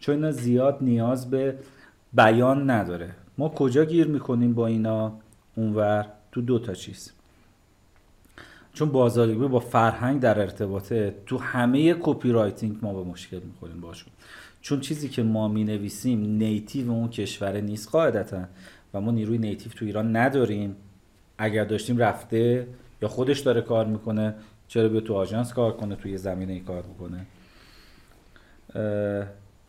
چون 0.00 0.14
اینا 0.14 0.30
زیاد 0.30 0.78
نیاز 0.80 1.30
به 1.30 1.58
بیان 2.12 2.70
نداره. 2.70 3.10
ما 3.38 3.48
کجا 3.48 3.84
گیر 3.84 4.06
می‌کنیم 4.06 4.54
با 4.54 4.66
اینا؟ 4.66 5.12
اونور 5.56 6.06
تو 6.32 6.40
دو 6.40 6.58
تا 6.58 6.74
چیز. 6.74 7.12
چون 8.72 8.88
بازاریابی 8.88 9.48
با 9.48 9.60
فرهنگ 9.60 10.20
در 10.20 10.40
ارتباطه 10.40 11.14
تو 11.26 11.38
همه 11.38 11.94
copywriting 12.00 12.78
ما 12.82 13.02
به 13.02 13.10
مشکل 13.10 13.40
می‌خوریم 13.44 13.80
باشون. 13.80 14.12
چون 14.60 14.80
چیزی 14.80 15.08
که 15.08 15.22
ما 15.22 15.48
می 15.48 15.64
نویسیم 15.64 16.20
native 16.20 16.90
اون 16.90 17.08
کشور 17.08 17.60
نیست 17.60 17.88
قاعدتا. 17.88 18.44
و 18.94 19.00
ما 19.00 19.10
نیروی 19.10 19.38
native 19.38 19.72
تو 19.72 19.84
ایران 19.84 20.16
نداریم. 20.16 20.76
اگر 21.38 21.64
داشتیم 21.64 21.98
رفته 21.98 22.66
یا 23.02 23.08
خودش 23.08 23.40
داره 23.40 23.60
کار 23.60 23.86
می‌کنه 23.86 24.34
چرا 24.68 24.88
بیا 24.88 25.00
تو 25.00 25.14
آژانس 25.14 25.52
کار 25.52 25.72
کنه 25.72 25.96
توی 25.96 26.16
زمینه 26.16 26.52
ای 26.52 26.60
کار 26.60 26.84
می‌کنه 26.88 27.26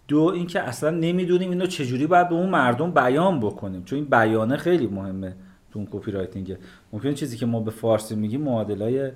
دو 0.07 0.22
اینکه 0.22 0.61
اصلا 0.61 0.89
نمی‌دونیم 0.89 1.49
اینو 1.49 1.65
چجوری 1.65 2.07
باید 2.07 2.30
به 2.30 2.36
اون 2.36 2.49
مردم 2.49 2.91
بیان 2.91 3.39
بکنیم. 3.39 3.84
چون 3.84 3.99
این 3.99 4.07
بیانه 4.07 4.57
خیلی 4.57 4.88
مهمه 4.88 5.36
تو 5.72 5.80
اون 5.80 5.88
copywriting 5.91 6.58
ممکن 6.93 7.13
چیزی 7.13 7.38
که 7.38 7.45
ما 7.45 7.59
به 7.59 7.72
فارسی 7.72 8.15
میگیم 8.15 8.41
معادلای 8.41 9.11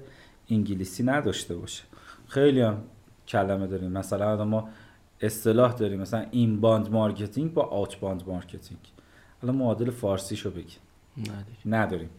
انگلیسی 0.49 1.03
نداشته 1.03 1.55
باشه. 1.55 1.83
خیلی 2.27 2.61
هم 2.61 2.77
کلمه 3.27 3.67
داریم. 3.67 3.91
مثلا 3.91 4.45
ما 4.45 4.69
اصطلاح 5.21 5.73
داریم. 5.73 6.01
مثلا 6.01 6.25
inbound 6.31 6.91
marketing 6.91 7.53
با 7.53 7.63
outbound 7.63 8.23
marketing 8.27 8.79
الان 9.43 9.55
معادل 9.55 9.89
فارسیشو 9.89 10.51
بگی 10.51 10.75
نداری 11.17 11.57
نداریم. 11.65 12.09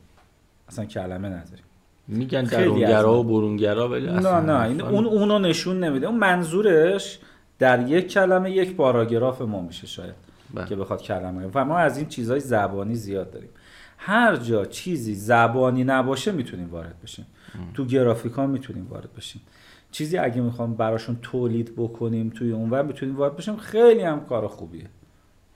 اصلا 0.73 0.85
کلمه 0.85 1.29
نداریم. 1.29 1.65
میگن 2.09 2.43
درونگرا 2.43 3.19
و 3.19 3.25
برونگرا 3.25 3.89
ولی 3.89 4.07
نه 4.07 4.13
اصلا 4.13 4.41
نه 4.41 4.61
این 4.61 4.83
اون 4.83 5.07
اونو 5.07 5.39
نشون 5.39 5.85
نمیده. 5.85 6.07
اون 6.07 6.19
منظورش 6.19 7.19
در 7.59 7.89
یک 7.89 8.13
کلمه 8.13 8.51
یک 8.51 8.77
پاراگراف 8.77 9.43
ما 9.43 9.61
میشه 9.61 9.87
شاید 9.87 10.15
بله. 10.55 10.67
که 10.67 10.77
بخواد 10.77 11.03
کلمه 11.03 11.51
و 11.55 11.65
ما 11.65 11.79
از 11.79 11.99
این 11.99 12.09
چیزهای 12.09 12.41
زبانی 12.41 12.95
زیاد 12.95 13.31
داریم. 13.31 13.49
هر 13.99 14.37
جا 14.37 14.65
چیزی 14.65 15.15
زبانی 15.15 15.85
نباشه 15.85 16.33
می‌تونیم 16.33 16.71
وارد 16.71 16.95
بشیم. 17.03 17.27
تو 17.75 17.85
گرافیکا 17.85 18.47
می‌تونیم 18.47 18.87
وارد 18.91 19.13
بشیم. 19.17 19.43
چیزی 19.91 20.19
اگه 20.19 20.41
می‌خوام 20.41 20.75
براشون 20.75 21.19
تولید 21.23 21.73
بکنیم 21.77 22.31
توی 22.31 22.53
اونور 22.53 22.83
می‌تونیم 22.83 23.17
وارد 23.17 23.37
بشیم. 23.37 23.57
خیلی 23.57 24.03
هم 24.03 24.25
کار 24.25 24.49
خوبیه. 24.49 24.87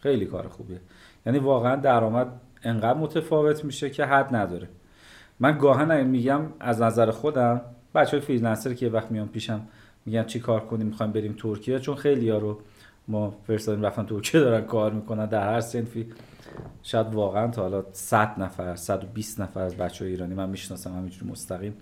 خیلی 0.00 0.24
کار 0.26 0.48
خوبیه. 0.48 0.80
یعنی 1.26 1.38
واقعا 1.38 1.76
درآمد 1.76 2.26
انقدر 2.62 2.98
متفاوت 2.98 3.64
میشه 3.64 3.90
که 3.90 4.04
حد 4.04 4.36
نداره. 4.36 4.68
من 5.40 5.58
گاهن 5.58 6.04
میگم 6.04 6.40
از 6.60 6.82
نظر 6.82 7.10
خودم 7.10 7.60
بچه 7.94 8.10
های 8.10 8.20
فریلنسر 8.20 8.74
که 8.74 8.86
یه 8.86 8.92
وقت 8.92 9.10
میان 9.10 9.28
پیشم 9.28 9.60
میگن 10.06 10.24
چی 10.24 10.40
کار 10.40 10.60
کنیم 10.60 10.86
می‌خوایم 10.86 11.12
بریم 11.12 11.34
ترکیه 11.38 11.78
چون 11.78 11.94
خیلی 11.94 12.30
ها 12.30 12.38
رو 12.38 12.60
ما 13.08 13.34
فرستادیم 13.46 13.84
رفتن 13.84 14.06
ترکیه 14.06 14.40
دارن 14.40 14.64
کار 14.64 14.92
می‌کنن 14.92 15.26
در 15.26 15.52
هر 15.52 15.60
سنفی. 15.60 16.06
شاید 16.82 17.14
واقعا 17.14 17.48
تا 17.48 17.62
حالا 17.62 17.84
100 17.92 18.40
نفر 18.40 18.76
120 18.76 19.40
نفر 19.40 19.60
از 19.60 19.76
بچه 19.76 20.04
های 20.04 20.12
ایرانی 20.12 20.34
من 20.34 20.48
می‌شناسم 20.48 20.96
همینجوری 20.96 21.30
مستقیم. 21.30 21.74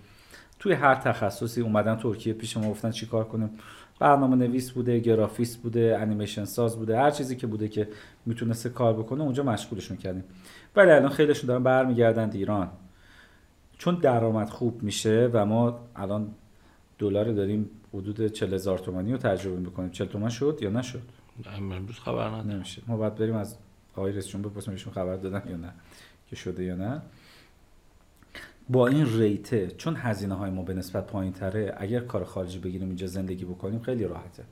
توی 0.59 0.73
هر 0.73 0.95
تخصصی 0.95 1.61
اومدن 1.61 1.95
ترکیه 1.95 2.33
پیش 2.33 2.57
ما 2.57 2.69
گفتن 2.69 2.91
چی 2.91 3.05
کار 3.05 3.23
کنیم. 3.23 3.49
برنامه 3.99 4.35
نویس 4.35 4.71
بوده 4.71 4.99
گرافیست 4.99 5.61
بوده 5.61 5.97
انیمیشن 6.01 6.45
ساز 6.45 6.77
بوده 6.77 6.97
هر 6.97 7.11
چیزی 7.11 7.35
که 7.35 7.47
بوده 7.47 7.67
که 7.67 7.87
می‌تونسته 8.25 8.69
کار 8.69 8.93
بکنه 8.93 9.21
اونجا 9.21 9.43
مشغولشون 9.43 9.97
کردیم 9.97 10.23
ولی 10.75 10.91
الان 10.91 11.09
خیلیشون 11.09 11.47
دارن 11.47 11.63
برمیگردن 11.63 12.31
ایران. 12.31 12.69
چون 13.77 13.95
درآمد 13.95 14.49
خوب 14.49 14.83
میشه 14.83 15.29
و 15.33 15.45
ما 15.45 15.79
الان 15.95 16.31
دلار 16.99 17.31
داریم 17.31 17.69
حدود 17.93 18.27
40 18.27 18.53
هزار 18.53 18.77
تومانی 18.77 19.11
رو 19.11 19.17
تجربه 19.17 19.59
می‌کنیم. 19.59 19.89
40 19.89 20.07
تومن 20.07 20.29
شد 20.29 20.59
یا 20.61 20.69
نشد؟ 20.69 21.01
امروز 21.57 21.99
خبر 21.99 22.27
ندارم. 22.27 22.51
نمیشه. 22.51 22.81
ما 22.87 22.97
باید 22.97 23.15
بریم 23.15 23.35
از 23.35 23.55
آقای 23.95 24.11
رئیس 24.11 24.27
جمهور 24.27 24.51
بپرسیم 24.51 24.73
ایشون 24.73 24.93
خبر 24.93 25.15
دادن 25.15 25.49
یا 25.49 25.57
نه 25.57 25.73
که 26.29 26.35
شده 26.35 26.63
یا 26.63 26.75
نه. 26.75 27.01
با 28.69 28.87
این 28.87 29.19
rate 29.19 29.57
ه 29.57 29.67
چون 29.67 29.95
هزینه 29.95 30.33
های 30.33 30.51
ما 30.51 30.61
به 30.61 30.73
نسبت 30.73 31.07
پایین 31.07 31.33
تره 31.33 31.73
اگر 31.77 31.99
کار 31.99 32.23
خارجی 32.23 32.59
بگیریم 32.59 32.87
اینجا 32.87 33.07
زندگی 33.07 33.45
بکنیم 33.45 33.79
خیلی 33.79 34.03
راحته. 34.03 34.43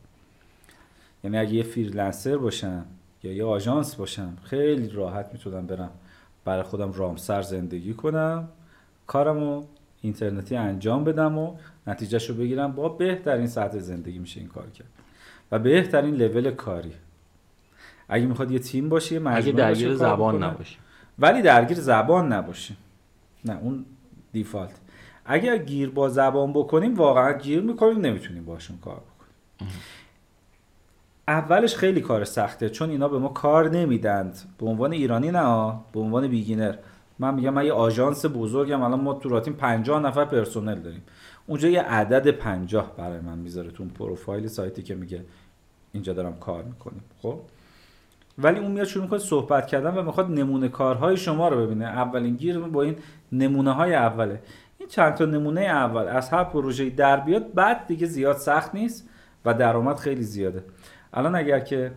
یعنی 1.24 1.38
اگه 1.38 1.54
یه 1.54 1.64
freelancer 1.64 2.38
باشم 2.38 2.86
یا 3.24 3.34
یه 3.34 3.46
آژانس 3.46 3.96
باشم 3.96 4.38
خیلی 4.44 4.90
راحت 4.90 5.30
می‌تونم 5.34 5.68
برم 5.68 5.92
برای 6.46 6.64
خودم 6.64 6.92
رامسر 6.92 7.42
زندگی 7.42 7.94
کنم. 7.94 8.50
کارمو 9.08 9.64
اینترنتی 10.02 10.56
انجام 10.56 11.04
بدم 11.04 11.38
و 11.38 11.56
نتیجهش 11.88 12.30
رو 12.30 12.36
بگیرم. 12.36 12.72
با 12.72 12.90
بهترین 12.90 13.48
سطح 13.48 13.80
زندگی 13.80 14.20
میشه 14.20 14.40
این 14.40 14.50
کار 14.50 14.70
کرد 14.70 14.88
و 15.52 15.60
بهترین 15.60 16.16
لول 16.16 16.52
کاری. 16.52 16.94
اگه 18.10 18.26
می‌خواد 18.26 18.52
یه 18.52 18.60
تیم 18.60 18.90
باشه 18.90 19.16
یه 19.16 19.28
اگه 19.28 19.52
درگیر 19.52 19.96
زبان. 19.96 20.44
نباشی. 20.44 20.78
ولی 21.20 21.42
درگیر 21.42 21.80
زبان 21.80 22.34
نباشیم 22.34 22.78
نه 23.46 23.58
اون 23.62 23.86
default. 24.32 24.80
اگر 25.26 25.58
گیر 25.58 25.90
با 25.90 26.10
زبان 26.10 26.54
بکنیم 26.54 26.96
واقعا 26.96 27.38
گیر 27.38 27.62
می‌کنیم 27.62 27.98
نمی‌تونیم 27.98 28.46
باشون 28.46 28.78
کار 28.78 29.02
بکنیم. 29.02 29.74
اولش 31.28 31.76
خیلی 31.76 32.02
کار 32.02 32.24
سخته 32.24 32.70
چون 32.70 32.90
اینا 32.90 33.08
به 33.08 33.20
ما 33.20 33.28
کار 33.28 33.70
نمیدند. 33.70 34.40
به 34.58 34.66
عنوان 34.66 34.94
ایرانی 34.94 35.32
نه 35.32 35.74
به 35.94 36.00
عنوان 36.00 36.28
beginner. 36.28 36.76
من 37.24 37.34
میگم 37.34 37.54
من 37.54 37.66
یه 37.66 37.74
آژانس 37.74 38.26
بزرگم 38.26 38.82
الان 38.82 39.02
ما 39.02 39.14
تو 39.14 39.30
راتیم 39.30 39.54
50 39.54 40.02
نفر 40.02 40.26
پرسنل 40.26 40.80
داریم. 40.80 41.04
اونجا 41.48 41.68
یه 41.70 41.82
عدد 41.82 42.32
50 42.32 42.92
برای 42.98 43.20
من 43.20 43.38
می‌ذاره 43.38 43.72
تو 43.72 43.86
پروفایل 43.86 44.48
سایتی 44.48 44.84
که 44.84 44.96
میگه 44.96 45.26
اینجا 45.92 46.14
دارم 46.14 46.38
کار 46.40 46.64
می‌کنیم. 46.64 47.04
خب؟ 47.22 47.40
ولی 48.38 48.60
اون 48.60 48.72
میاد 48.72 48.86
شروع 48.88 49.04
می‌کنه 49.04 49.20
صحبت 49.20 49.68
کردن 49.68 49.98
و 49.98 50.02
می‌خواد 50.02 50.32
نمونه 50.32 50.68
کارهای 50.68 51.18
شما 51.18 51.48
رو 51.48 51.66
ببینه. 51.66 51.86
اولین 51.86 52.36
گیر 52.36 52.60
با 52.60 52.82
این 52.82 52.96
نمونه 53.32 53.72
های 53.72 53.96
اوله. 53.96 54.42
این 54.78 54.90
چند 54.90 55.14
تا 55.14 55.26
نمونه 55.26 55.62
اول 55.62 56.08
از 56.08 56.30
هر 56.30 56.44
پروژه‌ای 56.44 56.90
در 56.90 57.20
بیاد 57.20 57.54
بعد 57.54 57.88
دیگه 57.88 58.08
زیاد 58.08 58.38
سخت 58.38 58.76
نیست 58.76 59.10
و 59.46 59.54
درآمد 59.54 59.96
خیلی 59.96 60.24
زیاده. 60.24 60.64
الان 61.14 61.36
اگر 61.36 61.60
که 61.60 61.92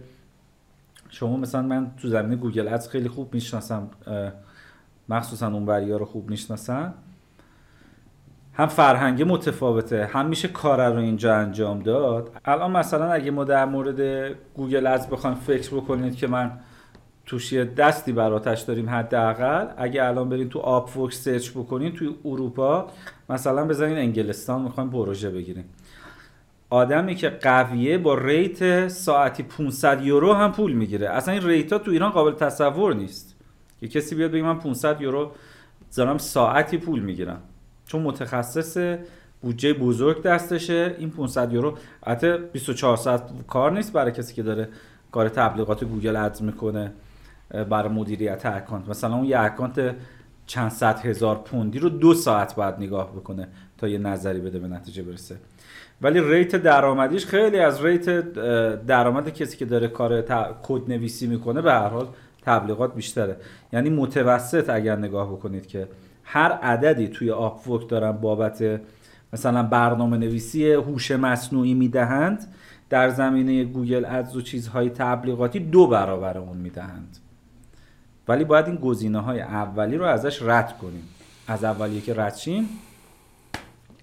شما 1.08 1.36
مثلا 1.36 1.62
من 1.62 1.90
تو 1.96 2.08
زمینه 2.08 2.36
Google 2.36 2.68
Ads 2.68 2.88
خیلی 2.88 3.08
خوب 3.08 3.34
می‌شناسم 3.34 3.88
مخصوصا 5.08 5.46
اون 5.46 5.68
ها 5.68 5.96
رو 5.96 6.04
خوب 6.04 6.30
می‌شناسن. 6.30 6.94
هم 8.52 8.66
فرهنگ 8.66 9.22
متفاوته 9.22 10.06
هم 10.06 10.26
میشه 10.26 10.48
کار 10.48 10.92
رو 10.92 10.98
اینجا 10.98 11.34
انجام 11.34 11.78
داد. 11.78 12.30
الان 12.44 12.70
مثلا 12.70 13.12
اگه 13.12 13.30
ما 13.30 13.44
در 13.44 13.64
مورد 13.64 14.30
Google 14.54 14.86
Ads 14.86 15.06
بخوایم 15.06 15.36
فکر 15.36 15.74
بکنید 15.74 16.16
که 16.16 16.26
من 16.26 16.52
توش 17.26 17.52
یه 17.52 17.64
دستی 17.64 18.12
براتش 18.12 18.60
داریم 18.60 18.90
حداقل 18.90 19.66
اگه 19.76 20.04
الان 20.04 20.28
برین 20.28 20.48
تو 20.48 20.58
Upwork 20.58 21.24
search 21.24 21.50
بکنین 21.50 21.92
توی 21.92 22.14
اروپا 22.24 22.86
مثلا 23.30 23.64
بزنین 23.64 23.98
انگلستان 23.98 24.62
می‌خوایم 24.62 24.90
پروژه 24.90 25.30
بگیریم. 25.30 25.64
آدمی 26.70 27.14
که 27.14 27.28
قویه 27.28 27.98
با 27.98 28.14
rate 28.14 28.88
ساعتی 28.88 29.42
500 29.42 30.02
یورو 30.02 30.32
هم 30.32 30.52
پول 30.52 30.72
می‌گیره. 30.72 31.10
اصلا 31.10 31.34
این 31.34 31.42
rate 31.42 31.72
ها 31.72 31.78
تو 31.78 31.90
ایران 31.90 32.10
قابل 32.10 32.32
تصور 32.32 32.94
نیست. 32.94 33.35
که 33.88 34.00
کسی 34.00 34.14
بیاد 34.14 34.30
بگه 34.30 34.42
من 34.42 34.58
500 34.58 35.00
یورو 35.00 35.32
دارم 35.96 36.18
ساعتی 36.18 36.78
پول 36.78 37.00
می‌گیرم. 37.00 37.42
چون 37.86 38.02
متخصص 38.02 38.96
بودجه 39.40 39.72
بزرگ 39.72 40.22
دستشه 40.22 40.94
این 40.98 41.10
500 41.10 41.52
یورو 41.52 41.78
حتی 42.06 42.38
24 42.52 42.96
ساعت 42.96 43.22
کار 43.48 43.72
نیست 43.72 43.92
برای 43.92 44.12
کسی 44.12 44.34
که 44.34 44.42
داره 44.42 44.68
کار 45.12 45.28
تبلیغات 45.28 45.84
Google 45.84 46.16
Ads 46.16 46.42
می‌کنه 46.42 46.92
برای 47.70 47.88
مدیریت 47.88 48.46
اکانت. 48.46 48.88
مثلا 48.88 49.14
اون 49.14 49.24
یه 49.24 49.40
اکانت 49.40 49.94
چند 50.46 50.70
صد 50.70 50.98
هزار 50.98 51.36
پوندی 51.36 51.78
رو 51.78 51.88
دو 51.88 52.14
ساعت 52.14 52.54
باید 52.54 52.74
نگاه 52.74 53.12
بکنه 53.12 53.48
تا 53.78 53.88
یه 53.88 53.98
نظری 53.98 54.40
بده 54.40 54.58
به 54.58 54.68
نتیجه 54.68 55.02
برسه. 55.02 55.36
ولی 56.02 56.20
rate 56.20 56.56
درآمدیش 56.56 57.26
خیلی 57.26 57.58
از 57.58 57.84
rate 57.84 58.32
درآمد 58.86 59.28
کسی 59.28 59.56
که 59.56 59.64
داره 59.64 59.88
کار 59.88 60.22
کد 60.62 60.88
نویسی 60.88 61.26
می‌کنه 61.26 61.62
به 61.62 61.72
هر 61.72 61.88
حال 61.88 62.08
تبلیغات 62.46 62.94
بیشتره. 62.94 63.36
یعنی 63.72 63.90
متوسط 63.90 64.70
اگر 64.70 64.96
نگاه 64.96 65.32
بکنید 65.32 65.66
که 65.66 65.88
هر 66.24 66.52
عددی 66.52 67.08
توی 67.08 67.30
Upwork 67.30 67.88
دارن 67.88 68.12
بابت 68.12 68.80
مثلا 69.32 69.62
برنامه 69.62 70.16
نویسی 70.16 70.72
هوش 70.72 71.10
مصنوعی 71.10 71.74
می‌دهند 71.74 72.54
در 72.90 73.10
زمینه 73.10 73.64
Google 73.64 74.04
Ads 74.04 74.36
و 74.36 74.40
چیزهای 74.40 74.90
تبلیغاتی 74.90 75.60
دو 75.60 75.86
برابر 75.86 76.38
اون 76.38 76.56
می‌دهند. 76.56 77.16
ولی 78.28 78.44
باید 78.44 78.66
این 78.66 78.76
گزینه 78.76 79.20
های 79.20 79.40
اولی 79.40 79.96
رو 79.96 80.04
ازش 80.04 80.42
رد 80.42 80.78
کنیم. 80.78 81.02
از 81.48 81.64
اولیه 81.64 82.00
که 82.00 82.14
رد 82.14 82.34
شیم 82.36 82.68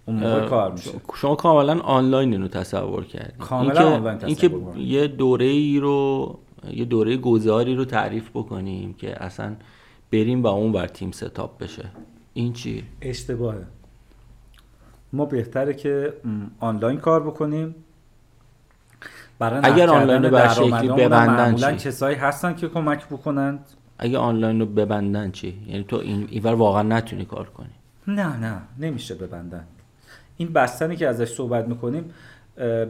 اون 0.06 0.16
موقع 0.20 0.48
کار 0.48 0.72
میشه. 0.72 0.92
شما 1.16 1.36
کاملا 1.36 1.80
آنلاین 1.80 2.32
اینو 2.34 2.48
تصور 2.48 3.06
کردید. 3.06 3.38
کاملا 3.38 3.70
اینکه- 3.70 3.96
آنلاین 3.96 4.18
تصور 4.18 4.50
کنم. 4.50 4.82
یه 4.82 5.08
دوره 5.08 5.46
ای 5.46 5.80
رو 5.80 6.40
یه 6.72 6.86
دوره 6.86 7.18
گذاری 7.18 7.76
رو 7.76 7.86
تعریف 7.86 8.30
بکنیم 8.30 8.94
که 8.94 9.24
اصلا 9.24 9.56
بریم 10.12 10.44
و 10.44 10.48
اون 10.48 10.72
بر 10.72 10.88
تیم 10.88 11.12
setup 11.12 11.58
بشه. 11.58 11.86
این 12.34 12.54
چی؟ 12.54 12.84
اشتباهه. 13.02 13.64
ما 15.14 15.26
بهتره 15.26 15.74
که 15.74 16.14
آنلاین 16.60 16.98
کار 16.98 17.24
بکنیم. 17.24 17.76
برای 19.40 19.60
اگر 19.64 19.90
آنلاین 19.90 20.24
رو 20.24 20.30
به 20.30 20.50
شکلی 20.50 20.88
ببندن 20.88 21.34
معمولا 21.34 21.72
چی؟ 21.72 21.88
کسایی 21.88 22.16
هستن 22.16 22.56
که 22.56 22.68
کمک 22.68 23.06
بکنند 23.08 23.60
اگه 23.98 24.18
آنلاین 24.18 24.60
رو 24.60 24.66
ببندن 24.66 25.32
چی؟ 25.32 25.60
یعنی 25.68 25.84
تو 25.84 25.96
این 25.96 26.28
اینور 26.32 26.54
واقعا 26.54 26.84
نتونی 26.84 27.26
کار 27.26 27.50
کنی. 27.50 27.70
نه 28.08 28.38
نه 28.38 28.62
نمیشه 28.80 29.16
ببندن. 29.16 29.68
این 30.38 30.54
بستنی 30.54 30.96
که 30.96 31.08
ازش 31.08 31.34
صحبت 31.34 31.68
می‌کنیم 31.68 32.14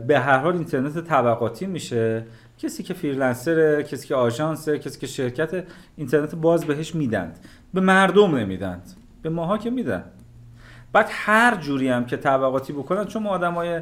به 0.08 0.20
هر 0.20 0.38
حال 0.38 0.54
اینترنت 0.54 1.00
طبقاتی 1.00 1.66
میشه. 1.66 2.26
کسی 2.58 2.84
که 2.84 2.94
فریلنسره 2.94 3.84
کسی 3.84 4.08
که 4.08 4.16
آژانسه 4.16 4.80
کسی 4.80 5.00
که 5.00 5.08
شرکت 5.08 5.64
اینترنت 5.96 6.36
باز 6.36 6.66
بهش 6.66 6.96
میدند. 6.96 7.40
به 7.74 7.82
مردم 7.82 8.36
نمیدند. 8.36 8.94
به 9.22 9.30
ماها 9.30 9.58
که 9.58 9.70
میدن. 9.70 10.04
بعد 10.94 11.08
هر 11.10 11.56
جوری 11.56 11.90
هم 11.90 12.06
که 12.06 12.18
طبقاتی 12.18 12.74
بکنن 12.74 13.06
چون 13.06 13.24
ما 13.24 13.30
آدمای 13.30 13.82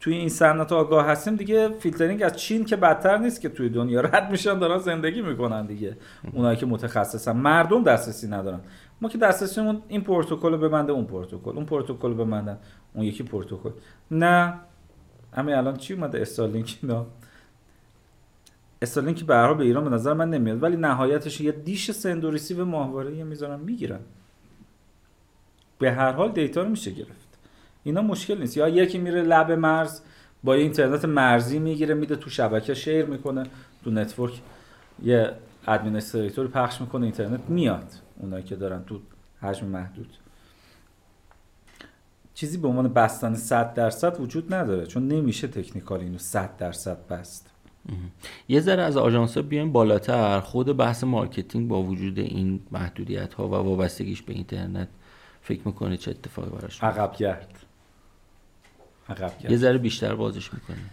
توی 0.00 0.14
این 0.14 0.28
صنعت 0.28 0.72
آگاه 0.72 1.06
هستیم 1.06 1.36
دیگه 1.36 1.68
فیلترینگ 1.68 2.22
از 2.22 2.36
چین 2.36 2.64
که 2.64 2.76
بدتر 2.76 3.18
نیست 3.18 3.40
که 3.40 3.48
توی 3.48 3.68
دنیا 3.68 4.00
رد 4.00 4.30
میشن 4.30 4.58
دارن 4.58 4.78
زندگی 4.78 5.22
می‌کنن 5.22 5.66
دیگه. 5.66 5.96
اونایی 6.32 6.56
که 6.56 6.66
متخصصن. 6.66 7.32
مردم 7.32 7.84
دسترسی 7.84 8.28
ندارن. 8.28 8.60
ما 9.00 9.08
که 9.08 9.18
دسترسیمون 9.18 9.82
این 9.88 10.00
پروتکل 10.00 10.52
رو 10.52 10.58
ببنده 10.58 10.92
اون 10.92 11.04
پروتکل. 11.04 11.50
اون 11.50 11.64
پروتکل 11.64 12.08
رو 12.08 12.24
ببندن. 12.24 12.58
اون 12.94 13.04
یکی 13.04 13.22
پروتکل. 13.22 13.70
نه. 14.10 14.54
همین 15.32 15.54
الان 15.54 15.76
چی 15.76 15.94
اومده؟ 15.94 16.20
Starlink 16.20 16.78
اینا. 16.82 17.06
Starlink 18.82 19.24
به 19.24 19.34
هر 19.34 19.46
حال 19.46 19.56
به 19.56 19.64
ایران 19.64 19.84
به 19.84 19.90
نظر 19.90 20.12
من 20.12 20.30
نمیاد 20.30 20.62
ولی 20.62 20.76
نهایتش 20.76 21.40
یه 21.40 21.52
دیش 21.52 21.90
سندوریسی 21.90 22.54
و 22.54 22.64
ماهواره 22.64 23.24
می‌ذارن 23.24 23.60
می‌گیرن. 23.60 24.00
به 25.78 25.92
هر 25.92 26.12
حال 26.12 26.32
data 26.32 26.62
رو 26.62 26.68
میشه 26.68 26.90
گرفت. 26.90 27.38
اینا 27.84 28.02
مشکل 28.02 28.38
نیست. 28.38 28.56
یا 28.56 28.68
یکی 28.68 28.98
میره 28.98 29.22
لب 29.22 29.52
مرز 29.52 30.00
با 30.44 30.56
یه 30.56 30.62
اینترنت 30.62 31.04
مرزی 31.04 31.58
می‌گیره 31.58 31.94
میده 31.94 32.16
تو 32.16 32.30
شبکه 32.30 32.74
share 32.74 33.04
می‌کنه 33.04 33.46
تو 33.84 33.90
network 33.90 34.40
یه 35.02 35.32
administrator 35.66 36.48
پخش 36.48 36.80
می‌کنه 36.80 37.02
اینترنت 37.04 37.40
میاد. 37.48 37.92
اونایی 38.16 38.44
که 38.44 38.56
دارن 38.56 38.84
تو 38.84 39.00
حجم 39.40 39.66
محدود. 39.66 40.16
چیزی 42.34 42.58
به 42.58 42.68
عنوان 42.68 42.92
بستن 42.92 43.34
100 43.34 43.74
درصد 43.74 44.20
وجود 44.20 44.54
نداره 44.54 44.86
چون 44.86 45.08
نمیشه 45.08 45.48
technical 45.48 46.00
اینو 46.00 46.18
100 46.18 46.56
درصد 46.56 47.06
بست. 47.06 47.51
یه 48.48 48.60
ذره 48.60 48.82
از 48.82 48.96
آژانس 48.96 49.36
ها 49.36 49.42
بیایم 49.42 49.72
بالاتر. 49.72 50.40
خود 50.40 50.76
بحث 50.76 51.04
marketing 51.04 51.68
با 51.68 51.82
وجود 51.82 52.18
این 52.18 52.60
محدودیت 52.70 53.34
ها 53.34 53.48
و 53.48 53.50
وابستگیش 53.50 54.22
به 54.22 54.32
اینترنت 54.32 54.88
فکر 55.42 55.60
می‌کنه 55.64 55.96
چه 55.96 56.10
اتفاقی 56.10 56.50
براش؟ 56.50 56.82
عقب 56.84 57.16
گرد. 57.16 57.58
عقب 59.08 59.32
یه 59.42 59.48
گرد 59.48 59.56
ذره 59.56 59.78
بیشتر 59.78 60.14
بازش 60.14 60.54
می‌کنیم 60.54 60.90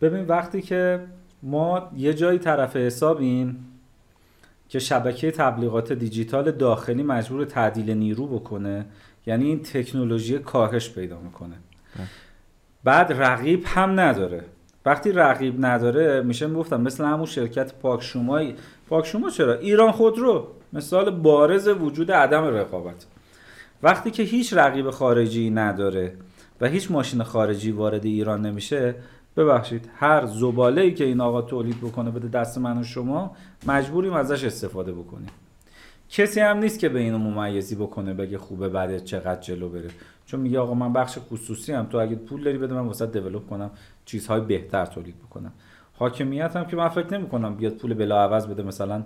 ببین 0.00 0.24
وقتی 0.24 0.62
که 0.62 1.06
ما 1.42 1.90
یه 1.96 2.14
جایی 2.14 2.38
طرف 2.38 2.76
حسابیم 2.76 3.66
که 4.68 4.78
شبکه 4.78 5.30
تبلیغات 5.30 5.92
دیجیتال 5.92 6.50
داخلی 6.50 7.02
مجبور 7.02 7.44
تعدیل 7.44 7.90
نیرو 7.90 8.26
بکنه 8.26 8.86
یعنی 9.26 9.44
این 9.44 9.62
تکنولوژی 9.62 10.38
کاهش 10.38 10.90
پیدا 10.90 11.20
می‌کنه. 11.20 11.56
بعد 12.84 13.12
رقیب 13.12 13.62
هم 13.66 14.00
نداره. 14.00 14.44
وقتی 14.86 15.12
رقیب 15.12 15.64
نداره 15.64 16.22
میشه 16.22 16.48
گفتم 16.48 16.80
مثل 16.80 17.04
همون 17.04 17.26
شرکت 17.26 17.74
پاکشومایی. 17.74 18.54
پاکشوما 18.88 19.30
چرا؟ 19.30 19.54
ایران 19.54 19.92
خودرو. 19.92 20.46
مثال 20.72 21.10
بارز 21.10 21.68
وجود 21.68 22.12
عدم 22.12 22.44
رقابت. 22.44 23.06
وقتی 23.82 24.10
که 24.10 24.22
هیچ 24.22 24.54
رقیب 24.54 24.90
خارجی 24.90 25.50
نداره 25.50 26.14
و 26.60 26.66
هیچ 26.66 26.90
ماشین 26.90 27.22
خارجی 27.22 27.70
وارد 27.70 28.04
ایران 28.04 28.46
نمیشه 28.46 28.94
ببخشید 29.36 29.90
هر 29.96 30.26
زباله 30.26 30.82
ای 30.82 30.94
که 30.94 31.04
این 31.04 31.20
آقا 31.20 31.42
تولید 31.42 31.80
بکنه 31.80 32.10
بده 32.10 32.28
دست 32.28 32.58
من 32.58 32.78
و 32.78 32.84
شما 32.84 33.36
مجبوریم 33.66 34.12
ازش 34.12 34.44
استفاده 34.44 34.92
بکنیم. 34.92 35.28
کسی 36.10 36.40
هم 36.40 36.58
نیست 36.58 36.78
که 36.78 36.88
به 36.88 36.98
اینو 36.98 37.18
ممیزی 37.18 37.74
بکنه 37.74 38.14
بگه 38.14 38.38
خوبه 38.38 38.68
بعد 38.68 39.04
چقدر 39.04 39.40
جلو 39.40 39.68
بره. 39.68 39.88
چون 40.26 40.40
میگه 40.40 40.58
آقا 40.58 40.74
من 40.74 40.92
بخش 40.92 41.18
خصوصی 41.18 41.72
هم 41.72 41.86
تو 41.86 41.98
اگه 41.98 42.16
پول 42.16 42.44
داری 42.44 42.58
بده 42.58 42.74
من 42.74 42.86
واسه 42.86 43.06
دیولپ 43.06 43.46
کنم. 43.46 43.70
چیزهای 44.10 44.40
بهتر 44.40 44.86
تولید 44.86 45.18
بکنم. 45.18 45.52
حاکمیت 45.98 46.56
هم 46.56 46.64
که 46.64 46.76
من 46.76 46.88
فکر 46.88 47.18
نمی 47.18 47.28
کنم 47.28 47.54
بیاد 47.54 47.72
پول 47.72 47.94
بلا 47.94 48.22
عوض 48.22 48.46
بده. 48.46 48.62
مثلا 48.62 49.02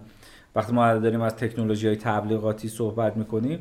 وقتی 0.56 0.72
ما 0.72 0.94
داریم 0.94 1.20
از 1.20 1.36
تکنولوژی 1.36 1.86
های 1.86 1.96
تبلیغاتی 1.96 2.68
صحبت 2.68 3.16
می‌کنیم 3.16 3.58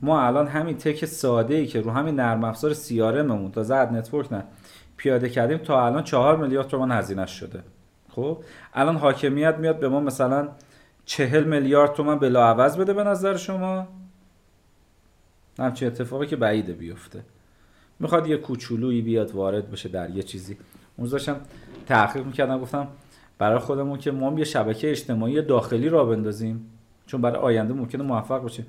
ما 0.00 0.22
الان 0.22 0.46
همین 0.46 0.76
تک 0.76 1.04
ساده 1.04 1.54
ای 1.54 1.66
که 1.66 1.80
رو 1.80 1.90
همین 1.90 2.14
نرم 2.14 2.44
افزار 2.44 2.74
سیارممون 2.74 3.50
تا 3.50 3.62
زد 3.62 3.92
نتورک 3.92 4.32
نه 4.32 4.44
پیاده 4.96 5.28
کردیم 5.28 5.58
تا 5.58 5.86
الان 5.86 6.02
چهار 6.02 6.36
میلیارد 6.36 6.68
تومان 6.68 6.92
هزینه 6.92 7.26
شده. 7.26 7.62
خب؟ 8.08 8.38
الان 8.74 8.96
حاکمیت 8.96 9.54
میاد 9.58 9.80
به 9.80 9.88
ما 9.88 10.00
مثلا 10.00 10.48
چهل 11.04 11.44
میلیارد 11.44 11.92
تومن 11.92 12.18
بلا 12.18 12.46
عوض 12.46 12.76
بده 12.76 12.92
به 12.92 13.04
نظر 13.04 13.36
شما؟ 13.36 13.88
همچین 15.58 15.88
اتفاقی 15.88 16.26
که 16.26 16.36
بعیده 16.36 16.72
بیفته. 16.72 17.22
می‌خواد 18.00 18.26
یه 18.26 18.36
کوچولویی 18.36 19.02
بیاد 19.02 19.30
وارد 19.30 19.70
بشه 19.70 19.88
در 19.88 20.10
یه 20.10 20.22
چیزی. 20.22 20.56
اون 20.98 21.08
داشتم 21.08 21.40
تحقیق 21.86 22.26
می‌کردم 22.26 22.60
گفتم 22.60 22.88
برای 23.38 23.58
خودمون 23.58 23.98
که 23.98 24.10
ما 24.10 24.38
یه 24.38 24.44
شبکه 24.44 24.90
اجتماعی 24.90 25.42
داخلی 25.42 25.88
را 25.88 26.04
بندازیم 26.04 26.70
چون 27.06 27.20
برای 27.20 27.36
آینده 27.36 27.74
ممکنه 27.74 28.02
موفق 28.02 28.42
باشیم. 28.42 28.66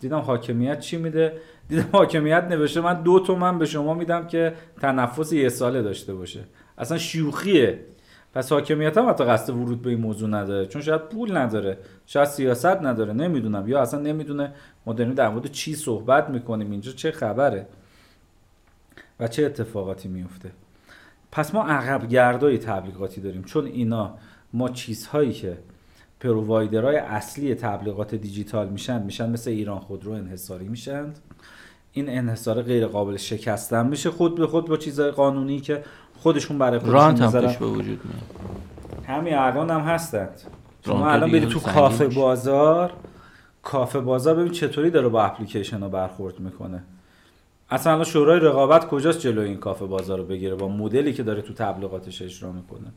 دیدم 0.00 0.18
حاکمیت 0.18 0.80
چی 0.80 0.96
میده؟ 0.96 1.32
دیدم 1.68 1.88
حاکمیت 1.92 2.44
نوشته 2.44 2.80
من 2.80 3.02
دو 3.02 3.20
تومن 3.20 3.58
به 3.58 3.66
شما 3.66 3.94
میدم 3.94 4.26
که 4.26 4.54
تنفس 4.80 5.32
یه 5.32 5.48
ساله 5.48 5.82
داشته 5.82 6.14
باشه. 6.14 6.44
اصلا 6.78 6.98
شوخیه. 6.98 7.80
پس 8.34 8.52
حاکمیت 8.52 8.98
هم 8.98 9.08
حتی 9.08 9.24
قصد 9.24 9.50
ورود 9.50 9.82
به 9.82 9.90
این 9.90 10.00
موضوع 10.00 10.28
نداره 10.28 10.66
چون 10.66 10.82
شاید 10.82 11.00
پول 11.00 11.36
نداره 11.36 11.78
شاید 12.06 12.28
سیاست 12.28 12.66
نداره 12.66 13.12
نمی‌دونم. 13.12 13.68
یا 13.68 13.80
اصلا 13.80 14.00
نمی‌دونه 14.00 14.52
ما 14.86 14.92
داریم 14.92 15.14
در 15.14 15.28
مورد 15.28 15.50
چی 15.50 15.74
صحبت 15.74 16.30
می‌کنیم 16.30 16.70
اینجا 16.70 16.92
چه 16.92 17.10
خبره 17.10 17.66
و 19.20 19.28
چه 19.28 19.44
اتفاقاتی 19.44 20.08
میفته 20.08 20.50
پس 21.32 21.54
ما 21.54 21.62
عقب 21.62 22.08
گردای 22.08 22.58
تبلیغاتی 22.58 23.20
داریم 23.20 23.42
چون 23.42 23.66
اینا 23.66 24.14
ما 24.52 24.68
چیزهایی 24.68 25.32
که 25.32 25.58
پرووایدرهای 26.20 26.96
اصلی 26.96 27.54
تبلیغات 27.54 28.14
دیجیتال 28.14 28.68
میشن 28.68 29.02
میشن 29.02 29.30
مثل 29.30 29.50
ایران 29.50 29.78
خودرو 29.78 30.12
انحصاری 30.12 30.68
میشن. 30.68 31.06
این 31.92 32.08
انحصار 32.08 32.62
غیر 32.62 32.86
قابل 32.86 33.16
شکستن 33.16 33.86
میشه. 33.86 34.10
خود 34.10 34.34
به 34.34 34.46
خود 34.46 34.68
با 34.68 34.76
چیزهای 34.76 35.10
قانونی 35.10 35.60
که 35.60 35.84
خودشون 36.18 36.58
برای 36.58 36.78
خودشون 36.78 36.94
رانت 36.94 37.20
هم 37.20 37.30
به 37.60 37.66
وجود 37.66 38.00
میاد. 38.04 38.48
همین 39.06 39.34
الان 39.34 39.70
هم 39.70 39.80
هستند 39.80 40.40
شما 40.86 41.10
الان 41.10 41.30
برید 41.30 41.48
تو 41.48 41.60
کافه 41.60 42.08
بازار 42.08 42.92
کافه 43.62 44.00
بازار 44.00 44.34
ببین 44.34 44.52
چطوری 44.52 44.90
داره 44.90 45.08
با 45.08 45.22
اپلیکیشن 45.22 45.80
ها 45.80 45.88
برخورد 45.88 46.40
می‌کنه. 46.40 46.82
اصلا 47.70 48.04
شورای 48.04 48.40
رقابت 48.40 48.88
کجاست 48.88 49.20
جلوی 49.20 49.48
این 49.48 49.56
کافه 49.56 49.86
بازار 49.86 50.18
رو 50.18 50.24
بگیره 50.24 50.54
با 50.54 50.68
مدلی 50.68 51.12
که 51.12 51.22
داره 51.22 51.42
تو 51.42 51.52
تبلیغاتش 51.52 52.22
اجرا 52.22 52.52
می‌کنه؟ 52.52 52.92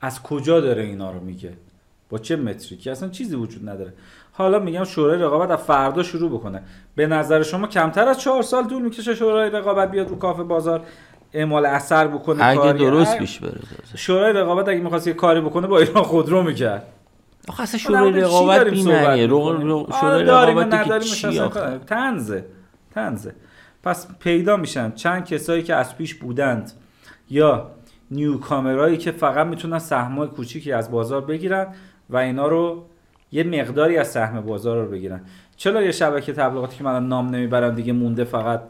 از 0.00 0.22
کجا 0.22 0.60
داره 0.60 0.82
اینا 0.82 1.10
رو 1.10 1.20
میگه؟ 1.20 1.52
با 2.10 2.18
چه 2.18 2.36
متریکی؟ 2.36 2.90
اصلا 2.90 3.08
چیزی 3.08 3.36
وجود 3.36 3.68
نداره. 3.68 3.92
حالا 4.32 4.58
میگم 4.58 4.84
شورای 4.84 5.18
رقابت 5.18 5.50
از 5.50 5.58
فردا 5.58 6.02
شروع 6.02 6.30
بکنه. 6.30 6.62
به 6.96 7.06
نظر 7.06 7.42
شما 7.42 7.66
کمتر 7.66 8.08
از 8.08 8.20
چهار 8.20 8.42
سال 8.42 8.64
طول 8.64 8.82
می‌کشه 8.82 9.14
شورای 9.14 9.50
رقابت 9.50 9.90
بیاد 9.90 10.08
رو 10.08 10.18
کافه 10.18 10.42
بازار 10.42 10.82
اعمال 11.32 11.66
اثر 11.66 12.06
بکنه؟ 12.06 12.44
اگه 12.44 12.72
درست 12.72 13.18
پیش 13.18 13.38
بره. 13.38 13.60
شورای 13.96 14.32
رقابت 14.32 14.68
اگه 14.68 14.80
می‌خواست 14.80 15.06
یه 15.06 15.12
کاری 15.12 15.40
بکنه 15.40 15.66
با 15.66 15.78
ایران 15.78 16.02
خودرو 16.02 16.42
می‌کرد. 16.42 16.86
آخه 17.48 17.62
اصلا 17.62 17.78
شورای 17.78 18.12
رقابت 18.12 18.66
بیمعنیه؟ 18.66 19.28
شورای 19.28 20.22
رقابت 20.24 21.02
چی 21.02 21.40
تنزه 21.86 22.44
تنزه 22.94 23.34
پس 23.84 24.18
پیدا 24.18 24.56
میشن. 24.56 24.92
چند 24.92 25.24
کسایی 25.24 25.62
که 25.62 25.74
از 25.74 25.96
پیش 25.96 26.14
بودند 26.14 26.72
یا 27.30 27.70
نیو 28.10 28.38
کامرایی 28.38 28.96
که 28.96 29.10
فقط 29.10 29.46
می‌تونن 29.46 29.78
سهمای 29.78 30.28
کوچیکی 30.28 30.72
از 30.72 30.90
بازار 30.90 31.20
بگیرن 31.20 31.66
و 32.10 32.16
اینا 32.16 32.46
رو 32.48 32.84
یه 33.32 33.44
مقداری 33.44 33.96
از 33.96 34.08
سهم 34.08 34.40
بازار 34.40 34.84
رو 34.84 34.90
بگیرن. 34.90 35.20
چرا 35.56 35.82
یه 35.82 35.92
شبکه 35.92 36.32
تبلیغاتی 36.32 36.76
که 36.76 36.84
من 36.84 37.08
نام 37.08 37.28
نمی‌برم 37.28 37.74
دیگه 37.74 37.92
مونده 37.92 38.24
فقط 38.24 38.60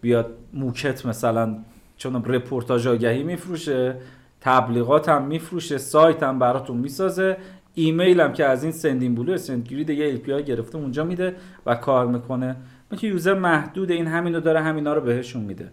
بیاد 0.00 0.30
موکت 0.52 1.06
مثلا 1.06 1.58
چون 1.96 2.24
رپورتاج 2.24 2.88
آگهی 2.88 3.22
میفروشه 3.22 3.96
تبلیغات 4.40 5.08
هم 5.08 5.26
میفروشه 5.26 5.78
سایت 5.78 6.22
هم 6.22 6.38
براتون 6.38 6.76
می‌سازه 6.76 7.36
ایمیل 7.74 8.20
هم 8.20 8.32
که 8.32 8.44
از 8.44 8.62
این 8.62 8.72
سندین 8.72 9.14
بلو 9.14 9.36
سندگرید 9.36 9.90
یه 9.90 10.20
ال 10.28 10.42
گرفته 10.42 10.78
اونجا 10.78 11.04
میده 11.04 11.36
و 11.66 11.74
کار 11.74 12.06
می‌کنه. 12.06 12.56
من 12.94 13.00
که 13.00 13.06
یوزر 13.06 13.34
محدود 13.34 13.90
این 13.90 14.06
همینو 14.06 14.40
داره 14.40 14.62
همینا 14.62 14.94
رو 14.94 15.00
بهشون 15.00 15.42
میده. 15.42 15.70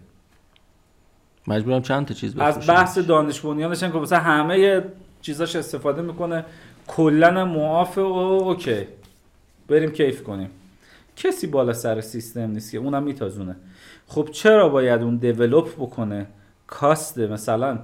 مجبورم 1.46 1.82
چند 1.82 2.06
تا 2.06 2.14
چیز 2.14 2.38
از 2.38 2.66
بحث 2.66 2.98
دانش 2.98 3.40
بنیانش 3.40 3.80
که 3.80 3.86
مثلا 3.86 4.18
همه 4.18 4.84
چیزاش 5.20 5.56
استفاده 5.56 6.02
می‌کنه. 6.02 6.44
کلا 6.86 7.44
معاف 7.44 7.98
و 7.98 8.00
اوکی. 8.00 8.86
بریم 9.68 9.90
کیف 9.90 10.22
کنیم. 10.22 10.50
کسی 11.16 11.46
بالا 11.46 11.72
سر 11.72 12.00
سیستم 12.00 12.50
نیست 12.50 12.72
که 12.72 12.78
اونم 12.78 13.02
میتازونه. 13.02 13.56
خب 14.06 14.28
چرا 14.32 14.68
باید 14.68 15.02
اون 15.02 15.16
دیولپ 15.16 15.74
بکنه؟ 15.74 16.26
کاست 16.66 17.18
مثلا 17.18 17.78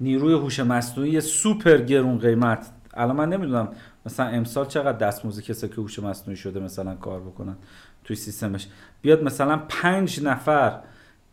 نیروی 0.00 0.32
هوش 0.32 0.60
مصنوعی 0.60 1.20
سوپر 1.20 1.78
گرون 1.78 2.18
قیمت. 2.18 2.70
الان 2.94 3.16
من 3.16 3.28
نمی‌دونم 3.28 3.68
مثلا 4.06 4.26
امسال 4.26 4.66
چقدر 4.66 4.98
دستموزی 4.98 5.42
کسی 5.42 5.68
که 5.68 5.74
هوش 5.74 5.98
مصنوعی 5.98 6.36
شده 6.36 6.60
مثلا 6.60 6.94
کار 6.94 7.20
بکنن. 7.20 7.56
توی 8.08 8.16
سیستمش. 8.16 8.66
بیاد 9.02 9.22
مثلا 9.22 9.56
پنج 9.68 10.22
نفر. 10.22 10.78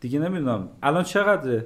دیگه 0.00 0.18
نمی‌دونم. 0.18 0.68
الان 0.82 1.04
چقدر 1.04 1.62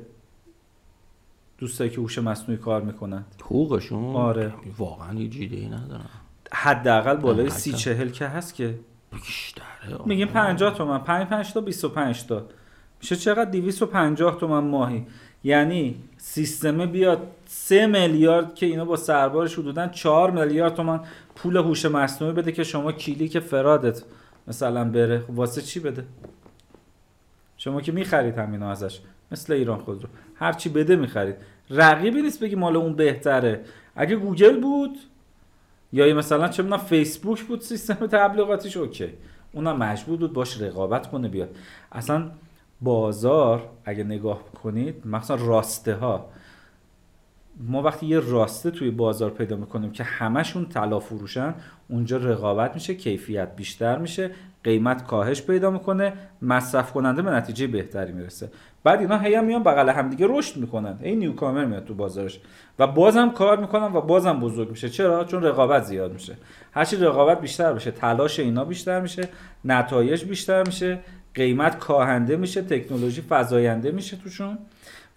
دوستایی 1.58 1.90
که 1.90 2.00
هوش 2.00 2.18
مصنوعی 2.18 2.60
کار 2.60 2.82
می‌کنن؟ 2.82 3.24
حقوقشون؟ 3.42 4.16
آره. 4.16 4.52
واقعا 4.78 5.14
یه 5.14 5.28
جیده 5.28 5.56
ای 5.56 5.68
ندارم 5.68 6.08
حداقل 6.52 7.16
بالای 7.16 7.50
سی 7.50 7.72
چهل 7.72 8.08
که 8.08 8.26
هست 8.26 8.54
که. 8.54 8.78
بیشتره 9.12 9.64
میگیم 10.06 10.28
50 10.28 10.74
تومن. 10.74 10.98
5 10.98 11.26
5 11.26 11.52
تا 11.52 11.60
25 11.60 12.26
تا. 12.26 12.46
میشه 13.00 13.16
چقدر 13.16 13.50
250 13.50 14.38
تومن 14.38 14.68
ماهی. 14.68 15.06
یعنی 15.44 16.02
سیستمه 16.16 16.86
بیاد 16.86 17.26
3 17.46 17.86
میلیارد 17.86 18.54
که 18.54 18.66
اینا 18.66 18.84
با 18.84 18.96
سربارش 18.96 19.58
حدودا 19.58 19.88
4 19.88 20.30
میلیارد 20.30 20.74
تومن 20.74 21.00
پول 21.34 21.56
هوش 21.56 21.84
مصنوعی 21.84 22.34
بده 22.34 22.52
که 22.52 22.64
شما 22.64 22.92
کلیک 22.92 23.38
فرادت. 23.38 24.02
مثلا 24.48 24.84
بره. 24.84 25.18
خب 25.18 25.38
واسه 25.38 25.62
چی 25.62 25.80
بده؟ 25.80 26.04
شما 27.56 27.80
که 27.80 27.92
می‌خرید 27.92 28.38
همینا 28.38 28.70
ازش 28.70 29.00
مثل 29.32 29.52
ایران 29.52 29.78
خود 29.78 30.02
رو 30.02 30.08
هر 30.34 30.52
چی 30.52 30.68
بده 30.68 30.96
می‌خرید. 30.96 31.36
رقیبی 31.70 32.22
نیست 32.22 32.40
بگی 32.40 32.54
مال 32.54 32.76
اون 32.76 32.94
بهتره. 32.94 33.64
اگه 33.96 34.16
گوگل 34.16 34.60
بود 34.60 34.98
یا 35.92 36.14
مثلا 36.14 36.48
چه 36.48 36.62
می‌دونم 36.62 36.80
فیسبوک 36.80 37.42
بود 37.42 37.60
سیستم 37.60 38.06
تبلیغاتیش 38.06 38.76
OK. 38.76 39.12
اونم 39.52 39.76
مجبور 39.76 40.18
بود 40.18 40.32
باش 40.32 40.60
رقابت 40.60 41.10
کنه 41.10 41.28
بیاد. 41.28 41.56
اصلا 41.92 42.30
بازار 42.80 43.68
اگه 43.84 44.04
نگاه 44.04 44.52
کنید 44.52 45.06
مثلا 45.06 45.36
راسته 45.46 45.94
ها 45.94 46.30
ما 47.68 47.82
وقتی 47.82 48.06
یه 48.06 48.20
راسته 48.20 48.70
توی 48.70 48.90
بازار 48.90 49.30
پیدا 49.30 49.56
می‌کنیم 49.56 49.92
که 49.92 50.04
همشون 50.04 50.66
طلا 50.66 50.98
فروشن 50.98 51.54
اونجا 51.88 52.16
رقابت 52.16 52.74
میشه 52.74 52.94
کیفیت 52.94 53.56
بیشتر 53.56 53.98
میشه 53.98 54.30
قیمت 54.64 55.06
کاهش 55.06 55.42
پیدا 55.42 55.70
می‌کنه 55.70 56.12
مصرف 56.42 56.92
کننده 56.92 57.22
به 57.22 57.30
نتیجه 57.30 57.66
بهتری 57.66 58.12
می‌رسه. 58.12 58.50
بعد 58.84 59.00
اینا 59.00 59.18
هی 59.18 59.34
هم 59.34 59.44
میان 59.44 59.62
بغل 59.62 59.88
همدیگه 59.88 60.26
رشد 60.30 60.56
می‌کنن. 60.56 60.98
این 61.02 61.18
نیوکامر 61.18 61.64
میاد 61.64 61.84
تو 61.84 61.94
بازارش. 61.94 62.40
و 62.78 62.86
بازم 62.86 63.30
کار 63.30 63.60
می‌کنن 63.60 63.92
و 63.92 64.00
بازم 64.00 64.40
بزرگ 64.40 64.70
میشه. 64.70 64.88
چرا؟ 64.88 65.24
چون 65.24 65.42
رقابت 65.42 65.82
زیاد 65.82 66.12
میشه. 66.12 66.36
هرچی 66.72 66.96
رقابت 66.96 67.40
بیشتر 67.40 67.72
بشه 67.72 67.90
تلاش 67.90 68.40
اینا 68.40 68.64
بیشتر 68.64 69.00
میشه 69.00 69.28
نتایج 69.64 70.24
بیشتر 70.24 70.66
میشه. 70.66 70.98
قیمت 71.34 71.78
کاهنده 71.78 72.36
میشه 72.36 72.62
تکنولوژی 72.62 73.24
فزاینده 73.28 73.90
میشه 73.90 74.16
توشون 74.16 74.58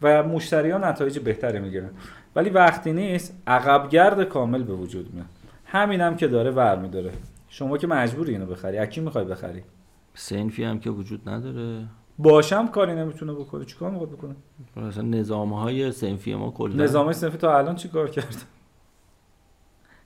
و 0.01 0.23
مشتریان 0.23 0.83
نتایج 0.83 1.19
بهتری 1.19 1.59
می‌گیرن. 1.59 1.89
ولی 2.35 2.49
وقتی 2.49 2.93
نیست 2.93 3.41
عقبگرد 3.47 4.23
کامل 4.23 4.63
به 4.63 4.73
وجود 4.73 5.13
میاد. 5.13 5.25
همینم 5.65 6.07
هم 6.07 6.15
که 6.15 6.27
داره 6.27 6.51
ور 6.51 6.79
میداره. 6.79 7.11
شما 7.49 7.77
که 7.77 7.87
مجبوری 7.87 8.31
اینو 8.31 8.45
بخری. 8.45 8.77
اکی 8.77 9.01
می‌خوای 9.01 9.25
بخری؟ 9.25 9.63
سنفی 10.13 10.63
هم 10.63 10.79
که 10.79 10.89
وجود 10.89 11.29
نداره. 11.29 11.85
باشم 12.17 12.67
کاری 12.67 12.95
نمی‌تونه 12.95 13.33
بکنه. 13.33 13.65
چیکار 13.65 13.91
می‌خواد 13.91 14.09
بکنه؟ 14.09 14.35
مثلا 14.75 15.03
نظام 15.03 15.53
های 15.53 15.91
سنفی 15.91 16.35
ما 16.35 16.51
کلا 16.51 16.83
نظام 16.83 17.05
های 17.05 17.13
سنفی 17.13 17.37
تا 17.37 17.57
الان 17.57 17.75
چیکار 17.75 18.09
کرد 18.09 18.45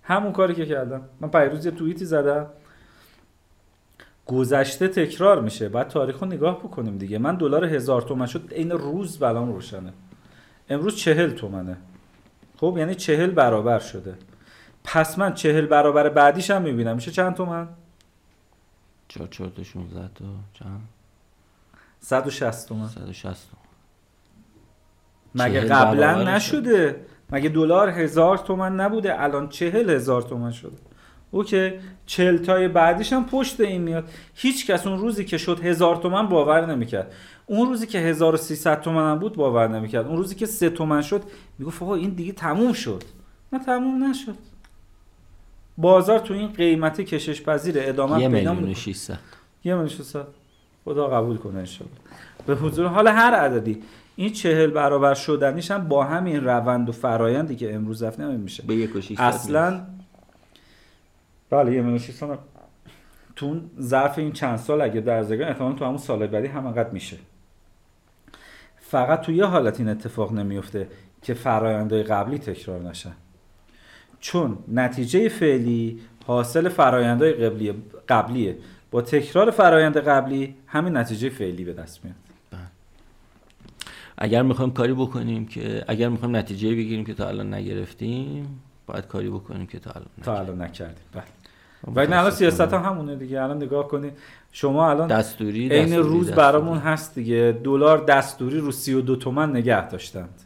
همون 0.04 0.32
کاری 0.32 0.54
که 0.54 0.66
کردم. 0.66 1.02
من 1.22 1.30
پیروز 1.30 1.66
یه 1.66 1.72
توییتی 1.72 2.06
زدم. 2.06 2.48
گذشته 4.28 4.88
تکرار 4.88 5.41
میشه. 5.41 5.70
بعد 5.70 5.88
تاریخ 5.88 6.20
رو 6.20 6.28
نگاه 6.28 6.60
بکنیم 6.60 6.98
دیگه. 6.98 7.18
من 7.18 7.36
دلار 7.36 7.66
هزار 7.66 8.02
تومن 8.02 8.26
شد. 8.26 8.52
این 8.52 8.72
روز 8.72 9.20
بلام 9.20 9.54
روشنه. 9.54 9.94
امروز 10.70 10.95
چهل 10.95 11.32
تومنه. 11.32 11.78
خب 12.58 12.76
یعنی 12.78 12.95
چهل 12.95 13.32
برابر 13.32 13.80
شده. 13.80 14.16
پس 14.84 15.20
من 15.20 15.34
چهل 15.34 15.66
برابر 15.66 16.10
بعدیش 16.10 16.52
هم 16.52 16.62
می‌بینم. 16.62 16.95
میشه 16.95 17.12
چند 17.12 17.36
تومن؟ 17.36 17.68
چهار 19.08 19.28
چهار 19.28 19.49
تا 19.49 19.64
16 19.64 19.99
تا. 19.99 20.26
چند؟ 20.54 20.82
160 21.99 22.70
تومن. 22.70 22.88
160 22.88 23.24
تومن. 23.24 23.64
مگه 25.36 25.62
قبلا 25.62 26.24
نشده؟ 26.24 27.06
مگه 27.30 27.49
دلار 27.49 27.90
هزار 27.90 28.38
تومن 28.38 28.76
نبوده؟ 28.76 29.24
الان 29.24 29.49
چهل 29.49 29.90
هزار 29.90 30.22
تومن 30.22 30.52
شده. 30.52 30.78
اوکی 31.32 31.72
چهل 32.06 32.38
تای 32.38 32.68
بعدیش 32.68 33.14
هم 33.14 33.26
پشت 33.26 33.60
این 33.60 33.82
میاد. 33.82 34.10
هیچ 34.36 34.68
کس 34.68 34.88
اون 34.88 34.99
روزی 34.99 35.26
که 35.26 35.38
شد 35.38 35.60
هزار 35.60 35.95
تومن 35.95 36.28
باور 36.28 36.66
نمی‌کرد. 36.66 37.14
اون 37.45 37.68
روزی 37.68 37.88
که 37.88 37.99
1300 37.99 38.82
تومن 38.82 39.12
هم 39.12 39.20
بود 39.20 39.36
باور 39.36 39.68
نمی‌کرد. 39.68 40.08
اون 40.08 40.18
روزی 40.18 40.36
که 40.36 40.45
سه 40.45 40.70
تومن 40.70 41.02
شد 41.02 41.24
می‌گفت 41.60 41.84
آقا 41.84 41.95
این 41.95 42.10
دیگه 42.10 42.32
تموم 42.32 42.74
شد. 42.74 43.04
نه 43.54 43.60
تموم 43.60 44.04
نشد. 44.10 44.36
بازار 45.78 46.20
تو 46.20 46.34
این 46.34 46.48
قیمتی 46.48 47.04
کشش 47.04 47.41
پذیره 47.41 47.82
ادامه 47.86 48.22
یه 48.22 48.30
پیدا 48.30 48.36
میلیون 48.36 48.58
و 48.58 48.60
می‌کنه. 48.60 48.74
600 48.74 49.20
یه 49.64 49.74
میلیون 49.74 49.88
600 49.88 50.28
خدا 50.86 51.08
قبول 51.08 51.38
کنه 51.38 51.60
انشالله 51.60 51.94
به 52.45 52.56
حضور 52.56 52.88
حالا 52.88 53.12
هر 53.12 53.34
عددی. 53.34 53.82
این 54.16 54.34
چهل 54.34 54.68
برابر 54.68 55.14
شدنیش 55.14 55.72
هم 55.72 55.88
با 55.88 56.04
همین 56.04 56.44
روند 56.44 56.90
و 56.90 56.91
فرایندی 56.91 57.56
که 57.56 57.76
امروز 57.76 58.04
همین 58.04 58.40
میشه. 58.40 58.64
به 58.64 58.76
یک 58.76 58.95
و 58.95 59.02
600 59.02 59.22
اصلا 59.22 59.82
بله 61.49 61.74
یه 61.74 61.82
میلیون 61.82 61.98
600 61.98 62.40
تو 63.36 63.61
ظرف 63.82 64.18
این 64.18 64.32
چند 64.32 64.57
سال 64.57 64.82
اگه 64.82 65.02
در 65.02 65.24
زگان 65.24 65.48
احتمال 65.48 65.76
تو 65.76 65.86
همون 65.86 65.98
سال 65.98 66.28
بعدی 66.28 66.48
همانقدر 66.48 66.90
میشه. 66.90 67.18
فقط 68.80 69.22
تو 69.22 69.32
یه 69.32 69.45
حالت 69.45 69.80
این 69.80 69.90
اتفاق 69.90 70.34
نمیفته 70.34 70.88
که 71.22 71.34
فرایندهای 71.34 72.03
قبلی 72.03 72.38
تکرار 72.38 72.82
نشن. 72.82 73.14
چون 74.19 74.57
نتیجه 74.68 75.30
فعلی 75.30 75.99
حاصل 76.26 76.69
فرایندهای 76.69 77.34
قبلیه 77.34 77.74
قبلیه. 78.10 78.57
با 78.91 79.02
تکرار 79.02 79.52
فرایند 79.52 79.98
قبلی 79.98 80.56
همین 80.68 80.98
نتیجه 80.98 81.30
فعلی 81.30 81.64
به 81.64 81.74
دست 81.74 82.06
میاد. 82.06 82.15
اگر 84.18 84.41
می‌خوایم 84.41 84.72
کاری 84.72 84.94
بکنیم 84.94 85.45
که 85.45 85.84
اگر 85.88 86.10
می‌خوایم 86.10 86.36
نتیجه 86.36 86.69
بگیریم 86.69 87.06
که 87.06 87.14
تا 87.14 87.28
الان 87.28 87.53
نگرفتیم 87.53 88.61
باید 88.88 89.07
کاری 89.07 89.30
بکنیم 89.30 89.68
که 89.68 89.80
تا 89.80 89.91
الان 89.91 90.07
تا 90.24 90.34
نکردیم. 90.34 90.53
الان 90.53 90.68
نکردیم. 90.68 91.03
بله. 91.14 91.24
و 91.84 91.99
این 91.99 92.14
الان 92.14 92.32
سیاست 92.32 92.62
هم 92.62 92.84
همونه 92.84 93.16
دیگه. 93.16 93.41
الان 93.41 93.58
نگاه 93.58 93.88
کنید 93.88 94.14
شما 94.52 94.90
الان 94.90 95.08
دستوری 95.08 95.70
عین 95.70 95.95
روز 95.95 96.26
دستوری. 96.26 96.38
برامون 96.38 96.78
هست 96.78 97.16
دیگه. 97.16 97.60
دلار 97.64 98.06
دستوری 98.06 98.60
رو 98.60 98.72
32 98.72 99.16
تومن 99.16 99.49
نگه 99.49 99.90
داشتند. 99.90 100.41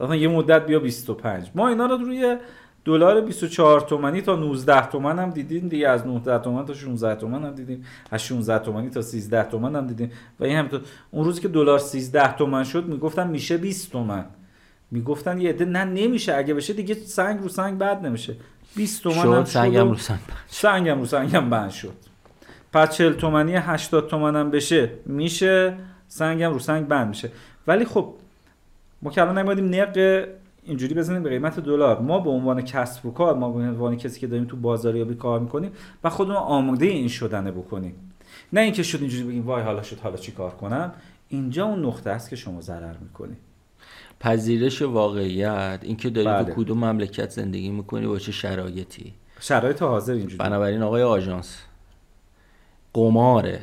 مثلا 0.00 0.16
یه 0.16 0.28
مدت 0.28 0.66
بیا 0.66 0.78
25 0.78 1.50
ما 1.54 1.68
اینا 1.68 1.86
رو 1.86 1.96
روی 1.96 2.36
دلار 2.84 3.20
24 3.20 3.80
تومنی 3.80 4.20
تا 4.20 4.36
19 4.36 4.86
تومن 4.86 5.18
هم 5.18 5.30
دیدیم 5.30 5.68
دیگه. 5.68 5.88
از 5.88 6.06
19 6.06 6.38
تومن 6.38 6.64
تا 6.64 6.74
16 6.74 7.14
تومن 7.14 7.44
هم 7.44 7.54
دیدیم. 7.54 7.84
از 8.10 8.22
16 8.22 8.58
تومنی 8.58 8.90
تا 8.90 9.02
13 9.02 9.44
تومن 9.44 9.76
هم 9.76 9.86
دیدیم. 9.86 10.10
و 10.40 10.44
این 10.44 10.56
همینطور. 10.56 10.80
اون 11.10 11.24
روزی 11.24 11.40
که 11.40 11.48
دلار 11.48 11.78
13 11.78 12.36
تومن 12.36 12.64
شد 12.64 12.86
می‌گفتن 12.86 13.26
میشه 13.28 13.56
20 13.56 13.92
تومن. 13.92 14.24
می‌گفتن 14.90 15.40
یه 15.40 15.50
عده 15.50 15.64
نه 15.64 15.84
نمیشه. 15.84 16.34
اگه 16.34 16.54
بشه 16.54 16.72
دیگه 16.72 16.94
سنگ 16.94 17.40
رو 17.40 17.48
سنگ 17.48 17.78
بعد 17.78 18.06
نمیشه. 18.06 18.36
20 18.76 19.02
تومن 19.02 19.16
هم 19.16 19.44
شد 19.44 19.50
سنگم 19.50 19.88
رو 19.88 19.96
سنگ 19.96 20.18
سنگم 20.46 20.98
رو 20.98 21.06
سنگم 21.06 21.50
بند 21.50 21.70
شد. 21.70 21.94
پس 22.72 22.96
40 22.96 23.12
تومنی 23.12 23.54
80 23.54 24.08
تومنم 24.08 24.50
بشه 24.50 24.90
میشه 25.06 25.76
سنگم 26.08 26.52
رو 26.52 26.58
سنگ 26.58 26.88
بند 26.88 27.08
میشه. 27.08 27.30
ولی 27.66 27.84
خب 27.84 28.14
ما 29.02 29.10
که 29.10 29.20
الان 29.22 29.38
نمیدیم 29.38 29.74
نق 29.74 30.24
اینجوری 30.64 30.94
بزنیم 30.94 31.22
به 31.22 31.28
قیمت 31.28 31.60
دلار. 31.60 32.00
ما 32.00 32.18
به 32.18 32.30
عنوان 32.30 32.62
کسب 32.62 33.06
و 33.06 33.10
کار 33.10 33.34
ما 33.34 33.50
به 33.50 33.58
عنوان 33.58 33.96
کسی 33.96 34.20
که 34.20 34.26
داریم 34.26 34.44
تو 34.44 34.56
بازاریابی 34.56 35.14
کار 35.14 35.40
می‌کنیم 35.40 35.72
و 36.04 36.10
خودمون 36.10 36.36
آماده 36.36 36.86
این 36.86 37.08
شدنه 37.08 37.50
بکنیم. 37.50 38.12
نه 38.52 38.60
اینکه 38.60 38.82
شد 38.82 39.00
اینجوری 39.00 39.24
بگیم 39.24 39.46
وای 39.46 39.62
حالا 39.62 39.82
شد 39.82 39.98
حالا 39.98 40.16
چی 40.16 40.32
کار 40.32 40.50
کنم؟ 40.50 40.92
اینجا 41.28 41.64
اون 41.64 41.84
نقطه 41.84 42.10
است 42.10 42.30
که 42.30 42.36
شما 42.36 42.60
ضرر 42.60 42.96
می‌کنی 43.00 43.36
پذیرش 44.26 44.82
واقعیت 44.82 45.80
اینکه 45.82 46.10
داری 46.10 46.28
بله. 46.28 46.54
تو 46.54 46.62
کدوم 46.62 46.84
مملکت 46.84 47.30
زندگی 47.30 47.70
می‌کنی 47.70 48.06
با 48.06 48.18
چه 48.18 48.32
شرایطی؟ 48.32 49.14
شرایط 49.40 49.82
حاضر 49.82 50.12
اینجوری. 50.12 50.36
بنابراین 50.36 50.82
آقای 50.82 51.02
آژانس 51.02 51.62
قماره. 52.94 53.60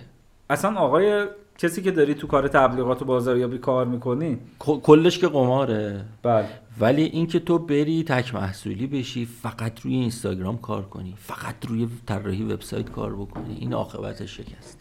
اصلا 0.49 0.75
آقای 0.79 1.27
کسی 1.57 1.81
که 1.81 1.91
داری 1.91 2.13
تو 2.13 2.27
کار 2.27 2.47
تبلیغات 2.47 3.01
و 3.01 3.05
بازاریابی 3.05 3.57
کار 3.57 3.85
می‌کنی؟ 3.85 4.37
کلش 4.59 5.19
که 5.19 5.27
قماره. 5.27 6.05
بله. 6.23 6.45
ولی 6.79 7.03
اینکه 7.03 7.39
تو 7.39 7.57
بری 7.57 8.03
تک 8.03 8.35
محصولی 8.35 8.87
بشی 8.87 9.25
فقط 9.25 9.81
روی 9.81 9.93
اینستاگرام 9.93 10.57
کار 10.57 10.81
کنی 10.81 11.13
فقط 11.17 11.55
روی 11.67 11.87
طراحی 12.05 12.43
وبسایت 12.43 12.89
کار 12.89 13.15
بکنی 13.15 13.57
این 13.59 13.73
عاقبت 13.73 14.25
شکست. 14.25 14.79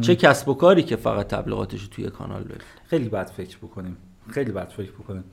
چه 0.00 0.16
کسب 0.16 0.48
و 0.48 0.54
کاری 0.54 0.82
که 0.82 0.96
فقط 0.96 1.26
تبلیغاتش 1.26 1.88
توی 1.88 2.10
کانال 2.10 2.42
ببینه 2.42 2.60
خیلی 2.86 3.08
بد 3.08 3.30
فکر 3.30 3.56
بکنیم. 3.56 3.96
خیلی 4.28 4.52
بد 4.52 4.68
فکر 4.68 4.92
بکنیم. 4.92 5.24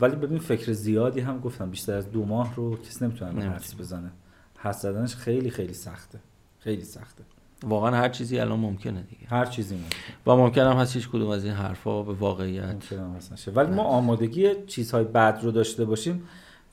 ولی 0.00 0.16
ببین 0.16 0.38
فکر 0.38 0.72
زیادی 0.72 1.20
هم 1.20 1.40
گفتم 1.40 1.70
بیشتر 1.70 1.94
از 1.94 2.10
دو 2.10 2.24
ماه 2.24 2.54
رو 2.54 2.76
کسی 2.76 3.04
نمی‌تونه. 3.04 3.50
حدس 3.50 3.74
بزنه. 3.74 4.10
حدس 4.58 4.82
زدنش 4.82 5.16
خیلی 5.16 5.50
خیلی 5.50 5.74
سخته. 5.74 6.18
خیلی 6.58 6.84
سخته. 6.84 7.24
واقعا 7.62 7.96
هر 7.96 8.08
چیزی 8.08 8.38
الان 8.38 8.58
ممکنه 8.58 9.02
دیگه. 9.02 9.26
هر 9.26 9.44
چیزی 9.44 9.74
ممکن 9.74 9.96
و 10.26 10.36
ممکن 10.36 10.60
هم 10.60 10.76
هست 10.76 10.96
هیچ 10.96 11.08
کدوم 11.08 11.28
از 11.28 11.44
این 11.44 11.52
حرفا 11.52 12.02
به 12.02 12.12
واقعیت 12.12 12.92
هست 13.16 13.32
نشه. 13.32 13.50
ولی 13.50 13.70
ما 13.70 13.82
آمادگی 13.82 14.48
چیزهای 14.66 15.04
بد 15.04 15.40
رو 15.42 15.50
داشته 15.50 15.84
باشیم 15.84 16.22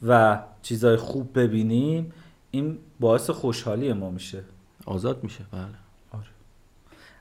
و 0.07 0.39
چیزهای 0.61 0.95
خوب 0.95 1.39
ببینیم 1.39 2.13
این 2.51 2.77
باعث 2.99 3.29
خوشحالی 3.29 3.93
ما 3.93 4.09
میشه. 4.09 4.43
آزاد 4.85 5.23
میشه 5.23 5.45
بله. 5.51 5.65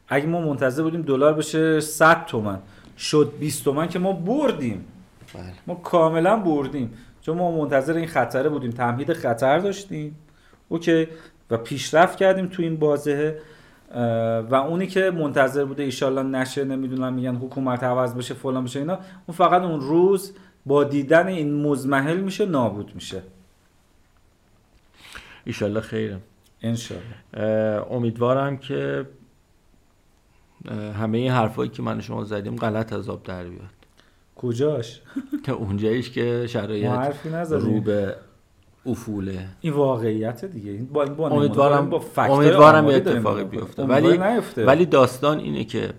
اگه 0.09 0.27
ما 0.27 0.41
منتظر 0.41 0.83
بودیم 0.83 1.03
دلار 1.03 1.35
بشه 1.35 1.81
100 1.81 2.25
تومن. 2.27 2.59
شد 2.99 3.33
20 3.41 3.65
تومن 3.65 3.89
که 3.89 3.99
ما 3.99 4.13
بردیم. 4.13 4.85
بله. 5.35 5.45
ما 5.67 5.75
کاملا 5.75 6.37
بردیم. 6.37 6.95
چون 7.21 7.37
ما 7.37 7.51
منتظر 7.51 7.93
این 7.95 8.07
خطره 8.07 8.49
بودیم. 8.49 8.71
تمهید 8.71 9.13
خطر 9.13 9.59
داشتیم. 9.59 10.17
اوکی. 10.69 11.09
و 11.51 11.57
پیشرفت 11.57 12.19
کردیم 12.19 12.47
تو 12.47 12.63
این 12.63 12.77
بازه. 12.77 13.39
و 14.51 14.55
اونی 14.55 14.87
که 14.87 15.11
منتظر 15.11 15.65
بوده 15.65 15.83
ایشالله 15.83 16.23
نشه 16.23 16.65
نمی‌دونم 16.65 17.13
میگن 17.13 17.37
حکومت 17.37 17.83
عوض 17.83 18.15
بشه 18.15 18.35
فلان 18.35 18.65
بشه 18.65 18.79
اینا 18.79 18.99
اون 19.27 19.37
فقط 19.37 19.63
اون 19.63 19.81
روز 19.81 20.33
با 20.67 20.85
دیدن 20.85 21.27
این 21.27 21.63
مزمحل 21.63 22.17
میشه 22.21 22.47
نابود 22.47 22.93
میشه. 22.95 23.23
ایشالله 25.45 25.81
خیره. 25.81 26.19
انشالله 26.63 27.85
امیدوارم 27.91 28.57
که 28.57 29.07
همه 30.99 31.19
این 31.19 31.33
حرفایی 31.33 31.71
که 31.71 31.83
من 31.83 32.01
شما 32.01 32.25
زدیم 32.25 32.57
غلط 32.57 32.93
از 32.93 33.09
آب 33.09 33.23
در 33.23 33.45
بیاد. 33.45 33.69
کجاش؟ 34.37 35.01
که 35.45 35.53
اونجاییش 35.63 36.11
که 36.11 36.47
شرایط 36.47 36.93
رو 37.51 37.81
به 37.81 38.17
افوله 38.87 39.47
این 39.61 39.73
واقعیت 39.73 40.45
دیگه. 40.45 40.71
این 40.71 40.87
با 40.87 41.03
این 41.03 41.15
با 41.15 41.29
امیدوارم 41.29 41.91
با 41.91 42.03
امیدوارم 42.17 42.89
یه 42.89 42.95
اتفاقی. 42.95 43.45
بیفته. 43.45 43.83
ولی 43.83 44.19
نیفته. 44.19 44.65
ولی 44.65 44.87
داستان 44.87 45.39
اینه 45.39 45.65
که 45.65 45.95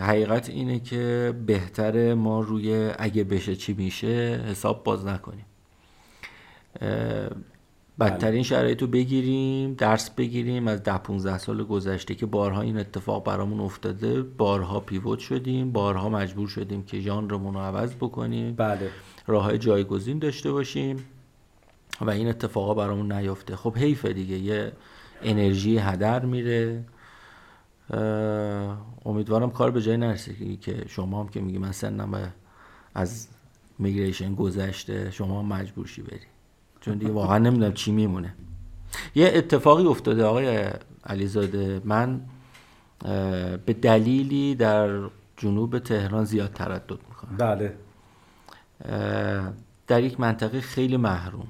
حقیقت 0.00 0.48
اینه 0.48 0.78
که 0.80 1.34
بهتره 1.46 2.14
ما 2.14 2.40
روی 2.40 2.90
اگه 2.98 3.24
بشه 3.24 3.56
چی 3.56 3.72
میشه 3.72 4.44
حساب 4.46 4.84
باز 4.84 5.06
نکنیم. 5.06 5.44
بدترین 8.00 8.42
شرایط 8.42 8.82
رو 8.82 8.88
بگیریم 8.88 9.74
درس 9.74 10.10
بگیریم 10.10 10.68
از 10.68 10.82
ده 10.82 10.98
15 10.98 11.38
سال 11.38 11.64
گذشته 11.64 12.14
که 12.14 12.26
بارها 12.26 12.60
این 12.60 12.78
اتفاق 12.78 13.24
برامون 13.24 13.60
افتاده 13.60 14.22
بارها 14.22 14.80
پیوت 14.80 15.18
شدیم 15.18 15.72
بارها 15.72 16.08
مجبور 16.08 16.48
شدیم 16.48 16.82
که 16.82 17.00
ژانرمون 17.00 17.54
رو 17.54 17.60
عوض 17.60 17.94
بکنیم. 17.94 18.54
بله. 18.54 18.90
راه 19.26 19.44
های 19.44 19.58
جایگزین 19.58 20.18
داشته 20.18 20.52
باشیم 20.52 20.96
و 22.00 22.10
این 22.10 22.28
اتفاقا 22.28 22.74
برامون 22.74 23.12
نیفته 23.12 23.56
خب 23.56 23.76
حیفه 23.76 24.12
دیگه 24.12 24.38
یه 24.38 24.72
انرژی 25.22 25.78
هدر 25.78 26.24
میره. 26.24 26.84
امیدوارم 29.04 29.50
کار 29.50 29.70
به 29.70 29.82
جای 29.82 29.96
نرسه 29.96 30.56
که 30.56 30.84
شما 30.88 31.20
هم 31.20 31.28
که 31.28 31.40
میگی 31.40 31.58
من 31.58 31.72
سنم 31.72 32.32
از 32.94 33.28
میگریشن 33.78 34.34
گذشته 34.34 35.10
شما 35.10 35.42
مجبور 35.42 35.86
شی 35.86 36.02
بری. 36.02 36.37
چون 36.80 36.98
دیگه 36.98 37.12
واقعا 37.12 37.38
نمی‌دونم 37.38 37.72
چی 37.72 37.92
میمونه. 37.92 38.34
یه 39.14 39.32
اتفاقی 39.34 39.86
افتاده 39.86 40.24
آقای 40.24 40.70
علیزاده. 41.04 41.80
من 41.84 42.20
به 43.66 43.76
دلیلی 43.82 44.54
در 44.54 45.00
جنوب 45.36 45.78
تهران 45.78 46.24
زیاد 46.24 46.52
تردد 46.52 46.98
می‌کنم. 47.08 47.36
بله. 47.36 47.74
در 49.86 50.02
یک 50.02 50.20
منطقه 50.20 50.60
خیلی 50.60 50.96
محروم. 50.96 51.46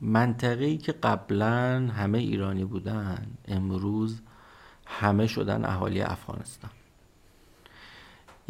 منطقه 0.00 0.64
ای 0.64 0.76
که 0.76 0.92
قبلا 0.92 1.90
همه 1.96 2.18
ایرانی 2.18 2.64
بودن 2.64 3.26
امروز 3.48 4.20
همه 4.86 5.26
شدن 5.26 5.64
اهالی 5.64 6.00
افغانستان. 6.00 6.70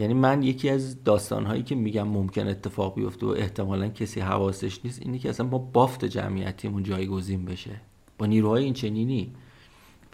یعنی 0.01 0.15
من 0.15 0.43
یکی 0.43 0.71
از 0.71 1.05
داستانهایی 1.05 1.63
که 1.63 1.75
میگم 1.75 2.09
ممکن 2.09 2.49
اتفاق 2.49 2.95
بیفته 2.95 3.27
و 3.27 3.29
احتمالا 3.29 3.89
کسی 3.89 4.21
حواسش 4.21 4.85
نیست 4.85 5.03
اینه 5.03 5.19
که 5.19 5.29
اصلا 5.29 5.47
با 5.47 5.59
بافت 5.59 6.05
جمعیتیمون 6.05 6.83
جایگزین 6.83 7.45
بشه. 7.45 7.81
با 8.19 8.27
نیروهای 8.27 8.65
این 8.65 8.75
چنینی. 8.75 9.33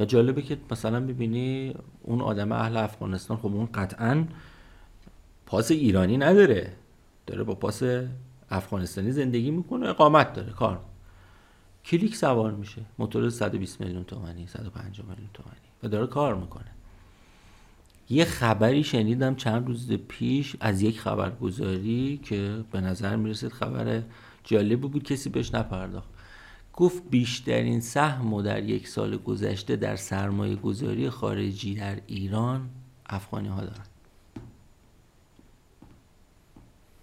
و 0.01 0.05
جالبه 0.05 0.43
که 0.43 0.59
مثلا 0.71 1.01
ببینی 1.01 1.75
اون 2.03 2.21
آدم 2.21 2.53
اهل 2.53 2.77
افغانستان 2.77 3.37
خب 3.37 3.47
اون 3.47 3.67
قطعا 3.75 4.25
پاس 5.47 5.71
ایرانی 5.71 6.19
نداره. 6.19 6.73
داره 7.27 7.45
با 7.45 7.55
پاس 7.55 7.83
افغانستانی 8.51 9.13
زندگی 9.13 9.51
می‌کنه 9.51 9.89
اقامت 9.89 10.33
داره 10.33 10.53
کار. 10.53 10.81
کلیک 11.85 12.17
سوار 12.17 12.53
میشه. 12.53 12.83
موتور 12.99 13.31
120 13.31 13.81
میلیون 13.81 14.05
تومانی 14.05 14.47
150 14.47 15.09
میلیون 15.09 15.31
تومانی. 15.35 15.57
و 15.83 15.89
داره 15.89 16.07
کار 16.07 16.35
می‌کنه. 16.35 16.76
یه 18.11 18.25
خبری 18.25 18.85
شنیدم 18.85 19.35
چند 19.35 19.67
روز 19.67 19.93
پیش 19.93 20.57
از 20.61 20.83
یک 20.83 21.01
خبرگزاری 21.01 22.21
که 22.23 22.65
به 22.73 22.81
نظر 22.81 23.17
می‌رسید 23.17 23.53
خبر 23.53 24.03
جالب 24.45 24.81
بود 24.81 25.03
کسی 25.03 25.31
بهش 25.31 25.55
نپرداخت. 25.55 26.09
گفت 26.73 27.03
بیشترین 27.11 27.81
سهم 27.81 28.33
و 28.33 28.43
در 28.43 28.63
یک 28.63 28.89
سال 28.89 29.17
گذشته 29.17 29.77
در 29.77 29.97
سرمایه 29.97 30.57
گذاری 30.57 31.11
خارجی 31.11 31.75
در 31.75 32.01
ایران 32.07 32.69
افغانی 33.07 33.49
ها 33.49 33.61
دارن. 33.61 33.85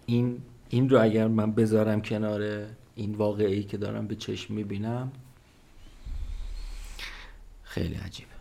این 0.05 0.41
این 0.69 0.89
رو 0.89 1.01
اگر 1.01 1.27
من 1.27 1.51
بذارم 1.51 2.01
کنار 2.01 2.67
این 2.95 3.15
واقعی 3.15 3.63
که 3.63 3.77
دارم 3.77 4.07
به 4.07 4.15
چشم 4.15 4.53
می‌بینم 4.53 5.11
خیلی 7.63 7.95
عجیبه. 7.95 8.32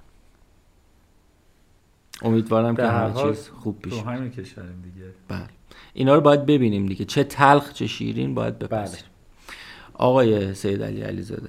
امیدوارم 2.22 2.76
که 2.76 2.82
همه 2.82 3.22
چیز 3.22 3.48
خوب 3.48 3.78
پیش 3.78 3.94
تو 3.94 4.10
همین 4.10 4.30
کشوریم 4.30 4.82
دیگه. 4.82 5.06
بله. 5.28 5.48
اینا 5.94 6.14
رو 6.14 6.20
باید 6.20 6.46
ببینیم 6.46 6.86
دیگه. 6.86 7.04
چه 7.04 7.24
تلخ 7.24 7.72
چه 7.72 7.86
شیرین 7.86 8.34
باید 8.34 8.58
بپذیریم. 8.58 9.04
بله. 9.04 9.56
آقای 9.94 10.54
سید 10.54 10.82
علی 10.82 11.02
علیزاده 11.02 11.48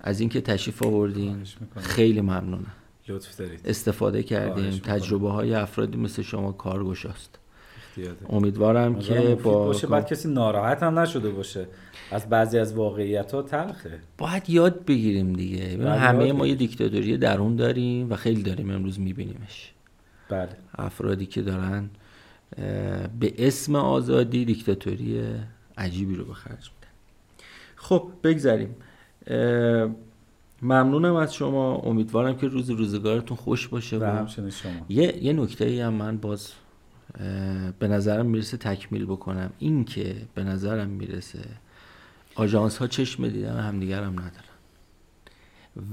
از 0.00 0.20
اینکه 0.20 0.40
تشریف 0.40 0.82
آوردین 0.82 1.36
خیلی 1.76 2.20
ممنونم. 2.20 2.72
لطف 3.08 3.36
دارید. 3.36 3.60
استفاده 3.64 4.22
کردیم 4.22 4.70
تجربه 4.70 5.30
های 5.30 5.54
افرادی 5.54 5.98
مثل 5.98 6.22
شما 6.22 6.52
کارگشاست. 6.52 7.38
امیدوارم 8.28 8.98
که 8.98 9.38
با 9.42 9.64
باشه 9.64 9.86
بعد 9.86 10.06
کسی 10.06 10.28
ناراحت 10.28 10.82
هم 10.82 10.98
نشده 10.98 11.30
باشه. 11.30 11.66
از 12.10 12.28
بعضی 12.28 12.58
از 12.58 12.74
واقعیت 12.74 13.32
ها 13.32 13.42
تلخه. 13.42 13.98
باید 14.18 14.50
یاد 14.50 14.84
بگیریم 14.84 15.32
دیگه. 15.32 15.90
همه 15.98 16.32
ما 16.32 16.46
یه 16.46 16.54
دیکتاتوری 16.54 17.16
درون 17.16 17.56
داریم 17.56 18.10
و 18.10 18.16
خیلی 18.16 18.42
داریم 18.42 18.70
امروز 18.70 19.00
میبینیمش. 19.00 19.72
بله. 20.28 20.56
افرادی 20.78 21.26
که 21.26 21.42
دارن 21.42 21.90
به 23.20 23.34
اسم 23.38 23.76
آزادی 23.76 24.44
دیکتاتوری 24.44 25.22
عجیبی 25.78 26.14
رو 26.14 26.24
به 26.24 26.34
خرج 26.34 26.50
میدن. 26.50 26.92
خب 27.76 28.10
بگذاریم 28.24 28.76
ممنونم 30.62 31.14
از 31.14 31.34
شما. 31.34 31.76
امیدوارم 31.76 32.36
که 32.36 32.48
روز 32.48 32.70
روزگارتون 32.70 33.36
خوش 33.36 33.68
باشه 33.68 33.98
و 33.98 34.04
همچنین 34.04 34.50
شما. 34.50 34.86
یه, 34.88 35.24
یه 35.24 35.32
نکته 35.32 35.64
ای 35.64 35.80
هم 35.80 35.94
من 35.94 36.16
باز 36.16 36.52
به 37.78 37.88
نظرم 37.88 38.26
می‌رسه 38.26 38.56
تکمیل 38.56 39.04
بکنم. 39.04 39.50
این 39.58 39.84
که 39.84 40.16
به 40.34 40.44
نظرم 40.44 40.88
می‌رسه 40.88 41.44
آژانس 42.34 42.78
ها 42.78 42.86
چشم 42.86 43.28
دیدن 43.28 43.60
همدیگر 43.60 44.02
هم 44.02 44.12
ندارن. 44.12 44.32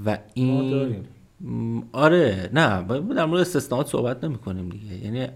و 0.06 0.18
این 0.34 1.06
آره 1.92 2.50
نه 2.52 2.82
در 3.14 3.24
مورد 3.24 3.40
استثناءات 3.40 3.86
صحبت 3.88 4.24
نمی 4.24 4.38
کنیم 4.38 4.68
دیگه. 4.68 5.04
یعنی 5.04 5.28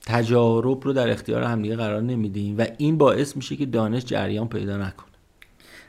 تجارب 0.00 0.84
رو 0.84 0.92
در 0.92 1.10
اختیار 1.10 1.42
همدیگه 1.42 1.76
قرار 1.76 2.02
نمیدیم 2.02 2.58
و 2.58 2.66
این 2.78 2.98
باعث 2.98 3.36
میشه 3.36 3.56
که 3.56 3.66
دانش 3.66 4.04
جریان 4.04 4.48
پیدا 4.48 4.76
نکنه. 4.76 5.12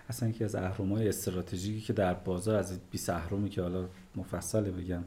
اصلا 0.09 0.29
یکی 0.29 0.43
از 0.43 0.55
های 0.55 1.09
استراتژیکی 1.09 1.81
که 1.81 1.93
در 1.93 2.13
بازار 2.13 2.55
از 2.55 2.79
20 2.91 3.09
اهرمی 3.09 3.49
که 3.49 3.61
حالا 3.61 3.85
مفصل 4.15 4.71
بگم 4.71 5.03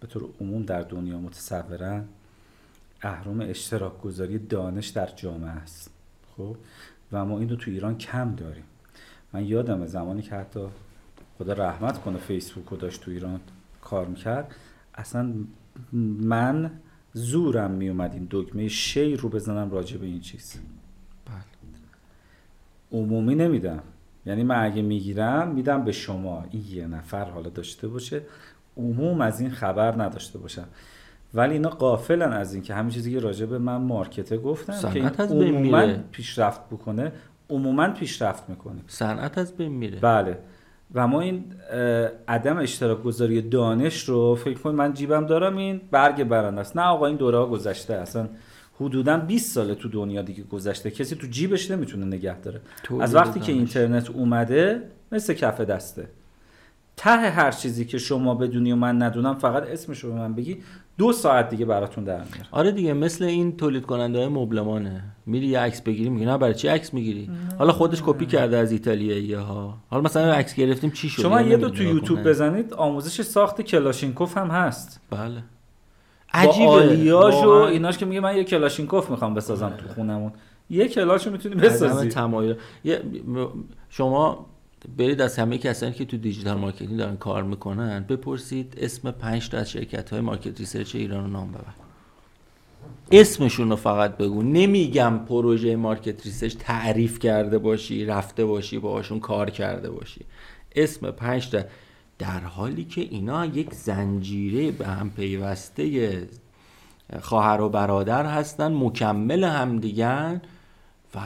به 0.00 0.06
طور 0.08 0.28
عموم 0.40 0.62
در 0.62 0.82
دنیا 0.82 1.18
متصورن 1.18 2.04
اهرم 3.02 3.40
اشتراک 3.40 4.00
گذاری 4.00 4.38
دانش 4.38 4.88
در 4.88 5.06
جامعه 5.16 5.50
است. 5.50 5.90
خب؟ 6.36 6.56
و 7.12 7.24
ما 7.24 7.38
این 7.38 7.48
رو 7.48 7.56
تو 7.56 7.70
ایران 7.70 7.98
کم 7.98 8.34
داریم. 8.34 8.64
من 9.32 9.44
یادم 9.44 9.86
زمانی 9.86 10.22
که 10.22 10.34
حتی 10.34 10.60
خدا 11.38 11.52
رحمت 11.52 12.02
کنه 12.02 12.18
فیسبوک 12.18 12.64
رو 12.68 12.76
داشت 12.76 13.02
تو 13.02 13.10
ایران 13.10 13.40
کار 13.80 14.06
می‌کرد. 14.06 14.54
اصلا 14.94 15.32
من 15.92 16.70
زورم 17.12 17.70
میومد 17.70 18.12
این 18.14 18.26
دکمه 18.30 18.68
شی 18.68 19.16
رو 19.16 19.28
بزنم 19.28 19.70
راجع 19.70 19.96
به 19.96 20.06
این 20.06 20.20
چیز. 20.20 20.60
بله. 21.26 23.00
عمومی 23.00 23.34
نمیدم. 23.34 23.82
یعنی 24.26 24.42
من 24.42 24.64
اگه 24.64 24.82
می‌گیرم 24.82 25.48
میدم 25.48 25.84
به 25.84 25.92
شما. 25.92 26.44
این 26.50 26.64
یه 26.70 26.86
نفر 26.86 27.24
حالا 27.24 27.50
داشته 27.50 27.88
باشه. 27.88 28.22
عموم 28.76 29.20
از 29.20 29.40
این 29.40 29.50
خبر 29.50 30.02
نداشته 30.02 30.38
باشن 30.38 30.64
ولی 31.34 31.52
اینا 31.52 31.68
قافلن 31.68 32.32
از 32.32 32.54
این 32.54 32.62
که 32.62 32.74
همین 32.74 32.90
چیزی 32.90 33.12
که 33.12 33.20
راجع 33.20 33.46
به 33.46 33.58
من 33.58 33.76
مارکته 33.76 34.38
گفتم 34.38 34.92
که 34.92 35.00
این 35.00 35.08
عموما 35.08 35.94
پیشرفت 36.12 36.66
بکنه 36.66 37.12
عموما 37.50 37.88
پیشرفت 37.88 38.50
می‌کنه. 38.50 38.80
صنعت 38.86 39.38
از 39.38 39.56
بین 39.56 39.72
میره. 39.72 40.00
بله. 40.00 40.38
و 40.94 41.06
ما 41.08 41.20
این 41.20 41.44
عدم 42.28 42.58
اشتراک 42.58 43.02
گذاری 43.02 43.42
دانش 43.42 44.04
رو 44.04 44.34
فکر 44.34 44.58
کنید 44.58 44.76
من 44.76 44.94
جیبم 44.94 45.26
دارم 45.26 45.56
این 45.56 45.80
برگ 45.90 46.24
برنده 46.24 46.60
است. 46.60 46.76
نه 46.76 46.82
آقا 46.82 47.06
این 47.06 47.16
دوره 47.16 47.38
ها 47.38 47.46
گذشته. 47.46 47.94
اصلا 47.94 48.28
حدودا 48.80 49.16
20 49.16 49.54
ساله 49.54 49.74
تو 49.74 49.88
دنیا 49.88 50.22
دیگه 50.22 50.42
گذشته. 50.42 50.90
کسی 50.90 51.16
تو 51.16 51.26
جیبش 51.26 51.70
نمی‌تونه 51.70 52.06
نگه 52.06 52.40
داره. 52.40 52.60
از 53.00 53.14
وقتی 53.14 53.40
که 53.40 53.52
اینترنت 53.52 54.10
اومده 54.10 54.82
مثل 55.12 55.34
کف 55.34 55.60
دسته. 55.60 56.08
ته 56.96 57.10
هر 57.10 57.50
چیزی 57.50 57.84
که 57.84 57.98
شما 57.98 58.34
بدونی 58.34 58.72
و 58.72 58.76
من 58.76 59.02
ندونم 59.02 59.34
فقط 59.34 59.62
اسمش 59.62 60.04
رو 60.04 60.12
به 60.12 60.18
من 60.18 60.34
بگی. 60.34 60.62
دو 60.98 61.12
ساعت 61.12 61.48
دیگه 61.48 61.64
براتون 61.64 62.04
در 62.04 62.16
میاره 62.16 62.48
آره 62.50 62.72
دیگه 62.72 62.92
مثل 62.92 63.24
این 63.24 63.56
تولید 63.56 63.86
کننده 63.86 64.18
های 64.18 64.28
مبلمانه. 64.28 65.04
میری 65.26 65.46
یه 65.46 65.60
عکس 65.60 65.82
بگیری 65.82 66.10
میگی 66.10 66.26
نه 66.26 66.38
برای 66.38 66.54
چی 66.54 66.68
عکس 66.68 66.94
می‌گیری؟ 66.94 67.30
حالا 67.58 67.72
خودش 67.72 68.02
کپی 68.06 68.26
کرده 68.26 68.56
از 68.56 68.72
ایتالیایی 68.72 69.34
ها 69.34 69.78
حالا 69.90 70.02
مثلا 70.02 70.32
عکس 70.32 70.54
گرفتیم 70.54 70.90
چی 70.90 71.08
شد؟ 71.08 71.22
شما 71.22 71.40
یه 71.42 71.56
دو 71.56 71.70
تو 71.70 71.82
یوتیوب 71.82 72.22
بزنید 72.22 72.74
آموزش 72.74 73.22
ساخت 73.22 73.60
کلاشینکوف 73.60 74.38
هم 74.38 74.48
هست. 74.48 75.00
بله. 75.10 75.42
عجیبه. 76.32 76.66
با 76.66 76.72
آلیاژ 76.72 77.34
و 77.34 77.48
ایناش 77.48 77.98
که 77.98 78.06
میگه 78.06 78.20
من 78.20 78.36
یه 78.36 78.44
کلاشینکوف 78.44 79.10
می‌خوام 79.10 79.34
بسازم 79.34 79.68
تو 79.68 79.94
خونمون. 79.94 80.32
یه 80.70 80.88
کلاشو 80.88 81.30
می‌تونی 81.30 81.54
بسازی. 81.54 82.08
تمایل. 82.08 82.56
شما 83.88 84.46
برید 84.98 85.20
از 85.20 85.38
همه 85.38 85.58
کسانی 85.58 85.92
که 85.92 86.04
تو 86.04 86.16
دیجیتال 86.16 86.58
مارکتینگ 86.58 86.96
دارن 86.96 87.16
کار 87.16 87.42
می‌کنن 87.42 88.04
بپرسید 88.08 88.74
اسم 88.76 89.10
پنج 89.10 89.48
تا 89.48 89.58
از 89.58 89.70
شرکت 89.70 90.10
های 90.10 90.20
مارکت 90.20 90.60
ریسرچ 90.60 90.94
ایران 90.94 91.24
رو 91.24 91.30
نام 91.30 91.52
ببر. 91.52 91.74
اسمشون 93.10 93.70
رو 93.70 93.76
فقط 93.76 94.16
بگو. 94.16 94.42
نمیگم 94.42 95.20
پروژه 95.28 95.76
market 95.76 96.26
research 96.26 96.56
تعریف 96.58 97.18
کرده 97.18 97.58
باشی 97.58 98.04
رفته 98.04 98.44
باشی 98.44 98.78
باهاشون 98.78 99.20
کار 99.20 99.50
کرده 99.50 99.90
باشی. 99.90 100.20
اسم 100.76 101.10
پنج 101.10 101.50
تا 101.50 101.62
در 102.18 102.40
حالی 102.40 102.84
که 102.84 103.00
اینا 103.00 103.46
یک 103.46 103.74
زنجیره 103.74 104.70
به 104.70 104.86
هم 104.86 105.10
پیوسته 105.10 106.28
خواهر 107.20 107.60
و 107.60 107.68
برادر 107.68 108.26
هستن 108.26 108.72
مکمل 108.74 109.44
همدیگن 109.44 110.42
و 111.14 111.18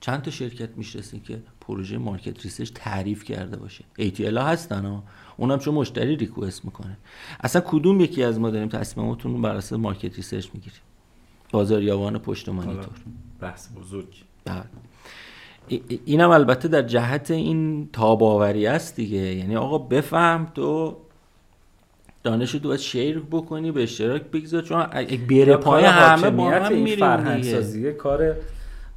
چند 0.00 0.22
تا 0.22 0.30
شرکت 0.30 0.68
می‌شناسین 0.76 1.22
که 1.22 1.38
پروژه 1.68 1.98
market 1.98 2.42
research 2.42 2.70
تعریف 2.74 3.24
کرده 3.24 3.56
باشه. 3.56 3.84
ATL 3.98 4.36
ها 4.36 4.46
هستن 4.46 4.84
ها. 4.84 5.02
اونم 5.36 5.58
چون 5.58 5.74
مشتری 5.74 6.16
request 6.16 6.64
می‌کنه. 6.64 6.96
اصلا 7.40 7.62
کدوم 7.66 8.00
یکی 8.00 8.22
از 8.22 8.40
ما 8.40 8.50
داریم 8.50 8.68
تصمیماتون 8.68 9.32
رو 9.32 9.40
بر 9.40 9.54
اساس 9.54 9.78
market 9.78 10.16
research 10.16 10.48
می‌گیریم؟ 10.54 10.80
بازاریابان 11.52 12.18
پشت 12.18 12.48
مانیتور 12.48 12.94
بحث 13.40 13.68
بزرگ. 13.76 14.24
بله. 14.44 14.64
اینم 16.04 16.30
البته 16.30 16.68
در 16.68 16.82
جهت 16.82 17.30
این 17.30 17.88
تاب‌آوری 17.92 18.66
است 18.66 18.96
دیگه. 18.96 19.18
یعنی 19.18 19.56
آقا 19.56 19.78
بفهم 19.78 20.52
تو 20.54 20.96
دانش 22.22 22.52
تو 22.52 22.68
باید 22.68 22.80
share 22.80 23.22
بکنی 23.30 23.72
به 23.72 23.82
اشتراک 23.82 24.22
بگذار 24.22 24.62
چون 24.62 24.86
بره 25.28 25.56
پای 25.56 25.84
همه 25.84 26.30
با 26.30 26.50
هم 26.50 26.72
میریم 26.72 27.92
کار 27.92 28.36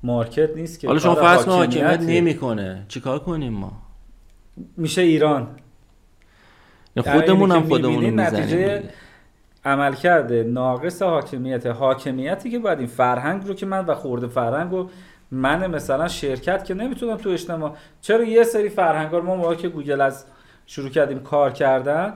market 0.04 0.56
نیست 0.56 0.80
که 0.80 0.88
حالا 0.88 1.00
شما 1.00 1.16
فرض 1.16 1.46
حاکمیت 1.46 2.00
نمی‌کنه. 2.02 2.86
چیکار 2.88 3.20
کنیم 3.20 3.54
ما؟ 3.54 3.72
میشه 4.78 5.02
ایران. 5.02 5.48
خودمون 6.98 7.52
هم 7.52 7.64
خودمون 7.64 8.20
نتیجه 8.20 8.84
عمل 9.66 9.94
کرده 9.94 10.44
ناقص 10.44 11.02
حاکمیت. 11.02 11.66
حاکمیتی 11.66 12.52
که 12.52 12.60
باید 12.60 12.80
این 12.80 12.88
فرهنگ 12.88 13.48
رو 13.48 13.54
که 13.54 13.66
من 13.66 13.86
و 13.86 13.96
خورده 13.96 14.28
فرهنگ 14.28 14.72
رو 14.72 14.90
من 15.32 15.68
مثلا 15.68 16.08
شرکت 16.08 16.66
که 16.66 16.74
نمی‌تونم 16.74 17.18
تو 17.18 17.30
اجتماع 17.30 17.76
چرا 18.02 18.24
یه 18.24 18.44
سری 18.44 18.70
فرهنگار 18.70 19.22
ما 19.22 19.36
موقع 19.36 19.56
که 19.56 19.70
گوگل 19.70 20.02
از 20.02 20.26
شروع 20.66 20.90
کردیم 20.90 21.20
کار 21.20 21.52
کردن 21.52 22.14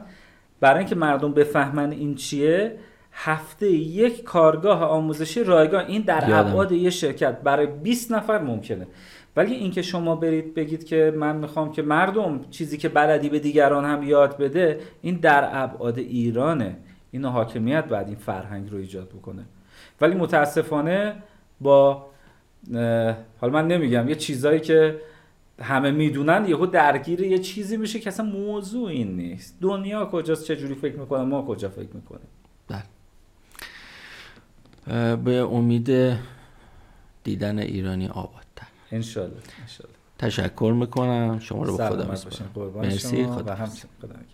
برای 0.59 0.77
اینکه 0.77 0.95
مردم 0.95 1.33
بفهمن 1.33 1.91
این 1.91 2.15
چیه 2.15 2.75
هفته 3.17 3.71
یک 3.71 4.23
کارگاه 4.23 4.83
آموزشی 4.83 5.43
رایگان. 5.43 5.85
این 5.85 6.01
در. 6.01 6.39
ابعاد 6.39 6.71
یه 6.71 6.89
شرکت. 6.89 7.41
برای 7.41 7.67
20 7.67 8.11
نفر 8.11 8.41
ممکنه. 8.41 8.87
ولی 9.35 9.53
اینکه 9.53 9.81
شما 9.81 10.15
برید 10.15 10.53
بگید 10.53 10.83
که 10.83 11.13
من 11.17 11.35
می‌خوام 11.35 11.71
که 11.71 11.81
مردم 11.81 12.41
چیزی 12.51 12.77
که 12.77 12.89
بلدی 12.89 13.29
به 13.29 13.39
دیگران 13.39 13.85
هم 13.85 14.03
یاد 14.03 14.37
بده 14.37 14.79
این 15.01 15.15
در 15.15 15.49
ابعاد 15.53 15.97
ایرانه. 15.97 16.77
اینو 17.11 17.29
حاکمیت 17.29 17.85
بعد 17.85 18.07
این 18.07 18.15
فرهنگ 18.15 18.71
رو 18.71 18.77
ایجاد 18.77 19.09
بکنه. 19.09 19.45
ولی 20.01 20.15
متاسفانه 20.15 21.15
با 21.61 22.05
حالا 23.41 23.53
من 23.53 23.67
نمیگم 23.67 24.09
یه 24.09 24.15
چیزایی 24.15 24.59
که 24.59 24.99
همه 25.61 25.91
می‌دونن 25.91 26.45
یهو 26.47 26.65
درگیر 26.65 27.21
یه 27.21 27.37
چیزی 27.39 27.77
میشه 27.77 27.99
که 27.99 28.09
اصلا 28.09 28.25
موضوع 28.25 28.89
این 28.89 29.15
نیست. 29.15 29.57
دنیا 29.61 30.05
کجاست؟ 30.05 30.45
چه 30.45 30.55
جوری 30.55 30.75
فکر 30.75 30.95
می‌کنه؟ 30.95 31.23
ما 31.23 31.41
کجا 31.41 31.69
فکر 31.69 31.89
می‌کنیم؟ 31.93 32.27
به 35.23 35.47
امید 35.51 36.17
دیدن 37.23 37.59
ایرانی 37.59 38.07
آبادتر. 38.07 38.67
انشالله 38.91 39.37
انشالله. 39.61 39.95
تشکر 40.19 40.73
می‌کنم. 40.79 41.39
شما 41.39 41.63
رو 41.63 41.77
به 41.77 41.89
خدا 41.89 42.11
میسپارم. 42.11 42.75
مرسی، 42.75 43.25
خدا 43.25 43.53
نگهدار. 43.53 44.25